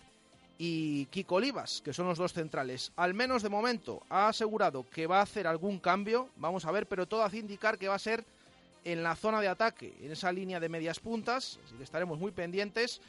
y 0.57 1.05
Kiko 1.07 1.35
Olivas, 1.35 1.81
que 1.83 1.93
son 1.93 2.07
los 2.07 2.17
dos 2.17 2.33
centrales. 2.33 2.91
Al 2.95 3.13
menos 3.13 3.43
de 3.43 3.49
momento 3.49 4.01
ha 4.09 4.27
asegurado 4.27 4.87
que 4.89 5.07
va 5.07 5.19
a 5.19 5.23
hacer 5.23 5.47
algún 5.47 5.79
cambio, 5.79 6.29
vamos 6.35 6.65
a 6.65 6.71
ver, 6.71 6.87
pero 6.87 7.07
todo 7.07 7.23
hace 7.23 7.37
indicar 7.37 7.77
que 7.77 7.87
va 7.87 7.95
a 7.95 7.99
ser 7.99 8.25
en 8.83 9.03
la 9.03 9.15
zona 9.15 9.41
de 9.41 9.47
ataque, 9.47 9.95
en 10.01 10.11
esa 10.11 10.31
línea 10.31 10.59
de 10.59 10.69
medias 10.69 10.99
puntas, 10.99 11.59
así 11.65 11.75
que 11.75 11.83
estaremos 11.83 12.19
muy 12.19 12.31
pendientes. 12.31 13.01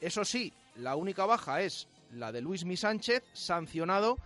Eso 0.00 0.24
sí, 0.24 0.52
la 0.76 0.96
única 0.96 1.26
baja 1.26 1.62
es 1.62 1.86
la 2.12 2.32
de 2.32 2.40
Luis 2.40 2.64
Mi 2.64 2.76
Sánchez, 2.76 3.22
sancionado, 3.32 4.18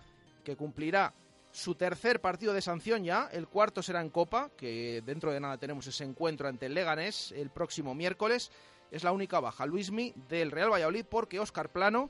que 0.43 0.55
cumplirá 0.55 1.13
su 1.51 1.75
tercer 1.75 2.21
partido 2.21 2.53
de 2.53 2.61
sanción 2.61 3.03
ya, 3.03 3.29
el 3.31 3.47
cuarto 3.47 3.81
será 3.81 4.01
en 4.01 4.09
Copa, 4.09 4.51
que 4.57 5.01
dentro 5.05 5.31
de 5.31 5.39
nada 5.39 5.57
tenemos 5.57 5.87
ese 5.87 6.03
encuentro 6.03 6.47
ante 6.47 6.67
el 6.67 6.73
Leganés 6.73 7.31
el 7.31 7.49
próximo 7.49 7.95
miércoles. 7.95 8.51
Es 8.91 9.03
la 9.03 9.11
única 9.11 9.39
baja, 9.39 9.65
Luismi, 9.65 10.13
del 10.29 10.51
Real 10.51 10.71
Valladolid, 10.71 11.05
porque 11.09 11.39
Óscar 11.39 11.69
Plano, 11.69 12.09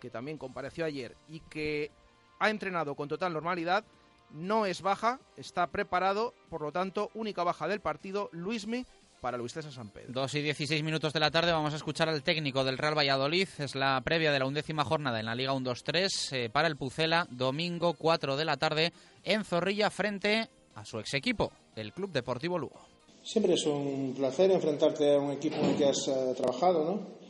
que 0.00 0.10
también 0.10 0.38
compareció 0.38 0.84
ayer 0.84 1.16
y 1.28 1.40
que 1.40 1.90
ha 2.38 2.50
entrenado 2.50 2.94
con 2.94 3.08
total 3.08 3.32
normalidad, 3.32 3.84
no 4.30 4.66
es 4.66 4.82
baja, 4.82 5.20
está 5.36 5.68
preparado, 5.68 6.34
por 6.50 6.62
lo 6.62 6.72
tanto, 6.72 7.10
única 7.14 7.44
baja 7.44 7.68
del 7.68 7.80
partido, 7.80 8.28
Luismi 8.32 8.84
para 9.20 9.38
Luis 9.38 9.52
César 9.52 9.72
San 9.72 9.90
Pedro. 9.90 10.12
Dos 10.12 10.34
y 10.34 10.42
16 10.42 10.82
minutos 10.82 11.12
de 11.12 11.20
la 11.20 11.30
tarde 11.30 11.52
vamos 11.52 11.72
a 11.72 11.76
escuchar 11.76 12.08
al 12.08 12.22
técnico 12.22 12.64
del 12.64 12.78
Real 12.78 12.96
Valladolid. 12.96 13.48
Es 13.58 13.74
la 13.74 14.00
previa 14.04 14.30
de 14.30 14.38
la 14.38 14.46
undécima 14.46 14.84
jornada 14.84 15.18
en 15.18 15.26
la 15.26 15.34
Liga 15.34 15.52
1-2-3 15.52 16.08
eh, 16.32 16.50
para 16.50 16.68
el 16.68 16.76
Pucela, 16.76 17.26
domingo 17.30 17.94
4 17.94 18.36
de 18.36 18.44
la 18.44 18.56
tarde 18.56 18.92
en 19.24 19.44
Zorrilla 19.44 19.90
frente 19.90 20.48
a 20.74 20.84
su 20.84 20.98
ex 20.98 21.14
equipo, 21.14 21.50
el 21.74 21.92
Club 21.92 22.12
Deportivo 22.12 22.58
Lugo. 22.58 22.80
Siempre 23.22 23.54
es 23.54 23.66
un 23.66 24.14
placer 24.16 24.50
enfrentarte 24.50 25.16
a 25.16 25.18
un 25.18 25.32
equipo 25.32 25.56
en 25.56 25.70
el 25.70 25.76
que 25.76 25.88
has 25.88 26.06
eh, 26.06 26.34
trabajado, 26.36 26.84
¿no? 26.84 27.25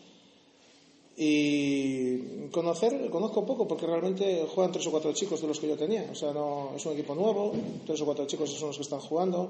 Y 1.19 2.49
conocer, 2.51 3.09
conozco 3.09 3.47
poco 3.47 3.67
porque 3.67 3.87
realmente 3.87 4.47
juegan 4.53 4.71
tres 4.71 4.87
o 4.87 4.91
cuatro 4.91 5.15
chicos 5.15 5.41
de 5.41 5.49
los 5.49 5.59
que 5.59 5.69
yo 5.69 5.77
tenía. 5.77 6.07
O 6.13 6.15
sea, 6.15 6.33
no, 6.33 6.73
es 6.77 6.85
un 6.85 6.93
equipo 6.93 7.15
nuevo, 7.15 7.55
tres 7.87 8.01
o 8.03 8.05
cuatro 8.05 8.27
chicos 8.27 8.51
son 8.53 8.69
los 8.69 8.77
que 8.77 8.83
están 8.83 9.01
jugando. 9.01 9.49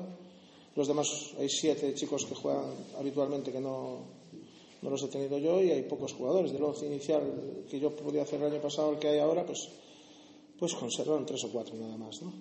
Los 0.77 0.87
demás, 0.87 1.09
hay 1.39 1.49
siete 1.49 1.93
chicos 1.95 2.25
que 2.25 2.37
juegan 2.37 2.67
habitualmente 2.99 3.51
que 3.51 3.61
no, 3.61 3.99
no 4.83 4.91
los 4.91 5.03
he 5.03 5.09
tenido 5.09 5.39
yo 5.39 5.61
y 5.61 5.73
hay 5.73 5.83
pocos 5.83 6.13
jugadores. 6.13 6.53
Del 6.53 6.63
once 6.63 6.87
inicial 6.87 7.65
que 7.69 7.81
yo 7.81 7.91
podía 7.97 8.23
hacer 8.23 8.41
el 8.41 8.53
año 8.53 8.61
pasado, 8.61 8.93
el 8.93 8.99
que 8.99 9.09
hay 9.09 9.19
ahora, 9.19 9.45
pues, 9.45 9.69
pues 10.57 10.73
conservaron 10.75 11.27
tres 11.27 11.43
o 11.45 11.49
cuatro 11.51 11.75
nada 11.75 11.97
más. 11.97 12.23
¿no? 12.23 12.33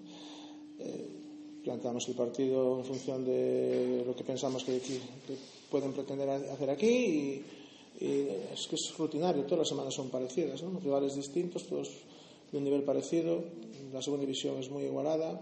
Eh, 0.77 1.61
planteamos 1.63 2.07
el 2.09 2.13
partido 2.13 2.77
en 2.77 2.85
función 2.85 3.25
de 3.25 4.03
lo 4.05 4.15
que 4.15 4.23
pensamos 4.23 4.63
que, 4.63 4.79
que 4.79 4.99
pueden 5.71 5.93
pretender 5.93 6.29
hacer 6.29 6.69
aquí 6.69 6.87
y 6.87 7.45
y 7.99 8.27
es 8.53 8.67
que 8.67 8.75
es 8.75 8.97
rutinario, 8.97 9.43
todas 9.43 9.59
las 9.59 9.69
semanas 9.69 9.93
son 9.93 10.09
parecidas, 10.09 10.61
¿no? 10.63 10.79
rivales 10.79 11.15
distintos, 11.15 11.63
todos 11.65 11.89
de 12.51 12.57
un 12.57 12.63
nivel 12.63 12.83
parecido, 12.83 13.43
la 13.93 14.01
segunda 14.01 14.25
división 14.25 14.59
es 14.59 14.69
muy 14.69 14.83
igualada, 14.83 15.39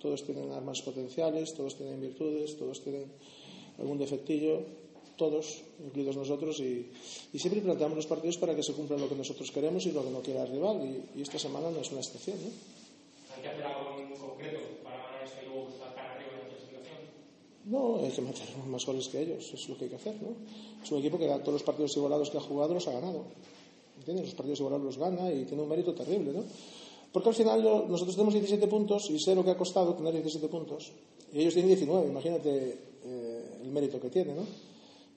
todos 0.00 0.22
tienen 0.24 0.52
armas 0.52 0.82
potenciales, 0.82 1.54
todos 1.54 1.76
tienen 1.76 2.00
virtudes, 2.00 2.56
todos 2.56 2.82
tienen 2.82 3.10
algún 3.78 3.98
defectillo, 3.98 4.60
todos, 5.16 5.62
incluidos 5.84 6.16
nosotros, 6.16 6.60
y, 6.60 6.90
y 7.32 7.38
siempre 7.38 7.62
planteamos 7.62 7.96
los 7.96 8.06
partidos 8.06 8.36
para 8.36 8.54
que 8.54 8.62
se 8.62 8.72
cumpla 8.72 8.98
lo 8.98 9.08
que 9.08 9.14
nosotros 9.14 9.50
queremos 9.50 9.86
y 9.86 9.92
lo 9.92 10.04
que 10.04 10.10
no 10.10 10.20
quiera 10.20 10.42
el 10.42 10.52
rival, 10.52 10.82
y, 10.84 11.18
y 11.18 11.22
esta 11.22 11.38
semana 11.38 11.70
no 11.70 11.80
es 11.80 11.90
una 11.90 12.00
excepción. 12.00 12.36
¿no? 12.42 12.50
¿Hay 13.34 13.42
que 13.42 13.48
hacer 13.48 13.64
algo 13.64 13.98
en 13.98 14.10
concreto 14.18 14.58
para 14.82 14.96
ganar 14.98 15.24
este 15.24 15.46
luego 15.46 15.68
estar 15.70 15.94
tan 15.94 16.06
arriba 16.06 16.32
en 16.32 16.38
la 16.38 16.48
clasificación? 16.48 16.98
No, 17.66 17.96
hay 17.96 18.10
que 18.10 18.20
meter 18.20 18.46
más 18.68 18.84
goles 18.84 19.08
que 19.08 19.22
ellos, 19.22 19.50
es 19.54 19.68
lo 19.68 19.76
que 19.76 19.84
hay 19.84 19.90
que 19.90 19.96
hacer, 19.96 20.14
¿no? 20.20 20.36
Es 20.82 20.90
un 20.92 20.98
equipo 20.98 21.18
que 21.18 21.26
todos 21.26 21.54
los 21.54 21.62
partidos 21.62 21.96
igualados 21.96 22.28
que 22.28 22.36
ha 22.36 22.40
jugado 22.40 22.74
los 22.74 22.86
ha 22.88 22.92
ganado. 22.92 23.24
¿Entiendes? 23.98 24.26
Los 24.26 24.34
partidos 24.34 24.60
igualados 24.60 24.84
los 24.84 24.98
gana 24.98 25.32
y 25.32 25.44
tiene 25.44 25.62
un 25.62 25.68
mérito 25.68 25.94
terrible, 25.94 26.32
¿no? 26.32 26.44
Porque 27.10 27.28
al 27.28 27.34
final 27.34 27.62
nosotros 27.88 28.16
tenemos 28.16 28.34
17 28.34 28.66
puntos 28.66 29.08
y 29.08 29.18
sé 29.18 29.34
lo 29.34 29.44
que 29.44 29.52
ha 29.52 29.56
costado 29.56 29.94
tener 29.94 30.12
17 30.12 30.48
puntos. 30.48 30.92
Y 31.32 31.40
ellos 31.40 31.54
tienen 31.54 31.68
19, 31.68 32.08
imagínate 32.08 32.78
eh, 33.04 33.60
el 33.62 33.70
mérito 33.70 33.98
que 34.00 34.10
tienen, 34.10 34.36
¿no? 34.36 34.42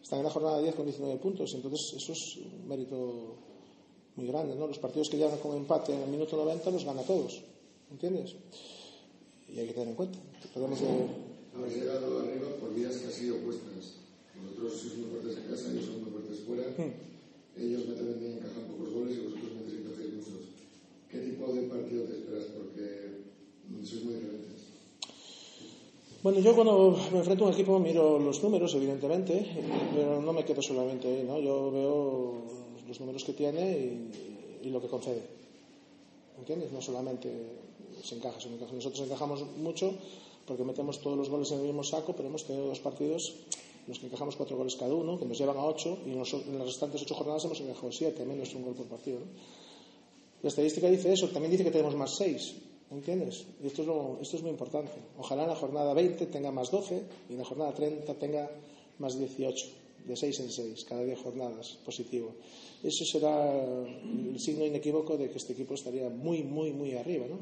Están 0.01 0.19
en 0.19 0.25
la 0.25 0.31
jornada 0.31 0.61
10 0.61 0.75
con 0.75 0.85
19 0.85 1.17
puntos, 1.17 1.53
entonces 1.53 1.95
eso 1.97 2.13
es 2.13 2.37
un 2.37 2.67
mérito 2.67 3.35
muy 4.15 4.27
grande, 4.27 4.55
¿no? 4.55 4.67
Los 4.67 4.79
partidos 4.79 5.09
que 5.09 5.17
llegan 5.17 5.37
con 5.39 5.55
empate 5.57 5.93
en 5.93 6.03
el 6.03 6.09
minuto 6.09 6.37
90 6.37 6.71
los 6.71 6.85
gana 6.85 7.01
todos, 7.01 7.41
¿entiendes? 7.91 8.35
Y 9.49 9.59
hay 9.59 9.67
que 9.67 9.73
tener 9.73 9.89
en 9.89 9.95
cuenta. 9.95 10.19
Habéis 11.57 11.77
llegado 11.77 12.19
arriba 12.19 12.47
por 12.59 12.73
vías 12.75 12.97
casi 12.97 13.31
opuestas. 13.31 13.97
Vosotros 14.37 14.73
sois 14.79 14.97
muy 14.97 15.09
fuertes 15.09 15.37
en 15.37 15.45
casa, 15.49 15.71
ellos 15.73 15.85
son 15.85 16.03
muy 16.03 16.11
fuertes 16.11 16.45
fuera. 16.45 16.63
Hmm. 16.77 16.93
Ellos 17.57 17.87
meten 17.87 18.19
bien, 18.19 18.33
encajan 18.37 18.69
pocos 18.69 18.93
goles 18.93 19.17
y 19.17 19.21
vosotros 19.25 19.51
metéis 19.57 19.81
encajáis 19.81 20.13
muchos. 20.13 20.43
¿Qué 21.09 21.17
tipo 21.17 21.51
de 21.53 21.61
partido 21.63 22.03
te 22.05 22.13
esperas? 22.13 22.45
Porque 22.53 22.85
sois 23.83 24.03
muy 24.05 24.13
diferentes. 24.13 24.61
Bueno, 26.21 26.39
yo 26.39 26.53
cuando 26.53 26.97
me 27.11 27.19
enfrento 27.19 27.45
a 27.45 27.47
un 27.47 27.53
equipo 27.53 27.79
miro 27.79 28.19
los 28.19 28.43
números, 28.43 28.75
evidentemente, 28.75 29.33
pero 29.95 30.21
no 30.21 30.33
me 30.33 30.45
quedo 30.45 30.61
solamente 30.61 31.07
ahí, 31.07 31.23
¿no? 31.25 31.39
Yo 31.39 31.71
veo 31.71 32.41
los 32.87 32.99
números 32.99 33.23
que 33.23 33.33
tiene 33.33 33.63
y, 34.61 34.67
y 34.67 34.69
lo 34.69 34.81
que 34.81 34.87
concede. 34.87 35.23
¿Entiendes? 36.37 36.71
No 36.71 36.81
solamente 36.81 37.29
se 38.03 38.15
encaja, 38.15 38.39
se 38.39 38.49
encaja. 38.49 38.73
Nosotros 38.73 39.01
encajamos 39.01 39.41
mucho 39.57 39.97
porque 40.47 40.63
metemos 40.63 40.99
todos 41.01 41.17
los 41.17 41.29
goles 41.29 41.51
en 41.51 41.59
el 41.59 41.65
mismo 41.65 41.83
saco, 41.83 42.15
pero 42.15 42.29
hemos 42.29 42.45
tenido 42.45 42.67
dos 42.67 42.79
partidos 42.79 43.35
en 43.51 43.89
los 43.89 43.99
que 43.99 44.07
encajamos 44.07 44.35
cuatro 44.35 44.57
goles 44.57 44.75
cada 44.75 44.93
uno, 44.93 45.19
que 45.19 45.25
nos 45.25 45.37
llevan 45.37 45.57
a 45.57 45.65
ocho, 45.65 45.99
y 46.05 46.11
en, 46.11 46.19
los, 46.19 46.33
en 46.33 46.57
las 46.57 46.67
restantes 46.67 47.01
ocho 47.01 47.15
jornadas 47.15 47.45
hemos 47.45 47.59
encajado 47.59 47.91
siete, 47.91 48.25
menos 48.25 48.53
un 48.55 48.63
gol 48.63 48.73
por 48.73 48.87
partido. 48.87 49.19
¿no? 49.19 49.25
La 50.41 50.49
estadística 50.49 50.89
dice 50.89 51.11
eso, 51.11 51.29
también 51.29 51.51
dice 51.51 51.63
que 51.63 51.71
tenemos 51.71 51.95
más 51.95 52.15
seis, 52.15 52.55
¿entiendes? 52.91 53.45
Y 53.61 53.67
esto 53.67 53.81
es, 53.81 53.87
lo, 53.87 54.19
esto 54.21 54.37
es 54.37 54.41
muy 54.41 54.51
importante. 54.51 54.93
Ojalá 55.17 55.43
en 55.43 55.49
la 55.49 55.55
jornada 55.55 55.93
20 55.93 56.27
tenga 56.27 56.51
más 56.51 56.71
12 56.71 57.03
y 57.29 57.33
en 57.33 57.39
la 57.39 57.45
jornada 57.45 57.73
30 57.73 58.13
tenga 58.15 58.49
más 58.99 59.17
18. 59.17 59.67
de 60.05 60.15
seis 60.15 60.39
en 60.39 60.49
seis, 60.49 60.85
cada 60.85 61.03
diez 61.03 61.19
jornadas, 61.19 61.77
positivo. 61.83 62.31
Eso 62.83 63.03
será 63.03 63.51
el 63.51 64.39
signo 64.39 64.65
inequívoco 64.65 65.17
de 65.17 65.29
que 65.29 65.37
este 65.37 65.53
equipo 65.53 65.73
estaría 65.73 66.07
muy, 66.09 66.43
muy, 66.43 66.71
muy 66.71 66.93
arriba. 66.93 67.25
¿no? 67.27 67.39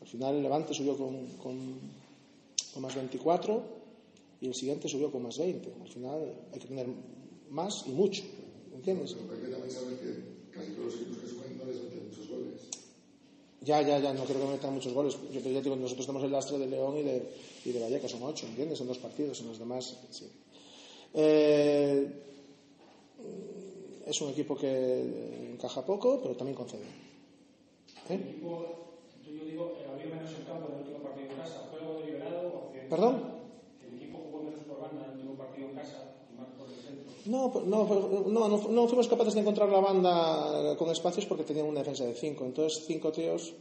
Al 0.00 0.06
final 0.06 0.36
el 0.36 0.42
Levante 0.42 0.74
subió 0.74 0.96
con, 0.96 1.26
con, 1.42 1.80
con 2.74 2.82
más 2.82 2.94
24 2.94 3.62
y 4.40 4.48
el 4.48 4.54
siguiente 4.54 4.88
subió 4.88 5.10
con 5.10 5.22
más 5.22 5.38
20. 5.38 5.72
Al 5.80 5.88
final 5.88 6.34
hay 6.52 6.58
que 6.58 6.66
tener 6.66 6.86
más 7.50 7.84
y 7.86 7.92
mucho. 7.92 8.22
¿Entiendes? 8.74 9.14
Pero 9.14 9.26
porque 9.28 9.48
también 9.48 9.70
sabes 9.70 9.98
que 10.00 10.50
casi 10.50 10.72
todos 10.72 10.86
los 10.86 10.94
equipos 10.96 11.18
que 11.18 11.28
suben 11.28 11.56
no 11.56 11.64
les 11.64 11.82
meten 11.82 12.08
muchos 12.08 12.28
goles. 12.28 12.60
Ya, 13.62 13.80
ya, 13.80 13.98
ya, 13.98 14.12
no 14.12 14.24
creo 14.24 14.40
que 14.40 14.52
metan 14.52 14.74
muchos 14.74 14.92
goles. 14.92 15.16
Yo 15.32 15.40
te 15.40 15.48
digo, 15.48 15.76
nosotros 15.76 16.06
tenemos 16.06 16.24
el 16.26 16.32
lastre 16.32 16.58
de 16.58 16.66
León 16.66 16.98
y 16.98 17.02
de, 17.02 17.30
y 17.64 17.72
de 17.72 17.80
Vallecas, 17.80 18.10
son 18.10 18.22
ocho, 18.24 18.46
¿entiendes? 18.46 18.80
En 18.80 18.88
dos 18.88 18.98
partidos, 18.98 19.40
en 19.40 19.48
los 19.48 19.58
demás, 19.58 19.96
sí. 20.10 20.26
Eh, 21.14 22.06
es 24.04 24.20
un 24.20 24.30
equipo 24.30 24.56
que 24.56 25.52
encaja 25.52 25.86
poco, 25.86 26.20
pero 26.20 26.34
también 26.36 26.56
concede. 26.56 26.82
¿Eh? 28.10 28.14
El 28.14 28.20
equipo, 28.20 28.98
yo 29.24 29.44
digo, 29.44 29.78
eh, 29.80 29.86
había 29.90 30.14
menos 30.14 30.30
en 30.36 30.44
campo 30.44 30.68
en 30.68 30.74
el 30.74 30.80
último 30.80 30.98
partido 30.98 31.30
en 31.30 31.36
casa. 31.36 31.68
¿Juego 31.70 32.02
¿Perdón? 32.88 33.22
El 33.86 33.96
equipo 33.96 34.18
jugó 34.24 34.42
menos 34.42 34.64
por 34.64 34.80
banda 34.80 35.04
en 35.04 35.12
el 35.12 35.16
último 35.16 35.34
partido 35.36 35.68
en 35.68 35.74
casa 35.74 36.14
y 36.32 36.38
más 36.38 36.48
por 36.58 36.68
el 36.68 36.76
centro. 36.76 37.12
No, 37.26 37.52
no, 37.66 38.28
no, 38.28 38.48
no, 38.48 38.68
no 38.68 38.88
fuimos 38.88 39.08
capaces 39.08 39.34
de 39.34 39.40
encontrar 39.40 39.68
la 39.68 39.80
banda 39.80 40.76
con 40.76 40.90
espacios 40.90 41.26
porque 41.26 41.44
tenían 41.44 41.66
una 41.66 41.80
defensa 41.80 42.04
de 42.04 42.14
cinco. 42.14 42.44
Entonces, 42.44 42.84
cinco 42.86 43.12
tíos 43.12 43.52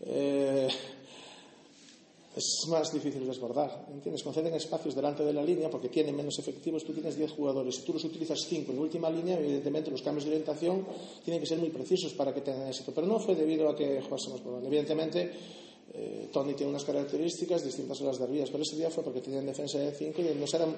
eh, 0.00 0.68
es 2.38 2.68
más 2.68 2.92
difícil 2.92 3.26
desbordar. 3.26 3.86
¿Entiendes? 3.92 4.22
Conceden 4.22 4.54
espacios 4.54 4.94
delante 4.94 5.24
de 5.24 5.32
la 5.32 5.42
línea 5.42 5.68
porque 5.68 5.88
tienen 5.88 6.14
menos 6.14 6.38
efectivos. 6.38 6.84
Tú 6.84 6.92
tienes 6.92 7.16
10 7.16 7.32
jugadores. 7.32 7.74
Si 7.76 7.82
tú 7.82 7.92
los 7.94 8.04
utilizas 8.04 8.38
5 8.48 8.70
en 8.72 8.78
última 8.78 9.10
línea, 9.10 9.38
evidentemente 9.38 9.90
los 9.90 10.02
cambios 10.02 10.24
de 10.24 10.30
orientación 10.30 10.86
tienen 11.24 11.40
que 11.40 11.48
ser 11.48 11.58
muy 11.58 11.70
precisos 11.70 12.12
para 12.12 12.32
que 12.32 12.42
tengan 12.42 12.68
éxito. 12.68 12.92
Pero 12.94 13.06
no 13.06 13.18
fue 13.18 13.34
debido 13.34 13.68
a 13.68 13.74
que 13.74 14.00
jugásemos 14.02 14.40
por 14.40 14.52
banda. 14.52 14.68
Evidentemente, 14.68 15.32
eh, 16.00 16.28
Tony 16.32 16.54
tiene 16.54 16.70
unas 16.70 16.84
características 16.84 17.64
distintas 17.64 18.00
a 18.00 18.04
las 18.04 18.18
de 18.18 18.24
Arbías, 18.24 18.50
pero 18.50 18.62
ese 18.62 18.76
día 18.76 18.88
fue 18.88 19.02
porque 19.02 19.20
tenían 19.20 19.44
defensa 19.44 19.78
de 19.78 19.90
5 19.90 20.22
y 20.22 20.38
nos 20.38 20.54
eran 20.54 20.72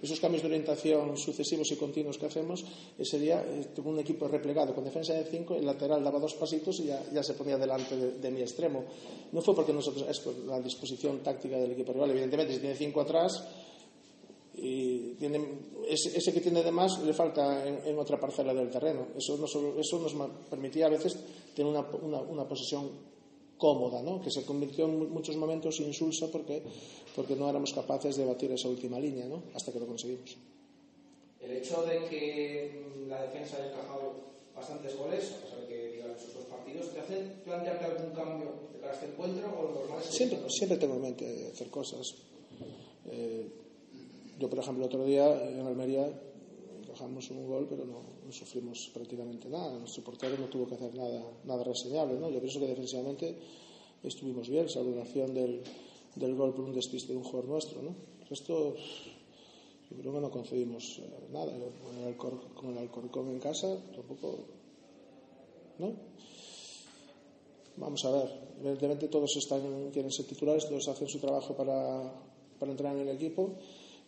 esos 0.00 0.20
cambios 0.20 0.42
de 0.42 0.48
orientación 0.48 1.16
sucesivos 1.16 1.72
y 1.72 1.76
continuos 1.76 2.18
que 2.18 2.26
hacemos. 2.26 2.64
Ese 2.96 3.18
día 3.18 3.42
eh, 3.44 3.66
tuvo 3.74 3.90
un 3.90 3.98
equipo 3.98 4.28
replegado 4.28 4.72
con 4.72 4.84
defensa 4.84 5.14
de 5.14 5.24
5, 5.24 5.56
el 5.56 5.66
lateral 5.66 6.04
daba 6.04 6.20
dos 6.20 6.34
pasitos 6.34 6.78
y 6.80 6.84
ya, 6.84 7.02
ya 7.12 7.22
se 7.22 7.34
ponía 7.34 7.58
delante 7.58 7.96
de, 7.96 8.18
de, 8.18 8.30
mi 8.30 8.42
extremo. 8.42 8.84
No 9.32 9.42
fue 9.42 9.56
porque 9.56 9.72
nosotros, 9.72 10.06
es 10.08 10.20
por 10.20 10.38
la 10.46 10.60
disposición 10.60 11.18
táctica 11.18 11.58
del 11.58 11.72
equipo 11.72 11.92
rival. 11.92 12.10
Evidentemente, 12.12 12.54
si 12.54 12.60
tiene 12.60 12.76
5 12.76 13.00
atrás, 13.00 13.42
y 14.54 15.14
tiene, 15.14 15.40
ese, 15.88 16.16
ese, 16.16 16.32
que 16.32 16.40
tiene 16.40 16.62
de 16.62 16.70
más 16.70 17.00
le 17.00 17.14
falta 17.14 17.66
en, 17.66 17.80
en 17.86 17.98
otra 17.98 18.20
parcela 18.20 18.54
del 18.54 18.70
terreno. 18.70 19.08
Eso, 19.16 19.36
no 19.36 19.46
solo, 19.46 19.80
eso 19.80 19.98
nos 19.98 20.14
permitía 20.48 20.86
a 20.86 20.90
veces 20.90 21.18
tener 21.54 21.72
una, 21.72 21.80
una, 22.02 22.20
una 22.20 22.46
posesión 22.46 23.10
cómoda, 23.60 24.02
¿no? 24.02 24.20
que 24.20 24.30
se 24.30 24.44
convirtió 24.44 24.86
en 24.86 25.12
muchos 25.12 25.36
momentos 25.36 25.78
insulsa 25.78 26.26
porque, 26.32 26.62
porque 27.14 27.36
no 27.36 27.48
éramos 27.48 27.72
capaces 27.72 28.16
de 28.16 28.24
batir 28.24 28.50
esa 28.50 28.68
última 28.68 28.98
línea 28.98 29.26
¿no? 29.26 29.42
hasta 29.54 29.70
que 29.70 29.78
lo 29.78 29.86
conseguimos. 29.86 30.36
El 31.40 31.52
hecho 31.52 31.82
de 31.82 32.04
que 32.06 32.82
la 33.06 33.22
defensa 33.22 33.58
haya 33.58 33.68
encajado 33.68 34.14
bastantes 34.56 34.96
goles, 34.96 35.32
a 35.32 35.44
pesar 35.44 35.60
de 35.60 35.66
que 35.68 35.92
digan 35.92 36.10
esos 36.10 36.34
dos 36.34 36.44
partidos, 36.44 36.90
¿te 36.90 37.00
hace 37.00 37.16
plantearte 37.44 37.84
algún 37.84 38.10
cambio 38.10 38.48
de 38.72 38.80
cara 38.80 38.92
a 38.92 38.94
este 38.94 39.06
encuentro 39.06 39.46
o 39.46 39.62
lo 39.62 39.80
normal 39.80 40.00
es 40.00 40.14
siempre, 40.14 40.38
siempre 40.48 40.78
tengo 40.78 40.94
en 40.96 41.02
mente 41.02 41.50
hacer 41.52 41.68
cosas. 41.68 42.14
Eh, 43.10 43.46
yo, 44.38 44.48
por 44.48 44.58
ejemplo, 44.58 44.84
el 44.84 44.88
otro 44.88 45.04
día 45.04 45.26
en 45.48 45.66
Almería 45.66 46.10
encajamos 46.82 47.30
un 47.30 47.46
gol, 47.46 47.66
pero 47.68 47.84
no, 47.84 48.02
no 48.30 48.36
sufrimos 48.36 48.90
prácticamente 48.94 49.48
nada. 49.48 49.76
Nuestro 49.76 50.04
portero 50.04 50.38
no 50.38 50.46
tuvo 50.46 50.68
que 50.68 50.76
hacer 50.76 50.94
nada, 50.94 51.20
nada 51.44 51.64
reseñable. 51.64 52.14
¿no? 52.14 52.30
Yo 52.30 52.38
pienso 52.38 52.60
que 52.60 52.68
defensivamente 52.68 53.36
estuvimos 54.04 54.48
bien, 54.48 54.68
salvo 54.68 54.94
la 54.94 55.02
acción 55.02 55.34
del, 55.34 55.60
del 56.14 56.34
gol 56.36 56.54
por 56.54 56.64
un 56.64 56.72
despiste 56.72 57.12
de 57.12 57.18
un 57.18 57.24
jugador 57.24 57.50
nuestro. 57.50 57.82
¿no? 57.82 57.90
El 58.22 58.28
resto, 58.28 58.76
yo 59.90 59.96
creo 59.98 60.12
que 60.14 60.20
no 60.20 60.30
concedimos 60.30 61.00
eh, 61.00 61.26
nada. 61.32 61.50
Con 61.50 61.98
el, 61.98 62.06
Alcor, 62.06 62.54
con 62.54 62.78
Alcorcón 62.78 63.30
en 63.30 63.40
casa, 63.40 63.66
tampoco. 63.96 64.38
¿No? 65.80 65.92
Vamos 67.78 68.04
a 68.04 68.10
ver. 68.12 68.30
Evidentemente, 68.60 69.08
todos 69.08 69.36
están, 69.36 69.90
quieren 69.90 70.12
ser 70.12 70.26
titulares, 70.26 70.68
todos 70.68 70.86
hacen 70.86 71.08
su 71.08 71.18
trabajo 71.18 71.56
para, 71.56 72.14
para 72.60 72.70
entrar 72.70 72.94
en 72.94 73.08
el 73.08 73.16
equipo 73.16 73.56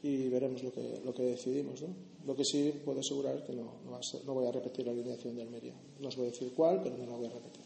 y 0.01 0.29
veremos 0.29 0.63
lo 0.63 0.73
que, 0.73 1.01
lo 1.05 1.13
que 1.13 1.23
decidimos. 1.23 1.83
¿no? 1.83 2.12
Lo 2.27 2.37
que 2.37 2.45
sí 2.45 2.73
puedo 2.85 3.01
asegurar 3.01 3.37
es 3.37 3.43
que 3.43 3.53
no, 3.53 3.83
no, 3.85 3.99
no, 3.99 4.35
voy 4.35 4.47
a 4.47 4.53
repetir 4.53 4.87
la 4.87 4.93
alineación 4.93 5.35
de 5.35 5.43
Almería. 5.43 5.75
No 5.99 6.09
os 6.09 6.17
voy 6.17 6.27
a 6.27 6.31
decir 6.31 6.53
cuál, 6.55 6.81
pero 6.83 6.97
no 6.97 7.07
la 7.07 7.17
voy 7.17 7.27
a 7.27 7.31
repetir. 7.31 7.65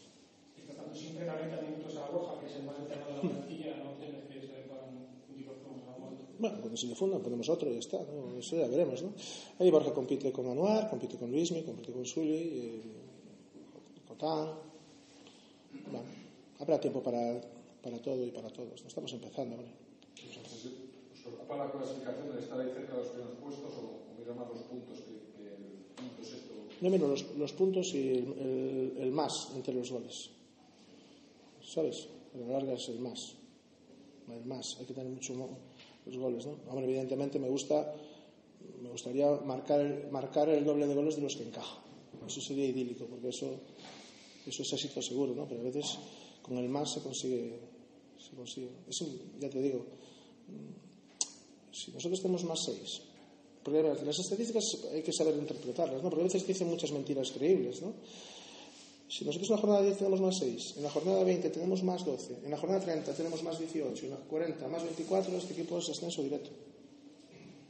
Y 0.57 0.61
tratando 0.61 0.95
siempre 0.95 1.25
40 1.25 1.61
minutos 1.61 1.95
a 1.95 2.09
Borja, 2.09 2.39
que 2.39 2.47
es 2.47 2.55
el 2.55 2.63
más 2.63 2.75
entrenado 2.79 3.09
de 3.09 3.15
la 3.15 3.21
plantilla, 3.21 3.77
no 3.77 3.91
tienes 4.01 4.25
que 4.25 4.47
para 4.67 4.83
un 4.85 5.35
tipo 5.35 5.51
de 5.53 6.39
Bueno, 6.39 6.57
cuando 6.59 6.77
se 6.77 6.87
le 6.87 6.95
fundan 6.95 7.21
ponemos 7.21 7.47
otro 7.49 7.69
y 7.69 7.73
ya 7.73 7.79
está. 7.79 7.99
¿no? 7.99 8.39
Eso 8.39 8.57
ya 8.57 8.67
veremos. 8.67 9.03
¿no? 9.03 9.13
Ahí 9.59 9.69
Borja 9.69 9.93
compite 9.93 10.31
con 10.31 10.47
Anuar, 10.47 10.89
compite 10.89 11.17
con 11.17 11.31
Luismi, 11.31 11.61
compite 11.61 11.91
con 11.91 12.05
Suli, 12.05 12.33
eh, 12.35 12.81
Cotán. 14.07 14.49
Bueno, 15.85 16.05
habrá 16.59 16.79
tiempo 16.79 17.03
para, 17.03 17.39
para 17.83 18.01
todo 18.01 18.25
y 18.25 18.31
para 18.31 18.49
todos. 18.49 18.81
¿no? 18.81 18.87
Estamos 18.87 19.13
empezando 19.13 19.55
ahora. 19.55 19.86
¿Os 21.27 21.33
preocupa 21.35 21.57
la 21.57 21.71
clasificación 21.71 22.31
de 22.31 22.39
estar 22.39 22.59
ahí 22.59 22.71
cerca 22.71 22.93
de 22.95 22.99
los 23.03 23.11
primeros 23.11 23.35
puestos 23.43 23.71
o, 23.75 23.83
o 24.07 24.15
mira 24.17 24.33
más 24.33 24.47
los 24.47 24.63
puntos 24.63 24.97
que, 25.03 25.13
que 25.35 25.43
el 25.59 25.63
punto 25.91 26.23
sexto? 26.23 26.53
No 26.79 26.89
miro 26.89 27.07
los, 27.07 27.35
los 27.35 27.51
puntos 27.51 27.93
y 27.93 28.09
el, 28.15 28.25
el, 28.39 28.97
el, 29.03 29.11
más 29.11 29.51
entre 29.55 29.73
los 29.73 29.91
goles. 29.91 30.31
¿Sabes? 31.61 32.07
A 32.33 32.37
la 32.37 32.47
larga 32.47 32.73
es 32.73 32.87
el 32.87 32.99
más. 32.99 33.35
El 34.31 34.45
más. 34.45 34.77
Hay 34.79 34.85
que 34.85 34.93
tener 34.93 35.11
mucho 35.11 35.33
los 36.05 36.17
goles, 36.17 36.45
¿no? 36.45 36.55
Hombre, 36.69 36.85
evidentemente 36.85 37.39
me 37.39 37.49
gusta 37.49 37.93
me 38.81 38.89
gustaría 38.89 39.29
marcar 39.45 40.09
marcar 40.11 40.49
el 40.49 40.63
doble 40.63 40.87
de 40.87 40.95
goles 40.95 41.15
de 41.15 41.21
los 41.21 41.35
que 41.35 41.43
encaja. 41.43 41.77
Eso 42.25 42.41
sería 42.41 42.65
idílico, 42.65 43.05
porque 43.05 43.29
eso, 43.29 43.47
eso 44.45 44.61
es 44.63 44.73
éxito 44.73 45.01
seguro, 45.01 45.35
¿no? 45.35 45.47
Pero 45.47 45.61
a 45.61 45.63
veces 45.63 45.97
con 46.41 46.57
el 46.57 46.69
más 46.69 46.93
se 46.93 47.01
consigue. 47.01 47.59
Se 48.17 48.35
consigue. 48.35 48.71
Eso, 48.87 49.05
ya 49.39 49.49
te 49.49 49.61
digo, 49.61 49.85
si 51.77 51.91
nosotros 51.91 52.21
tenemos 52.21 52.43
más 52.43 52.59
seis, 52.65 53.01
porque 53.63 53.83
las 53.83 54.19
estadísticas 54.19 54.63
hay 54.93 55.03
que 55.03 55.11
saber 55.13 55.35
interpretarlas, 55.35 56.01
¿no? 56.01 56.09
Porque 56.09 56.21
a 56.21 56.27
veces 56.27 56.47
dicen 56.47 56.69
muchas 56.69 56.91
mentiras 56.91 57.31
creíbles, 57.31 57.81
¿no? 57.81 57.93
Si 59.09 59.23
nosotros 59.23 59.49
en 59.49 59.55
la 59.55 59.61
jornada 59.61 59.81
10 59.83 59.97
tenemos 59.97 60.21
más 60.21 60.37
6, 60.39 60.73
en 60.77 60.83
la 60.83 60.89
jornada 60.89 61.23
20 61.23 61.49
tenemos 61.49 61.83
más 61.83 62.03
12, 62.03 62.39
en 62.43 62.51
la 62.51 62.57
jornada 62.57 62.83
30 62.83 63.13
tenemos 63.13 63.41
más 63.43 63.57
18, 63.57 64.05
en 64.05 64.11
la 64.11 64.17
40 64.17 64.67
más 64.67 64.83
24, 64.83 65.37
este 65.37 65.53
equipo 65.53 65.77
es 65.77 65.89
ascenso 65.89 66.23
directo, 66.23 66.49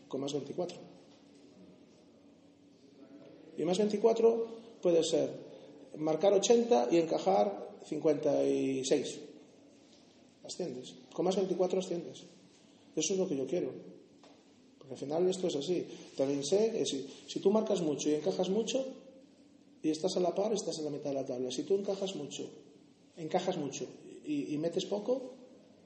con 0.08 0.22
más 0.22 0.34
24. 0.34 0.78
Y 3.58 3.64
más 3.66 3.78
24 3.78 4.48
puede 4.82 5.04
ser 5.04 5.32
marcar 5.98 6.34
80 6.34 6.90
y 6.92 6.98
encajar 6.98 7.68
56. 7.86 9.20
Asciendes. 10.44 10.96
Con 11.14 11.26
más 11.26 11.36
24 11.36 11.80
asciendes. 11.80 12.24
Eso 12.96 13.14
es 13.14 13.20
lo 13.20 13.28
que 13.28 13.36
yo 13.36 13.48
quiero. 13.48 13.97
Al 14.90 14.98
final 14.98 15.30
esto 15.30 15.48
es 15.48 15.56
así. 15.56 15.86
También 16.16 16.44
sé 16.44 16.86
si, 16.86 17.08
si 17.28 17.40
tú 17.40 17.52
marcas 17.52 17.82
mucho 17.82 18.10
y 18.10 18.16
encajas 18.16 18.50
mucho 18.50 18.86
y 19.84 19.90
estás 19.90 20.18
a 20.18 20.20
la 20.20 20.34
par, 20.34 20.54
estás 20.54 20.78
en 20.80 20.86
la 20.86 20.92
mitad 20.92 21.10
de 21.10 21.16
la 21.16 21.26
tabla. 21.26 21.52
Si 21.52 21.64
tú 21.64 21.76
encajas 21.76 22.16
mucho, 22.16 22.50
encajas 23.18 23.58
mucho 23.58 23.86
y, 24.26 24.58
metes 24.58 24.86
poco, 24.86 25.34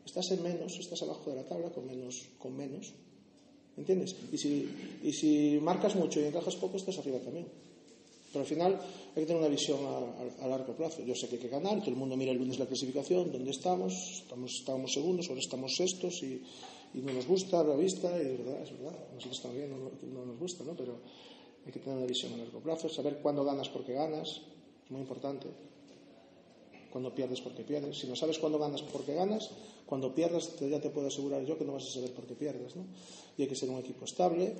estás 0.05 0.31
en 0.31 0.41
menos, 0.41 0.77
estás 0.79 1.01
abajo 1.03 1.29
de 1.29 1.35
la 1.35 1.43
tabla 1.43 1.69
con 1.69 1.85
menos. 1.85 2.25
Con 2.39 2.55
menos. 2.57 2.93
¿Entiendes? 3.77 4.15
Y 4.31 4.37
si, 4.37 4.69
y 5.03 5.13
si 5.13 5.59
marcas 5.61 5.95
mucho 5.95 6.19
y 6.19 6.25
encajas 6.25 6.55
poco, 6.55 6.77
estás 6.77 6.97
arriba 6.97 7.19
también. 7.19 7.47
Pero 8.31 8.43
al 8.43 8.47
final 8.47 8.73
hay 8.73 9.21
que 9.21 9.25
tener 9.25 9.41
una 9.41 9.49
visión 9.49 9.79
a, 10.41 10.47
largo 10.47 10.73
plazo. 10.73 11.03
Yo 11.03 11.13
sé 11.15 11.27
que 11.27 11.35
hay 11.35 11.41
que 11.41 11.49
ganar, 11.49 11.79
todo 11.79 11.91
el 11.91 11.97
mundo 11.97 12.15
mira 12.15 12.31
el 12.31 12.37
lunes 12.37 12.59
la 12.59 12.65
clasificación, 12.65 13.31
dónde 13.31 13.51
estamos, 13.51 13.93
estamos 14.23 14.51
estábamos 14.59 14.91
segundos, 14.93 15.27
ahora 15.27 15.41
estamos 15.41 15.73
sextos 15.75 16.23
y, 16.23 16.41
y, 16.93 16.99
no 16.99 17.13
nos 17.13 17.27
gusta 17.27 17.63
la 17.63 17.75
vista, 17.75 18.09
y 18.21 18.27
es 18.27 18.37
verdad, 18.39 18.61
es 18.61 18.71
verdad, 18.71 18.97
nosotros 19.13 19.41
también 19.41 19.69
no, 19.69 19.91
no 20.13 20.25
nos 20.25 20.39
gusta, 20.39 20.63
¿no? 20.63 20.75
Pero 20.75 20.99
hay 21.65 21.71
que 21.71 21.79
tener 21.79 21.97
una 21.97 22.07
visión 22.07 22.33
a 22.33 22.37
largo 22.37 22.59
plazo, 22.59 22.89
saber 22.89 23.19
cuándo 23.21 23.43
ganas 23.43 23.69
porque 23.69 23.93
ganas, 23.93 24.41
es 24.85 24.91
muy 24.91 25.01
importante. 25.01 25.47
Cuando 26.91 27.15
pierdes 27.15 27.39
porque 27.39 27.63
pierdes. 27.63 27.97
Si 27.97 28.07
no 28.07 28.15
sabes 28.15 28.37
cuándo 28.37 28.59
ganas 28.59 28.81
porque 28.81 29.13
ganas, 29.13 29.49
cuando 29.85 30.13
pierdas 30.13 30.59
ya 30.59 30.81
te 30.81 30.89
puedo 30.89 31.07
asegurar 31.07 31.45
yo 31.45 31.57
que 31.57 31.63
no 31.63 31.73
vas 31.73 31.87
a 31.87 31.91
saber 31.91 32.11
por 32.11 32.25
qué 32.25 32.35
pierdes, 32.35 32.75
¿no? 32.75 32.83
Y 33.37 33.43
hay 33.43 33.47
que 33.47 33.55
ser 33.55 33.69
un 33.69 33.79
equipo 33.79 34.05
estable 34.05 34.53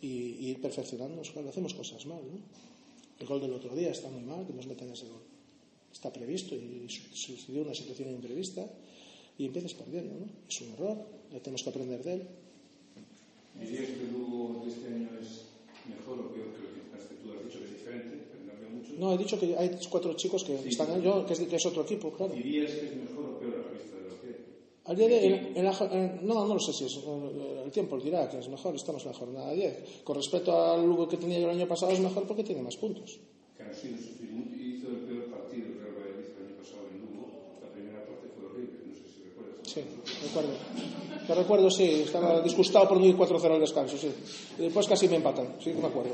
y, 0.00 0.08
y 0.08 0.48
ir 0.50 0.60
perfeccionando. 0.60 1.22
Claro, 1.22 1.48
hacemos 1.48 1.72
cosas 1.72 2.04
mal, 2.04 2.20
¿no? 2.20 2.38
El 3.18 3.26
gol 3.26 3.40
del 3.40 3.52
otro 3.52 3.74
día 3.74 3.90
está 3.90 4.10
muy 4.10 4.22
mal, 4.22 4.46
que 4.46 4.52
nos 4.52 4.66
metan 4.66 4.90
ese 4.90 5.06
gol. 5.06 5.22
Está 5.92 6.12
previsto 6.12 6.54
y 6.54 6.88
sucedió 6.88 7.62
una 7.62 7.74
situación 7.74 8.10
imprevista 8.10 8.68
y 9.38 9.46
empiezas 9.46 9.74
perdiendo, 9.74 10.14
¿no? 10.14 10.26
Es 10.48 10.60
un 10.62 10.72
error, 10.74 10.96
ya 11.32 11.40
tenemos 11.40 11.62
que 11.62 11.70
aprender 11.70 12.02
de 12.02 12.12
él. 12.14 12.22
¿Dirías 13.60 13.86
que 13.90 14.04
Lugo 14.12 14.62
de 14.64 14.70
este 14.70 14.86
año 14.88 15.08
es 15.20 15.46
mejor 15.88 16.18
o 16.20 16.28
peor 16.32 16.48
que 16.54 16.62
lo 16.62 16.68
que 16.74 16.80
tú? 17.22 17.32
Has 17.32 17.44
dicho 17.46 17.58
que 17.60 17.64
es 17.66 17.72
diferente, 17.78 18.14
pero 18.30 18.50
cambia 18.50 18.68
mucho. 18.68 18.90
No, 18.98 19.12
he 19.14 19.18
dicho 19.18 19.38
que 19.38 19.56
hay 19.56 19.70
cuatro 19.90 20.14
chicos 20.14 20.42
que 20.44 20.58
Sí. 20.58 20.68
están 20.70 21.00
yo, 21.02 21.24
que 21.26 21.32
es, 21.34 21.40
que 21.40 21.56
es 21.56 21.66
otro 21.66 21.82
equipo, 21.82 22.10
claro. 22.12 22.34
¿Dirías 22.34 22.70
que 22.72 22.86
es 22.86 22.96
mejor 22.96 23.24
o 23.24 23.38
peor 23.38 23.54
a 23.54 23.58
la 23.66 23.72
vista 23.78 23.96
de 23.96 24.08
lo 24.10 24.20
que 24.20 24.30
Al 24.86 24.96
día 24.96 25.08
de, 25.08 25.26
en- 25.26 25.56
en 25.56 25.64
la 25.64 25.72
en- 25.92 26.26
no, 26.26 26.46
no 26.46 26.54
lo 26.54 26.60
sé 26.60 26.72
si 26.72 26.84
es, 26.84 26.96
eh, 26.96 27.62
el 27.64 27.70
tiempo 27.70 27.98
dirá 27.98 28.28
que 28.28 28.38
es 28.38 28.48
mejor, 28.48 28.74
estamos 28.74 29.02
en 29.06 29.12
la 29.12 29.16
jornada 29.18 29.52
10. 29.52 30.02
Con 30.04 30.16
respecto 30.16 30.50
al 30.52 30.84
Lugo 30.84 31.08
que 31.08 31.16
tenía 31.16 31.38
yo 31.38 31.48
el 31.50 31.56
año 31.56 31.66
pasado 31.68 31.92
es 31.92 32.00
mejor 32.00 32.26
porque 32.26 32.44
tiene 32.44 32.62
más 32.62 32.76
puntos. 32.76 33.18
que 33.56 33.62
han 33.62 33.74
sido 33.74 33.96
sufrir 33.98 34.30
mucho? 34.32 34.54
Hizo 34.60 34.88
el 34.90 34.96
peor 35.06 35.24
partido 35.30 35.66
el 35.68 35.78
Real 35.78 35.94
Valladolid 35.94 36.26
el 36.26 36.46
año 36.46 36.56
pasado 36.58 36.82
en 36.90 36.98
Lugo. 37.00 37.24
La 37.62 37.68
primera 37.72 38.00
parte 38.04 38.26
fue 38.34 38.44
horrible, 38.50 38.78
no 38.88 38.94
sé 38.98 39.06
si 39.14 39.22
recuerdas. 39.30 39.62
Sí, 39.62 39.80
recuerdo. 40.24 40.50
Te 41.26 41.34
recuerdo, 41.34 41.70
sí, 41.70 42.02
estaba 42.04 42.40
disgustado 42.42 42.88
por 42.88 42.98
no 42.98 43.06
ir 43.06 43.16
4-0 43.16 43.54
al 43.54 43.60
descanso, 43.60 43.96
sí. 43.96 44.10
Y 44.58 44.62
después 44.62 44.86
casi 44.86 45.08
me 45.08 45.16
empatan, 45.16 45.48
sí, 45.62 45.72
me 45.72 45.86
acuerdo. 45.86 46.12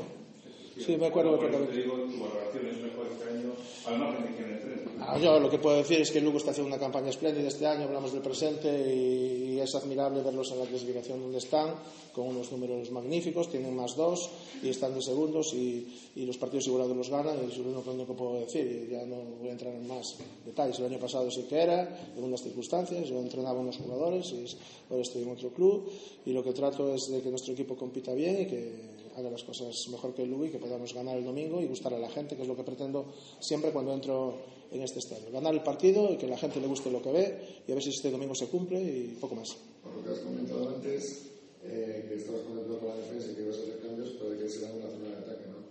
Sí, 0.79 0.95
me 0.97 1.07
acuerdo 1.07 1.35
eso 1.35 1.39
te 1.45 1.51
perfectamente. 1.51 1.81
digo, 1.81 1.95
tu 2.09 2.23
valoración 2.23 2.65
es 2.67 2.77
mejor 2.81 3.07
este 3.11 3.29
año, 3.29 3.51
al 3.85 3.99
margen 3.99 4.23
de 4.23 4.35
que 4.35 4.43
en 4.43 4.51
el 4.55 4.80
Ah, 5.03 5.17
yo 5.17 5.39
lo 5.39 5.49
que 5.49 5.57
puedo 5.57 5.77
decir 5.77 5.99
es 5.99 6.11
que 6.11 6.21
Lugo 6.21 6.37
está 6.37 6.51
haciendo 6.51 6.67
una 6.67 6.79
campaña 6.79 7.09
espléndida 7.09 7.47
este 7.47 7.65
año, 7.65 7.85
hablamos 7.85 8.13
del 8.13 8.21
presente 8.21 8.69
y, 8.69 9.59
es 9.59 9.75
admirable 9.75 10.23
verlos 10.23 10.51
en 10.51 10.59
la 10.59 10.65
clasificación 10.65 11.21
donde 11.21 11.37
están, 11.37 11.75
con 12.13 12.27
unos 12.27 12.51
números 12.51 12.89
magníficos, 12.89 13.47
tienen 13.49 13.75
más 13.75 13.95
dos 13.95 14.27
y 14.63 14.69
están 14.69 14.95
de 14.95 15.01
segundos 15.03 15.53
y, 15.53 15.87
los 16.15 16.37
partidos 16.37 16.67
igualados 16.67 16.95
los 16.95 17.09
ganan 17.09 17.37
y 17.43 17.51
es 17.51 17.57
lo 17.57 17.69
único 17.69 18.07
que 18.07 18.13
puedo 18.13 18.39
decir 18.39 18.87
y 18.87 18.91
ya 18.91 19.05
no 19.05 19.17
voy 19.39 19.49
a 19.49 19.51
entrar 19.51 19.73
en 19.73 19.87
más 19.87 20.17
detalles. 20.45 20.79
El 20.79 20.85
año 20.85 20.99
pasado 20.99 21.29
sí 21.29 21.43
que 21.43 21.59
era, 21.59 22.13
en 22.15 22.23
unas 22.23 22.41
circunstancias, 22.41 23.07
yo 23.07 23.19
entrenaba 23.19 23.59
a 23.59 23.61
unos 23.61 23.77
jugadores 23.77 24.31
y 24.31 24.45
ahora 24.89 25.01
estoy 25.01 25.23
en 25.23 25.31
otro 25.31 25.49
club 25.49 25.91
y 26.25 26.31
lo 26.31 26.43
que 26.43 26.53
trato 26.53 26.93
es 26.93 27.07
de 27.11 27.21
que 27.21 27.29
nuestro 27.29 27.53
equipo 27.53 27.75
compita 27.75 28.13
bien 28.13 28.41
y 28.41 28.45
que 28.47 28.90
haga 29.17 29.29
las 29.29 29.43
cosas 29.43 29.75
mejor 29.89 30.13
que 30.13 30.23
y 30.23 30.49
que 30.49 30.57
podamos 30.59 30.93
ganar 30.93 31.17
el 31.17 31.23
domingo 31.25 31.61
y 31.61 31.65
gustar 31.67 31.93
a 31.93 31.99
la 31.99 32.09
gente, 32.09 32.35
que 32.35 32.41
es 32.43 32.47
lo 32.47 32.55
que 32.55 32.63
pretendo 32.63 33.13
siempre 33.39 33.71
cuando 33.71 33.93
entro 33.93 34.37
en 34.71 34.81
este 34.81 34.99
estadio. 34.99 35.31
Ganar 35.31 35.53
el 35.53 35.61
partido 35.63 36.11
y 36.11 36.17
que 36.17 36.27
la 36.27 36.37
gente 36.37 36.59
le 36.59 36.67
guste 36.67 36.89
lo 36.91 37.01
que 37.01 37.11
ve 37.11 37.63
y 37.67 37.71
a 37.71 37.75
ver 37.75 37.83
si 37.83 37.89
este 37.89 38.09
domingo 38.11 38.33
se 38.35 38.47
cumple 38.47 38.81
y 38.81 39.17
poco 39.19 39.35
más. 39.35 39.49
Por 39.83 39.95
lo 39.95 40.03
que 40.03 40.09
has 40.11 40.19
comentado 40.19 40.69
antes, 40.69 41.29
eh, 41.63 42.05
que 42.07 42.15
estabas 42.15 42.41
contento 42.41 42.79
con 42.79 42.89
la 42.89 42.95
defensa 42.97 43.31
y 43.31 43.35
que 43.35 43.41
ibas 43.43 43.57
a 43.57 43.61
hacer 43.61 43.79
cambios, 43.81 44.09
pero 44.19 44.37
que 44.39 44.49
será 44.49 44.71
una 44.73 44.87
zona 44.89 45.09
de 45.09 45.15
ataque, 45.17 45.45
¿no? 45.49 45.61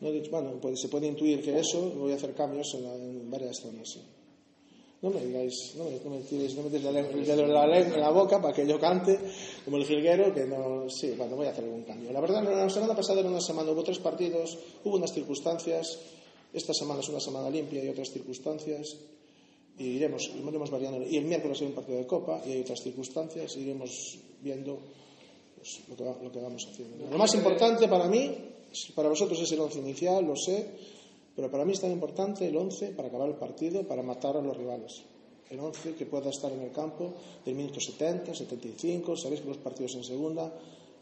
No 0.00 0.30
bueno, 0.30 0.58
pues 0.60 0.80
se 0.80 0.88
puede 0.88 1.06
intuir 1.06 1.42
que 1.42 1.58
eso, 1.58 1.90
voy 1.96 2.12
a 2.12 2.16
hacer 2.16 2.34
cambios 2.34 2.74
en, 2.74 2.82
la- 2.84 2.94
en 2.94 3.30
varias 3.30 3.58
zonas. 3.60 3.88
sí. 3.88 4.00
No 5.04 5.10
me 5.10 5.20
digáis, 5.20 5.74
no 5.76 5.84
me, 5.84 6.20
tiréis, 6.20 6.54
no 6.56 6.62
me 6.62 6.78
la 6.80 6.90
la, 6.90 7.02
lengua- 7.02 7.78
en 7.78 8.00
la 8.00 8.08
boca 8.08 8.40
para 8.40 8.54
que 8.54 8.66
yo 8.66 8.80
cante 8.80 9.18
como 9.62 9.76
el 9.76 9.84
jilguero, 9.84 10.32
que 10.32 10.46
no, 10.46 10.88
sí, 10.88 11.12
bueno, 11.14 11.36
voy 11.36 11.46
a 11.46 11.50
hacer 11.50 11.64
algún 11.64 11.82
cambio. 11.82 12.10
La 12.10 12.22
verdad, 12.22 12.42
la 12.42 12.70
semana 12.70 12.96
pasada 12.96 13.20
era 13.20 13.28
una 13.28 13.42
semana, 13.42 13.70
hubo 13.70 13.82
tres 13.84 13.98
partidos, 13.98 14.56
hubo 14.82 14.96
unas 14.96 15.12
circunstancias, 15.12 15.98
esta 16.54 16.72
semana 16.72 17.00
es 17.00 17.08
una 17.10 17.20
semana 17.20 17.50
limpia 17.50 17.84
y 17.84 17.88
otras 17.88 18.08
circunstancias, 18.10 18.96
y 19.76 19.84
iremos, 19.84 20.22
iremos 20.34 20.70
variando. 20.70 21.06
Y 21.06 21.18
el 21.18 21.26
miércoles 21.26 21.60
hay 21.60 21.66
un 21.66 21.74
partido 21.74 21.98
de 21.98 22.06
Copa 22.06 22.40
y 22.46 22.52
hay 22.52 22.60
otras 22.62 22.80
circunstancias, 22.80 23.56
iremos 23.58 24.18
viendo 24.40 24.78
pues, 25.54 25.80
lo, 25.86 25.96
que 25.96 26.04
lo 26.24 26.32
que 26.32 26.40
vamos 26.40 26.66
haciendo. 26.70 27.10
Lo 27.10 27.18
más 27.18 27.34
importante 27.34 27.88
para 27.88 28.08
mí, 28.08 28.34
para 28.94 29.10
vosotros 29.10 29.38
es 29.38 29.52
el 29.52 29.60
once 29.60 29.80
inicial, 29.80 30.24
lo 30.24 30.34
sé, 30.34 30.93
pero 31.34 31.50
para 31.50 31.64
mí 31.64 31.72
es 31.72 31.80
tan 31.80 31.90
importante 31.90 32.46
el 32.46 32.56
once 32.56 32.90
para 32.90 33.08
acabar 33.08 33.28
el 33.28 33.36
partido, 33.36 33.86
para 33.86 34.02
matar 34.02 34.36
a 34.36 34.42
los 34.42 34.56
rivales. 34.56 35.02
El 35.50 35.60
once 35.60 35.94
que 35.94 36.06
pueda 36.06 36.30
estar 36.30 36.52
en 36.52 36.62
el 36.62 36.72
campo 36.72 37.14
del 37.44 37.54
minuto 37.54 37.80
70, 37.80 38.34
75, 38.34 39.16
sabéis 39.16 39.42
que 39.42 39.48
los 39.48 39.58
partidos 39.58 39.94
en 39.94 40.04
segunda 40.04 40.52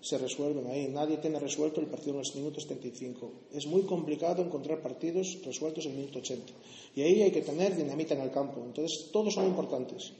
se 0.03 0.19
resuelven 0.19 0.67
ahí. 0.67 0.89
Nadie 0.89 1.19
tiene 1.19 1.39
resuelto 1.39 1.81
el 1.81 1.87
partido 1.87 2.13
en 2.13 2.19
los 2.19 2.35
minutos 2.35 2.65
75. 2.65 3.31
Es 3.53 3.67
muy 3.67 3.83
complicado 3.83 4.43
encontrar 4.43 4.83
partidos 4.83 5.39
resueltos 5.45 5.87
en 5.87 5.93
el 5.93 5.99
minuto 5.99 6.19
80. 6.19 6.53
Y 6.97 7.03
ahí 7.03 7.23
hay 7.23 7.31
que 7.31 7.43
tener 7.43 7.77
dinamita 7.77 8.15
en 8.15 8.23
el 8.23 8.33
campo. 8.33 8.61
Entonces, 8.65 9.11
todos 9.13 9.33
son 9.35 9.47
importantes. 9.47 10.13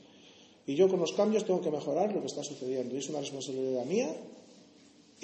Y 0.65 0.75
yo 0.75 0.87
con 0.87 1.01
los 1.01 1.11
cambios 1.11 1.43
tengo 1.43 1.59
que 1.59 1.69
mejorar 1.69 2.13
lo 2.13 2.21
que 2.21 2.27
está 2.27 2.43
sucediendo. 2.43 2.95
Y 2.95 2.99
es 2.99 3.09
una 3.09 3.19
responsabilidad 3.19 3.85
mía 3.85 4.15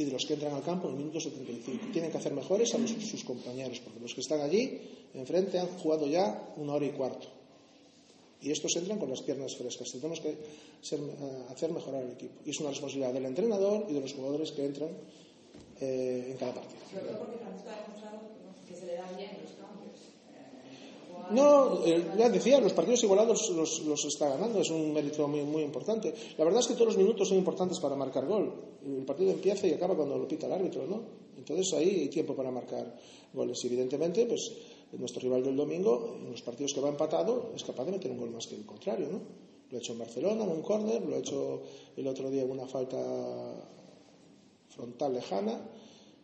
y 0.01 0.05
de 0.05 0.11
los 0.11 0.25
que 0.25 0.33
entran 0.33 0.53
al 0.53 0.63
campo 0.63 0.87
en 0.87 0.93
el 0.95 0.99
minuto 0.99 1.19
75. 1.19 1.87
Tienen 1.91 2.11
que 2.11 2.17
hacer 2.17 2.33
mejores 2.33 2.73
a 2.73 2.77
los- 2.77 2.91
sus 2.91 3.23
compañeros, 3.23 3.79
porque 3.83 3.99
los 3.99 4.13
que 4.13 4.21
están 4.21 4.41
allí 4.41 4.79
enfrente 5.13 5.59
han 5.59 5.67
jugado 5.79 6.07
ya 6.07 6.53
una 6.57 6.73
hora 6.73 6.85
y 6.85 6.91
cuarto. 6.91 7.27
Y 8.41 8.51
estos 8.51 8.73
entran 8.77 8.97
con 8.99 9.09
las 9.09 9.21
piernas 9.21 9.53
frescas. 9.57 9.89
Tenemos 9.91 10.21
que 10.21 10.37
ser- 10.81 10.99
eh, 11.01 11.43
hacer 11.51 11.71
mejorar 11.73 12.03
el 12.03 12.11
equipo. 12.11 12.35
Y 12.45 12.51
es 12.51 12.59
una 12.61 12.69
responsabilidad 12.69 13.13
del 13.13 13.25
entrenador 13.25 13.85
y 13.89 13.93
de 13.93 13.99
los 14.01 14.13
jugadores 14.13 14.51
que 14.53 14.65
entran 14.65 14.89
eh, 15.81 16.27
en 16.31 16.37
cada 16.37 16.53
partido. 16.55 16.79
Sobre 16.91 17.05
todo 17.07 17.19
porque 17.19 17.37
Francisco 17.39 17.69
ha 17.71 17.81
demostrado 17.87 18.19
que 18.67 18.75
se 18.75 18.85
le 18.85 18.93
da 18.95 19.11
bien 19.15 19.31
los 19.43 19.51
No, 21.31 21.85
eh, 21.85 22.11
ya 22.17 22.29
decía, 22.29 22.59
los 22.59 22.73
partidos 22.73 23.03
igualados 23.03 23.49
los, 23.51 23.81
los 23.85 24.05
está 24.05 24.29
ganando, 24.29 24.59
es 24.59 24.69
un 24.69 24.93
mérito 24.93 25.27
muy, 25.27 25.43
muy 25.43 25.63
importante. 25.63 26.13
La 26.37 26.45
verdad 26.45 26.61
es 26.61 26.67
que 26.67 26.73
todos 26.73 26.87
los 26.87 26.97
minutos 26.97 27.29
son 27.29 27.37
importantes 27.37 27.79
para 27.79 27.95
marcar 27.95 28.25
gol. 28.25 28.51
El 28.83 29.05
partido 29.05 29.31
empieza 29.31 29.67
y 29.67 29.73
acaba 29.73 29.95
cuando 29.95 30.17
lo 30.17 30.27
pita 30.27 30.47
el 30.47 30.53
árbitro, 30.53 30.87
¿no? 30.87 31.01
Entonces 31.37 31.71
ahí 31.73 32.01
hay 32.01 32.07
tiempo 32.09 32.35
para 32.35 32.51
marcar 32.51 32.95
goles. 33.33 33.63
Y 33.63 33.67
evidentemente, 33.67 34.25
pues 34.25 34.51
nuestro 34.97 35.21
rival 35.21 35.43
del 35.43 35.55
domingo, 35.55 36.17
en 36.19 36.31
los 36.31 36.41
partidos 36.41 36.73
que 36.73 36.81
va 36.81 36.89
empatado, 36.89 37.51
es 37.55 37.63
capaz 37.63 37.85
de 37.85 37.91
meter 37.91 38.11
un 38.11 38.17
gol 38.17 38.31
más 38.31 38.47
que 38.47 38.55
el 38.55 38.65
contrario, 38.65 39.07
¿no? 39.11 39.21
Lo 39.69 39.77
ha 39.77 39.79
hecho 39.79 39.93
en 39.93 39.99
Barcelona, 39.99 40.43
en 40.43 40.49
un 40.49 40.61
córner, 40.61 41.01
lo 41.05 41.15
ha 41.15 41.19
hecho 41.19 41.61
el 41.95 42.07
otro 42.07 42.29
día 42.31 42.41
en 42.41 42.51
una 42.51 42.65
falta 42.65 42.97
frontal 44.69 45.13
lejana 45.13 45.59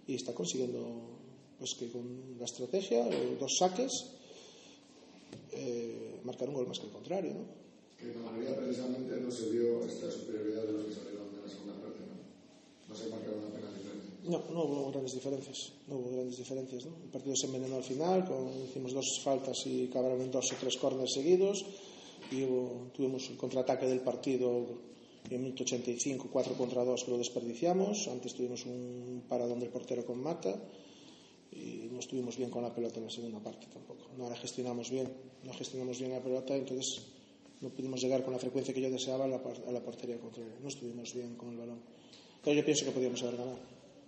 y 0.08 0.16
está 0.16 0.34
consiguiendo 0.34 1.16
pues 1.58 1.76
que 1.76 1.90
con 1.90 2.38
la 2.38 2.46
estrategia, 2.46 3.08
eh, 3.08 3.38
dos 3.40 3.56
saques, 3.58 3.92
eh, 5.52 6.20
marcar 6.24 6.50
un 6.50 6.56
gol 6.56 6.68
más 6.68 6.80
que 6.80 6.88
el 6.88 6.92
contrario, 6.92 7.34
¿no? 7.34 7.46
Que 7.98 8.12
Camarilla 8.12 8.56
precisamente 8.56 9.16
no 9.18 9.32
se 9.32 9.50
vio 9.50 9.86
esta 9.86 10.12
superioridad 10.12 10.64
de 10.64 10.74
los 10.74 10.86
que 10.86 10.94
salieron 10.94 11.32
de 11.32 11.42
la 11.42 11.50
segunda 11.50 11.74
parte, 11.80 12.00
¿no? 12.04 12.90
No 12.90 12.96
se 12.96 13.10
marcaron 13.10 13.46
apenas 13.46 13.74
diferencias. 13.78 14.20
No, 14.26 14.44
no 14.52 14.64
hubo 14.64 14.92
grandes 14.92 15.14
diferencias, 15.14 15.74
no 15.88 15.96
hubo 15.96 16.12
grandes 16.12 16.38
diferencias, 16.38 16.86
¿no? 16.86 16.92
El 17.04 17.10
partido 17.10 17.36
se 17.36 17.46
envenenó 17.48 17.78
al 17.78 17.84
final, 17.84 18.26
con, 18.26 18.52
hicimos 18.64 18.94
dos 18.94 19.22
faltas 19.24 19.58
y 19.66 19.88
cabraron 19.88 20.22
en 20.22 20.32
dos 20.32 20.52
o 20.52 20.56
tres 20.60 20.78
corners 20.78 21.14
seguidos 21.14 21.66
y 22.32 22.44
hubo, 22.44 22.92
tuvimos 22.94 23.30
el 23.30 23.38
contraataque 23.38 23.86
del 23.86 24.02
partido 24.02 24.66
en 25.30 25.42
1985, 25.42 26.30
4 26.32 26.54
contra 26.54 26.84
2 26.84 27.04
que 27.04 27.12
lo 27.12 27.18
desperdiciamos, 27.18 28.08
antes 28.08 28.34
tuvimos 28.34 28.66
un 28.66 29.24
paradón 29.28 29.60
del 29.60 29.70
portero 29.70 30.06
con 30.06 30.22
Mata 30.22 30.60
y 31.56 31.88
no 31.90 32.00
estuvimos 32.00 32.38
bien 32.38 32.50
con 32.50 32.64
la 32.64 32.74
pelota 32.74 33.00
en 33.00 33.06
la 33.06 33.10
segunda 33.10 33.40
parte 33.40 33.68
tampoco. 33.72 34.10
No 34.18 34.30
la 34.30 34.36
gestionamos 34.36 34.92
bien, 34.92 35.12
no 35.44 35.54
gestionamos 35.54 35.98
bien 36.00 36.12
la 36.12 36.20
pelota, 36.20 36.56
entonces 36.56 37.02
no 37.62 37.70
pudimos 37.70 38.02
llegar 38.02 38.24
con 38.24 38.34
la 38.34 38.40
frecuencia 38.40 38.74
que 38.74 38.82
yo 38.82 38.90
deseaba 38.90 39.26
a 39.26 39.28
la, 39.28 39.38
a 39.38 39.72
la 39.72 39.80
portería 39.80 40.20
contraria. 40.20 40.54
No 40.62 40.68
estuvimos 40.68 41.14
bien 41.14 41.36
con 41.36 41.50
el 41.52 41.58
balón. 41.58 41.80
Pero 42.44 42.58
yo 42.58 42.66
pienso 42.66 42.86
que 42.86 42.92
podíamos 42.92 43.22
haber 43.24 43.38
ganado. 43.38 43.60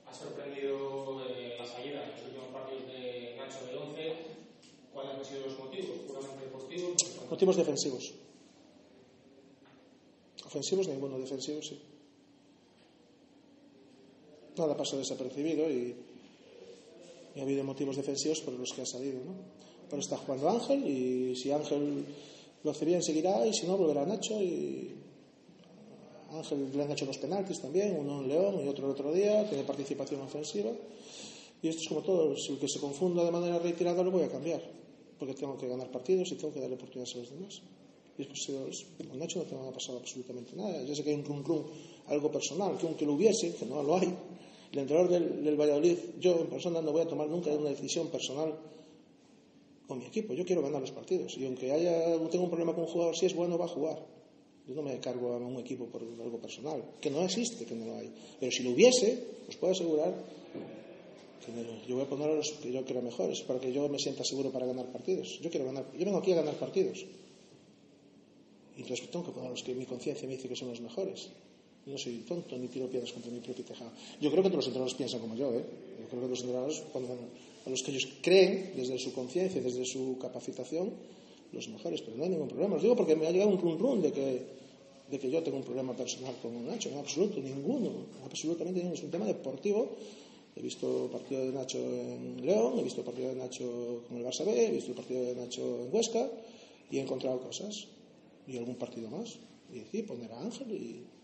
Ha 0.05 0.13
sorprendido 0.13 1.25
eh, 1.29 1.55
la 1.57 1.65
salida 1.65 2.03
en 2.03 2.11
los 2.11 2.21
últimos 2.27 2.47
partidos 2.51 2.87
de 2.87 3.35
Nacho 3.37 3.65
del 3.65 3.77
11. 3.77 4.13
¿Cuáles 4.93 5.15
han 5.15 5.25
sido 5.25 5.47
los 5.47 5.59
motivos? 5.59 5.97
¿Puramente 6.07 6.45
deportivos? 6.45 6.93
Motivos 7.29 7.55
defensivos. 7.55 8.13
Ofensivos 10.45 10.87
ninguno, 10.87 11.19
defensivos 11.19 11.67
sí. 11.67 11.79
Nada 14.57 14.75
pasó 14.75 14.97
desapercibido 14.97 15.69
y, 15.69 15.95
y 17.37 17.39
ha 17.39 17.43
habido 17.43 17.63
motivos 17.63 17.95
defensivos 17.95 18.41
por 18.41 18.55
los 18.55 18.73
que 18.73 18.81
ha 18.81 18.85
salido, 18.85 19.23
¿no? 19.23 19.35
Pero 19.87 20.01
está 20.01 20.17
jugando 20.17 20.49
Ángel 20.49 20.85
y 20.87 21.35
si 21.35 21.51
Ángel 21.51 22.03
lo 22.63 22.71
hace 22.71 22.83
bien 22.83 23.03
seguirá 23.03 23.45
y 23.45 23.53
si 23.53 23.67
no 23.67 23.77
volverá 23.77 24.05
Nacho 24.05 24.41
y 24.41 24.95
Ángel 26.31 26.71
le 26.75 26.83
han 26.83 26.91
hecho 26.91 27.05
dos 27.05 27.19
penaltis 27.19 27.61
también, 27.61 27.95
uno 27.97 28.21
en 28.21 28.27
León 28.27 28.65
y 28.65 28.67
otro 28.67 28.85
el 28.85 28.91
otro 28.91 29.13
día, 29.13 29.47
tiene 29.47 29.63
participación 29.63 30.21
ofensiva 30.21 30.71
y 31.61 31.67
esto 31.67 31.81
es 31.83 31.87
como 31.87 32.01
todo, 32.01 32.35
si 32.35 32.53
el 32.53 32.59
que 32.59 32.67
se 32.67 32.79
confunda 32.79 33.23
de 33.23 33.31
manera 33.31 33.59
reiterada 33.59 34.03
lo 34.03 34.09
voy 34.09 34.23
a 34.23 34.29
cambiar 34.29 34.61
porque 35.19 35.35
tengo 35.35 35.57
que 35.57 35.67
ganar 35.67 35.91
partidos 35.91 36.31
y 36.31 36.35
tengo 36.35 36.53
que 36.53 36.59
darle 36.59 36.75
oportunidades 36.75 37.15
a 37.15 37.19
los 37.19 37.29
demás. 37.29 37.61
Y 38.17 38.25
después, 38.25 38.85
con 38.97 39.19
Nacho 39.19 39.39
no 39.39 39.45
te 39.45 39.55
ha 39.55 39.71
pasado 39.71 39.99
absolutamente 39.99 40.55
nada. 40.55 40.81
Ya 40.83 40.95
sé 40.95 41.03
que 41.03 41.11
hay 41.11 41.15
un 41.15 41.25
rum 41.25 41.43
rum, 41.43 41.63
algo 42.07 42.31
personal, 42.31 42.77
que 42.77 42.87
aunque 42.87 43.05
lo 43.05 43.13
hubiese, 43.13 43.53
que 43.53 43.65
no 43.65 43.83
lo 43.83 43.95
hay, 43.95 44.11
el 44.71 44.79
entrenador 44.79 45.09
del, 45.09 45.55
Valladolid, 45.55 45.97
yo 46.19 46.39
en 46.41 46.47
persona 46.47 46.81
no 46.81 46.91
voy 46.91 47.01
a 47.01 47.07
tomar 47.07 47.27
nunca 47.27 47.49
una 47.51 47.69
decisión 47.69 48.07
personal 48.07 48.53
con 49.87 49.99
mi 49.99 50.05
equipo. 50.05 50.33
Yo 50.33 50.45
quiero 50.45 50.61
ganar 50.61 50.81
los 50.81 50.91
partidos. 50.91 51.37
Y 51.37 51.45
aunque 51.45 51.71
haya, 51.71 52.17
tengo 52.29 52.43
un 52.43 52.49
problema 52.49 52.73
con 52.73 52.83
un 52.83 52.89
jugador, 52.89 53.15
si 53.15 53.25
es 53.25 53.33
bueno, 53.33 53.57
va 53.57 53.65
a 53.65 53.69
jugar. 53.69 53.97
Yo 54.67 54.75
no 54.75 54.81
me 54.81 54.99
cargo 54.99 55.33
a 55.33 55.37
un 55.37 55.57
equipo 55.59 55.85
por 55.85 56.01
algo 56.01 56.39
personal, 56.39 56.83
que 56.99 57.09
no 57.09 57.21
existe, 57.23 57.65
que 57.65 57.73
no 57.73 57.85
lo 57.85 57.95
hay. 57.95 58.11
Pero 58.39 58.51
si 58.51 58.63
lo 58.63 58.71
hubiese, 58.71 59.17
os 59.47 59.55
puedo 59.55 59.71
asegurar 59.71 60.13
que 61.45 61.89
yo 61.89 61.95
voy 61.95 62.03
a 62.03 62.09
poner 62.09 62.29
a 62.29 62.35
los 62.35 62.51
que 62.61 62.73
yo 62.73 62.83
quiera 62.83 62.99
mejores 62.99 63.41
para 63.43 63.61
que 63.61 63.71
yo 63.71 63.87
me 63.87 63.97
sienta 63.97 64.25
seguro 64.25 64.51
para 64.51 64.65
ganar 64.65 64.91
partidos. 64.91 65.39
Yo 65.41 65.49
quiero 65.49 65.65
ganar, 65.65 65.85
yo 65.97 66.03
vengo 66.03 66.17
aquí 66.17 66.33
a 66.33 66.35
ganar 66.35 66.55
partidos. 66.55 67.05
Y 68.75 68.81
entonces 68.81 69.09
tengo 69.09 69.25
que 69.25 69.31
poner 69.31 69.47
a 69.47 69.51
los 69.51 69.63
que 69.63 69.73
mi 69.73 69.85
conciencia 69.85 70.27
me 70.27 70.35
dice 70.35 70.49
que 70.49 70.57
son 70.57 70.67
los 70.67 70.81
mejores. 70.81 71.29
No 71.87 71.97
soy 71.97 72.27
tonto 72.27 72.57
ni 72.57 72.67
tiro 72.67 72.87
piedras 72.87 73.13
contra 73.13 73.31
mi 73.31 73.39
propio 73.39 73.63
tejado. 73.63 73.91
Yo 74.19 74.29
creo 74.29 74.43
que 74.43 74.49
todos 74.49 74.59
los 74.59 74.67
entrenadores 74.67 74.95
piensan 74.95 75.21
como 75.21 75.35
yo. 75.35 75.55
¿eh? 75.55 75.63
Yo 75.99 76.07
creo 76.09 76.21
que 76.23 76.27
los 76.27 76.41
entrenadores, 76.41 76.83
a 76.83 77.69
los 77.69 77.81
que 77.81 77.91
ellos 77.91 78.07
creen, 78.21 78.73
desde 78.75 78.99
su 78.99 79.13
conciencia, 79.13 79.61
desde 79.61 79.85
su 79.85 80.17
capacitación, 80.19 80.91
los 81.53 81.67
mejores, 81.69 82.01
pero 82.01 82.17
no 82.17 82.23
hay 82.23 82.29
ningún 82.29 82.49
problema. 82.49 82.75
Os 82.75 82.81
digo 82.81 82.95
porque 82.95 83.15
me 83.15 83.27
ha 83.27 83.31
llegado 83.31 83.51
un 83.51 83.59
run 83.59 83.79
run 83.79 84.01
de 84.01 84.11
que, 84.11 84.41
de 85.09 85.19
que 85.19 85.31
yo 85.31 85.41
tengo 85.43 85.57
un 85.57 85.63
problema 85.63 85.95
personal 85.95 86.35
con 86.41 86.67
Nacho, 86.67 86.89
en 86.89 86.97
absoluto, 86.97 87.39
ninguno, 87.39 87.91
absolutamente 88.25 88.79
ninguno. 88.79 88.95
Es 88.95 89.03
un 89.03 89.11
tema 89.11 89.25
deportivo. 89.25 89.95
He 90.57 90.61
visto 90.61 91.07
partido 91.11 91.45
de 91.45 91.51
Nacho 91.53 91.77
en 91.77 92.45
León, 92.45 92.79
he 92.79 92.83
visto 92.83 93.03
partido 93.03 93.29
de 93.29 93.35
Nacho 93.35 94.03
con 94.07 94.17
el 94.17 94.25
Barça 94.25 94.43
B, 94.43 94.51
he 94.51 94.71
visto 94.71 94.89
el 94.89 94.97
partido 94.97 95.23
de 95.23 95.35
Nacho 95.35 95.85
en 95.85 95.95
Huesca 95.95 96.27
y 96.89 96.97
he 96.97 97.01
encontrado 97.01 97.39
cosas. 97.39 97.87
Y 98.47 98.57
algún 98.57 98.75
partido 98.75 99.09
más. 99.09 99.37
Y 99.71 99.79
decir, 99.79 100.05
poner 100.05 100.31
a 100.31 100.41
Ángel 100.41 100.71
y. 100.71 101.16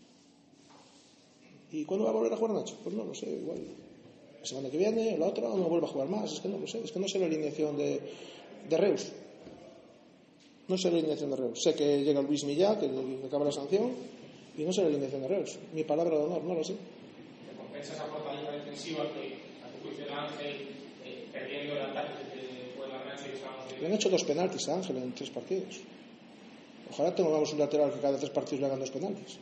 ¿Y 1.74 1.84
cuándo 1.84 2.04
va 2.04 2.12
a 2.12 2.14
volver 2.14 2.32
a 2.32 2.36
jugar 2.36 2.54
Nacho? 2.54 2.76
Pues 2.84 2.94
no 2.94 3.04
lo 3.04 3.12
sé, 3.14 3.28
igual. 3.28 3.58
La 4.38 4.46
semana 4.46 4.70
que 4.70 4.78
viene, 4.78 5.18
la 5.18 5.26
otra, 5.26 5.48
o 5.48 5.58
no 5.58 5.64
vuelve 5.64 5.86
a 5.86 5.90
jugar 5.90 6.08
más. 6.08 6.34
Es 6.34 6.40
que 6.40 6.48
no 6.48 6.56
lo 6.56 6.68
sé. 6.68 6.78
Es 6.84 6.92
que 6.92 7.00
no 7.00 7.08
sé 7.08 7.18
la 7.18 7.26
alineación 7.26 7.76
de, 7.76 8.00
de 8.70 8.76
Reus. 8.76 9.10
No 10.68 10.78
sé 10.78 10.92
la 10.92 10.98
alineación 10.98 11.30
de 11.30 11.36
Reus. 11.36 11.60
Sé 11.60 11.74
que 11.74 12.04
llega 12.04 12.22
Luis 12.22 12.44
Millá, 12.44 12.78
que 12.78 12.86
acaba 13.26 13.44
la 13.44 13.50
sanción, 13.50 13.90
y 14.56 14.62
no 14.62 14.72
sé 14.72 14.82
la 14.82 14.86
alineación 14.86 15.22
de 15.22 15.28
Reus. 15.28 15.58
Mi 15.72 15.82
palabra 15.82 16.16
de 16.16 16.22
honor, 16.22 16.44
no 16.44 16.54
lo 16.54 16.62
sé. 16.62 16.74
¿Te 16.74 17.56
compensa 17.60 17.92
esa 17.92 18.04
fortaleza 18.04 18.52
defensiva 18.52 19.02
que 19.10 19.34
a 19.58 19.66
tu 19.74 19.88
juicio 19.88 20.04
el 20.04 20.12
Ángel, 20.12 20.68
eh, 21.04 21.26
perdiendo 21.32 21.74
el 21.74 21.82
ataque 21.90 22.22
que 22.34 22.78
fue 22.78 22.86
la 22.86 23.04
Nacho 23.04 23.24
y 23.26 23.34
estábamos 23.34 23.80
Le 23.80 23.86
han 23.88 23.94
hecho 23.94 24.10
dos 24.10 24.22
penaltis 24.22 24.68
a 24.68 24.76
Ángel 24.76 24.96
en 24.98 25.12
tres 25.12 25.30
partidos. 25.30 25.80
Ojalá 26.88 27.12
tengamos 27.12 27.52
un 27.52 27.58
lateral 27.58 27.92
que 27.92 27.98
cada 27.98 28.16
tres 28.16 28.30
partidos 28.30 28.60
le 28.60 28.66
hagan 28.66 28.78
dos 28.78 28.92
penaltis. 28.92 29.38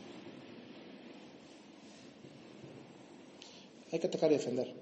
Hay 3.93 3.99
que 3.99 4.07
atacar 4.07 4.31
y 4.31 4.35
defender. 4.35 4.73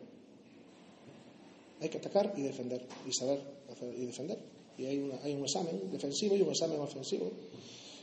Hay 1.82 1.90
que 1.90 1.98
atacar 1.98 2.34
y 2.38 2.42
defender. 2.42 2.82
Y 3.08 3.12
saber 3.12 3.42
y 3.98 4.06
defender. 4.06 4.38
Y 4.78 4.86
hay, 4.86 5.00
un 5.00 5.44
examen 5.44 5.92
defensivo 5.92 6.36
y 6.38 6.42
un 6.42 6.50
examen 6.50 6.80
ofensivo. 6.80 7.30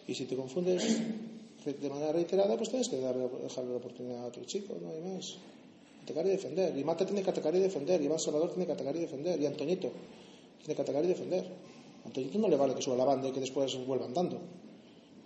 Y 0.07 0.15
si 0.15 0.27
te 0.27 0.37
confundes 0.37 0.85
de 1.65 1.89
manera 1.89 2.13
reiterada, 2.13 2.57
pues 2.57 2.69
tienes 2.69 2.89
que 2.89 3.01
darle, 3.01 3.27
dejarle 3.43 3.71
la 3.71 3.77
oportunidad 3.79 4.23
a 4.23 4.27
otro 4.27 4.45
chico, 4.45 4.77
no 4.81 4.91
hay 4.91 5.01
más. 5.01 5.37
Atacar 6.03 6.27
y 6.27 6.31
defender. 6.31 6.77
Y 6.77 6.85
Mata 6.85 7.05
tiene 7.07 7.23
que 7.23 7.31
atacar 7.31 7.55
y 7.55 7.61
defender. 7.61 8.01
Y 8.03 8.05
Iván 8.05 8.19
Salvador 8.19 8.51
tiene 8.51 8.67
que 8.67 8.73
atacar 8.73 8.95
y 8.95 9.01
defender. 9.01 9.41
Y 9.41 9.47
Antoñito 9.47 9.91
tiene 10.59 10.75
que 10.75 10.83
atacar 10.83 11.05
y 11.05 11.09
defender. 11.09 11.47
Antoñito 12.05 12.39
no 12.39 12.49
le 12.49 12.57
vale 12.57 12.75
que 12.75 12.83
suba 12.83 12.97
la 12.97 13.05
banda 13.05 13.29
y 13.29 13.33
que 13.33 13.41
después 13.41 13.75
vuelva 13.87 14.05
andando. 14.05 14.39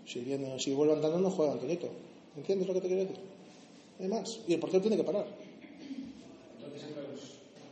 Si, 0.06 0.20
viene, 0.20 0.58
si 0.60 0.72
vuelve 0.74 0.94
andando, 0.94 1.18
no 1.18 1.30
juega 1.30 1.52
Antoñito. 1.52 1.88
¿Entiendes 2.36 2.68
lo 2.68 2.74
que 2.74 2.80
te 2.80 2.86
quiero 2.86 3.02
decir? 3.02 3.18
No 3.98 4.04
hay 4.04 4.10
más. 4.10 4.40
Y 4.46 4.54
el 4.54 4.60
portero 4.60 4.80
tiene 4.80 4.96
que 4.96 5.04
parar. 5.04 5.26
Entonces, 6.56 6.88
entre 6.88 7.02
los 7.02 7.20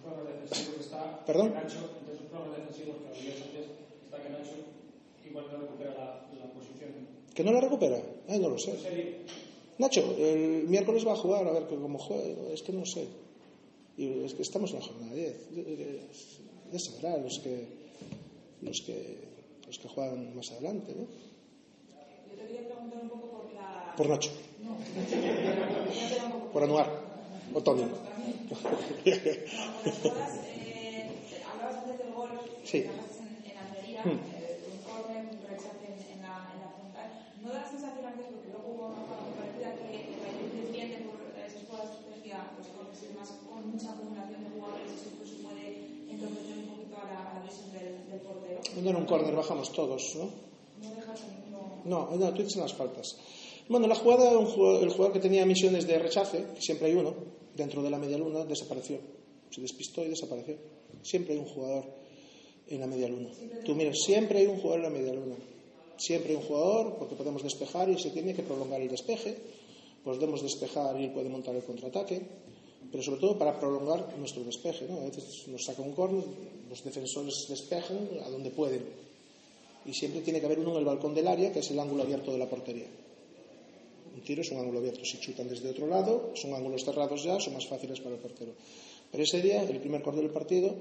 jugadores 0.03 0.43
defensivos 0.43 0.90
está 1.05 1.25
¿Perdón? 1.25 1.53
Nacho, 1.55 1.79
entre 2.01 2.15
los 2.15 2.23
jugadores 2.31 2.57
defensivos 2.59 2.97
que 3.03 3.09
había 3.09 3.33
antes, 3.35 3.67
está 4.05 4.23
que 4.23 4.29
Nacho 4.31 4.57
igual 5.29 5.45
no 5.53 5.59
recupera 5.59 5.91
la, 5.95 6.07
la 6.39 6.53
posición. 6.53 6.91
¿Que 7.35 7.45
no 7.45 7.53
la 7.53 7.61
recupera? 7.61 7.99
Ay, 8.29 8.39
no 8.39 8.49
lo 8.49 8.59
sé. 8.59 8.77
Serio, 8.79 9.07
Nacho, 9.79 10.15
el 10.19 10.65
miércoles 10.69 11.07
va 11.07 11.13
a 11.13 11.17
jugar, 11.17 11.47
a 11.47 11.53
ver 11.53 11.67
que 11.67 11.77
cómo 11.77 11.99
juega, 11.99 12.53
es 12.53 12.63
que 12.63 12.73
no 12.73 12.85
sé. 12.85 13.07
Y 13.97 14.25
es 14.25 14.35
que 14.35 14.43
estamos 14.43 14.73
en 14.73 14.81
la 14.81 14.85
jornada 14.85 15.15
10. 15.15 15.49
Ya 16.73 16.79
verá 17.03 17.17
los 17.19 17.39
que, 17.41 17.67
los 18.63 18.81
que, 18.83 19.19
los 19.67 19.79
que 19.79 19.89
juegan 19.89 20.37
más 20.37 20.51
adelante, 20.53 20.95
¿no? 20.95 21.07
Yo 22.31 22.37
te 22.37 22.47
quería 22.47 22.67
preguntar 22.69 23.03
un 23.03 23.09
poco 23.09 23.27
por 23.29 23.53
la... 23.55 23.95
Por 23.97 24.09
Nacho, 24.09 24.31
No, 24.63 24.77
por 26.53 26.63
Anuar, 26.63 26.89
o 27.55 27.61
Tony. 27.63 27.85
las 28.51 28.59
jugadas, 28.59 30.41
eh, 30.45 30.70
Sí. 32.65 32.83
que 32.83 32.89
en, 32.89 33.51
en 33.51 33.57
Almería, 33.59 34.01
Hmm. 34.05 34.17
eh, 34.37 34.65
un 34.71 34.79
córner, 34.87 35.23
un 35.29 35.41
rechace 35.45 35.87
en, 36.13 36.23
la, 36.25 36.49
en 36.55 36.59
la 36.65 36.71
frontal. 36.73 37.09
¿No 37.43 37.49
da 37.53 37.61
la 37.65 37.69
sensación 37.71 38.05
a 38.07 38.11
veces, 38.17 38.33
porque 38.33 38.49
luego 38.53 38.69
hubo 38.71 38.85
una 38.97 39.21
muy 39.21 39.35
parecida, 39.37 39.77
que 39.77 40.09
el 40.09 40.67
defiende 40.67 40.97
por 41.09 41.21
esas 41.37 41.63
jugadas 41.69 41.89
de 41.91 41.97
estrategia, 42.01 42.37
los 42.57 42.69
corners 42.73 43.01
y 43.03 43.07
demás, 43.13 43.29
con 43.45 43.61
mucha 43.71 43.89
acumulación 43.93 44.41
de 44.45 44.51
jugadores, 44.57 44.89
eso 44.93 45.07
incluso 45.13 45.35
puede 45.45 45.67
entorpecer 46.09 46.55
un 46.65 46.69
poquito 46.73 46.95
a 46.97 47.05
la, 47.13 47.19
a 47.29 47.33
la 47.37 47.43
visión 47.45 47.69
del, 47.77 48.09
del 48.09 48.21
portero? 48.25 48.59
Cuando 48.73 48.91
en 48.91 48.97
un 48.97 49.07
córner 49.07 49.35
bajamos 49.37 49.69
todos, 49.73 50.03
¿no? 50.17 50.25
No 50.81 50.89
dejas 50.97 51.21
ninguno... 51.29 51.61
No, 51.85 51.99
no, 52.17 52.33
tú 52.33 52.41
dices 52.43 52.57
en 52.57 52.63
las 52.65 52.75
faltas. 52.75 53.17
Bueno, 53.69 53.87
la 53.87 53.95
jugada, 53.95 54.37
un 54.39 54.47
jugador- 54.47 54.83
el 54.83 54.91
jugador 54.91 55.13
que 55.13 55.21
tenía 55.21 55.45
misiones 55.47 55.87
de 55.87 55.99
rechace, 55.99 56.45
que 56.55 56.61
siempre 56.63 56.89
hay 56.89 56.95
uno, 56.95 57.15
dentro 57.55 57.83
de 57.83 57.91
la 57.91 57.99
media 57.99 58.17
luna, 58.19 58.45
desapareció. 58.45 58.99
Se 59.51 59.61
despistó 59.61 60.03
y 60.05 60.09
desapareció. 60.09 60.57
Siempre 61.03 61.35
hay 61.35 61.41
un 61.41 61.47
jugador 61.47 61.85
en 62.71 62.81
la 62.81 62.87
media 62.87 63.09
luna. 63.09 63.29
Tú 63.65 63.75
miras, 63.75 63.97
siempre 63.99 64.39
hay 64.39 64.47
un 64.47 64.57
jugador 64.59 64.79
en 64.79 64.93
la 64.93 64.99
media 64.99 65.13
luna. 65.13 65.35
Siempre 65.97 66.31
hay 66.31 66.37
un 66.37 66.43
jugador, 66.43 66.97
porque 66.97 67.15
podemos 67.15 67.43
despejar 67.43 67.91
y 67.91 67.99
se 67.99 68.11
tiene 68.11 68.35
que 68.35 68.43
prolongar 68.43 68.81
el 68.81 68.89
despeje. 68.89 69.37
Podemos 70.03 70.43
despejar 70.43 70.99
y 70.99 71.05
él 71.05 71.11
puede 71.11 71.29
montar 71.29 71.55
el 71.55 71.63
contraataque. 71.63 72.23
Pero 72.91 73.03
sobre 73.03 73.21
todo 73.21 73.39
para 73.39 73.59
prolongar 73.59 74.17
nuestro 74.19 74.43
despeje. 74.45 74.87
¿no? 74.89 74.99
A 74.99 75.05
veces 75.05 75.47
nos 75.49 75.65
saca 75.65 75.83
un 75.83 75.93
córner, 75.93 76.25
los 76.69 76.83
defensores 76.83 77.47
despejan 77.49 78.09
a 78.25 78.31
donde 78.31 78.51
pueden. 78.51 78.83
Y 79.85 79.93
siempre 79.93 80.23
tiene 80.23 80.41
que 80.41 80.47
haber 80.47 80.61
uno 80.61 80.73
en 80.73 80.79
el 80.79 80.85
balcón 80.85 81.15
del 81.15 81.29
área, 81.29 81.53
que 81.53 81.59
es 81.59 81.71
el 81.71 81.79
ángulo 81.79 82.03
abierto 82.03 82.33
de 82.33 82.39
la 82.39 82.49
portería. 82.49 82.87
Un 84.15 84.23
tiro 84.23 84.43
es 84.43 84.51
un 84.51 84.59
ángulo 84.59 84.79
abierto. 84.79 85.05
Si 85.05 85.19
chutan 85.19 85.49
desde 85.49 85.71
otro 85.71 85.87
lado, 85.87 86.33
son 86.35 86.55
ángulos 86.55 86.85
cerrados 86.85 87.23
ya, 87.23 87.39
son 87.41 87.55
más 87.55 87.67
fáciles 87.67 88.01
para 88.01 88.15
el 88.15 88.21
portero. 88.21 88.53
Pero 89.11 89.25
ese 89.25 89.41
día, 89.43 89.63
el 89.63 89.81
primer 89.81 90.03
corte 90.03 90.21
del 90.21 90.31
partido, 90.31 90.75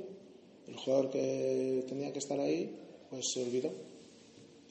el 0.70 0.78
jugador 0.78 1.10
que 1.12 1.84
tenía 1.88 2.12
que 2.14 2.20
estar 2.20 2.40
ahí, 2.40 2.76
pues 3.10 3.26
se 3.34 3.44
olvidó. 3.44 3.70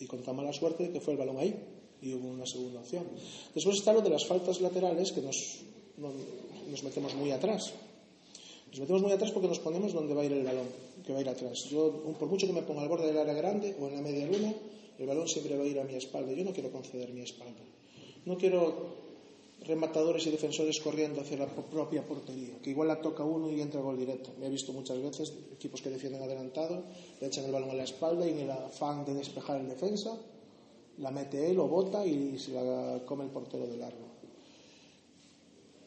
Y 0.01 0.07
con 0.07 0.23
tan 0.23 0.37
mala 0.37 0.53
suerte 0.53 0.91
que 0.91 1.01
fue 1.01 1.15
el 1.15 1.19
balón 1.19 1.39
ahí. 1.39 1.55
Y 2.01 2.15
hubo 2.15 2.29
una 2.29 2.47
segunda 2.47 2.81
opción. 2.81 3.05
Después 3.55 3.77
está 3.79 3.93
lo 3.93 4.01
de 4.01 4.11
las 4.11 4.25
faltas 4.25 4.61
laterales, 4.61 5.11
que 5.13 5.21
nos, 5.21 5.37
no- 5.97 6.13
nos 6.71 6.83
metemos 6.85 7.15
muy 7.17 7.33
atrás. 7.33 7.73
Nos 8.71 8.81
metemos 8.81 9.03
muy 9.03 9.13
atrás 9.13 9.33
porque 9.33 9.49
nos 9.49 9.59
ponemos 9.59 9.93
donde 9.93 10.15
va 10.15 10.23
a 10.23 10.25
ir 10.27 10.33
el 10.33 10.45
balón, 10.45 10.67
que 11.05 11.13
va 11.13 11.19
a 11.19 11.23
ir 11.23 11.29
atrás. 11.29 11.59
Yo, 11.71 11.91
por 12.19 12.29
mucho 12.29 12.47
que 12.47 12.53
me 12.53 12.63
ponga 12.63 12.83
al 12.83 12.89
borde 12.89 13.07
del 13.09 13.19
área 13.19 13.35
grande 13.35 13.75
o 13.81 13.89
en 13.89 13.95
la 13.97 14.03
media 14.03 14.27
luna, 14.27 14.55
el 14.99 15.07
balón 15.07 15.27
siempre 15.27 15.57
va 15.57 15.65
a 15.65 15.67
ir 15.67 15.81
a 15.81 15.85
mi 15.85 15.95
espalda. 15.95 16.33
Yo 16.33 16.45
no 16.45 16.53
quiero 16.53 16.71
conceder 16.71 17.13
mi 17.13 17.23
espalda. 17.23 17.63
No 18.27 18.37
quiero 18.37 19.08
rematadores 19.65 20.27
y 20.27 20.31
defensores 20.31 20.81
corriendo 20.81 21.21
hacia 21.21 21.37
la 21.37 21.47
propia 21.47 22.07
portería, 22.07 22.59
que 22.63 22.71
igual 22.71 22.89
la 22.89 23.01
toca 23.01 23.25
uno 23.25 23.51
y 23.51 23.61
entra 23.61 23.81
gol 23.81 23.99
directo. 23.99 24.31
Me 24.39 24.47
he 24.47 24.51
visto 24.51 24.73
muchas 24.73 25.01
veces 25.03 25.33
equipos 25.53 25.83
que 25.83 25.91
defienden 25.91 26.23
adelantado, 26.23 26.85
le 27.21 27.27
echan 27.27 27.45
el 27.45 27.53
balón 27.53 27.71
a 27.71 27.75
la 27.75 27.85
espalda 27.85 28.27
y 28.27 28.31
en 28.31 28.39
el 28.41 28.51
afán 28.51 29.05
de 29.05 29.15
despejar 29.15 29.61
el 29.61 29.69
defensa, 29.69 30.17
la 30.99 31.11
mete 31.11 31.51
él 31.51 31.59
o 31.59 31.69
bota 31.69 32.07
y 32.07 32.39
se 32.39 32.53
la 32.53 33.03
come 33.05 33.25
el 33.25 33.31
portero 33.31 33.67
de 33.67 33.77
largo. 33.77 34.09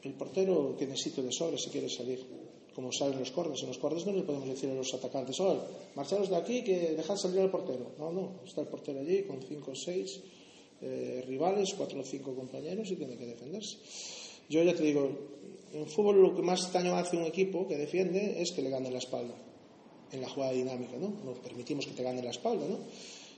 El 0.04 0.14
portero 0.14 0.76
tiene 0.78 0.98
sitio 0.98 1.24
de 1.24 1.32
sobra 1.32 1.58
si 1.58 1.70
quiere 1.70 1.90
salir, 1.90 2.26
como 2.74 2.92
salen 2.92 3.20
los 3.20 3.32
cordes. 3.32 3.62
En 3.62 3.68
los 3.68 3.78
cordes 3.78 4.06
no 4.06 4.14
le 4.14 4.24
podemos 4.24 4.48
decir 4.48 4.70
a 4.70 4.74
los 4.74 4.94
atacantes, 4.94 5.40
oye, 5.40 5.60
marcharos 5.96 6.30
de 6.30 6.36
aquí 6.36 6.64
que 6.64 6.96
dejad 6.96 7.18
salir 7.18 7.40
al 7.40 7.52
portero. 7.52 7.92
No, 8.00 8.12
no, 8.12 8.40
está 8.46 8.62
el 8.62 8.68
portero 8.68 9.00
allí 9.00 9.24
con 9.24 9.42
cinco 9.42 9.72
o 9.72 9.76
seis 9.76 10.22
eh, 10.82 11.24
rivales, 11.28 11.74
cuatro 11.76 12.02
o 12.02 12.04
cinco 12.04 12.34
compañeros 12.36 12.90
y 12.92 12.96
tiene 12.96 13.16
que 13.16 13.26
defenderse. 13.26 13.78
Yo 14.50 14.64
ya 14.64 14.74
te 14.74 14.84
digo, 14.84 15.10
en 15.74 15.88
fútbol 15.88 16.22
lo 16.22 16.36
que 16.36 16.42
más 16.42 16.72
daño 16.74 16.96
hace 16.96 17.18
un 17.18 17.24
equipo 17.24 17.68
que 17.68 17.78
defiende 17.78 18.42
es 18.42 18.52
que 18.52 18.62
le 18.62 18.70
gane 18.70 18.92
la 18.92 18.98
espalda 18.98 19.34
en 20.12 20.22
la 20.22 20.30
jugada 20.30 20.52
dinámica, 20.52 20.98
¿no? 20.98 21.14
No 21.24 21.34
permitimos 21.42 21.86
que 21.86 21.94
te 21.94 22.04
gane 22.04 22.22
la 22.22 22.32
espalda, 22.32 22.68
¿no? 22.68 22.80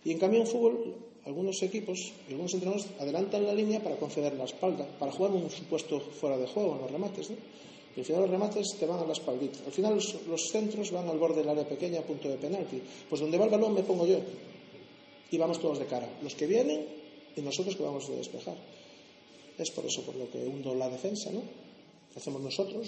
Y 0.04 0.12
en 0.12 0.20
cambio 0.20 0.42
en 0.42 0.48
fútbol 0.48 0.96
algunos 1.26 1.62
equipos 1.62 2.12
y 2.28 2.32
algunos 2.32 2.54
entrenadores 2.54 2.88
adelantan 3.00 3.46
la 3.46 3.54
línea 3.54 3.82
para 3.82 3.96
conceder 3.96 4.34
la 4.34 4.46
espalda, 4.46 4.86
para 5.00 5.12
jugar 5.12 5.32
un 5.32 5.50
supuesto 5.50 6.00
fuera 6.00 6.38
de 6.38 6.48
juego 6.48 6.76
en 6.76 6.82
los 6.82 6.92
remates, 6.92 7.30
¿no? 7.30 7.38
Y 7.96 8.00
al 8.00 8.06
final 8.06 8.22
los 8.22 8.32
remates 8.32 8.76
te 8.80 8.88
van 8.88 9.00
a 9.00 9.06
la 9.06 9.14
espaldita. 9.14 9.60
Al 9.68 9.72
final 9.72 9.94
los, 9.94 10.26
los 10.28 10.50
centros 10.50 10.92
van 10.92 11.08
al 11.08 11.20
borde 11.20 11.42
del 11.42 11.50
área 11.50 11.68
pequeña 11.68 12.02
punto 12.02 12.28
de 12.28 12.38
penalti. 12.38 12.82
Pues 13.08 13.22
donde 13.22 13.38
va 13.38 13.46
el 13.46 13.52
balón 13.52 13.76
me 13.76 13.84
pongo 13.84 14.08
yo. 14.08 14.18
Y 15.30 15.38
vamos 15.38 15.62
todos 15.62 15.78
de 15.78 15.86
cara. 15.86 16.10
Los 16.24 16.34
que 16.34 16.48
vienen 16.48 17.03
y 17.36 17.42
nosotros 17.42 17.76
que 17.76 17.84
vamos 17.84 18.10
a 18.10 18.14
despejar. 18.14 18.58
Es 19.58 19.72
por 19.72 19.86
eso 19.86 20.02
por 20.04 20.16
lo 20.16 20.30
que 20.32 20.46
hundo 20.46 20.74
la 20.76 20.90
defensa, 20.90 21.32
¿no? 21.32 21.42
Lo 21.42 22.18
hacemos 22.18 22.42
nosotros, 22.42 22.88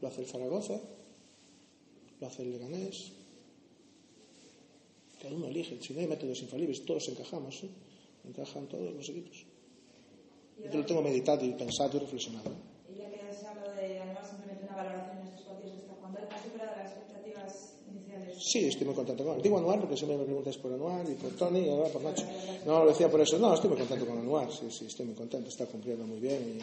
lo 0.00 0.08
hace 0.08 0.22
el 0.22 0.26
Zaragoza, 0.26 0.80
lo 2.20 2.26
hace 2.26 2.42
el 2.42 2.52
Leganés. 2.52 3.12
Cada 5.20 5.34
uno 5.34 5.46
elige, 5.46 5.78
si 5.80 5.92
no 5.94 6.00
hay 6.00 6.06
métodos 6.06 6.40
infalibles, 6.42 6.84
todos 6.84 7.08
encajamos, 7.08 7.64
¿eh? 7.64 7.68
encajan 8.28 8.66
todos 8.66 8.92
los 8.92 9.08
equipos. 9.08 9.44
Yo 10.62 10.78
lo 10.78 10.86
tengo 10.86 11.02
meditado 11.02 11.44
y 11.44 11.52
pensado 11.52 11.96
y 11.96 12.00
reflexionado. 12.00 12.52
Y 12.88 12.98
ya 12.98 13.10
que 13.10 13.34
se 13.34 13.46
habla 13.46 13.72
de 13.74 13.98
además 13.98 14.28
simplemente 14.28 14.64
una 14.64 14.76
valoración 14.76 15.18
en 15.18 15.28
estos 15.28 15.46
partidos 15.46 15.74
que 15.74 15.80
está 15.80 15.94
jugando, 15.94 16.18
¿ha 16.30 16.42
superado 16.42 16.76
las 16.76 16.92
expectativas 16.92 17.74
iniciales? 17.90 18.33
Sí, 18.46 18.66
estoy 18.66 18.84
muy 18.84 18.94
contento 18.94 19.24
con 19.24 19.36
él. 19.36 19.42
Digo 19.42 19.56
Anuar 19.56 19.80
porque 19.80 19.96
siempre 19.96 20.18
me 20.18 20.24
preguntáis 20.24 20.58
por 20.58 20.70
Anuar 20.70 21.08
y 21.10 21.14
por 21.14 21.30
Tony 21.32 21.60
y 21.60 21.90
por 21.90 22.02
Nacho. 22.02 22.26
No, 22.66 22.84
lo 22.84 22.90
decía 22.90 23.10
por 23.10 23.22
eso. 23.22 23.38
No, 23.38 23.54
estoy 23.54 23.70
muy 23.70 23.78
contento 23.78 24.04
con 24.06 24.18
Anuar. 24.18 24.52
Sí, 24.52 24.66
sí, 24.68 24.84
estoy 24.84 25.06
muy 25.06 25.14
contento. 25.14 25.48
Está 25.48 25.64
cumpliendo 25.64 26.06
muy 26.06 26.20
bien 26.20 26.58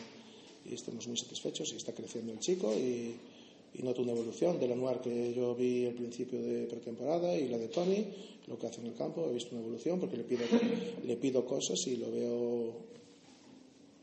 y 0.63 0.75
estamos 0.75 1.07
muy 1.07 1.17
satisfechos 1.17 1.73
y 1.73 1.77
está 1.77 1.91
creciendo 1.91 2.33
el 2.33 2.39
chico 2.39 2.71
y, 2.71 3.15
y 3.73 3.81
noto 3.81 4.03
una 4.03 4.11
evolución 4.11 4.59
del 4.59 4.73
anuar 4.73 5.01
que 5.01 5.33
yo 5.33 5.55
vi 5.55 5.87
al 5.87 5.93
principio 5.93 6.39
de 6.39 6.67
pretemporada 6.67 7.35
y 7.35 7.47
la 7.47 7.57
de 7.57 7.67
Tony, 7.69 8.05
lo 8.47 8.59
que 8.59 8.67
hace 8.67 8.81
en 8.81 8.87
el 8.87 8.93
campo, 8.93 9.25
he 9.27 9.33
visto 9.33 9.55
una 9.55 9.61
evolución 9.61 9.99
porque 9.99 10.17
le 10.17 10.23
pido, 10.23 10.45
le 11.03 11.15
pido 11.17 11.45
cosas 11.45 11.79
y 11.87 11.95
lo 11.95 12.11
veo, 12.11 12.73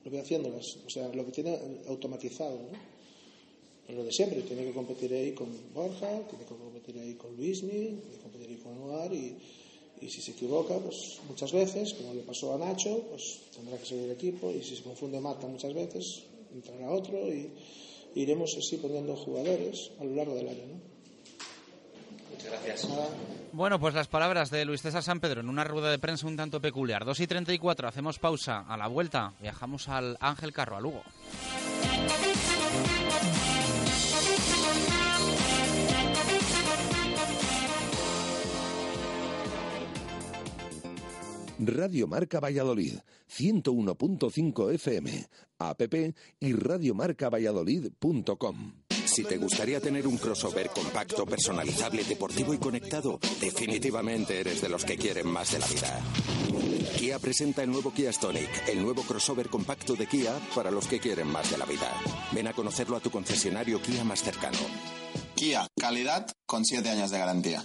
lo 0.05 0.11
veo 0.11 0.21
haciéndolas, 0.21 0.79
o 0.85 0.91
sea, 0.91 1.09
lo 1.15 1.25
que 1.25 1.31
tiene 1.31 1.57
automatizado, 1.87 2.57
¿no? 2.57 2.98
Lo 3.89 4.05
de 4.05 4.13
siempre, 4.13 4.43
tiene 4.43 4.65
que 4.65 4.73
competir 4.73 5.13
ahí 5.15 5.33
con 5.33 5.49
Borja, 5.73 6.21
tiene 6.29 6.45
que 6.45 6.55
competir 6.55 6.99
ahí 6.99 7.15
con 7.15 7.35
Luismi, 7.37 7.71
tiene 7.71 8.17
que 8.17 8.23
competir 8.23 8.49
ahí 8.51 8.57
con 8.57 8.73
Anuar 8.75 9.13
y, 9.13 9.37
y 10.01 10.09
si 10.09 10.21
se 10.21 10.33
equivoca, 10.33 10.77
pues 10.79 11.19
muchas 11.29 11.53
veces, 11.53 11.95
como 11.95 12.15
le 12.15 12.21
pasó 12.21 12.55
a 12.55 12.59
Nacho, 12.59 13.05
pues 13.11 13.41
tendrá 13.55 13.79
que 13.79 13.87
seguir 13.87 14.05
el 14.05 14.13
equipo 14.13 14.51
y 14.51 14.63
si 14.63 14.77
se 14.77 14.83
confunde 14.83 15.21
Mata 15.21 15.47
muchas 15.47 15.73
veces, 15.73 16.25
entrará 16.53 16.91
otro 16.91 17.17
y 17.33 17.51
iremos 18.15 18.55
así 18.59 18.77
poniendo 18.77 19.17
jugadores 19.17 19.91
a 20.01 20.05
lo 20.05 20.15
largo 20.15 20.35
del 20.35 20.49
año. 20.49 20.67
¿no? 20.67 20.81
Muchas 22.31 22.51
gracias. 22.51 22.89
Bueno, 23.53 23.81
pues 23.81 23.95
las 23.95 24.09
palabras 24.09 24.51
de 24.51 24.65
Luis 24.65 24.83
César 24.83 25.03
San 25.03 25.21
Pedro 25.21 25.41
en 25.41 25.49
una 25.49 25.65
rueda 25.65 25.91
de 25.91 25.99
prensa 25.99 26.27
un 26.27 26.37
tanto 26.37 26.61
peculiar. 26.61 27.05
2 27.05 27.21
y 27.21 27.27
34, 27.27 27.89
hacemos 27.89 28.19
pausa. 28.19 28.65
A 28.69 28.77
la 28.77 28.87
vuelta 28.87 29.35
viajamos 29.41 29.89
al 29.89 30.17
Ángel 30.21 30.53
Carro, 30.53 30.77
a 30.77 30.81
Lugo. 30.81 31.03
Radio 41.59 42.07
Marca 42.07 42.39
Valladolid, 42.39 43.01
101.5 43.29 44.73
FM, 44.75 45.27
app 45.59 45.83
y 46.39 46.53
radiomarcavalladolid.com. 46.53 48.75
Si 49.05 49.25
te 49.25 49.39
gustaría 49.39 49.81
tener 49.81 50.07
un 50.07 50.19
crossover 50.19 50.71
compacto, 50.71 51.27
personalizable, 51.27 52.05
deportivo 52.05 52.55
y 52.55 52.59
conectado, 52.59 53.19
definitivamente 53.41 54.39
eres 54.39 54.61
de 54.61 54.69
los 54.69 54.85
que 54.85 54.97
quieren 54.97 55.27
más 55.27 55.51
de 55.53 55.59
la 55.59 55.67
vida. 55.67 56.01
Kia 56.97 57.19
presenta 57.19 57.65
el 57.65 57.71
nuevo 57.71 57.93
Kia 57.93 58.13
Stonic, 58.13 58.69
el 58.69 58.81
nuevo 58.83 59.03
crossover 59.03 59.49
compacto 59.49 59.95
de 59.95 60.07
Kia 60.07 60.39
para 60.55 60.71
los 60.71 60.87
que 60.87 61.01
quieren 61.01 61.27
más 61.27 61.51
de 61.51 61.59
la 61.59 61.65
vida. 61.65 61.93
Ven 62.33 62.47
a 62.47 62.53
conocerlo 62.53 62.97
a 62.97 63.01
tu 63.01 63.11
concesionario 63.11 63.83
Kia 63.83 64.05
más 64.05 64.23
cercano. 64.23 64.59
Kia, 65.35 65.67
calidad 65.77 66.31
con 66.47 66.65
7 66.65 66.89
años 66.89 67.11
de 67.11 67.19
garantía. 67.19 67.65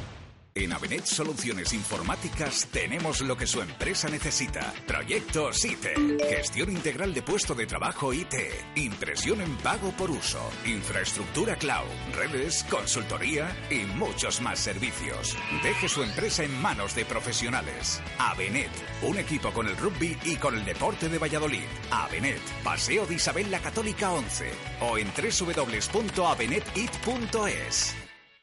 En 0.53 0.73
Avenet 0.73 1.05
Soluciones 1.05 1.71
Informáticas 1.71 2.67
tenemos 2.73 3.21
lo 3.21 3.37
que 3.37 3.47
su 3.47 3.61
empresa 3.61 4.09
necesita. 4.09 4.73
Proyectos 4.85 5.63
IT, 5.63 5.85
gestión 6.27 6.71
integral 6.71 7.13
de 7.13 7.21
puesto 7.21 7.55
de 7.55 7.65
trabajo 7.65 8.13
IT, 8.13 8.33
impresión 8.75 9.39
en 9.39 9.55
pago 9.57 9.91
por 9.91 10.11
uso, 10.11 10.41
infraestructura 10.65 11.55
cloud, 11.55 11.87
redes, 12.13 12.65
consultoría 12.69 13.55
y 13.69 13.85
muchos 13.97 14.41
más 14.41 14.59
servicios. 14.59 15.37
Deje 15.63 15.87
su 15.87 16.03
empresa 16.03 16.43
en 16.43 16.61
manos 16.61 16.95
de 16.95 17.05
profesionales. 17.05 18.01
Avenet, 18.19 18.71
un 19.03 19.19
equipo 19.19 19.51
con 19.51 19.69
el 19.69 19.77
rugby 19.77 20.17
y 20.25 20.35
con 20.35 20.57
el 20.57 20.65
deporte 20.65 21.07
de 21.07 21.17
Valladolid. 21.17 21.63
Avenet, 21.91 22.41
Paseo 22.61 23.05
de 23.05 23.15
Isabel 23.15 23.49
la 23.49 23.59
Católica 23.59 24.11
11 24.11 24.51
o 24.81 24.97
en 24.97 25.07
www.avenetit.es. 25.15 28.10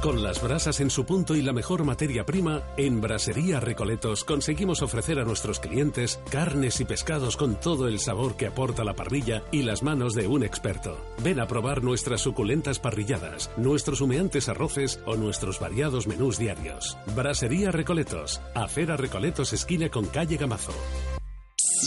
Con 0.00 0.22
las 0.22 0.40
brasas 0.40 0.80
en 0.80 0.88
su 0.88 1.04
punto 1.04 1.36
y 1.36 1.42
la 1.42 1.52
mejor 1.52 1.84
materia 1.84 2.24
prima, 2.24 2.62
en 2.78 3.02
Brasería 3.02 3.60
Recoletos 3.60 4.24
conseguimos 4.24 4.80
ofrecer 4.80 5.18
a 5.18 5.24
nuestros 5.24 5.60
clientes 5.60 6.18
carnes 6.30 6.80
y 6.80 6.86
pescados 6.86 7.36
con 7.36 7.60
todo 7.60 7.86
el 7.86 7.98
sabor 7.98 8.34
que 8.34 8.46
aporta 8.46 8.82
la 8.82 8.94
parrilla 8.94 9.42
y 9.52 9.60
las 9.60 9.82
manos 9.82 10.14
de 10.14 10.26
un 10.26 10.42
experto. 10.42 10.96
Ven 11.22 11.38
a 11.38 11.46
probar 11.46 11.82
nuestras 11.82 12.22
suculentas 12.22 12.78
parrilladas, 12.78 13.50
nuestros 13.58 14.00
humeantes 14.00 14.48
arroces 14.48 15.00
o 15.04 15.16
nuestros 15.16 15.60
variados 15.60 16.06
menús 16.06 16.38
diarios. 16.38 16.96
Brasería 17.14 17.70
Recoletos, 17.70 18.40
Acera 18.54 18.96
Recoletos 18.96 19.52
esquina 19.52 19.90
con 19.90 20.06
calle 20.06 20.38
Gamazo. 20.38 20.72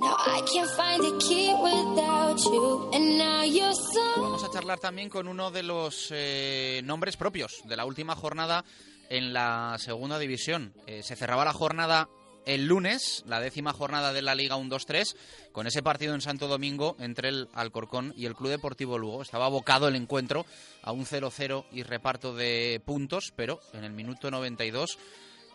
Now 0.00 0.16
I 0.16 0.42
can't 0.50 0.70
find 0.70 1.04
a 1.04 1.18
key 1.18 1.52
without 1.54 2.38
you. 2.44 2.90
And 2.94 3.18
now 3.18 3.42
you're 3.42 3.74
so. 3.74 4.22
Vamos 4.22 4.44
a 4.44 4.50
charlar 4.50 4.78
también 4.78 5.08
con 5.10 5.28
uno 5.28 5.50
de 5.50 5.62
los 5.62 6.08
eh, 6.12 6.82
nombres 6.84 7.16
propios 7.16 7.62
de 7.64 7.76
la 7.76 7.84
última 7.84 8.14
jornada 8.14 8.64
en 9.08 9.32
la 9.32 9.76
segunda 9.78 10.18
división. 10.18 10.72
Eh, 10.86 11.02
se 11.02 11.16
cerraba 11.16 11.44
la 11.44 11.52
jornada 11.52 12.08
el 12.46 12.66
lunes, 12.66 13.24
la 13.26 13.40
décima 13.40 13.72
jornada 13.72 14.12
de 14.12 14.22
la 14.22 14.34
Liga 14.34 14.56
1-2-3, 14.56 15.16
con 15.52 15.66
ese 15.66 15.82
partido 15.82 16.14
en 16.14 16.20
Santo 16.20 16.48
Domingo 16.48 16.96
entre 16.98 17.28
el 17.28 17.48
Alcorcón 17.54 18.12
y 18.16 18.26
el 18.26 18.34
Club 18.34 18.50
Deportivo 18.50 18.98
Lugo. 18.98 19.22
Estaba 19.22 19.46
abocado 19.46 19.88
el 19.88 19.96
encuentro 19.96 20.46
a 20.82 20.92
un 20.92 21.04
0-0 21.04 21.64
y 21.72 21.82
reparto 21.82 22.34
de 22.34 22.80
puntos, 22.84 23.32
pero 23.36 23.60
en 23.72 23.84
el 23.84 23.92
minuto 23.92 24.30
92 24.30 24.98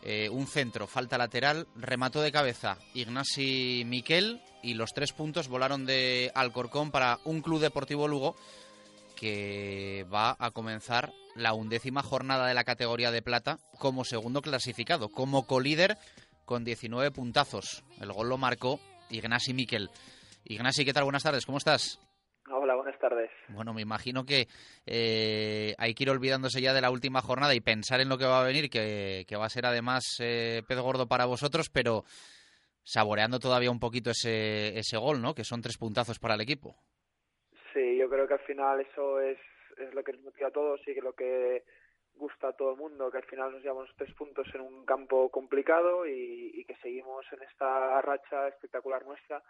eh, 0.08 0.30
un 0.30 0.46
centro, 0.46 0.86
falta 0.86 1.18
lateral, 1.18 1.68
remató 1.76 2.22
de 2.22 2.32
cabeza 2.32 2.78
Ignasi 2.94 3.84
Miquel 3.88 4.40
y 4.62 4.76
los 4.76 4.94
tres 4.94 5.14
puntos 5.14 5.48
volaron 5.48 5.88
de 5.88 6.32
Alcorcón 6.36 6.92
para 6.92 7.20
un 7.26 7.42
Club 7.42 7.60
Deportivo 7.60 8.08
Lugo 8.08 8.36
que 9.16 10.06
va 10.14 10.36
a 10.38 10.52
comenzar 10.52 11.12
la 11.36 11.54
undécima 11.54 12.04
jornada 12.04 12.48
de 12.48 12.54
la 12.54 12.64
categoría 12.64 13.10
de 13.10 13.24
plata 13.24 13.58
como 13.80 14.06
segundo 14.06 14.42
clasificado, 14.42 15.10
como 15.10 15.48
colíder 15.48 15.98
con 16.46 16.64
19 16.64 17.12
puntazos. 17.12 17.84
El 18.02 18.12
gol 18.14 18.30
lo 18.30 18.38
marcó 18.38 18.80
Ignasi 19.10 19.54
Miquel. 19.54 19.90
Ignasi, 20.46 20.86
¿qué 20.86 20.94
tal? 20.94 21.04
Buenas 21.04 21.24
tardes, 21.24 21.46
¿cómo 21.46 21.58
estás? 21.58 22.00
Hola, 22.52 22.76
buenas 22.76 22.98
tardes. 23.00 23.32
Bueno, 23.50 23.74
me 23.74 23.82
imagino 23.82 24.24
que 24.24 24.48
eh, 24.86 25.74
hay 25.80 25.96
que 25.96 26.04
ir 26.04 26.10
olvidándose 26.12 26.62
ya 26.62 26.74
de 26.74 26.82
la 26.82 26.92
última 26.92 27.22
jornada 27.22 27.56
y 27.56 27.60
pensar 27.60 28.00
en 28.02 28.10
lo 28.10 28.20
que 28.20 28.26
va 28.26 28.42
a 28.42 28.46
venir, 28.46 28.70
que, 28.70 29.26
va 29.36 29.46
a 29.46 29.50
ser 29.50 29.66
además 29.66 30.04
eh, 30.20 30.62
pez 30.68 30.80
gordo 30.80 31.08
para 31.08 31.26
vosotros, 31.26 31.70
pero 31.74 32.04
saboreando 32.84 33.40
todavía 33.40 33.72
un 33.72 33.80
poquito 33.80 34.12
ese, 34.12 34.78
ese 34.78 34.98
gol, 34.98 35.22
¿no? 35.22 35.34
Que 35.34 35.44
son 35.44 35.62
tres 35.62 35.78
puntazos 35.78 36.20
para 36.20 36.36
el 36.36 36.42
equipo. 36.42 36.76
Sí, 37.74 37.98
yo 37.98 38.08
creo 38.08 38.28
que 38.28 38.36
al 38.36 38.46
final 38.46 38.80
eso 38.80 39.20
es, 39.20 39.40
es 39.78 39.94
lo 39.96 40.04
que 40.04 40.14
nos 40.14 40.22
motiva 40.22 40.50
a 40.50 40.52
todos 40.52 40.80
y 40.86 40.94
que 40.94 41.02
lo 41.02 41.14
que 41.14 41.64
gusta 42.18 42.50
a 42.50 42.54
todo 42.54 42.72
el 42.72 42.78
mundo, 42.78 43.12
que 43.12 43.18
al 43.18 43.26
final 43.26 43.52
nos 43.52 43.62
llevamos 43.62 43.90
tres 43.98 44.14
puntos 44.14 44.48
en 44.54 44.62
un 44.62 44.86
campo 44.86 45.30
complicado 45.30 46.06
y, 46.06 46.64
que 46.66 46.76
seguimos 46.78 47.26
en 47.32 47.44
esta 47.44 48.02
racha 48.02 48.48
espectacular 48.48 49.06
nuestra 49.06 49.44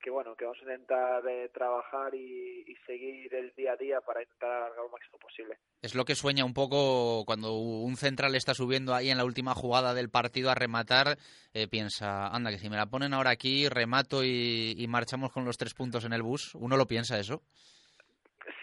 que 0.00 0.08
bueno, 0.08 0.34
que 0.34 0.46
vamos 0.46 0.58
a 0.60 0.62
intentar 0.62 1.22
eh, 1.28 1.50
trabajar 1.52 2.14
y, 2.14 2.64
seguir 2.86 3.34
el 3.34 3.52
día 3.54 3.72
a 3.72 3.76
día 3.76 4.00
para 4.00 4.22
intentar 4.22 4.50
alargar 4.50 4.84
lo 4.84 4.88
máximo 4.88 5.18
posible. 5.18 5.58
Es 5.82 5.94
lo 5.94 6.04
que 6.04 6.14
sueña 6.14 6.44
un 6.44 6.54
poco 6.54 7.24
cuando 7.26 7.52
un 7.52 7.96
central 7.96 8.34
está 8.34 8.54
subiendo 8.54 8.94
ahí 8.94 9.10
en 9.10 9.18
la 9.18 9.26
última 9.26 9.54
jugada 9.54 9.92
del 9.92 10.08
partido 10.08 10.50
a 10.50 10.54
rematar, 10.54 11.18
eh, 11.52 11.68
piensa, 11.68 12.28
anda, 12.28 12.50
que 12.50 12.58
si 12.58 12.70
me 12.70 12.76
la 12.76 12.86
ponen 12.86 13.12
ahora 13.12 13.30
aquí, 13.30 13.68
remato 13.68 14.24
y 14.24 14.86
marchamos 14.88 15.32
con 15.32 15.44
los 15.44 15.58
tres 15.58 15.74
puntos 15.74 16.04
en 16.04 16.14
el 16.14 16.22
bus. 16.22 16.54
¿Uno 16.54 16.76
lo 16.76 16.86
piensa 16.86 17.18
eso? 17.18 17.42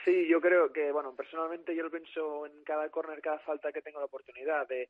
Sí, 0.04 0.28
yo 0.28 0.42
creo 0.42 0.72
que, 0.72 0.92
bueno, 0.92 1.16
personalmente 1.16 1.76
yo 1.76 1.84
lo 1.84 1.92
pienso 1.92 2.46
en 2.46 2.64
cada 2.64 2.90
córner, 2.90 3.22
cada 3.22 3.40
falta 3.40 3.72
que 3.72 3.82
tengo 3.82 4.00
la 4.00 4.06
oportunidad 4.06 4.68
de 4.68 4.90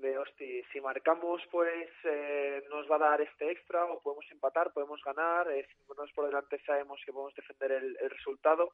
de 0.00 0.18
hosti, 0.18 0.62
si 0.72 0.80
marcamos 0.80 1.42
pues 1.50 1.88
eh, 2.04 2.62
nos 2.70 2.90
va 2.90 2.96
a 2.96 3.10
dar 3.10 3.20
este 3.20 3.50
extra 3.50 3.84
o 3.84 4.00
podemos 4.00 4.24
empatar, 4.30 4.72
podemos 4.72 5.00
ganar, 5.04 5.50
eh, 5.50 5.66
si 5.66 5.76
nos 5.96 6.12
por 6.12 6.26
delante 6.26 6.60
sabemos 6.64 7.00
que 7.04 7.12
podemos 7.12 7.34
defender 7.34 7.72
el, 7.72 7.96
resultado. 8.10 8.72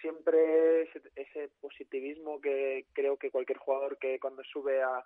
Siempre 0.00 0.82
ese, 1.16 1.50
positivismo 1.60 2.40
que 2.40 2.86
creo 2.92 3.16
que 3.16 3.30
cualquier 3.30 3.58
jugador 3.58 3.98
que 3.98 4.18
cuando 4.20 4.42
sube 4.44 4.82
a, 4.82 5.04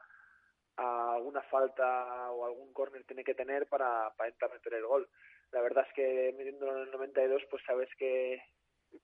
a 0.76 1.14
alguna 1.14 1.42
falta 1.42 2.30
o 2.30 2.44
algún 2.44 2.72
córner 2.72 3.04
tiene 3.04 3.24
que 3.24 3.34
tener 3.34 3.66
para, 3.68 4.12
para 4.16 4.28
intentar 4.28 4.52
meter 4.52 4.74
el 4.74 4.86
gol. 4.86 5.08
La 5.50 5.60
verdad 5.60 5.86
es 5.88 5.94
que 5.94 6.34
metiéndolo 6.36 6.76
en 6.76 6.82
el 6.84 6.90
92 6.90 7.42
pues 7.50 7.62
sabes 7.64 7.88
que, 7.96 8.42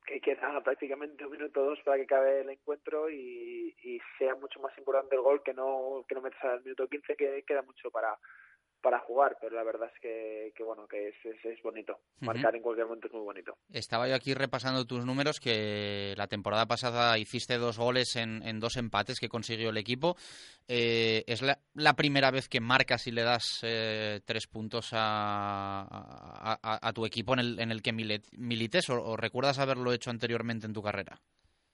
que 0.06 0.20
queda 0.20 0.60
prácticamente 0.62 1.24
un 1.24 1.32
minuto 1.32 1.65
dos 1.65 1.78
para 1.85 1.97
que 1.97 2.05
acabe 2.05 2.40
el 2.40 2.51
encuentro 2.51 3.10
y, 3.10 3.74
y, 3.82 4.01
sea 4.19 4.35
mucho 4.35 4.60
más 4.60 4.77
importante 4.78 5.15
el 5.15 5.23
gol 5.23 5.43
que 5.43 5.55
no 5.55 6.05
que 6.09 6.15
no 6.15 6.20
metas 6.20 6.43
al 6.44 6.62
minuto 6.62 6.89
15 6.89 7.16
que 7.16 7.43
queda 7.47 7.62
mucho 7.62 7.90
para 7.90 8.16
para 8.80 9.00
jugar, 9.00 9.36
pero 9.40 9.56
la 9.56 9.64
verdad 9.64 9.90
es 9.92 10.00
que, 10.00 10.52
que 10.55 10.62
bueno, 10.62 10.86
que 10.86 11.09
es, 11.09 11.14
es, 11.24 11.62
bonito. 11.62 11.98
Marcar 12.20 12.55
en 12.55 12.62
cualquier 12.62 12.86
momento 12.86 13.09
es 13.09 13.12
muy 13.12 13.22
bonito. 13.22 13.56
Estaba 13.72 14.09
yo 14.09 14.14
aquí 14.14 14.34
repasando 14.34 14.86
tus 14.86 15.05
números, 15.05 15.40
que 15.40 16.14
la 16.16 16.28
temporada 16.28 16.66
pasada 16.66 17.18
hiciste 17.18 17.59
dos 17.59 17.78
goles 17.78 18.16
en, 18.16 18.42
en 18.46 18.60
dos 18.60 18.76
empates 18.76 19.18
que 19.18 19.28
consiguió 19.28 19.70
el 19.70 19.76
equipo. 19.76 20.16
Eh, 20.68 21.24
¿Es 21.26 21.42
la, 21.42 21.59
la, 21.74 21.94
primera 21.94 22.30
vez 22.30 22.48
que 22.48 22.60
marcas 22.60 23.06
y 23.06 23.10
le 23.10 23.22
das 23.22 23.60
eh, 23.62 24.20
tres 24.24 24.46
puntos 24.46 24.90
a, 24.92 25.86
a, 25.88 26.88
a, 26.88 26.92
tu 26.92 27.05
equipo 27.05 27.32
en 27.32 27.40
el, 27.40 27.60
en 27.60 27.72
el 27.72 27.82
que 27.82 27.92
milites 27.92 28.90
o, 28.90 29.16
recuerdas 29.16 29.59
haberlo 29.59 29.92
hecho 29.92 30.10
anteriormente 30.10 30.66
en 30.66 30.72
tu 30.72 30.82
carrera? 30.82 31.18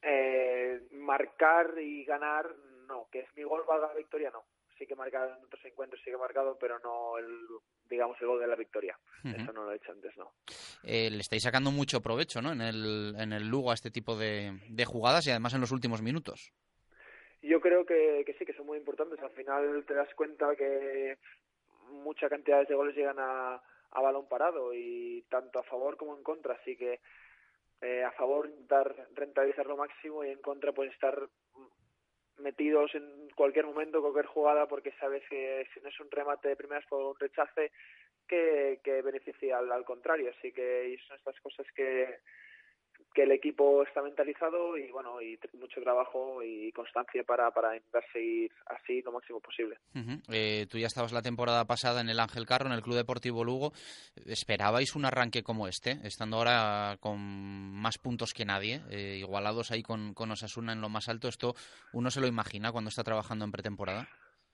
Eh, 0.03 0.81
marcar 0.93 1.79
y 1.79 2.05
ganar, 2.05 2.49
no. 2.89 3.09
Que 3.11 3.21
es 3.21 3.37
mi 3.37 3.43
gol 3.43 3.63
valga 3.69 3.89
la 3.89 3.95
victoria, 3.95 4.31
no 4.31 4.45
sí 4.79 4.87
que 4.87 4.95
marcado 4.95 5.37
en 5.37 5.45
otros 5.45 5.65
encuentros, 5.65 6.01
sí 6.05 6.11
que 6.11 6.17
marcado, 6.17 6.57
pero 6.59 6.79
no 6.81 7.19
el, 7.19 7.47
digamos, 7.89 8.21
el 8.21 8.27
gol 8.27 8.41
de 8.41 8.47
la 8.47 8.57
victoria. 8.57 8.99
Eso 9.25 9.53
no 9.53 9.65
lo 9.65 9.73
he 9.73 9.77
hecho 9.77 9.93
antes, 9.93 10.17
no. 10.17 10.33
Eh, 10.83 11.11
le 11.11 11.21
estáis 11.21 11.43
sacando 11.43 11.71
mucho 11.71 12.01
provecho, 12.01 12.43
¿no? 12.43 12.53
En 12.53 12.61
el, 12.61 13.15
en 13.19 13.33
el 13.33 13.49
Lugo 13.49 13.71
a 13.71 13.75
este 13.75 13.91
tipo 13.91 14.17
de, 14.17 14.59
de 14.69 14.85
jugadas 14.85 15.27
y 15.27 15.31
además 15.31 15.55
en 15.55 15.61
los 15.61 15.73
últimos 15.73 16.03
minutos. 16.03 16.53
Yo 17.43 17.61
creo 17.61 17.85
que, 17.85 18.23
que 18.25 18.35
sí, 18.35 18.45
que 18.45 18.55
son 18.55 18.67
muy 18.67 18.79
importantes. 18.79 19.21
Al 19.21 19.31
final 19.31 19.85
te 19.87 19.95
das 19.95 20.13
cuenta 20.15 20.57
que 20.57 21.19
muchas 21.91 22.31
cantidades 22.31 22.69
de 22.69 22.75
goles 22.75 22.97
llegan 22.97 23.19
a, 23.19 23.55
a 23.91 24.01
balón 24.01 24.29
parado 24.29 24.73
y 24.73 25.25
tanto 25.29 25.59
a 25.59 25.65
favor 25.65 25.97
como 25.97 26.17
en 26.17 26.23
contra. 26.23 26.55
Así 26.55 26.77
que 26.77 27.01
eh, 27.83 28.03
a 28.03 28.13
favor 28.13 28.47
intentar 28.47 28.95
rentabilizar 29.15 29.67
lo 29.67 29.77
máximo 29.77 30.25
y 30.25 30.31
en 30.31 30.41
contra 30.41 30.73
pues 30.73 30.91
estar 30.93 31.29
metidos 32.39 32.95
en 32.95 33.29
cualquier 33.35 33.67
momento, 33.67 34.01
cualquier 34.01 34.27
jugada, 34.27 34.67
porque 34.67 34.93
sabes 35.01 35.23
que 35.29 35.67
si 35.73 35.81
no 35.81 35.89
es 35.89 36.01
un 36.01 36.11
remate 36.11 36.49
de 36.49 36.57
primeras 36.57 36.87
por 36.87 37.03
un 37.03 37.19
rechace, 37.19 37.73
que, 38.27 38.81
que 38.83 39.03
beneficia 39.03 39.59
al, 39.59 39.71
al 39.71 39.85
contrario. 39.85 40.33
Así 40.37 40.53
que 40.53 40.97
son 41.07 41.17
estas 41.17 41.39
cosas 41.41 41.67
que, 41.75 42.21
que 43.15 43.23
el 43.23 43.33
equipo 43.33 43.83
está 43.85 44.03
mentalizado 44.03 44.77
y 44.77 44.91
bueno 44.91 45.23
y 45.23 45.39
mucho 45.59 45.81
trabajo 45.81 46.43
y 46.43 46.73
constancia 46.73 47.23
para, 47.23 47.51
para 47.53 47.77
intentar 47.77 48.05
seguir 48.13 48.51
así 48.67 49.01
lo 49.03 49.13
máximo 49.13 49.41
posible. 49.41 49.79
eh, 50.31 50.67
tú 50.69 50.79
ya 50.79 50.89
estabas 50.89 51.13
la 51.13 51.23
temporada 51.23 51.65
pasada 51.65 52.01
en 52.01 52.09
el 52.09 52.19
Ángel 52.21 52.45
Carro, 52.45 52.67
en 52.67 52.73
el 52.73 52.83
Club 52.83 52.97
Deportivo 52.97 53.45
Lugo. 53.45 53.73
¿Esperabais 54.27 54.97
un 54.97 55.05
arranque 55.05 55.43
como 55.43 55.69
este, 55.69 55.93
estando 56.03 56.39
ahora 56.39 56.97
con 57.01 57.19
más 57.19 57.99
puntos 57.99 58.35
que 58.35 58.45
nadie, 58.45 58.81
eh, 58.91 59.17
igualados 59.19 59.71
ahí 59.71 59.83
con, 59.83 60.13
con 60.13 60.33
Osasuna 60.33 60.73
en 60.73 60.81
lo 60.81 60.89
más 60.89 61.09
alto? 61.09 61.29
¿Esto 61.29 61.55
uno 61.93 62.11
se 62.11 62.21
lo 62.21 62.27
imagina 62.27 62.73
cuando 62.73 62.89
está 62.89 63.05
trabajando 63.05 63.45
en 63.45 63.53
pretemporada? 63.53 64.09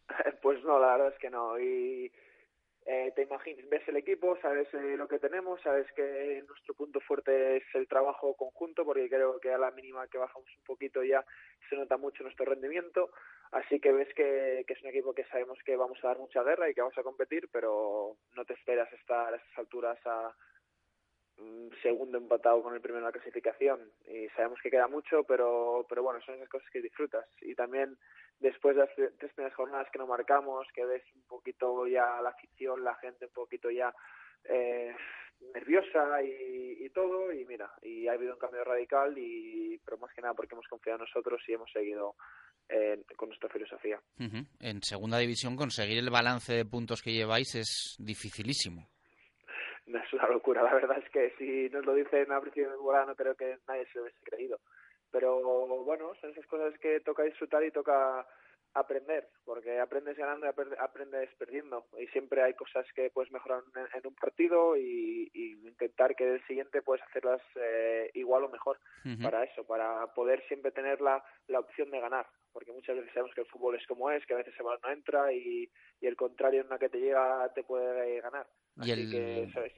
Pues 0.43 0.65
no, 0.65 0.81
la 0.81 0.93
verdad 0.93 1.13
es 1.13 1.19
que 1.21 1.31
no. 1.31 1.59
Y 1.61 2.11
eh, 2.93 3.13
te 3.15 3.23
imaginas, 3.23 3.69
ves 3.69 3.87
el 3.87 3.99
equipo, 3.99 4.37
sabes 4.43 4.67
eh, 4.75 4.97
lo 4.97 5.07
que 5.07 5.21
tenemos, 5.21 5.61
sabes 5.63 5.87
que 5.93 6.43
nuestro 6.49 6.75
punto 6.75 6.99
fuerte 6.99 7.59
es 7.59 7.63
el 7.75 7.87
trabajo 7.87 8.35
conjunto, 8.35 8.85
porque 8.85 9.09
creo 9.09 9.39
que 9.39 9.53
a 9.53 9.59
la 9.59 9.71
mínima 9.71 10.09
que 10.09 10.19
bajamos 10.19 10.49
un 10.59 10.65
poquito 10.65 11.05
ya 11.05 11.25
se 11.69 11.77
nota 11.77 11.97
mucho 11.97 12.25
nuestro 12.25 12.47
rendimiento, 12.47 13.13
así 13.53 13.79
que 13.79 13.93
ves 13.93 14.13
que, 14.17 14.65
es 14.67 14.83
un 14.83 14.89
equipo 14.89 15.15
que 15.15 15.23
sabemos 15.27 15.57
que 15.65 15.77
vamos 15.77 16.01
a 16.03 16.09
dar 16.09 16.19
mucha 16.19 16.43
guerra 16.43 16.69
y 16.69 16.75
que 16.75 16.81
vamos 16.81 16.99
a 16.99 17.05
competir, 17.05 17.49
pero 17.53 18.17
no 18.35 18.45
te 18.45 18.55
esperas 18.55 18.93
estar 18.93 19.35
a 19.35 19.37
esas 19.37 19.59
alturas 19.59 19.99
a, 20.07 20.35
segundo 21.83 22.19
empatado 22.19 22.61
con 22.61 22.75
el 22.75 22.81
primero 22.81 22.99
en 22.99 23.05
la 23.05 23.13
clasificación. 23.13 23.93
Y 24.09 24.29
sabemos 24.31 24.59
que 24.61 24.71
queda 24.71 24.89
mucho 24.89 25.25
pero 25.25 25.87
pero 25.89 26.03
bueno 26.03 26.21
son 26.21 26.35
esas 26.35 26.49
cosas 26.49 26.69
que 26.71 26.83
disfrutas. 26.83 27.27
Y 27.41 27.55
también 27.55 27.97
después 28.41 28.75
de 28.75 28.83
las 28.83 28.95
tres 28.95 29.33
primeras 29.35 29.55
jornadas 29.55 29.89
que 29.93 29.99
no 29.99 30.07
marcamos 30.07 30.67
que 30.75 30.85
ves 30.85 31.03
un 31.15 31.23
poquito 31.23 31.87
ya 31.87 32.21
la 32.23 32.31
afición 32.31 32.83
la 32.83 32.95
gente 32.97 33.27
un 33.27 33.33
poquito 33.33 33.71
ya 33.71 33.95
eh, 34.45 34.95
nerviosa 35.55 36.23
y, 36.23 36.85
y, 36.85 36.91
todo 36.91 37.33
y 37.33 37.45
mira 37.45 37.71
y 37.83 38.09
ha 38.09 38.13
habido 38.13 38.35
un 38.35 38.39
cambio 38.39 38.65
radical 38.65 39.17
y 39.17 39.79
pero 39.85 39.99
más 39.99 40.13
que 40.15 40.23
nada 40.23 40.35
porque 40.35 40.55
hemos 40.55 40.67
confiado 40.69 40.99
en 40.99 41.05
nosotros 41.05 41.43
y 41.47 41.53
hemos 41.53 41.71
seguido 41.71 42.15
eh, 42.69 43.03
con 43.17 43.29
nuestra 43.29 43.49
filosofía 43.49 44.01
en 44.19 44.83
segunda 44.83 45.19
división 45.19 45.57
conseguir 45.57 45.99
el 45.99 46.11
balance 46.11 46.53
de 46.53 46.65
puntos 46.65 47.03
que 47.03 47.13
lleváis 47.13 47.55
es 47.55 47.97
dificilísimo 47.99 48.89
es 49.99 50.13
una 50.13 50.29
locura. 50.29 50.63
La 50.63 50.75
verdad 50.75 50.99
es 50.99 51.11
que 51.11 51.33
si 51.39 51.69
nos 51.73 51.85
lo 51.85 51.95
dicen 51.95 52.31
a 52.33 52.41
principio 52.41 52.71
de 52.71 52.77
temporada 52.77 53.07
no 53.07 53.15
creo 53.15 53.35
que 53.35 53.59
nadie 53.67 53.87
se 53.87 53.99
lo 53.99 54.03
hubiese 54.03 54.19
creído. 54.23 54.61
Pero 55.11 55.85
bueno, 55.85 56.13
son 56.21 56.31
esas 56.31 56.47
cosas 56.47 56.79
que 56.79 57.01
toca 57.01 57.25
disfrutar 57.25 57.65
y 57.65 57.71
toca 57.71 58.27
aprender, 58.75 59.29
porque 59.45 59.81
aprendes 59.81 60.17
ganando 60.17 60.47
y 60.47 60.49
aprendes 60.79 61.29
perdiendo. 61.37 61.87
Y 61.99 62.07
siempre 62.09 62.43
hay 62.43 62.55
cosas 62.55 62.87
que 62.95 63.11
puedes 63.11 63.33
mejorar 63.33 63.63
en, 63.95 64.07
un 64.07 64.15
partido 64.15 64.77
y, 64.77 65.31
intentar 65.65 66.15
que 66.15 66.35
el 66.35 66.47
siguiente 66.47 66.83
puedes 66.83 67.03
hacerlas 67.05 67.41
eh, 67.57 68.11
igual 68.15 68.45
o 68.45 68.49
mejor 68.49 68.79
para 69.23 69.45
eso, 69.45 69.65
para 69.65 70.07
poder 70.15 70.47
siempre 70.47 70.73
tener 70.73 71.01
la, 71.01 71.25
la 71.49 71.61
opción 71.61 71.91
de 71.91 72.01
ganar. 72.01 72.27
Porque 72.53 72.73
muchas 72.73 72.97
veces 72.97 73.13
sabemos 73.13 73.35
que 73.35 73.43
el 73.43 73.47
fútbol 73.47 73.77
es 73.77 73.87
como 73.87 74.11
es, 74.11 74.25
que 74.27 74.35
a 74.35 74.39
veces 74.39 74.55
el 74.59 74.65
balón 74.65 74.81
no 74.83 74.91
entra 74.91 75.33
y, 75.33 75.71
y 76.01 76.07
el 76.07 76.17
contrario 76.17 76.61
en 76.61 76.67
una 76.67 76.79
que 76.79 76.89
te 76.89 76.99
llega 76.99 77.51
te 77.55 77.63
puede 77.63 78.21
ganar. 78.21 78.47
Así 78.77 78.93
el... 78.93 79.11
que 79.11 79.43
eso 79.45 79.63
es, 79.63 79.73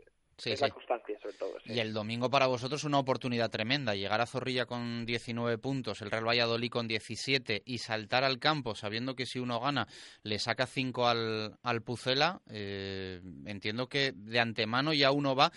es 0.45 0.61
la 0.61 0.71
constancia, 0.71 1.19
sobre 1.21 1.37
todo. 1.37 1.59
Y 1.65 1.79
el 1.79 1.93
domingo 1.93 2.31
para 2.31 2.47
vosotros 2.47 2.85
una 2.85 2.99
oportunidad 2.99 3.51
tremenda. 3.51 3.95
Llegar 3.95 4.21
a 4.21 4.27
Zorrilla 4.27 4.67
con 4.67 5.07
19 5.07 5.59
puntos, 5.59 6.03
el 6.03 6.11
Real 6.11 6.27
Valladolid 6.27 6.71
con 6.71 6.89
17 6.89 7.63
y 7.65 7.79
saltar 7.79 8.25
al 8.25 8.39
campo 8.39 8.75
sabiendo 8.75 9.15
que 9.15 9.27
si 9.27 9.39
uno 9.39 9.61
gana 9.61 9.87
le 10.23 10.39
saca 10.39 10.67
5 10.67 11.07
al, 11.07 11.59
al 11.63 11.83
Pucela. 11.83 12.41
Eh, 12.51 13.21
entiendo 13.47 13.89
que 13.89 14.13
de 14.15 14.41
antemano 14.41 14.93
ya 14.93 15.11
uno 15.11 15.35
va, 15.35 15.51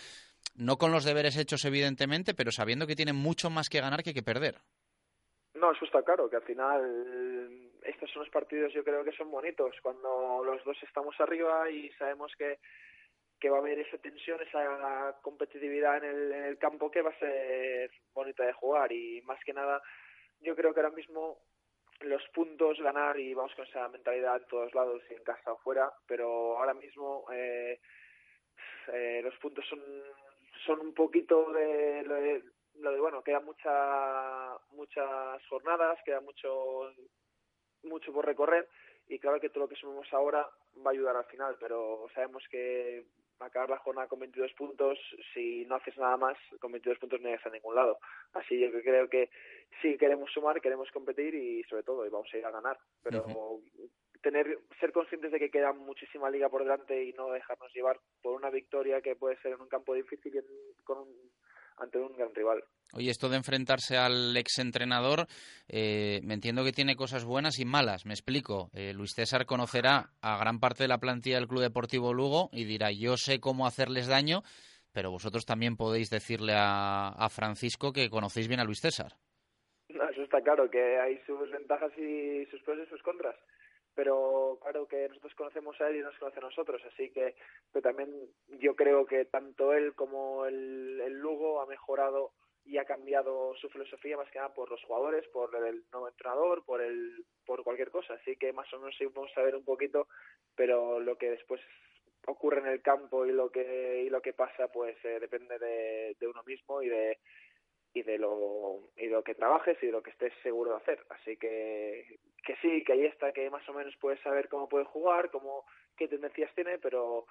no 0.56 0.76
con 0.76 0.92
los 0.92 1.04
deberes 1.04 1.36
hechos 1.36 1.64
evidentemente, 1.64 2.34
pero 2.34 2.50
sabiendo 2.50 2.86
que 2.86 2.96
tiene 2.96 3.12
mucho 3.12 3.50
más 3.50 3.68
que 3.68 3.80
ganar 3.80 4.02
que 4.02 4.14
que 4.14 4.22
perder. 4.22 4.56
No, 5.54 5.72
eso 5.72 5.86
está 5.86 6.02
claro, 6.02 6.28
que 6.28 6.36
al 6.36 6.42
final 6.42 7.70
estos 7.82 8.10
son 8.10 8.22
los 8.22 8.30
partidos 8.30 8.72
yo 8.74 8.84
creo 8.84 9.04
que 9.04 9.12
son 9.12 9.30
bonitos, 9.30 9.74
cuando 9.82 10.42
los 10.44 10.62
dos 10.64 10.76
estamos 10.82 11.14
arriba 11.18 11.70
y 11.70 11.90
sabemos 11.92 12.32
que 12.36 12.58
que 13.38 13.50
va 13.50 13.58
a 13.58 13.60
haber 13.60 13.78
esa 13.78 13.98
tensión, 13.98 14.40
esa 14.40 15.16
competitividad 15.22 15.98
en 15.98 16.04
el, 16.04 16.32
en 16.32 16.44
el 16.44 16.58
campo 16.58 16.90
que 16.90 17.02
va 17.02 17.10
a 17.10 17.18
ser 17.18 17.90
bonita 18.14 18.44
de 18.44 18.52
jugar. 18.52 18.92
Y 18.92 19.20
más 19.22 19.38
que 19.44 19.52
nada 19.52 19.82
yo 20.40 20.54
creo 20.54 20.72
que 20.72 20.80
ahora 20.80 20.94
mismo 20.94 21.38
los 22.00 22.22
puntos, 22.34 22.78
ganar 22.80 23.18
y 23.18 23.32
vamos 23.34 23.54
con 23.54 23.66
esa 23.66 23.88
mentalidad 23.88 24.36
en 24.36 24.46
todos 24.48 24.74
lados, 24.74 25.02
en 25.10 25.22
casa 25.24 25.52
o 25.52 25.58
fuera, 25.58 25.90
pero 26.06 26.58
ahora 26.58 26.74
mismo 26.74 27.24
eh, 27.32 27.80
eh, 28.92 29.20
los 29.22 29.34
puntos 29.38 29.64
son, 29.68 29.80
son 30.66 30.80
un 30.80 30.94
poquito 30.94 31.52
de 31.52 32.02
lo, 32.02 32.14
de 32.16 32.42
lo 32.74 32.92
de, 32.92 33.00
bueno, 33.00 33.22
quedan 33.22 33.44
mucha, 33.44 34.58
muchas 34.72 35.46
jornadas, 35.48 35.98
queda 36.04 36.20
mucho, 36.20 36.92
mucho 37.84 38.12
por 38.12 38.26
recorrer 38.26 38.68
y 39.08 39.18
claro 39.18 39.40
que 39.40 39.48
todo 39.48 39.64
lo 39.64 39.68
que 39.68 39.76
sumemos 39.76 40.12
ahora 40.12 40.48
va 40.84 40.90
a 40.90 40.92
ayudar 40.92 41.16
al 41.16 41.24
final, 41.24 41.56
pero 41.58 42.06
sabemos 42.14 42.42
que 42.50 43.06
acabar 43.40 43.70
la 43.70 43.78
jornada 43.78 44.08
con 44.08 44.20
22 44.20 44.52
puntos, 44.54 44.98
si 45.34 45.64
no 45.66 45.76
haces 45.76 45.96
nada 45.98 46.16
más, 46.16 46.36
con 46.60 46.72
22 46.72 46.98
puntos 46.98 47.20
no 47.20 47.28
llegas 47.28 47.46
a 47.46 47.50
ningún 47.50 47.74
lado. 47.74 47.98
Así 48.32 48.58
yo 48.58 48.70
creo 48.70 49.08
que 49.08 49.30
sí 49.82 49.96
queremos 49.98 50.30
sumar, 50.32 50.60
queremos 50.60 50.90
competir 50.90 51.34
y 51.34 51.62
sobre 51.64 51.82
todo 51.82 52.06
y 52.06 52.10
vamos 52.10 52.28
a 52.32 52.38
ir 52.38 52.46
a 52.46 52.50
ganar, 52.50 52.78
pero 53.02 53.24
tener 54.22 54.58
ser 54.80 54.92
conscientes 54.92 55.30
de 55.30 55.38
que 55.38 55.50
queda 55.50 55.72
muchísima 55.72 56.30
liga 56.30 56.48
por 56.48 56.62
delante 56.62 57.04
y 57.04 57.12
no 57.12 57.30
dejarnos 57.30 57.72
llevar 57.72 58.00
por 58.22 58.34
una 58.34 58.50
victoria 58.50 59.00
que 59.00 59.14
puede 59.14 59.36
ser 59.40 59.52
en 59.52 59.60
un 59.60 59.68
campo 59.68 59.94
difícil 59.94 60.34
y 60.34 60.38
en, 60.38 60.46
con 60.84 60.98
un, 60.98 61.30
ante 61.78 61.98
un 61.98 62.16
gran 62.16 62.34
rival. 62.34 62.62
Oye, 62.92 63.10
esto 63.10 63.28
de 63.28 63.36
enfrentarse 63.36 63.96
al 63.96 64.36
exentrenador, 64.36 65.26
eh, 65.68 66.20
me 66.22 66.34
entiendo 66.34 66.64
que 66.64 66.72
tiene 66.72 66.96
cosas 66.96 67.24
buenas 67.24 67.58
y 67.58 67.64
malas. 67.64 68.06
Me 68.06 68.14
explico. 68.14 68.70
Eh, 68.72 68.92
Luis 68.94 69.12
César 69.14 69.44
conocerá 69.44 70.10
a 70.22 70.38
gran 70.38 70.60
parte 70.60 70.84
de 70.84 70.88
la 70.88 70.98
plantilla 70.98 71.36
del 71.36 71.48
Club 71.48 71.62
Deportivo 71.62 72.14
Lugo 72.14 72.48
y 72.52 72.64
dirá, 72.64 72.92
yo 72.92 73.16
sé 73.16 73.40
cómo 73.40 73.66
hacerles 73.66 74.06
daño, 74.06 74.42
pero 74.92 75.10
vosotros 75.10 75.44
también 75.44 75.76
podéis 75.76 76.10
decirle 76.10 76.54
a, 76.56 77.08
a 77.08 77.28
Francisco 77.28 77.92
que 77.92 78.08
conocéis 78.08 78.48
bien 78.48 78.60
a 78.60 78.64
Luis 78.64 78.80
César. 78.80 79.12
No, 79.88 80.08
eso 80.08 80.22
está 80.22 80.40
claro, 80.40 80.70
que 80.70 80.98
hay 80.98 81.18
sus 81.26 81.50
ventajas 81.50 81.92
y 81.98 82.46
sus 82.46 82.62
pros 82.62 82.78
y 82.84 82.88
sus 82.88 83.02
contras 83.02 83.36
pero 83.96 84.58
claro 84.60 84.86
que 84.86 85.08
nosotros 85.08 85.34
conocemos 85.34 85.80
a 85.80 85.88
él 85.88 85.96
y 85.96 86.00
nos 86.00 86.16
conoce 86.18 86.38
a 86.38 86.42
nosotros, 86.42 86.82
así 86.84 87.10
que 87.10 87.34
pero 87.72 87.82
también 87.82 88.10
yo 88.60 88.76
creo 88.76 89.06
que 89.06 89.24
tanto 89.24 89.72
él 89.72 89.94
como 89.94 90.46
el, 90.46 91.00
el 91.00 91.14
Lugo 91.14 91.60
ha 91.60 91.66
mejorado 91.66 92.32
y 92.66 92.78
ha 92.78 92.84
cambiado 92.84 93.54
su 93.56 93.68
filosofía 93.70 94.16
más 94.16 94.30
que 94.30 94.38
nada 94.38 94.52
por 94.52 94.70
los 94.70 94.82
jugadores, 94.84 95.26
por 95.28 95.54
el 95.56 95.84
nuevo 95.92 96.08
entrenador, 96.08 96.64
por 96.64 96.82
el 96.82 97.24
por 97.46 97.64
cualquier 97.64 97.90
cosa, 97.90 98.14
así 98.14 98.36
que 98.36 98.52
más 98.52 98.70
o 98.74 98.78
menos 98.78 98.94
sí 98.98 99.06
vamos 99.06 99.30
a 99.36 99.42
ver 99.42 99.56
un 99.56 99.64
poquito, 99.64 100.08
pero 100.54 101.00
lo 101.00 101.16
que 101.16 101.30
después 101.30 101.60
ocurre 102.26 102.60
en 102.60 102.66
el 102.66 102.82
campo 102.82 103.24
y 103.24 103.32
lo 103.32 103.50
que 103.50 104.02
y 104.04 104.10
lo 104.10 104.20
que 104.20 104.34
pasa 104.34 104.68
pues 104.68 104.96
eh, 105.04 105.20
depende 105.20 105.58
de, 105.58 106.16
de 106.20 106.26
uno 106.26 106.42
mismo 106.42 106.82
y 106.82 106.88
de 106.88 107.18
y 107.94 108.02
de 108.02 108.18
lo 108.18 108.90
y 108.96 109.06
de 109.06 109.12
lo 109.12 109.22
que 109.22 109.34
trabajes 109.34 109.78
y 109.80 109.86
de 109.86 109.92
lo 109.92 110.02
que 110.02 110.10
estés 110.10 110.32
seguro 110.42 110.72
de 110.72 110.76
hacer. 110.76 111.06
Así 111.08 111.36
que 111.38 112.18
que 112.46 112.56
sí 112.62 112.84
que 112.84 112.92
ahí 112.92 113.04
está 113.04 113.32
que 113.32 113.50
más 113.50 113.68
o 113.68 113.74
menos 113.74 113.94
puedes 114.00 114.20
saber 114.20 114.48
cómo 114.48 114.68
puede 114.68 114.84
jugar 114.84 115.30
cómo 115.30 115.64
qué 115.96 116.08
tendencias 116.08 116.54
tiene 116.54 116.78
pero 116.78 117.26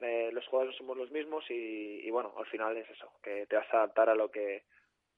eh, 0.00 0.30
los 0.32 0.46
jugadores 0.46 0.76
somos 0.76 0.96
los 0.96 1.10
mismos 1.10 1.44
y, 1.50 2.00
y, 2.06 2.10
bueno 2.10 2.32
al 2.36 2.46
final 2.46 2.76
es 2.76 2.88
eso 2.90 3.12
que 3.22 3.46
te 3.46 3.56
vas 3.56 3.66
a 3.72 3.78
adaptar 3.78 4.08
a 4.08 4.14
lo 4.14 4.30
que 4.30 4.64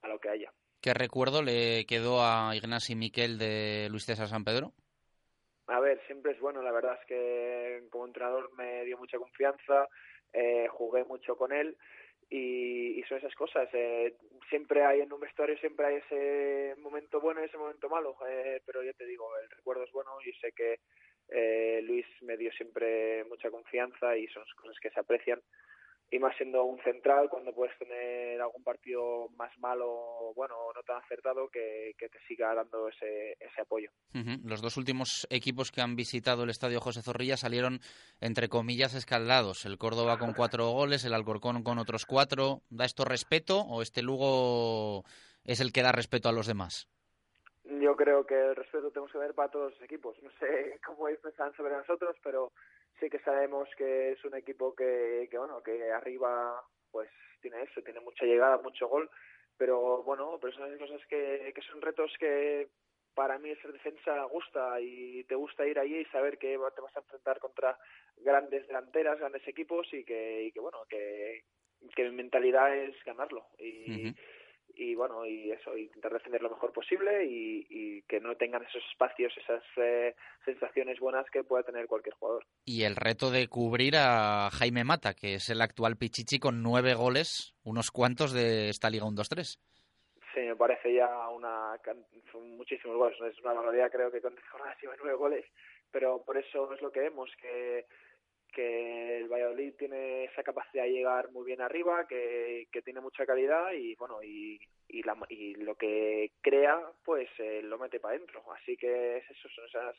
a 0.03 0.09
lo 0.09 0.19
que 0.19 0.31
haya. 0.31 0.51
Qué 0.81 0.95
recuerdo 0.95 1.43
le 1.43 1.85
quedó 1.85 2.23
a 2.23 2.57
Ignasi 2.57 2.97
Miquel 2.97 3.39
de 3.39 3.89
Luis 3.91 4.07
César 4.07 4.29
San 4.29 4.45
Pedro 4.45 4.73
a 5.69 5.79
ver 5.79 6.01
siempre 6.07 6.33
es 6.33 6.41
bueno 6.41 6.63
la 6.63 6.73
verdad 6.73 6.99
es 7.01 7.07
que 7.07 7.89
como 7.91 8.07
entrenador 8.07 8.51
me 8.57 8.85
dio 8.85 8.99
mucha 8.99 9.19
confianza 9.19 9.89
eh, 10.33 10.67
jugué 10.69 11.05
mucho 11.05 11.37
con 11.37 11.53
él 11.53 11.77
y, 12.31 13.01
y 13.01 13.03
son 13.03 13.19
esas 13.19 13.35
cosas. 13.35 13.69
Eh, 13.73 14.15
siempre 14.49 14.85
hay 14.85 15.01
en 15.01 15.13
un 15.13 15.21
vestuario, 15.21 15.59
siempre 15.59 15.87
hay 15.87 15.97
ese 15.97 16.77
momento 16.81 17.21
bueno 17.21 17.43
y 17.43 17.47
ese 17.47 17.59
momento 17.59 17.89
malo, 17.89 18.17
eh, 18.29 18.63
pero 18.65 18.83
yo 18.83 18.95
te 18.95 19.05
digo, 19.05 19.29
el 19.43 19.51
recuerdo 19.51 19.85
es 19.85 19.93
bueno 19.93 20.13
y 20.25 20.33
sé 20.35 20.53
que 20.53 20.79
eh, 21.29 21.81
Luis 21.83 22.07
me 22.23 22.37
dio 22.37 22.53
siempre 22.53 23.25
mucha 23.25 23.51
confianza 23.51 24.17
y 24.17 24.27
son 24.29 24.45
cosas 24.57 24.79
que 24.81 24.91
se 24.91 25.01
aprecian 25.01 25.41
y 26.11 26.19
más 26.19 26.37
siendo 26.37 26.65
un 26.65 26.83
central 26.83 27.29
cuando 27.31 27.55
puedes 27.55 27.77
tener 27.79 28.41
algún 28.41 28.65
partido 28.65 29.29
más 29.37 29.57
malo, 29.59 30.33
bueno, 30.35 30.57
no 30.75 30.83
tan 30.83 30.97
acertado, 30.97 31.49
que, 31.49 31.95
que 31.97 32.09
te 32.09 32.19
siga 32.27 32.53
dando 32.53 32.89
ese, 32.89 33.37
ese 33.39 33.61
apoyo. 33.61 33.91
Uh 34.15 34.19
-huh. 34.19 34.41
Los 34.45 34.61
dos 34.61 34.77
últimos 34.77 35.27
equipos 35.31 35.71
que 35.71 35.83
han 35.83 35.95
visitado 35.95 36.43
el 36.43 36.51
estadio 36.51 36.81
José 36.81 37.03
Zorrilla 37.03 37.37
salieron, 37.37 37.79
entre 38.21 38.49
comillas, 38.49 38.95
escaldados. 38.95 39.65
El 39.67 39.79
Córdoba 39.79 40.19
con 40.19 40.35
cuatro 40.35 40.71
goles, 40.71 41.05
el 41.05 41.15
Alcorcón 41.15 41.63
con 41.63 41.79
otros 41.79 42.07
cuatro. 42.07 42.63
¿Da 42.71 42.85
esto 42.85 43.05
respeto 43.05 43.61
o 43.61 43.81
este 43.81 44.03
Lugo 44.03 45.05
es 45.45 45.61
el 45.61 45.73
que 45.73 45.83
da 45.83 45.93
respeto 45.93 46.29
a 46.29 46.33
los 46.33 46.49
demás? 46.49 46.89
Yo 47.65 47.95
creo 47.95 48.27
que 48.27 48.35
el 48.35 48.57
respeto 48.57 48.91
tenemos 48.91 49.13
que 49.13 49.19
ver 49.19 49.35
para 49.35 49.51
todos 49.51 49.73
los 49.73 49.83
equipos. 49.83 50.17
No 50.23 50.31
sé 50.41 50.81
cómo 50.85 51.07
ellos 51.07 51.21
sobre 51.57 51.77
nosotros, 51.77 52.17
pero 52.25 52.51
sí 53.01 53.11
que 53.11 53.19
sabemos 53.21 53.69
que 53.77 54.13
es 54.13 54.25
un 54.25 54.37
equipo 54.37 54.75
que, 54.75 55.29
que 55.31 55.39
bueno, 55.39 55.63
que 55.63 55.91
arriba 55.91 56.63
pues 56.91 57.09
tiene 57.41 57.63
eso, 57.63 57.83
tiene 57.83 58.01
mucha 58.01 58.25
llegada, 58.25 58.59
mucho 58.59 58.89
gol, 58.89 59.11
pero 59.57 60.03
bueno, 60.03 60.39
pero 60.41 60.53
son 60.53 60.77
cosas 60.79 61.01
que, 61.09 61.53
que 61.55 61.63
son 61.63 61.81
retos 61.81 62.13
que 62.19 62.69
para 63.15 63.39
mí 63.39 63.55
ser 63.57 63.73
defensa 63.73 64.23
gusta 64.25 64.81
y 64.81 65.25
te 65.25 65.35
gusta 65.35 65.67
ir 65.67 65.79
allí 65.79 65.99
y 65.99 66.05
saber 66.07 66.39
que 66.39 66.59
te 66.75 66.81
vas 66.81 66.97
a 66.97 67.01
enfrentar 67.01 67.39
contra 67.41 67.79
grandes 68.19 68.67
delanteras, 68.67 69.19
grandes 69.19 69.47
equipos 69.49 69.87
y 69.93 70.05
que, 70.05 70.45
y 70.45 70.53
que 70.53 70.61
bueno, 70.61 70.79
que, 70.89 71.45
que 71.95 72.05
mi 72.05 72.17
mentalidad 72.17 72.75
es 72.75 72.95
ganarlo. 73.05 73.47
Y, 73.59 74.15
y 74.81 74.95
bueno 74.95 75.27
y 75.27 75.51
eso 75.51 75.77
intentar 75.77 76.15
defender 76.15 76.41
lo 76.41 76.49
mejor 76.49 76.73
posible 76.73 77.27
y, 77.27 77.67
y 77.69 78.03
que 78.03 78.19
no 78.19 78.35
tengan 78.37 78.63
esos 78.63 78.83
espacios 78.91 79.33
esas 79.37 79.63
eh, 79.77 80.15
sensaciones 80.45 80.99
buenas 80.99 81.27
que 81.31 81.45
pueda 81.45 81.63
tener 81.63 81.87
cualquier 81.87 82.15
jugador. 82.15 82.47
Y 82.65 82.85
el 82.85 82.97
reto 82.97 83.31
de 83.31 83.47
cubrir 83.49 83.97
a 83.97 84.49
Jaime 84.51 84.85
Mata 84.85 85.13
que 85.13 85.35
es 85.35 85.51
el 85.51 85.61
actual 85.61 85.97
Pichichi 85.97 86.39
con 86.39 86.63
nueve 86.63 86.95
goles 86.95 87.55
unos 87.63 87.91
cuantos 87.91 88.33
de 88.33 88.71
esta 88.71 88.89
Liga 88.89 89.05
1-2-3 89.05 89.59
Sí, 90.33 90.41
me 90.41 90.57
parece 90.57 90.95
ya 90.95 91.29
una 91.29 91.79
son 92.33 92.57
muchísimos 92.57 92.97
goles, 92.97 93.19
es 93.21 93.39
una 93.45 93.53
barbaridad 93.53 93.91
creo 93.91 94.11
que 94.11 94.23
con 94.23 94.35
jornadas 94.51 94.79
lleva 94.83 94.95
nueve 94.99 95.19
goles, 95.19 95.45
pero 95.91 96.23
por 96.25 96.39
eso 96.39 96.73
es 96.73 96.81
lo 96.81 96.91
que 96.91 97.01
vemos, 97.01 97.31
que 97.41 97.85
que 98.51 99.19
el 99.19 99.29
Valladolid 99.29 99.75
tiene 99.77 100.25
esa 100.25 100.43
capacidad 100.43 100.85
de 100.85 100.93
llegar 100.93 101.31
muy 101.31 101.45
bien 101.45 101.61
arriba, 101.61 102.07
que, 102.07 102.67
que 102.73 102.83
tiene 102.83 103.01
mucha 103.01 103.27
calidad 103.27 103.73
y 103.73 103.95
bueno 103.97 104.23
y, 104.23 104.61
y, 104.89 105.03
la, 105.03 105.17
y 105.29 105.55
lo 105.55 105.75
que 105.77 106.33
crea 106.41 106.81
pues 107.05 107.29
eh, 107.39 107.63
lo 107.63 107.79
mete 107.79 108.01
para 108.01 108.15
adentro. 108.15 108.43
Así 108.53 108.77
que 108.77 109.19
es 109.19 109.31
eso, 109.31 109.49
son 109.49 109.67
esas 109.67 109.97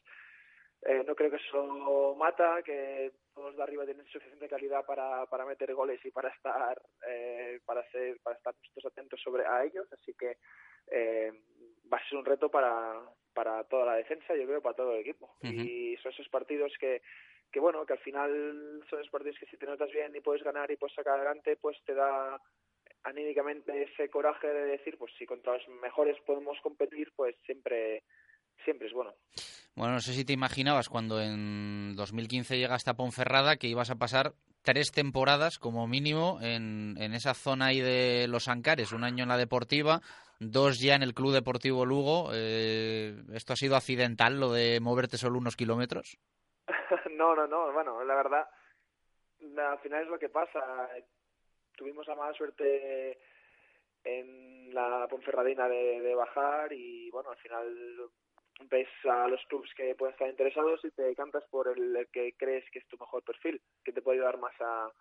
eh, 0.83 1.03
no 1.05 1.13
creo 1.13 1.29
que 1.29 1.37
eso 1.37 2.15
mata, 2.17 2.63
que 2.63 3.11
todos 3.35 3.55
de 3.55 3.61
arriba 3.61 3.85
tienen 3.85 4.05
suficiente 4.07 4.49
calidad 4.49 4.83
para, 4.83 5.27
para 5.27 5.45
meter 5.45 5.73
goles 5.75 6.03
y 6.03 6.09
para 6.09 6.29
estar 6.29 6.81
eh, 7.07 7.59
para 7.65 7.87
ser 7.91 8.17
para 8.23 8.35
estar 8.35 8.55
nosotros 8.55 8.91
atentos 8.91 9.21
sobre 9.21 9.45
a 9.45 9.63
ellos, 9.63 9.87
así 9.93 10.13
que 10.15 10.37
eh, 10.89 11.31
va 11.91 11.97
a 11.97 12.09
ser 12.09 12.17
un 12.17 12.25
reto 12.25 12.49
para 12.49 12.99
para 13.33 13.63
toda 13.65 13.85
la 13.85 13.95
defensa, 13.95 14.35
yo 14.35 14.45
creo, 14.45 14.61
para 14.61 14.75
todo 14.75 14.93
el 14.93 15.01
equipo. 15.01 15.35
Uh 15.43 15.47
-huh. 15.47 15.65
Y 15.65 15.97
son 15.97 16.11
esos 16.11 16.27
partidos 16.29 16.73
que 16.79 17.01
que 17.51 17.59
bueno, 17.59 17.85
que 17.85 17.93
al 17.93 17.99
final 17.99 18.83
son 18.89 19.01
esos 19.01 19.39
que 19.39 19.45
si 19.45 19.57
te 19.57 19.65
notas 19.65 19.91
bien 19.91 20.15
y 20.15 20.21
puedes 20.21 20.43
ganar 20.43 20.71
y 20.71 20.77
puedes 20.77 20.95
sacar 20.95 21.15
adelante, 21.15 21.57
pues 21.57 21.77
te 21.85 21.93
da 21.93 22.39
anímicamente 23.03 23.83
ese 23.83 24.09
coraje 24.09 24.47
de 24.47 24.65
decir, 24.65 24.97
pues 24.97 25.11
si 25.17 25.25
contra 25.25 25.53
los 25.53 25.67
mejores 25.81 26.17
podemos 26.25 26.57
competir, 26.61 27.11
pues 27.15 27.35
siempre 27.45 28.03
siempre 28.63 28.87
es 28.87 28.93
bueno. 28.93 29.13
Bueno, 29.75 29.93
no 29.93 30.01
sé 30.01 30.13
si 30.13 30.25
te 30.25 30.33
imaginabas 30.33 30.89
cuando 30.89 31.21
en 31.21 31.95
2015 31.95 32.57
llegaste 32.57 32.89
a 32.89 32.95
Ponferrada 32.95 33.57
que 33.57 33.67
ibas 33.67 33.89
a 33.89 33.95
pasar 33.95 34.33
tres 34.61 34.91
temporadas 34.91 35.57
como 35.57 35.87
mínimo 35.87 36.39
en, 36.41 36.95
en 36.99 37.13
esa 37.13 37.33
zona 37.33 37.67
ahí 37.67 37.79
de 37.79 38.27
los 38.27 38.47
Ancares, 38.47 38.91
un 38.91 39.03
año 39.03 39.23
en 39.23 39.29
la 39.29 39.37
Deportiva, 39.37 40.01
dos 40.39 40.79
ya 40.79 40.95
en 40.95 41.03
el 41.03 41.13
Club 41.13 41.33
Deportivo 41.33 41.85
Lugo. 41.85 42.29
Eh, 42.33 43.15
¿Esto 43.33 43.53
ha 43.53 43.55
sido 43.55 43.75
accidental, 43.75 44.39
lo 44.39 44.51
de 44.51 44.79
moverte 44.79 45.17
solo 45.17 45.39
unos 45.39 45.55
kilómetros? 45.55 46.17
No, 47.21 47.35
no, 47.35 47.47
no. 47.47 47.71
Bueno, 47.71 48.03
la 48.03 48.15
verdad, 48.15 48.49
al 49.57 49.79
final 49.79 50.03
es 50.03 50.07
lo 50.07 50.17
que 50.17 50.29
pasa. 50.29 50.89
Tuvimos 51.75 52.07
la 52.07 52.15
mala 52.15 52.33
suerte 52.33 53.19
en 54.03 54.73
la 54.73 55.07
Ponferradina 55.07 55.69
de, 55.69 56.15
bajar 56.15 56.73
y 56.73 57.11
bueno, 57.11 57.29
al 57.29 57.37
final 57.37 58.09
ves 58.69 58.89
a 59.05 59.27
los 59.27 59.43
clubs 59.45 59.71
que 59.75 59.93
pueden 59.93 60.13
estar 60.13 60.29
interesados 60.29 60.83
y 60.83 60.91
te 60.91 61.15
cantas 61.15 61.43
por 61.51 61.67
el, 61.67 61.95
el, 61.95 62.07
que 62.09 62.33
crees 62.37 62.65
que 62.71 62.79
es 62.79 62.87
tu 62.87 62.97
mejor 62.97 63.23
perfil, 63.23 63.61
que 63.83 63.93
te 63.93 64.01
puede 64.01 64.17
ayudar 64.17 64.39
más 64.39 64.53
a, 64.59 64.91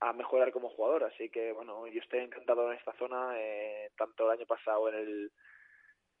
a 0.00 0.12
mejorar 0.12 0.50
como 0.50 0.68
jugador. 0.70 1.04
Así 1.04 1.30
que 1.30 1.52
bueno, 1.52 1.86
yo 1.86 2.00
estoy 2.00 2.20
encantado 2.20 2.70
en 2.70 2.78
esta 2.78 2.92
zona, 2.94 3.34
eh, 3.38 3.90
tanto 3.96 4.24
el 4.24 4.38
año 4.38 4.46
pasado 4.46 4.88
en 4.88 4.96
el 4.96 5.32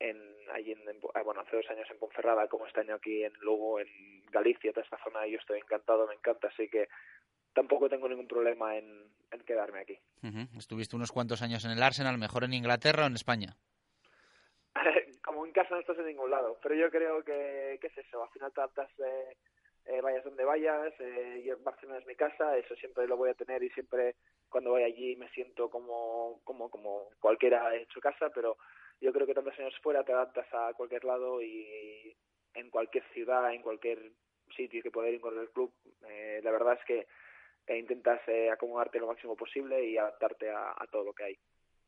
en, 0.02 0.18
allí 0.52 0.72
en, 0.72 0.88
en, 0.88 1.00
bueno, 1.24 1.40
hace 1.40 1.56
dos 1.56 1.70
años 1.70 1.88
en 1.90 1.98
Ponferrada, 1.98 2.48
como 2.48 2.66
este 2.66 2.80
año 2.80 2.94
aquí 2.96 3.24
en 3.24 3.32
Lugo, 3.40 3.80
en 3.80 3.88
Galicia, 4.30 4.72
toda 4.72 4.84
esta 4.84 5.02
zona, 5.04 5.26
yo 5.26 5.38
estoy 5.38 5.58
encantado, 5.60 6.06
me 6.06 6.14
encanta, 6.14 6.48
así 6.48 6.68
que 6.68 6.88
tampoco 7.54 7.88
tengo 7.88 8.08
ningún 8.08 8.28
problema 8.28 8.76
en, 8.76 9.04
en 9.30 9.40
quedarme 9.44 9.80
aquí. 9.80 9.98
Uh 10.22 10.28
-huh. 10.28 10.58
Estuviste 10.58 10.96
unos 10.96 11.12
cuantos 11.12 11.42
años 11.42 11.64
en 11.64 11.72
el 11.72 11.82
Arsenal, 11.82 12.18
mejor 12.18 12.44
en 12.44 12.54
Inglaterra 12.54 13.04
o 13.04 13.06
en 13.06 13.14
España. 13.14 13.56
como 15.24 15.46
en 15.46 15.52
casa 15.52 15.74
no 15.74 15.80
estás 15.80 15.98
en 15.98 16.06
ningún 16.06 16.30
lado. 16.30 16.58
Pero 16.62 16.74
yo 16.74 16.90
creo 16.90 17.22
que, 17.24 17.78
que 17.80 17.86
es 17.86 17.98
eso, 17.98 18.22
al 18.22 18.30
final 18.30 18.52
te 18.52 18.60
adaptas, 18.60 18.90
eh, 18.98 19.36
eh, 19.86 20.00
vayas 20.00 20.24
donde 20.24 20.44
vayas, 20.44 20.92
eh, 21.00 21.42
yo 21.44 21.58
Barcelona 21.58 21.98
es 21.98 22.06
mi 22.06 22.14
casa, 22.14 22.56
eso 22.56 22.74
siempre 22.76 23.06
lo 23.06 23.16
voy 23.16 23.30
a 23.30 23.34
tener 23.34 23.62
y 23.62 23.70
siempre 23.70 24.16
cuando 24.48 24.70
voy 24.70 24.82
allí 24.82 25.16
me 25.16 25.28
siento 25.30 25.70
como, 25.70 26.40
como, 26.44 26.70
como 26.70 27.08
cualquiera 27.20 27.74
en 27.74 27.86
su 27.88 28.00
casa, 28.00 28.30
pero 28.34 28.56
yo 29.02 29.12
creo 29.12 29.26
que 29.26 29.34
tantos 29.34 29.58
años 29.58 29.74
fuera 29.82 30.04
te 30.04 30.12
adaptas 30.12 30.46
a 30.52 30.72
cualquier 30.74 31.04
lado 31.04 31.42
y 31.42 32.16
en 32.54 32.70
cualquier 32.70 33.04
ciudad, 33.12 33.52
en 33.52 33.62
cualquier 33.62 34.12
sitio 34.56 34.82
que 34.82 34.90
poder 34.90 35.14
ir 35.14 35.20
con 35.20 35.38
el 35.38 35.50
club, 35.50 35.72
eh, 36.08 36.40
la 36.42 36.50
verdad 36.50 36.78
es 36.78 36.84
que 36.86 37.06
e 37.66 37.78
intentas 37.78 38.20
eh, 38.26 38.50
acomodarte 38.50 38.98
lo 38.98 39.06
máximo 39.06 39.36
posible 39.36 39.84
y 39.84 39.96
adaptarte 39.96 40.50
a, 40.50 40.74
todo 40.90 41.04
lo 41.04 41.12
que 41.12 41.24
hay. 41.24 41.38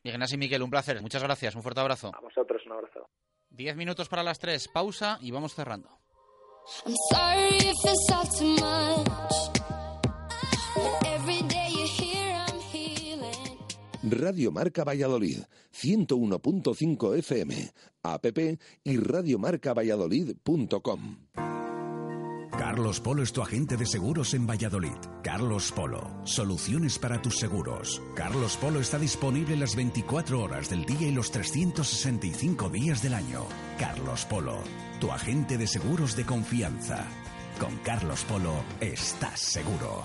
Ignacio 0.05 0.37
y 0.37 0.39
Miguel, 0.39 0.63
un 0.63 0.71
placer. 0.71 1.01
Muchas 1.01 1.23
gracias. 1.23 1.55
Un 1.57 1.63
fuerte 1.63 1.81
abrazo. 1.81 2.13
A 2.15 2.21
vosotros, 2.21 2.63
un 2.67 2.73
abrazo. 2.73 3.09
Diez 3.49 3.75
minutos 3.75 4.09
para 4.09 4.23
las 4.23 4.39
tres. 4.39 4.69
Pausa 4.69 5.19
y 5.21 5.31
vamos 5.31 5.55
cerrando. 5.55 5.89
Radio 14.07 14.53
Marca 14.53 14.85
Valladolid, 14.85 15.39
101.5 15.73 17.17
FM, 17.19 17.73
app 18.03 18.27
y 18.85 18.99
radiomarcavalladolid.com. 18.99 21.17
Carlos 22.51 23.01
Polo 23.01 23.23
es 23.23 23.33
tu 23.33 23.41
agente 23.41 23.79
de 23.79 23.87
seguros 23.87 24.35
en 24.35 24.47
Valladolid. 24.47 24.99
Carlos 25.23 25.73
Polo, 25.73 26.21
soluciones 26.25 26.99
para 26.99 27.23
tus 27.23 27.39
seguros. 27.39 28.03
Carlos 28.15 28.59
Polo 28.59 28.81
está 28.81 28.99
disponible 28.99 29.57
las 29.57 29.75
24 29.75 30.39
horas 30.41 30.69
del 30.69 30.85
día 30.85 31.09
y 31.09 31.13
los 31.13 31.31
365 31.31 32.69
días 32.69 33.03
del 33.03 33.15
año. 33.15 33.47
Carlos 33.79 34.27
Polo, 34.27 34.59
tu 35.01 35.11
agente 35.11 35.57
de 35.57 35.67
seguros 35.67 36.15
de 36.15 36.27
confianza. 36.27 37.07
Con 37.59 37.75
Carlos 37.79 38.23
Polo 38.25 38.53
estás 38.81 39.41
seguro. 39.41 40.05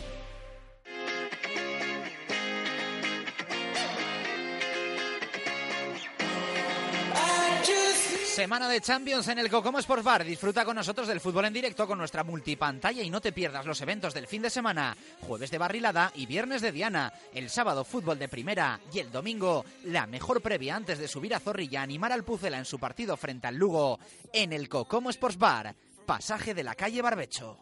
Semana 8.35 8.69
de 8.69 8.79
Champions 8.79 9.27
en 9.27 9.39
el 9.39 9.49
Cocomo 9.49 9.79
Sports 9.79 10.05
Bar. 10.05 10.23
Disfruta 10.23 10.63
con 10.63 10.77
nosotros 10.77 11.05
del 11.05 11.19
fútbol 11.19 11.43
en 11.43 11.53
directo 11.53 11.85
con 11.85 11.97
nuestra 11.97 12.23
multipantalla 12.23 13.03
y 13.03 13.09
no 13.09 13.19
te 13.19 13.33
pierdas 13.33 13.65
los 13.65 13.81
eventos 13.81 14.13
del 14.13 14.25
fin 14.25 14.41
de 14.41 14.49
semana. 14.49 14.95
Jueves 15.27 15.51
de 15.51 15.57
Barrilada 15.57 16.13
y 16.15 16.27
viernes 16.27 16.61
de 16.61 16.71
Diana. 16.71 17.11
El 17.33 17.49
sábado 17.49 17.83
fútbol 17.83 18.17
de 18.17 18.29
primera 18.29 18.79
y 18.93 18.99
el 18.99 19.11
domingo 19.11 19.65
la 19.83 20.07
mejor 20.07 20.41
previa 20.41 20.77
antes 20.77 20.97
de 20.97 21.09
subir 21.09 21.35
a 21.35 21.41
Zorrilla 21.41 21.81
a 21.81 21.83
animar 21.83 22.13
al 22.13 22.23
Pucela 22.23 22.57
en 22.57 22.63
su 22.63 22.79
partido 22.79 23.17
frente 23.17 23.47
al 23.47 23.57
Lugo 23.57 23.99
en 24.31 24.53
el 24.53 24.69
Cocomo 24.69 25.09
Sports 25.09 25.37
Bar. 25.37 25.75
Pasaje 26.05 26.53
de 26.53 26.63
la 26.63 26.73
calle 26.73 27.01
Barbecho. 27.01 27.57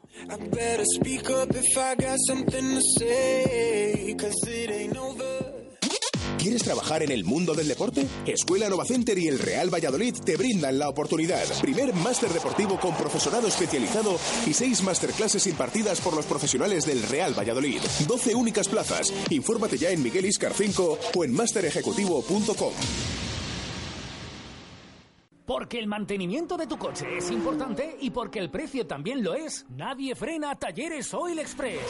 ¿Quieres 6.39 6.63
trabajar 6.63 7.03
en 7.03 7.11
el 7.11 7.25
mundo 7.25 7.53
del 7.53 7.67
deporte? 7.67 8.07
Escuela 8.25 8.69
Nova 8.69 8.85
Center 8.85 9.17
y 9.17 9.27
el 9.27 9.39
Real 9.39 9.69
Valladolid 9.71 10.15
te 10.23 10.37
brindan 10.37 10.79
la 10.79 10.87
oportunidad. 10.87 11.43
Primer 11.61 11.93
máster 11.93 12.29
deportivo 12.29 12.79
con 12.79 12.95
profesorado 12.95 13.49
especializado 13.49 14.17
y 14.47 14.53
seis 14.53 14.81
masterclasses 14.81 15.45
impartidas 15.47 15.99
por 15.99 16.15
los 16.15 16.25
profesionales 16.25 16.85
del 16.85 17.03
Real 17.03 17.37
Valladolid. 17.37 17.81
12 18.07 18.35
únicas 18.35 18.69
plazas. 18.69 19.13
Infórmate 19.29 19.77
ya 19.77 19.89
en 19.89 20.01
Miguel 20.01 20.27
Iscar 20.27 20.53
5 20.53 20.99
o 21.13 21.23
en 21.25 21.33
masterejecutivo.com. 21.33 22.73
Porque 25.45 25.77
el 25.79 25.87
mantenimiento 25.87 26.55
de 26.55 26.67
tu 26.67 26.77
coche 26.77 27.17
es 27.17 27.31
importante 27.31 27.97
y 27.99 28.11
porque 28.11 28.39
el 28.39 28.49
precio 28.49 28.87
también 28.87 29.23
lo 29.23 29.33
es, 29.33 29.65
nadie 29.71 30.15
frena 30.15 30.55
Talleres 30.55 31.13
Oil 31.13 31.39
Express. 31.39 31.81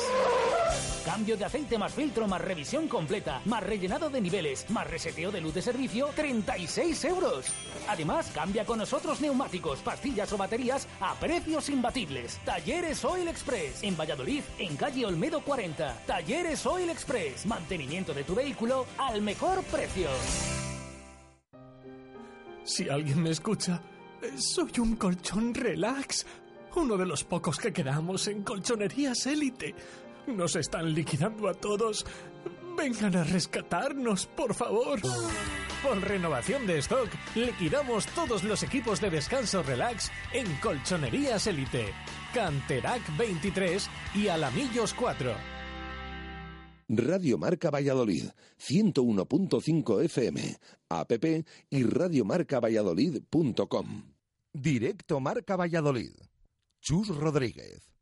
Cambio 1.05 1.37
de 1.37 1.45
aceite 1.45 1.77
más 1.77 1.93
filtro 1.93 2.27
más 2.27 2.41
revisión 2.41 2.87
completa, 2.87 3.41
más 3.45 3.63
rellenado 3.63 4.09
de 4.09 4.21
niveles, 4.21 4.69
más 4.69 4.87
reseteo 4.87 5.31
de 5.31 5.41
luz 5.41 5.53
de 5.53 5.61
servicio, 5.61 6.09
36 6.15 7.05
euros. 7.05 7.45
Además, 7.87 8.31
cambia 8.33 8.65
con 8.65 8.79
nosotros 8.79 9.21
neumáticos, 9.21 9.79
pastillas 9.79 10.31
o 10.33 10.37
baterías 10.37 10.87
a 10.99 11.15
precios 11.15 11.69
imbatibles. 11.69 12.39
Talleres 12.45 13.03
Oil 13.05 13.27
Express. 13.27 13.83
En 13.83 13.95
Valladolid, 13.95 14.43
en 14.57 14.75
calle 14.75 15.05
Olmedo 15.05 15.41
40. 15.41 16.01
Talleres 16.05 16.65
Oil 16.65 16.89
Express. 16.89 17.45
Mantenimiento 17.45 18.13
de 18.13 18.23
tu 18.23 18.35
vehículo 18.35 18.85
al 18.97 19.21
mejor 19.21 19.63
precio. 19.63 20.09
Si 22.63 22.87
alguien 22.87 23.23
me 23.23 23.31
escucha, 23.31 23.81
soy 24.37 24.71
un 24.79 24.95
colchón 24.95 25.53
relax. 25.53 26.25
Uno 26.75 26.97
de 26.97 27.05
los 27.05 27.23
pocos 27.23 27.57
que 27.57 27.73
quedamos 27.73 28.27
en 28.27 28.43
colchonerías 28.43 29.25
élite. 29.25 29.73
Nos 30.35 30.55
están 30.55 30.93
liquidando 30.93 31.49
a 31.49 31.53
todos. 31.53 32.05
Vengan 32.77 33.15
a 33.15 33.23
rescatarnos, 33.23 34.27
por 34.27 34.53
favor. 34.53 34.99
Por 35.83 35.99
renovación 36.01 36.67
de 36.67 36.77
stock, 36.79 37.09
liquidamos 37.35 38.05
todos 38.07 38.43
los 38.43 38.63
equipos 38.63 38.99
de 39.01 39.09
descanso 39.09 39.63
relax 39.63 40.11
en 40.33 40.45
Colchonerías 40.57 41.47
Elite, 41.47 41.93
Canterac 42.33 43.01
23 43.17 43.89
y 44.15 44.27
Alamillos 44.27 44.93
4. 44.93 45.33
Radio 46.89 47.37
Marca 47.37 47.69
Valladolid, 47.69 48.25
101.5 48.57 50.03
FM, 50.05 50.57
app 50.89 51.11
y 51.69 51.83
radiomarcavalladolid.com. 51.83 54.03
Directo 54.53 55.19
Marca 55.19 55.55
Valladolid. 55.55 56.13
Chus 56.81 57.09
Rodríguez. 57.09 57.98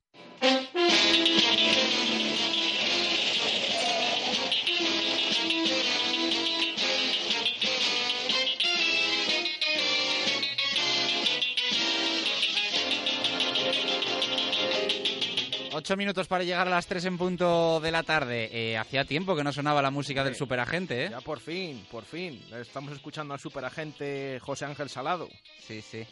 Ocho 15.78 15.95
minutos 15.95 16.28
para 16.28 16.44
llegar 16.44 16.66
a 16.66 16.72
las 16.72 16.88
tres 16.88 17.06
en 17.06 17.20
punto 17.20 17.80
de 17.80 17.91
la 17.91 18.02
tarde. 18.02 18.49
Eh, 18.52 18.76
hacía 18.76 19.06
tiempo 19.06 19.36
que 19.36 19.44
no 19.44 19.54
sonaba 19.54 19.80
la 19.80 19.91
música 19.91 20.24
del 20.24 20.34
superagente, 20.34 21.06
¿eh? 21.06 21.10
Ya 21.12 21.22
por 21.22 21.40
fin, 21.40 21.86
por 21.91 22.04
fin. 22.04 22.41
Estamos 22.60 22.94
escuchando 22.94 23.36
al 23.36 23.40
superagente 23.40 24.40
José 24.41 24.66
Ángel 24.66 24.90
Salado. 24.90 25.30
Sí, 25.60 25.84
sí. 25.84 26.04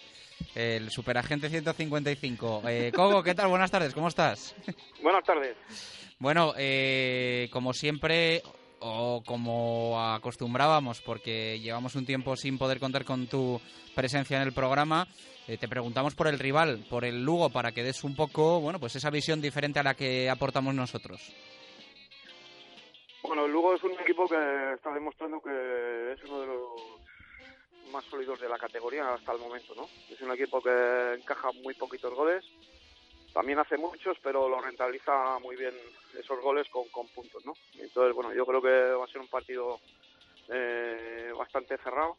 El 0.54 0.92
superagente 0.92 1.50
155. 1.50 2.62
Eh, 2.68 2.92
Cogo, 2.94 3.24
¿qué 3.24 3.34
tal? 3.34 3.48
Buenas 3.48 3.72
tardes, 3.72 3.96
¿cómo 3.96 4.08
estás? 4.08 4.54
Buenas 5.02 5.24
tardes. 5.24 5.58
Bueno, 6.20 6.54
eh, 6.56 7.50
como 7.52 7.74
siempre, 7.74 8.44
o 8.86 9.24
como 9.26 9.99
acostumbrábamos, 9.99 11.02
porque 11.02 11.60
llevamos 11.60 11.95
un 11.95 12.06
tiempo 12.06 12.36
sin 12.36 12.57
poder 12.57 12.80
contar 12.80 13.03
con 13.03 13.28
tu 13.28 13.60
presencia 13.95 14.38
en 14.38 14.44
el 14.48 14.53
programa, 14.53 15.07
eh, 15.48 15.57
te 15.57 15.68
preguntamos 15.68 16.16
por 16.16 16.28
el 16.28 16.40
rival, 16.40 16.86
por 16.90 17.03
el 17.03 17.24
Lugo, 17.24 17.49
para 17.49 17.72
que 17.72 17.84
des 17.84 18.03
un 18.03 18.16
poco, 18.16 18.60
bueno, 18.60 18.80
pues 18.80 18.95
esa 18.95 19.10
visión 19.10 19.41
diferente 19.41 19.80
a 19.80 19.84
la 19.84 19.95
que 19.95 20.30
aportamos 20.30 20.76
nosotros. 20.76 21.34
Bueno, 23.24 23.45
el 23.45 23.52
Lugo 23.52 23.74
es 23.74 23.84
un 23.84 23.94
equipo 23.94 24.28
que 24.28 24.74
está 24.74 24.94
demostrando 24.94 25.41
que 25.41 26.14
es 26.14 26.24
uno 26.26 26.41
de 26.41 26.48
los 26.48 26.72
más 27.91 28.06
sólidos 28.06 28.40
de 28.40 28.49
la 28.49 28.57
categoría 28.57 29.14
hasta 29.14 29.32
el 29.32 29.40
momento, 29.40 29.74
¿no? 29.76 29.88
Es 30.12 30.22
un 30.22 30.32
equipo 30.32 30.62
que 30.62 31.16
encaja 31.18 31.52
muy 31.64 31.74
poquitos 31.74 32.14
goles, 32.14 32.45
también 33.36 33.60
hace 33.60 33.78
muchos, 33.78 34.18
pero 34.24 34.48
lo 34.48 34.62
rentabiliza 34.62 35.40
muy 35.40 35.57
bien 35.57 35.74
esos 36.18 36.40
goles 36.40 36.70
con, 36.70 36.88
con 36.88 37.06
puntos, 37.10 37.45
¿no? 37.45 37.53
Entonces, 37.78 38.16
bueno, 38.16 38.34
yo 38.34 38.45
creo 38.45 38.62
que 38.62 38.94
va 38.94 39.03
a 39.03 39.10
ser 39.10 39.20
un 39.20 39.28
partido 39.28 39.78
eh, 40.48 41.34
bastante 41.38 41.78
cerrado 41.80 42.16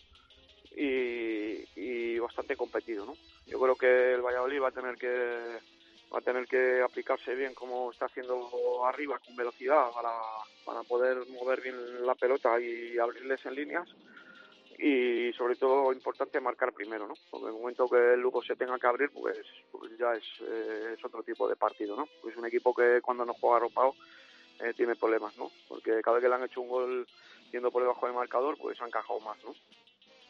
y, 0.76 2.18
bastante 2.18 2.54
competido, 2.54 3.06
¿no? 3.06 3.14
Yo 3.46 3.58
creo 3.58 3.76
que 3.76 4.12
el 4.12 4.20
Valladolid 4.20 4.60
va 4.60 4.68
a 4.68 4.72
tener 4.72 4.98
que 4.98 5.58
va 6.12 6.18
a 6.18 6.22
tener 6.22 6.46
que 6.46 6.82
aplicarse 6.82 7.34
bien 7.34 7.54
como 7.54 7.90
está 7.90 8.06
haciendo 8.06 8.84
arriba 8.84 9.18
con 9.24 9.36
velocidad 9.36 9.90
para, 9.94 10.12
para 10.66 10.82
poder 10.82 11.26
mover 11.28 11.62
bien 11.62 12.04
la 12.04 12.14
pelota 12.14 12.60
y 12.60 12.98
abrirles 12.98 13.44
en 13.46 13.54
líneas 13.54 13.88
y 14.78 15.32
sobre 15.32 15.56
todo 15.56 15.92
importante 15.92 16.40
marcar 16.40 16.72
primero, 16.72 17.06
¿no? 17.06 17.14
Porque 17.30 17.46
en 17.46 17.54
el 17.54 17.60
momento 17.60 17.88
que 17.88 18.14
el 18.14 18.20
Lugo 18.20 18.42
se 18.42 18.56
tenga 18.56 18.78
que 18.78 18.86
abrir, 18.86 19.10
pues, 19.10 19.38
pues 19.70 19.96
ya 19.98 20.12
es, 20.12 20.24
eh, 20.42 20.94
es 20.96 21.04
otro 21.04 21.22
tipo 21.22 21.48
de 21.48 21.56
partido, 21.56 21.96
¿no? 21.96 22.06
Pues 22.22 22.36
un 22.36 22.46
equipo 22.46 22.74
que 22.74 23.00
cuando 23.00 23.24
no 23.24 23.34
juega 23.34 23.56
arropado 23.56 23.94
eh, 24.60 24.72
tiene 24.74 24.96
problemas, 24.96 25.36
¿no? 25.36 25.50
Porque 25.68 26.00
cada 26.02 26.16
vez 26.16 26.22
que 26.22 26.28
le 26.28 26.34
han 26.34 26.44
hecho 26.44 26.60
un 26.60 26.68
gol 26.68 27.06
yendo 27.52 27.70
por 27.70 27.82
debajo 27.82 28.06
del 28.06 28.14
marcador, 28.14 28.56
pues 28.58 28.80
ha 28.80 28.86
encajado 28.86 29.20
más, 29.20 29.38
¿no? 29.44 29.54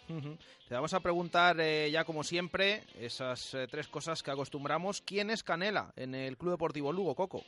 Ujú. 0.08 0.36
Te 0.68 0.74
vamos 0.74 0.94
a 0.94 1.00
preguntar 1.00 1.56
eh, 1.60 1.90
ya 1.90 2.04
como 2.04 2.22
siempre 2.22 2.82
esas 3.00 3.54
eh, 3.54 3.66
tres 3.68 3.88
cosas 3.88 4.22
que 4.22 4.30
acostumbramos. 4.30 5.00
¿Quién 5.00 5.30
es 5.30 5.42
Canela 5.42 5.92
en 5.96 6.14
el 6.14 6.36
Club 6.36 6.52
Deportivo 6.52 6.92
Lugo, 6.92 7.14
Coco? 7.14 7.42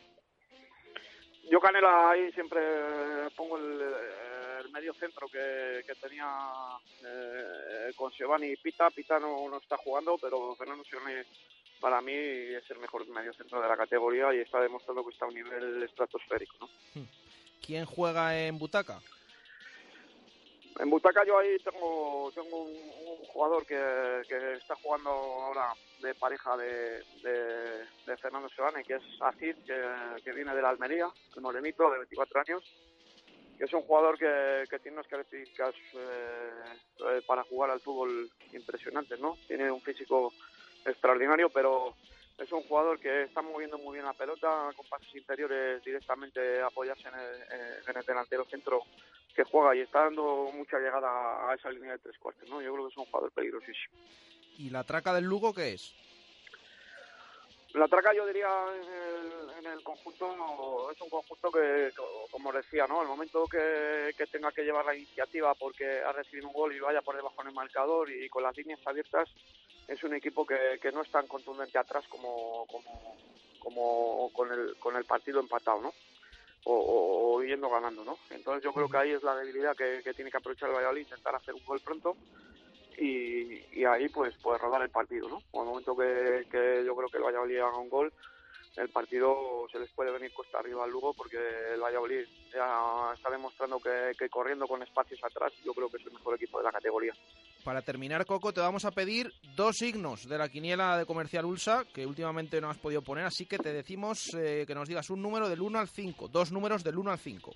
Yo 1.51 1.61
Canela 1.61 2.11
ahí 2.11 2.31
siempre 2.33 2.61
pongo 3.37 3.59
el, 3.59 3.81
el 4.69 4.73
medio 4.73 4.95
centro 4.95 5.29
que, 5.29 5.83
que 5.87 5.95
tenía 5.95 6.27
eh, 7.05 7.93
con 7.97 8.13
Giovanni 8.13 8.57
Pita. 8.57 8.91
Pita 8.91 9.19
no, 9.19 9.49
no 9.49 9.57
está 9.57 9.77
jugando, 9.79 10.19
pero 10.19 10.55
Fernando 10.55 10.85
Giovanni 10.85 11.23
para 11.81 12.01
mí 12.01 12.13
es 12.13 12.71
el 12.71 12.79
mejor 12.79 13.07
medio 13.09 13.33
centro 13.33 13.61
de 13.61 13.69
la 13.69 13.77
categoría 13.77 14.35
y 14.35 14.39
está 14.39 14.61
demostrando 14.61 15.05
que 15.05 15.11
está 15.11 15.25
a 15.25 15.29
un 15.29 15.35
nivel 15.35 15.83
estratosférico. 15.83 16.57
¿no? 16.61 16.69
¿Quién 17.65 17.85
juega 17.87 18.39
en 18.39 18.59
Butaca? 18.59 19.01
En 20.79 20.91
Butaca 20.91 21.25
yo 21.25 21.39
ahí 21.39 21.57
tengo, 21.59 22.31
tengo 22.35 22.63
un, 22.63 22.73
un 22.73 23.27
jugador 23.27 23.67
que, 23.67 24.23
que 24.29 24.55
está 24.55 24.75
jugando 24.77 25.11
ahora 25.11 25.73
de 26.01 26.15
pareja 26.15 26.57
de, 26.57 27.03
de, 27.23 27.85
de 28.07 28.17
Fernando 28.17 28.49
Giovanni, 28.49 28.85
que 28.85 28.95
es 28.95 29.03
Asir, 29.21 29.57
que, 29.65 30.23
que 30.23 30.33
viene 30.33 30.55
de 30.55 30.63
la 30.63 30.71
Almería, 30.71 31.09
el 31.35 31.43
morenito 31.43 31.91
de 31.91 31.99
24 31.99 32.41
años, 32.41 32.65
es 33.59 33.73
un 33.73 33.83
jugador 33.83 34.19
que, 34.19 34.79
tiene 34.79 34.99
unas 34.99 35.09
características 35.09 35.75
eh, 35.95 36.51
eh, 37.01 37.23
para 37.27 37.45
jugar 37.45 37.71
al 37.71 37.81
fútbol 37.81 38.31
impresionantes, 38.53 39.19
¿no? 39.21 39.37
Tiene 39.47 39.71
un 39.71 39.81
físico 39.81 40.33
extraordinario, 40.85 41.51
pero 41.51 41.95
es 42.39 42.51
un 42.53 42.63
jugador 42.63 43.01
que 43.01 43.25
está 43.25 43.43
moviendo 43.43 43.79
muy 43.79 43.95
bien 43.95 44.07
la 44.07 44.13
pelota, 44.13 44.71
con 44.77 44.87
pases 44.87 45.15
interiores 45.15 45.83
directamente 45.83 46.63
apoyarse 46.63 47.09
en 47.09 47.15
el, 47.15 47.89
en 47.89 47.97
el 47.97 48.07
delantero 48.07 48.45
centro 48.45 48.83
que 49.35 49.45
juega 49.45 49.75
y 49.75 49.81
está 49.81 50.05
dando 50.05 50.51
mucha 50.55 50.79
llegada 50.79 51.51
a 51.51 51.55
esa 51.55 51.71
línea 51.71 51.93
de 51.93 51.99
tres 51.99 52.19
cuartos, 52.19 52.49
¿no? 52.49 52.63
Yo 52.63 52.73
creo 52.73 52.87
que 52.87 52.93
es 52.93 52.99
un 52.99 53.07
jugador 53.07 53.33
peligrosísimo. 53.33 53.97
¿Y 54.59 54.71
la 54.71 54.85
traca 54.85 55.15
del 55.15 55.25
Lugo 55.25 55.55
qué 55.55 55.75
es? 55.75 55.95
La 57.75 57.87
traca 57.87 58.15
yo 58.15 58.27
diría 58.27 58.49
en 58.75 58.89
el, 58.93 59.51
en 59.59 59.67
el 59.73 59.83
conjunto 59.83 60.91
es 60.91 61.01
un 61.01 61.11
conjunto 61.11 61.51
que, 61.53 61.93
co- 61.95 62.27
como 62.31 62.51
decía, 62.53 62.87
¿no? 62.87 63.03
El 63.03 63.09
momento 63.09 63.45
que, 63.47 64.15
tenga 64.33 64.51
que 64.53 64.63
llevar 64.65 64.87
la 64.87 64.97
iniciativa 64.97 65.55
porque 65.55 66.01
ha 66.03 66.13
recibido 66.13 66.49
un 66.49 66.55
gol 66.55 66.75
y 66.75 66.81
vaya 66.81 67.03
por 67.03 67.15
debajo 67.15 67.41
en 67.43 67.49
el 67.49 67.55
marcador 67.55 68.11
y 68.11 68.29
con 68.31 68.43
las 68.43 68.57
líneas 68.57 68.81
abiertas 68.87 69.29
es 69.87 70.03
un 70.03 70.15
equipo 70.15 70.47
que, 70.47 70.79
que 70.81 70.93
no 70.93 71.03
es 71.03 71.11
tan 71.11 71.27
contundente 71.27 71.79
atrás 71.79 72.05
como, 72.09 72.67
como, 72.67 73.17
como 73.59 74.31
con, 74.33 74.51
el, 74.51 74.77
con 74.79 74.97
el 74.97 75.05
partido 75.05 75.41
empatado, 75.41 75.81
¿no? 75.83 75.95
O, 76.65 76.75
o, 76.75 77.35
o 77.37 77.43
yendo 77.43 77.69
ganando, 77.71 78.03
¿no? 78.05 78.19
Entonces 78.31 78.65
yo 78.65 78.73
creo 78.73 78.89
que 78.89 78.97
ahí 78.97 79.11
es 79.13 79.23
la 79.23 79.37
debilidad 79.37 79.77
que 79.77 80.03
tiene 80.15 80.31
que 80.31 80.37
aprovechar 80.39 80.71
el 80.71 80.75
Valladolid, 80.75 81.03
intentar 81.03 81.35
hacer 81.35 81.55
un 81.55 81.65
gol 81.65 81.81
pronto 81.81 82.17
y, 82.99 83.81
y 83.81 83.85
ahí 83.85 84.09
pues 84.09 84.35
puede 84.43 84.59
rodar 84.59 84.83
el 84.83 84.91
partido, 84.91 85.29
¿no? 85.29 85.39
O 85.53 85.63
el 85.63 85.69
momento 85.69 85.97
que, 85.97 86.47
que 86.51 86.85
yo 86.85 86.97
creo 86.97 87.09
que 87.09 87.19
el 87.19 87.25
Valladolid 87.25 87.59
haga 87.59 87.79
un 87.79 87.89
gol, 87.89 88.13
el 88.77 88.89
partido 88.91 89.67
se 89.73 89.79
les 89.79 89.91
puede 89.91 90.13
venir 90.13 90.33
costa 90.33 90.59
arriba 90.59 90.85
al 90.85 90.91
Lugo 90.91 91.13
porque 91.15 91.37
el 91.75 91.81
Valladolid 91.81 92.27
ya 92.53 93.13
está 93.15 93.31
demostrando 93.31 93.79
que, 93.81 94.13
que 94.19 94.29
corriendo 94.29 94.67
con 94.67 94.83
espacios 94.83 95.21
atrás 95.25 95.53
yo 95.65 95.73
creo 95.73 95.89
que 95.89 95.97
es 95.97 96.07
el 96.07 96.13
mejor 96.13 96.37
equipo 96.37 96.59
de 96.59 96.65
la 96.65 96.73
categoría. 96.73 97.13
Para 97.65 97.83
terminar, 97.83 98.25
Coco, 98.25 98.53
te 98.53 98.61
vamos 98.61 98.85
a 98.85 98.93
pedir 98.93 99.33
dos 99.57 99.77
signos 99.77 100.29
de 100.29 100.39
la 100.39 100.49
quiniela 100.49 100.97
de 100.97 101.07
Comercial 101.07 101.45
Ulsa, 101.45 101.85
que 101.93 102.07
últimamente 102.07 102.61
no 102.61 102.71
has 102.71 102.79
podido 102.79 103.03
poner, 103.03 103.25
así 103.25 103.47
que 103.47 103.59
te 103.59 103.73
decimos 103.73 104.33
eh, 104.35 104.65
que 104.67 104.75
nos 104.75 104.89
digas 104.89 105.11
un 105.11 105.21
número 105.21 105.49
del 105.49 105.61
1 105.61 105.79
al 105.79 105.89
5, 105.89 106.29
dos 106.29 106.53
números 106.53 106.85
del 106.85 106.99
1 106.99 107.11
al 107.11 107.19
5. 107.19 107.53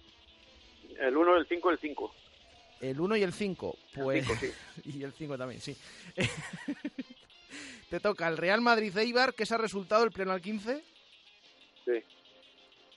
El 0.98 1.16
1, 1.16 1.36
el 1.36 1.46
5, 1.46 1.70
el 1.70 1.78
5. 1.78 2.14
El 2.82 3.00
1 3.00 3.16
y 3.16 3.22
el 3.22 3.32
5, 3.32 3.78
pues... 3.94 4.26
cinco, 4.26 4.38
sí. 4.40 4.52
y 4.98 5.02
el 5.04 5.12
5 5.12 5.38
también, 5.38 5.60
sí. 5.60 5.74
te 7.88 8.00
toca 8.00 8.26
el 8.26 8.36
Real 8.36 8.60
Madrid-Eibar, 8.60 9.34
que 9.34 9.44
es 9.44 9.50
el 9.52 9.60
resultado 9.60 10.04
el 10.04 10.10
pleno 10.10 10.32
al 10.32 10.42
15. 10.42 10.82
Sí, 11.84 12.04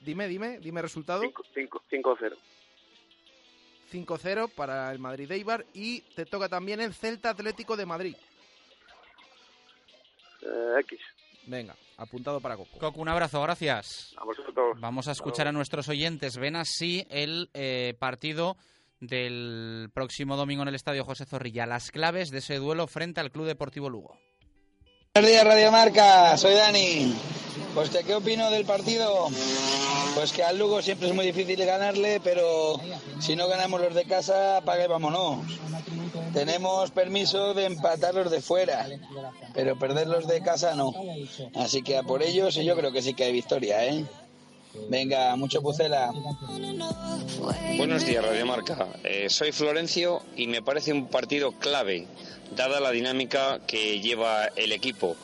Dime, 0.05 0.27
dime, 0.27 0.59
dime 0.59 0.81
resultado. 0.81 1.23
5-0. 1.23 2.35
5-0 3.91 4.51
para 4.51 4.91
el 4.91 4.99
Madrid-Eibar 4.99 5.65
y 5.73 6.01
te 6.01 6.25
toca 6.25 6.49
también 6.49 6.79
el 6.79 6.93
Celta 6.93 7.31
Atlético 7.31 7.75
de 7.77 7.85
Madrid. 7.85 8.15
Eh, 10.41 10.79
X. 10.81 10.99
Venga, 11.47 11.75
apuntado 11.97 12.39
para 12.39 12.55
Coco. 12.55 12.77
Coco, 12.79 13.01
un 13.01 13.09
abrazo, 13.09 13.41
gracias. 13.41 14.13
A 14.17 14.25
vosotros. 14.25 14.79
Vamos 14.79 15.07
a 15.07 15.11
escuchar 15.11 15.47
a 15.47 15.51
nuestros 15.51 15.89
oyentes. 15.89 16.37
Ven 16.37 16.55
así 16.55 17.05
el 17.09 17.49
eh, 17.53 17.95
partido 17.99 18.57
del 19.07 19.89
próximo 19.93 20.35
domingo 20.35 20.63
en 20.63 20.69
el 20.69 20.75
Estadio 20.75 21.05
José 21.05 21.25
Zorrilla. 21.25 21.65
Las 21.65 21.91
claves 21.91 22.31
de 22.31 22.39
ese 22.39 22.55
duelo 22.57 22.87
frente 22.87 23.21
al 23.21 23.31
Club 23.31 23.45
Deportivo 23.45 23.89
Lugo. 23.89 24.17
Buenos 25.13 25.31
días, 25.31 25.45
Radio 25.45 25.71
Marca. 25.71 26.37
Soy 26.37 26.53
Dani. 26.55 27.15
Pues, 27.73 27.89
¿qué 27.89 28.15
opino 28.15 28.49
del 28.51 28.65
partido? 28.65 29.29
Pues 30.15 30.31
que 30.31 30.43
al 30.43 30.57
Lugo 30.57 30.81
siempre 30.81 31.09
es 31.09 31.15
muy 31.15 31.25
difícil 31.25 31.65
ganarle, 31.65 32.21
pero 32.23 32.79
si 33.19 33.35
no 33.35 33.47
ganamos 33.47 33.81
los 33.81 33.93
de 33.93 34.05
casa, 34.05 34.61
pague 34.63 34.87
vámonos. 34.87 35.45
Tenemos 36.33 36.91
permiso 36.91 37.53
de 37.53 37.65
empatar 37.65 38.15
los 38.15 38.31
de 38.31 38.41
fuera, 38.41 38.87
pero 39.53 39.77
perder 39.77 40.07
los 40.07 40.27
de 40.27 40.41
casa 40.41 40.75
no. 40.75 40.93
Así 41.53 41.81
que 41.81 41.97
a 41.97 42.03
por 42.03 42.23
ellos 42.23 42.55
yo 42.55 42.75
creo 42.75 42.91
que 42.91 43.01
sí 43.01 43.13
que 43.13 43.25
hay 43.25 43.33
victoria, 43.33 43.85
¿eh? 43.85 44.05
Venga, 44.89 45.35
mucho 45.35 45.61
pucela. 45.61 46.11
Buenos 47.77 48.05
días, 48.05 48.23
Radio 48.23 48.45
Marca. 48.45 48.87
Eh, 49.03 49.27
soy 49.29 49.51
Florencio 49.51 50.21
y 50.35 50.47
me 50.47 50.61
parece 50.61 50.93
un 50.93 51.07
partido 51.07 51.51
clave, 51.53 52.07
dada 52.55 52.79
la 52.79 52.91
dinámica 52.91 53.59
que 53.65 53.99
lleva 53.99 54.45
el 54.55 54.71
equipo. 54.71 55.15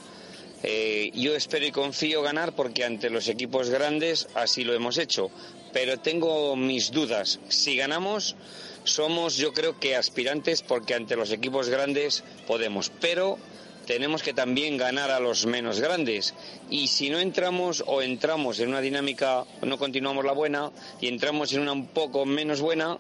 Eh, 0.64 1.12
yo 1.16 1.36
espero 1.36 1.66
y 1.66 1.72
confío 1.72 2.22
ganar 2.22 2.54
porque 2.54 2.84
ante 2.84 3.10
los 3.10 3.28
equipos 3.28 3.70
grandes 3.70 4.28
así 4.36 4.64
lo 4.64 4.74
hemos 4.74 4.98
hecho, 4.98 5.32
pero 5.74 6.00
tengo 6.00 6.56
mis 6.56 6.92
dudas. 6.92 7.40
Si 7.50 7.76
ganamos, 7.76 8.36
somos 8.84 9.38
yo 9.38 9.54
creo 9.54 9.80
que 9.80 9.96
aspirantes 9.96 10.62
porque 10.62 10.94
ante 10.94 11.16
los 11.16 11.32
equipos 11.32 11.70
grandes 11.70 12.24
podemos, 12.48 12.92
pero 13.00 13.38
tenemos 13.86 14.24
que 14.24 14.34
también 14.34 14.78
ganar 14.78 15.12
a 15.12 15.20
los 15.20 15.46
menos 15.46 15.80
grandes. 15.80 16.34
Y 16.70 16.88
si 16.88 17.10
no 17.10 17.20
entramos 17.20 17.84
o 17.86 18.02
entramos 18.02 18.60
en 18.60 18.70
una 18.70 18.82
dinámica, 18.82 19.46
no 19.62 19.78
continuamos 19.78 20.26
la 20.26 20.34
buena 20.34 20.72
y 21.00 21.08
entramos 21.08 21.54
en 21.54 21.62
una 21.62 21.74
un 21.74 21.88
poco 21.88 22.26
menos 22.26 22.62
buena, 22.62 22.98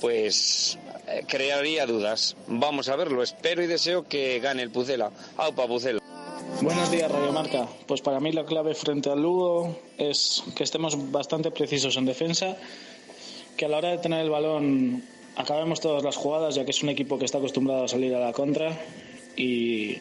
pues 0.00 0.78
eh, 1.08 1.24
crearía 1.26 1.86
dudas. 1.86 2.36
Vamos 2.46 2.88
a 2.88 2.96
verlo, 2.96 3.22
espero 3.22 3.62
y 3.62 3.66
deseo 3.66 4.06
que 4.08 4.40
gane 4.40 4.62
el 4.62 4.70
Pucela. 4.70 5.10
Aupa 5.36 5.66
Pucela. 5.66 6.00
Buenos 6.60 6.90
días, 6.90 7.10
Radio 7.10 7.32
Marca. 7.32 7.68
Pues 7.86 8.00
para 8.00 8.20
mí 8.20 8.32
la 8.32 8.44
clave 8.44 8.74
frente 8.74 9.10
al 9.10 9.20
Lugo 9.20 9.76
es 9.98 10.42
que 10.56 10.64
estemos 10.64 11.10
bastante 11.10 11.50
precisos 11.50 11.96
en 11.96 12.06
defensa, 12.06 12.56
que 13.56 13.64
a 13.64 13.68
la 13.68 13.78
hora 13.78 13.90
de 13.90 13.98
tener 13.98 14.20
el 14.20 14.30
balón 14.30 15.02
acabemos 15.36 15.80
todas 15.80 16.02
las 16.02 16.16
jugadas, 16.16 16.54
ya 16.54 16.64
que 16.64 16.70
es 16.70 16.82
un 16.82 16.88
equipo 16.90 17.18
que 17.18 17.24
está 17.24 17.38
acostumbrado 17.38 17.84
a 17.84 17.88
salir 17.88 18.14
a 18.14 18.20
la 18.20 18.32
contra 18.32 18.78
y 19.36 19.98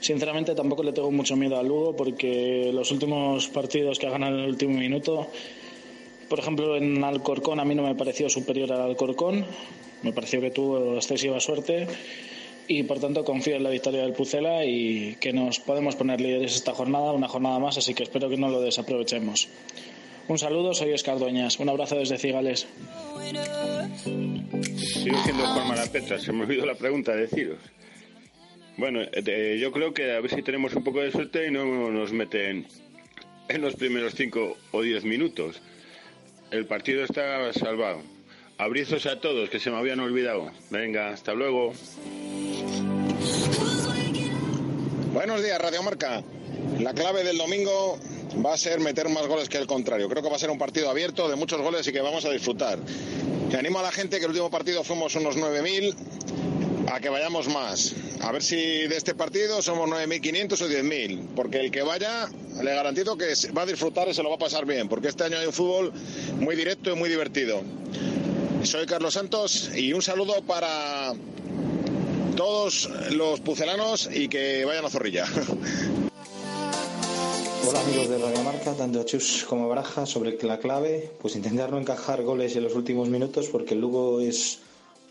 sinceramente 0.00 0.54
tampoco 0.54 0.82
le 0.82 0.92
tengo 0.92 1.10
mucho 1.10 1.36
miedo 1.36 1.58
al 1.58 1.68
Lugo 1.68 1.94
porque 1.94 2.70
los 2.72 2.90
últimos 2.90 3.48
partidos 3.48 3.98
que 3.98 4.06
ha 4.06 4.10
ganado 4.10 4.38
en 4.38 4.44
el 4.44 4.50
último 4.50 4.78
minuto, 4.78 5.28
por 6.28 6.38
ejemplo 6.38 6.76
en 6.76 7.02
Alcorcón 7.04 7.60
a 7.60 7.64
mí 7.64 7.74
no 7.74 7.82
me 7.82 7.94
pareció 7.94 8.28
superior 8.28 8.72
al 8.72 8.82
Alcorcón, 8.82 9.44
me 10.02 10.12
pareció 10.12 10.40
que 10.40 10.50
tuvo 10.50 10.96
excesiva 10.96 11.40
suerte 11.40 11.86
y 12.68 12.84
por 12.84 13.00
tanto 13.00 13.24
confío 13.24 13.56
en 13.56 13.64
la 13.64 13.70
victoria 13.70 14.02
del 14.02 14.12
Pucela 14.12 14.64
y 14.64 15.16
que 15.20 15.32
nos 15.32 15.58
podemos 15.58 15.96
poner 15.96 16.20
líderes 16.20 16.54
esta 16.54 16.72
jornada, 16.72 17.12
una 17.12 17.28
jornada 17.28 17.58
más, 17.58 17.76
así 17.78 17.94
que 17.94 18.04
espero 18.04 18.28
que 18.28 18.36
no 18.36 18.48
lo 18.48 18.60
desaprovechemos. 18.60 19.48
Un 20.28 20.38
saludo, 20.38 20.72
soy 20.72 20.92
Oscar. 20.92 21.16
Un 21.16 21.68
abrazo 21.68 21.96
desde 21.96 22.16
Cigales. 22.16 22.68
Sigo 24.76 25.18
siendo 25.24 25.44
Juan 25.44 25.66
Malapetra, 25.66 26.20
se 26.20 26.32
me 26.32 26.44
olvidó 26.44 26.64
la 26.64 26.76
pregunta 26.76 27.16
deciros. 27.16 27.58
Bueno, 28.80 29.02
yo 29.02 29.72
creo 29.72 29.92
que 29.92 30.10
a 30.10 30.20
ver 30.20 30.30
si 30.30 30.40
tenemos 30.40 30.74
un 30.74 30.82
poco 30.82 31.02
de 31.02 31.12
suerte 31.12 31.46
y 31.46 31.50
no 31.50 31.90
nos 31.90 32.12
meten 32.14 32.66
en 33.46 33.60
los 33.60 33.74
primeros 33.76 34.14
5 34.14 34.56
o 34.72 34.80
10 34.80 35.04
minutos. 35.04 35.60
El 36.50 36.64
partido 36.64 37.04
está 37.04 37.52
salvado. 37.52 38.00
Abrizos 38.56 39.04
a 39.04 39.20
todos, 39.20 39.50
que 39.50 39.60
se 39.60 39.70
me 39.70 39.76
habían 39.76 40.00
olvidado. 40.00 40.50
Venga, 40.70 41.10
hasta 41.10 41.34
luego. 41.34 41.74
Buenos 45.12 45.44
días, 45.44 45.60
Radio 45.60 45.82
Marca. 45.82 46.24
La 46.78 46.94
clave 46.94 47.22
del 47.22 47.36
domingo 47.36 47.98
va 48.42 48.54
a 48.54 48.56
ser 48.56 48.80
meter 48.80 49.10
más 49.10 49.26
goles 49.26 49.50
que 49.50 49.58
el 49.58 49.66
contrario. 49.66 50.08
Creo 50.08 50.22
que 50.22 50.30
va 50.30 50.36
a 50.36 50.38
ser 50.38 50.50
un 50.50 50.58
partido 50.58 50.88
abierto 50.88 51.28
de 51.28 51.36
muchos 51.36 51.60
goles 51.60 51.86
y 51.86 51.92
que 51.92 52.00
vamos 52.00 52.24
a 52.24 52.30
disfrutar. 52.30 52.78
Que 53.50 53.58
animo 53.58 53.80
a 53.80 53.82
la 53.82 53.92
gente 53.92 54.16
que 54.16 54.24
el 54.24 54.30
último 54.30 54.50
partido 54.50 54.82
fuimos 54.84 55.14
unos 55.16 55.36
9.000 55.36 55.94
que 57.00 57.08
vayamos 57.08 57.48
más. 57.48 57.94
A 58.20 58.32
ver 58.32 58.42
si 58.42 58.56
de 58.56 58.96
este 58.96 59.14
partido 59.14 59.62
somos 59.62 59.88
9.500 59.88 60.60
o 60.60 60.68
10.000, 60.68 61.28
porque 61.34 61.60
el 61.60 61.70
que 61.70 61.82
vaya 61.82 62.28
le 62.62 62.74
garantizo 62.74 63.16
que 63.16 63.32
va 63.56 63.62
a 63.62 63.66
disfrutar 63.66 64.08
y 64.08 64.14
se 64.14 64.22
lo 64.22 64.28
va 64.28 64.36
a 64.36 64.38
pasar 64.38 64.66
bien, 64.66 64.88
porque 64.88 65.08
este 65.08 65.24
año 65.24 65.38
hay 65.38 65.46
un 65.46 65.52
fútbol 65.52 65.92
muy 66.38 66.56
directo 66.56 66.92
y 66.92 66.96
muy 66.96 67.08
divertido. 67.08 67.62
Soy 68.62 68.86
Carlos 68.86 69.14
Santos 69.14 69.70
y 69.74 69.92
un 69.92 70.02
saludo 70.02 70.42
para 70.42 71.14
todos 72.36 72.90
los 73.10 73.40
pucelanos 73.40 74.08
y 74.12 74.28
que 74.28 74.64
vayan 74.64 74.84
a 74.84 74.90
Zorrilla. 74.90 75.24
Hola 77.68 77.80
amigos 77.82 78.08
de 78.08 78.18
Radio 78.18 78.42
Marca, 78.42 78.74
tanto 78.74 79.04
Chus 79.04 79.44
como 79.48 79.68
Baraja, 79.68 80.04
sobre 80.06 80.36
la 80.42 80.58
clave, 80.58 81.10
pues 81.20 81.36
intentar 81.36 81.70
no 81.70 81.78
encajar 81.78 82.22
goles 82.22 82.56
en 82.56 82.64
los 82.64 82.74
últimos 82.74 83.08
minutos 83.08 83.48
porque 83.48 83.74
el 83.74 83.80
Lugo 83.80 84.20
es 84.20 84.58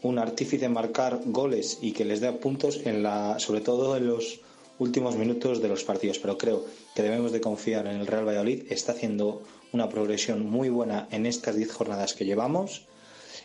un 0.01 0.19
artífice 0.19 0.69
marcar 0.69 1.19
goles 1.25 1.79
y 1.81 1.91
que 1.91 2.05
les 2.05 2.21
dé 2.21 2.31
puntos 2.31 2.81
en 2.85 3.03
la, 3.03 3.39
sobre 3.39 3.61
todo 3.61 3.97
en 3.97 4.07
los 4.07 4.39
últimos 4.79 5.15
minutos 5.15 5.61
de 5.61 5.67
los 5.67 5.83
partidos. 5.83 6.19
Pero 6.19 6.37
creo 6.37 6.65
que 6.95 7.03
debemos 7.03 7.31
de 7.31 7.41
confiar 7.41 7.87
en 7.87 7.97
el 7.97 8.07
Real 8.07 8.27
Valladolid. 8.27 8.71
Está 8.71 8.93
haciendo 8.93 9.41
una 9.73 9.89
progresión 9.89 10.49
muy 10.49 10.69
buena 10.69 11.07
en 11.11 11.25
estas 11.25 11.55
10 11.55 11.71
jornadas 11.71 12.13
que 12.13 12.25
llevamos. 12.25 12.85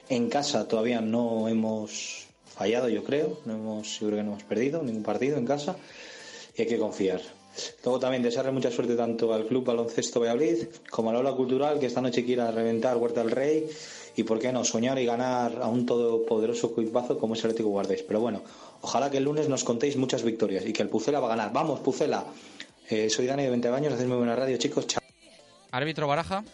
En 0.08 0.28
casa 0.28 0.68
todavía 0.68 1.00
no 1.00 1.48
hemos 1.48 2.26
fallado, 2.46 2.88
yo 2.88 3.02
creo. 3.04 3.38
No 3.44 3.54
hemos, 3.54 3.96
creo 3.98 4.10
que 4.10 4.22
no 4.22 4.32
hemos 4.32 4.44
perdido 4.44 4.82
ningún 4.82 5.02
partido 5.02 5.36
en 5.36 5.46
casa. 5.46 5.76
Y 6.56 6.62
hay 6.62 6.68
que 6.68 6.78
confiar. 6.78 7.20
Luego 7.84 8.00
también 8.00 8.22
desearle 8.22 8.50
mucha 8.50 8.70
suerte 8.70 8.96
tanto 8.96 9.32
al 9.32 9.46
Club 9.46 9.64
Baloncesto 9.64 10.20
Valladolid 10.20 10.64
como 10.90 11.10
a 11.10 11.12
la 11.12 11.20
Ola 11.20 11.32
Cultural, 11.32 11.78
que 11.78 11.86
esta 11.86 12.00
noche 12.00 12.24
quiera 12.24 12.50
reventar 12.50 12.96
Huerta 12.96 13.22
del 13.22 13.30
Rey 13.30 13.68
y, 14.16 14.22
por 14.22 14.38
qué 14.38 14.52
no, 14.52 14.64
soñar 14.64 14.98
y 14.98 15.06
ganar 15.06 15.60
a 15.62 15.68
un 15.68 15.86
todopoderoso 15.86 16.74
equipazo 16.76 17.18
como 17.18 17.34
es 17.34 17.40
el 17.40 17.50
Atlético 17.50 17.70
Guardés. 17.70 18.02
Pero 18.02 18.20
bueno, 18.20 18.42
ojalá 18.80 19.10
que 19.10 19.18
el 19.18 19.24
lunes 19.24 19.48
nos 19.48 19.64
contéis 19.64 19.96
muchas 19.96 20.22
victorias 20.22 20.64
y 20.66 20.72
que 20.72 20.82
el 20.82 20.88
Pucela 20.88 21.20
va 21.20 21.26
a 21.26 21.30
ganar. 21.30 21.52
¡Vamos, 21.52 21.80
Pucela! 21.80 22.24
Eh, 22.88 23.08
soy 23.10 23.26
Dani 23.26 23.44
de 23.44 23.50
20 23.50 23.68
años, 23.68 23.92
hacéis 23.92 24.08
muy 24.08 24.18
buena 24.18 24.36
radio, 24.36 24.56
chicos. 24.56 24.86
Chao. 24.86 25.02
Árbitro 25.70 26.06
Baraja. 26.06 26.44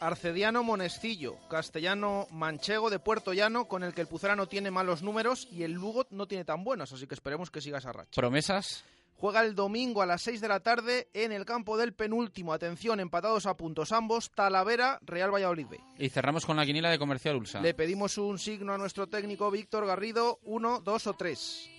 Arcediano 0.00 0.62
Monestillo, 0.62 1.36
castellano 1.48 2.26
manchego 2.30 2.90
de 2.90 2.98
Puerto 2.98 3.32
Llano, 3.32 3.66
con 3.66 3.84
el 3.84 3.94
que 3.94 4.02
el 4.02 4.06
Pucela 4.06 4.36
no 4.36 4.48
tiene 4.48 4.70
malos 4.70 5.02
números 5.02 5.48
y 5.50 5.62
el 5.62 5.72
Lugo 5.72 6.06
no 6.10 6.26
tiene 6.26 6.44
tan 6.44 6.64
buenos, 6.64 6.92
así 6.92 7.06
que 7.06 7.14
esperemos 7.14 7.50
que 7.50 7.60
siga 7.60 7.78
esa 7.78 7.92
racha. 7.92 8.10
¿Promesas? 8.14 8.84
Juega 9.24 9.40
el 9.40 9.54
domingo 9.54 10.02
a 10.02 10.06
las 10.06 10.20
6 10.20 10.42
de 10.42 10.48
la 10.48 10.60
tarde 10.60 11.08
en 11.14 11.32
el 11.32 11.46
campo 11.46 11.78
del 11.78 11.94
penúltimo. 11.94 12.52
Atención, 12.52 13.00
empatados 13.00 13.46
a 13.46 13.56
puntos 13.56 13.90
ambos, 13.90 14.30
Talavera, 14.30 14.98
Real 15.00 15.32
Valladolid 15.32 15.66
B. 15.66 15.80
Y 15.98 16.10
cerramos 16.10 16.44
con 16.44 16.58
la 16.58 16.66
quiniela 16.66 16.90
de 16.90 16.98
Comercial 16.98 17.36
Ulsa. 17.36 17.62
Le 17.62 17.72
pedimos 17.72 18.18
un 18.18 18.38
signo 18.38 18.74
a 18.74 18.76
nuestro 18.76 19.06
técnico 19.06 19.50
Víctor 19.50 19.86
Garrido, 19.86 20.40
1, 20.42 20.80
2 20.80 21.06
o 21.06 21.14
3. 21.14 21.70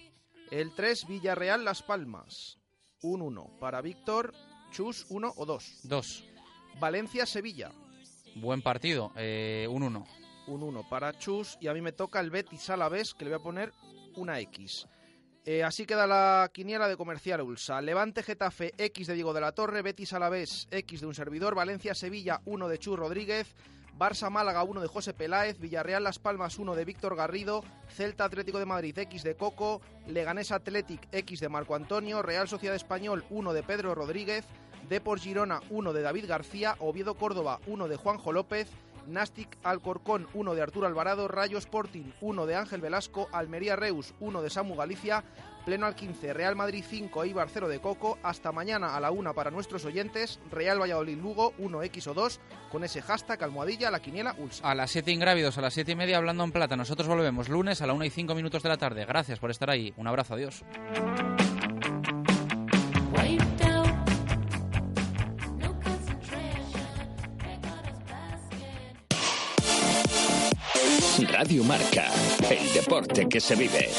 El 0.49 0.73
3, 0.73 1.05
Villarreal 1.07 1.63
Las 1.63 1.83
Palmas. 1.83 2.57
Un 3.03 3.21
1 3.21 3.57
para 3.59 3.79
Víctor, 3.79 4.33
Chus, 4.71 5.05
1 5.09 5.33
o 5.37 5.45
2. 5.45 5.81
2. 5.83 6.23
Valencia 6.79 7.27
Sevilla. 7.27 7.71
Buen 8.33 8.63
partido, 8.63 9.11
eh, 9.15 9.67
un 9.69 9.83
1. 9.83 10.07
Un 10.47 10.63
1 10.63 10.89
para 10.89 11.15
Chus 11.19 11.59
y 11.61 11.67
a 11.67 11.75
mí 11.75 11.81
me 11.81 11.91
toca 11.91 12.19
el 12.21 12.31
Betis 12.31 12.71
Alavés 12.71 13.13
que 13.13 13.23
le 13.23 13.29
voy 13.29 13.39
a 13.39 13.43
poner 13.43 13.71
una 14.15 14.39
X. 14.39 14.87
Eh, 15.47 15.63
así 15.63 15.85
queda 15.85 16.07
la 16.07 16.49
quiniela 16.51 16.87
de 16.87 16.97
Comercial 16.97 17.39
Ulsa. 17.41 17.79
Levante 17.79 18.23
Getafe 18.23 18.73
X 18.79 19.05
de 19.05 19.13
Diego 19.13 19.31
de 19.31 19.41
la 19.41 19.51
Torre, 19.51 19.83
Betis 19.83 20.13
Alavés 20.13 20.67
X 20.71 21.01
de 21.01 21.05
un 21.05 21.13
servidor, 21.13 21.53
Valencia 21.53 21.93
Sevilla 21.93 22.41
1 22.45 22.67
de 22.67 22.79
Chu 22.79 22.95
Rodríguez, 22.95 23.53
Barça 23.95 24.31
Málaga 24.31 24.63
1 24.63 24.81
de 24.81 24.87
José 24.87 25.13
Peláez, 25.13 25.59
Villarreal 25.59 26.03
Las 26.03 26.17
Palmas 26.17 26.57
1 26.57 26.73
de 26.73 26.83
Víctor 26.83 27.15
Garrido, 27.15 27.63
Celta 27.89 28.25
Atlético 28.25 28.57
de 28.57 28.65
Madrid 28.65 28.97
X 28.97 29.21
de 29.21 29.35
Coco, 29.35 29.81
Leganés 30.07 30.51
Athletic 30.51 31.07
X 31.11 31.39
de 31.39 31.49
Marco 31.49 31.75
Antonio, 31.75 32.23
Real 32.23 32.47
Sociedad 32.47 32.75
Español 32.75 33.23
1 33.29 33.53
de 33.53 33.61
Pedro 33.61 33.93
Rodríguez, 33.93 34.45
Depor 34.89 35.19
Girona 35.19 35.61
1 35.69 35.93
de 35.93 36.01
David 36.01 36.25
García, 36.27 36.75
Oviedo 36.79 37.13
Córdoba 37.13 37.59
1 37.67 37.87
de 37.87 37.97
Juanjo 37.97 38.31
López, 38.31 38.67
Nastic 39.07 39.57
Alcorcón 39.63 40.27
1 40.33 40.55
de 40.55 40.61
Arturo 40.61 40.87
Alvarado, 40.87 41.27
Rayo 41.27 41.57
Sporting 41.57 42.11
1 42.21 42.45
de 42.45 42.55
Ángel 42.55 42.81
Velasco, 42.81 43.27
Almería 43.31 43.75
Reus 43.75 44.13
1 44.19 44.41
de 44.41 44.49
Samu 44.49 44.75
Galicia, 44.75 45.23
Pleno 45.65 45.87
al 45.87 45.95
15, 45.95 46.33
Real 46.33 46.55
Madrid 46.55 46.83
5, 46.87 47.23
Eibar 47.23 47.49
0 47.51 47.67
de 47.67 47.79
Coco, 47.79 48.19
hasta 48.21 48.51
mañana 48.51 48.95
a 48.95 48.99
la 48.99 49.09
1 49.09 49.33
para 49.33 49.49
nuestros 49.49 49.83
oyentes, 49.85 50.39
Real 50.51 50.79
Valladolid 50.79 51.17
Lugo 51.17 51.53
1X 51.57 52.07
o 52.07 52.13
2, 52.13 52.39
con 52.71 52.83
ese 52.83 53.01
hashtag 53.01 53.43
almohadilla 53.43 53.89
la 53.89 53.99
quiniela 53.99 54.35
Ulsa. 54.37 54.69
A 54.69 54.75
las 54.75 54.91
7 54.91 55.11
ingrávidos, 55.11 55.57
a 55.57 55.61
las 55.61 55.73
7 55.73 55.93
y 55.93 55.95
media 55.95 56.17
hablando 56.17 56.43
en 56.43 56.51
plata. 56.51 56.75
Nosotros 56.75 57.07
volvemos 57.07 57.49
lunes 57.49 57.81
a 57.81 57.87
la 57.87 57.93
1 57.93 58.05
y 58.05 58.09
5 58.11 58.35
minutos 58.35 58.61
de 58.61 58.69
la 58.69 58.77
tarde. 58.77 59.05
Gracias 59.05 59.39
por 59.39 59.49
estar 59.49 59.69
ahí. 59.71 59.93
Un 59.97 60.07
abrazo, 60.07 60.35
adiós. 60.35 60.63
Radio 71.23 71.63
Marca, 71.63 72.07
el 72.49 72.73
deporte 72.73 73.29
que 73.29 73.39
se 73.39 73.55
vive. 73.55 73.89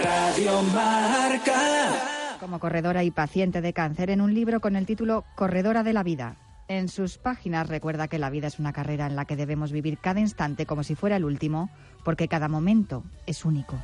Radio 0.00 0.62
Marca. 0.62 2.36
Como 2.38 2.60
corredora 2.60 3.02
y 3.02 3.10
paciente 3.10 3.60
de 3.60 3.72
cáncer 3.72 4.10
en 4.10 4.20
un 4.20 4.32
libro 4.32 4.60
con 4.60 4.76
el 4.76 4.86
título 4.86 5.24
Corredora 5.34 5.82
de 5.82 5.92
la 5.92 6.04
Vida. 6.04 6.36
En 6.68 6.88
sus 6.88 7.18
páginas 7.18 7.68
recuerda 7.68 8.06
que 8.06 8.20
la 8.20 8.30
vida 8.30 8.46
es 8.46 8.60
una 8.60 8.72
carrera 8.72 9.06
en 9.06 9.16
la 9.16 9.24
que 9.24 9.34
debemos 9.34 9.72
vivir 9.72 9.98
cada 9.98 10.20
instante 10.20 10.66
como 10.66 10.84
si 10.84 10.94
fuera 10.94 11.16
el 11.16 11.24
último, 11.24 11.68
porque 12.04 12.28
cada 12.28 12.46
momento 12.46 13.02
es 13.26 13.44
único. 13.44 13.76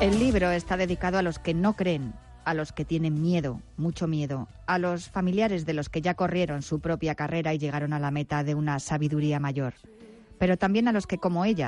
El 0.00 0.20
libro 0.20 0.52
está 0.52 0.76
dedicado 0.76 1.18
a 1.18 1.22
los 1.22 1.40
que 1.40 1.54
no 1.54 1.74
creen, 1.74 2.14
a 2.46 2.54
los 2.54 2.72
que 2.72 2.84
tienen 2.84 3.20
miedo, 3.20 3.60
mucho 3.76 4.06
miedo, 4.06 4.46
a 4.66 4.78
los 4.78 5.10
familiares 5.10 5.66
de 5.66 5.74
los 5.74 5.88
que 5.88 6.00
ya 6.00 6.14
corrieron 6.14 6.62
su 6.62 6.78
propia 6.78 7.16
carrera 7.16 7.52
y 7.52 7.58
llegaron 7.58 7.92
a 7.92 7.98
la 7.98 8.12
meta 8.12 8.44
de 8.44 8.54
una 8.54 8.78
sabiduría 8.78 9.40
mayor, 9.40 9.74
pero 10.38 10.56
también 10.56 10.86
a 10.86 10.92
los 10.92 11.08
que, 11.08 11.18
como 11.18 11.44
ella, 11.44 11.64